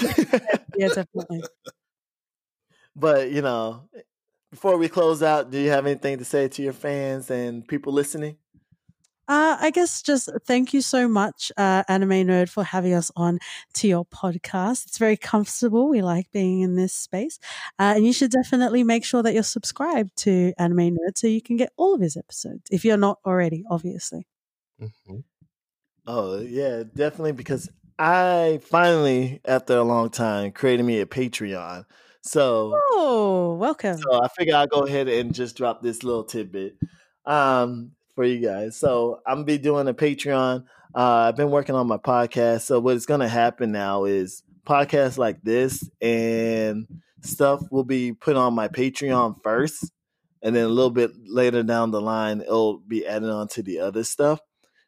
Yeah, 0.77 0.89
definitely. 0.89 1.41
But 2.95 3.31
you 3.31 3.41
know, 3.41 3.87
before 4.51 4.77
we 4.77 4.87
close 4.89 5.21
out, 5.23 5.51
do 5.51 5.59
you 5.59 5.69
have 5.69 5.85
anything 5.85 6.17
to 6.17 6.25
say 6.25 6.47
to 6.47 6.61
your 6.61 6.73
fans 6.73 7.29
and 7.29 7.67
people 7.67 7.93
listening? 7.93 8.37
Uh, 9.27 9.57
I 9.59 9.71
guess 9.71 10.03
just 10.03 10.29
thank 10.45 10.71
you 10.71 10.81
so 10.81 11.07
much, 11.07 11.51
uh, 11.57 11.83
Anime 11.87 12.27
Nerd, 12.27 12.47
for 12.47 12.63
having 12.63 12.93
us 12.93 13.11
on 13.15 13.39
to 13.73 13.87
your 13.87 14.05
podcast. 14.05 14.85
It's 14.85 14.99
very 14.99 15.17
comfortable. 15.17 15.89
We 15.89 16.03
like 16.03 16.31
being 16.31 16.61
in 16.61 16.75
this 16.75 16.93
space. 16.93 17.39
Uh, 17.79 17.93
and 17.95 18.05
you 18.05 18.13
should 18.13 18.29
definitely 18.29 18.83
make 18.83 19.03
sure 19.03 19.23
that 19.23 19.33
you're 19.33 19.41
subscribed 19.41 20.15
to 20.17 20.53
Anime 20.59 20.91
Nerd 20.95 21.17
so 21.17 21.25
you 21.25 21.41
can 21.41 21.57
get 21.57 21.73
all 21.75 21.95
of 21.95 22.01
his 22.01 22.15
episodes, 22.15 22.61
if 22.69 22.85
you're 22.85 22.97
not 22.97 23.17
already, 23.25 23.63
obviously. 23.67 24.27
Mhm. 24.79 25.23
Oh 26.05 26.39
yeah, 26.39 26.83
definitely 26.83 27.31
because 27.31 27.67
I 27.97 28.59
finally, 28.61 29.41
after 29.45 29.75
a 29.77 29.83
long 29.83 30.11
time, 30.11 30.51
created 30.51 30.83
me 30.83 30.99
a 30.99 31.05
Patreon. 31.07 31.85
So 32.25 32.73
Oh, 32.89 33.55
welcome. 33.59 33.97
So 33.99 34.23
I 34.23 34.27
figure 34.29 34.55
I'll 34.55 34.65
go 34.65 34.81
ahead 34.81 35.07
and 35.07 35.31
just 35.31 35.55
drop 35.55 35.83
this 35.83 36.03
little 36.03 36.23
tidbit 36.23 36.75
um, 37.23 37.91
for 38.15 38.23
you 38.23 38.39
guys. 38.39 38.75
So 38.75 39.21
I'm 39.27 39.35
gonna 39.35 39.45
be 39.45 39.59
doing 39.59 39.87
a 39.87 39.93
Patreon. 39.93 40.63
Uh, 40.95 40.99
I've 41.29 41.35
been 41.35 41.51
working 41.51 41.75
on 41.75 41.85
my 41.85 41.97
podcast. 41.97 42.61
So 42.61 42.79
what's 42.79 43.05
gonna 43.05 43.29
happen 43.29 43.71
now 43.71 44.05
is 44.05 44.41
podcasts 44.65 45.19
like 45.19 45.43
this 45.43 45.87
and 46.01 46.87
stuff 47.21 47.61
will 47.69 47.83
be 47.83 48.13
put 48.13 48.35
on 48.35 48.55
my 48.55 48.69
Patreon 48.69 49.35
first, 49.43 49.91
and 50.41 50.55
then 50.55 50.65
a 50.65 50.69
little 50.69 50.89
bit 50.89 51.11
later 51.27 51.61
down 51.61 51.91
the 51.91 52.01
line, 52.01 52.41
it'll 52.41 52.79
be 52.79 53.05
added 53.05 53.29
on 53.29 53.49
to 53.49 53.61
the 53.61 53.81
other 53.81 54.03
stuff. 54.03 54.39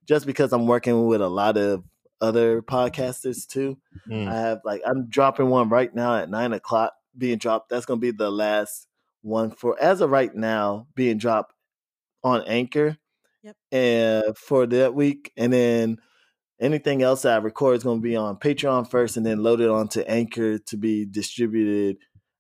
Just 0.08 0.26
because 0.26 0.54
I'm 0.54 0.66
working 0.66 1.06
with 1.06 1.22
a 1.22 1.30
lot 1.30 1.56
of 1.56 1.84
other 2.20 2.64
podcasters 2.64 3.46
too. 3.46 3.78
Mm. 4.10 4.28
I 4.28 4.40
have 4.40 4.62
like 4.66 4.82
I'm 4.88 5.08
dropping 5.08 5.50
one 5.50 5.70
right 5.70 5.94
now 5.94 6.16
at 6.16 6.32
nine 6.32 6.54
o'clock 6.54 6.94
being 7.18 7.38
dropped. 7.38 7.70
That's 7.70 7.86
gonna 7.86 8.00
be 8.00 8.12
the 8.12 8.32
last 8.32 8.88
one 9.22 9.52
for 9.52 9.80
as 9.82 10.02
of 10.02 10.10
right 10.10 10.34
now 10.34 10.88
being 10.96 11.18
dropped 11.18 11.54
on 12.24 12.44
Anchor. 12.48 12.98
Yep. 13.44 13.56
And 13.72 14.38
for 14.38 14.66
that 14.66 14.94
week, 14.94 15.32
and 15.38 15.54
then 15.54 15.98
anything 16.60 17.02
else 17.02 17.22
that 17.22 17.34
I 17.34 17.38
record 17.38 17.78
is 17.78 17.84
gonna 17.84 18.02
be 18.02 18.16
on 18.16 18.38
Patreon 18.38 18.90
first, 18.90 19.18
and 19.18 19.26
then 19.26 19.44
loaded 19.44 19.70
onto 19.70 20.02
Anchor 20.02 20.58
to 20.58 20.78
be 20.78 21.06
distributed 21.06 21.98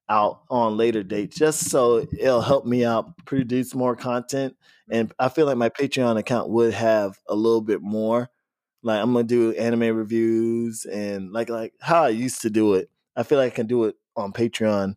out 0.09 0.41
on 0.49 0.77
later 0.77 1.03
dates, 1.03 1.37
just 1.37 1.69
so 1.69 2.05
it'll 2.17 2.41
help 2.41 2.65
me 2.65 2.85
out 2.85 3.17
produce 3.25 3.75
more 3.75 3.95
content. 3.95 4.55
And 4.89 5.09
mm-hmm. 5.09 5.25
I 5.25 5.29
feel 5.29 5.45
like 5.45 5.57
my 5.57 5.69
Patreon 5.69 6.17
account 6.17 6.49
would 6.49 6.73
have 6.73 7.17
a 7.27 7.35
little 7.35 7.61
bit 7.61 7.81
more 7.81 8.29
like 8.83 9.01
I'm 9.01 9.13
gonna 9.13 9.25
do 9.25 9.53
anime 9.53 9.95
reviews 9.95 10.85
and 10.85 11.31
like 11.31 11.49
like 11.49 11.73
how 11.81 12.03
I 12.03 12.09
used 12.09 12.41
to 12.43 12.49
do 12.49 12.75
it. 12.75 12.89
I 13.15 13.23
feel 13.23 13.37
like 13.37 13.53
I 13.53 13.55
can 13.55 13.67
do 13.67 13.85
it 13.85 13.95
on 14.17 14.33
Patreon 14.33 14.95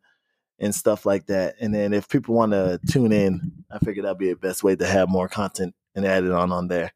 and 0.58 0.74
stuff 0.74 1.06
like 1.06 1.26
that. 1.26 1.56
And 1.60 1.74
then 1.74 1.92
if 1.92 2.08
people 2.08 2.34
want 2.34 2.52
to 2.52 2.78
tune 2.88 3.12
in, 3.12 3.52
I 3.70 3.78
figure 3.78 4.02
that'd 4.02 4.18
be 4.18 4.28
the 4.30 4.36
best 4.36 4.62
way 4.62 4.76
to 4.76 4.86
have 4.86 5.08
more 5.08 5.28
content 5.28 5.74
and 5.94 6.04
add 6.04 6.24
it 6.24 6.32
on 6.32 6.52
on 6.52 6.68
there. 6.68 6.92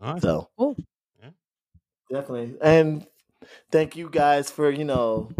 Nice. 0.00 0.22
So 0.22 0.48
Cool. 0.58 0.76
Yeah. 1.22 1.30
definitely. 2.10 2.56
And 2.60 3.06
thank 3.70 3.96
you 3.96 4.08
guys 4.10 4.50
for 4.50 4.70
you 4.70 4.84
know 4.84 5.30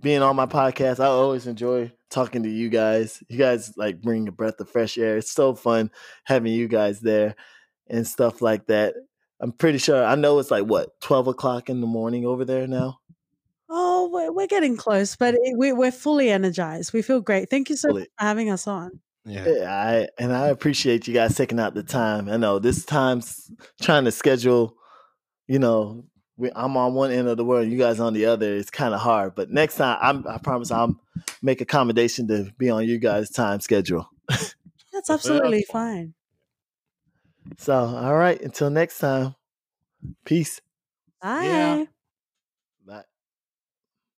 being 0.00 0.22
on 0.22 0.36
my 0.36 0.46
podcast. 0.46 1.00
I 1.00 1.06
always 1.06 1.46
enjoy 1.46 1.92
talking 2.10 2.42
to 2.44 2.48
you 2.48 2.68
guys. 2.68 3.22
You 3.28 3.38
guys 3.38 3.72
like 3.76 4.00
bring 4.00 4.28
a 4.28 4.32
breath 4.32 4.60
of 4.60 4.70
fresh 4.70 4.96
air. 4.98 5.16
It's 5.16 5.32
so 5.32 5.54
fun 5.54 5.90
having 6.24 6.52
you 6.52 6.68
guys 6.68 7.00
there 7.00 7.34
and 7.88 8.06
stuff 8.06 8.40
like 8.42 8.66
that. 8.66 8.94
I'm 9.40 9.52
pretty 9.52 9.78
sure. 9.78 10.04
I 10.04 10.14
know 10.14 10.38
it's 10.38 10.50
like 10.50 10.64
what 10.64 11.00
twelve 11.00 11.26
o'clock 11.26 11.68
in 11.68 11.80
the 11.80 11.86
morning 11.86 12.24
over 12.24 12.44
there 12.44 12.66
now. 12.66 13.00
Oh, 13.68 14.08
we're, 14.12 14.32
we're 14.32 14.46
getting 14.46 14.76
close, 14.76 15.16
but 15.16 15.34
it, 15.34 15.56
we, 15.56 15.72
we're 15.72 15.90
fully 15.90 16.30
energized. 16.30 16.92
We 16.92 17.02
feel 17.02 17.20
great. 17.20 17.50
Thank 17.50 17.68
you 17.68 17.76
so 17.76 17.88
Fully. 17.88 18.02
much 18.02 18.08
for 18.18 18.24
having 18.24 18.50
us 18.50 18.66
on. 18.66 19.00
Yeah. 19.24 19.48
Yeah, 19.48 19.74
I 19.74 20.08
and 20.22 20.32
I 20.32 20.48
appreciate 20.48 21.08
you 21.08 21.14
guys 21.14 21.34
taking 21.34 21.58
out 21.58 21.74
the 21.74 21.82
time. 21.82 22.28
I 22.28 22.36
know 22.36 22.60
this 22.60 22.84
time's 22.84 23.50
trying 23.82 24.04
to 24.04 24.12
schedule. 24.12 24.76
You 25.48 25.58
know, 25.58 26.04
we, 26.36 26.50
I'm 26.54 26.76
on 26.76 26.94
one 26.94 27.10
end 27.10 27.26
of 27.26 27.36
the 27.36 27.44
world, 27.44 27.66
you 27.66 27.76
guys 27.76 27.98
on 27.98 28.14
the 28.14 28.26
other. 28.26 28.54
It's 28.54 28.70
kind 28.70 28.94
of 28.94 29.00
hard, 29.00 29.34
but 29.34 29.50
next 29.50 29.76
time, 29.76 29.98
I'm, 30.00 30.24
I 30.28 30.38
promise 30.38 30.70
I'll 30.70 30.94
make 31.42 31.60
accommodation 31.60 32.28
to 32.28 32.52
be 32.56 32.70
on 32.70 32.86
you 32.86 32.98
guys' 32.98 33.30
time 33.30 33.58
schedule. 33.58 34.08
That's 34.28 34.54
absolutely 35.10 35.64
fine. 35.64 36.14
So, 37.58 37.74
all 37.74 38.14
right, 38.16 38.40
until 38.40 38.70
next 38.70 38.98
time, 38.98 39.34
peace. 40.24 40.60
Bye. 41.20 41.44
Yeah. 41.44 41.76
Bye. 41.76 41.88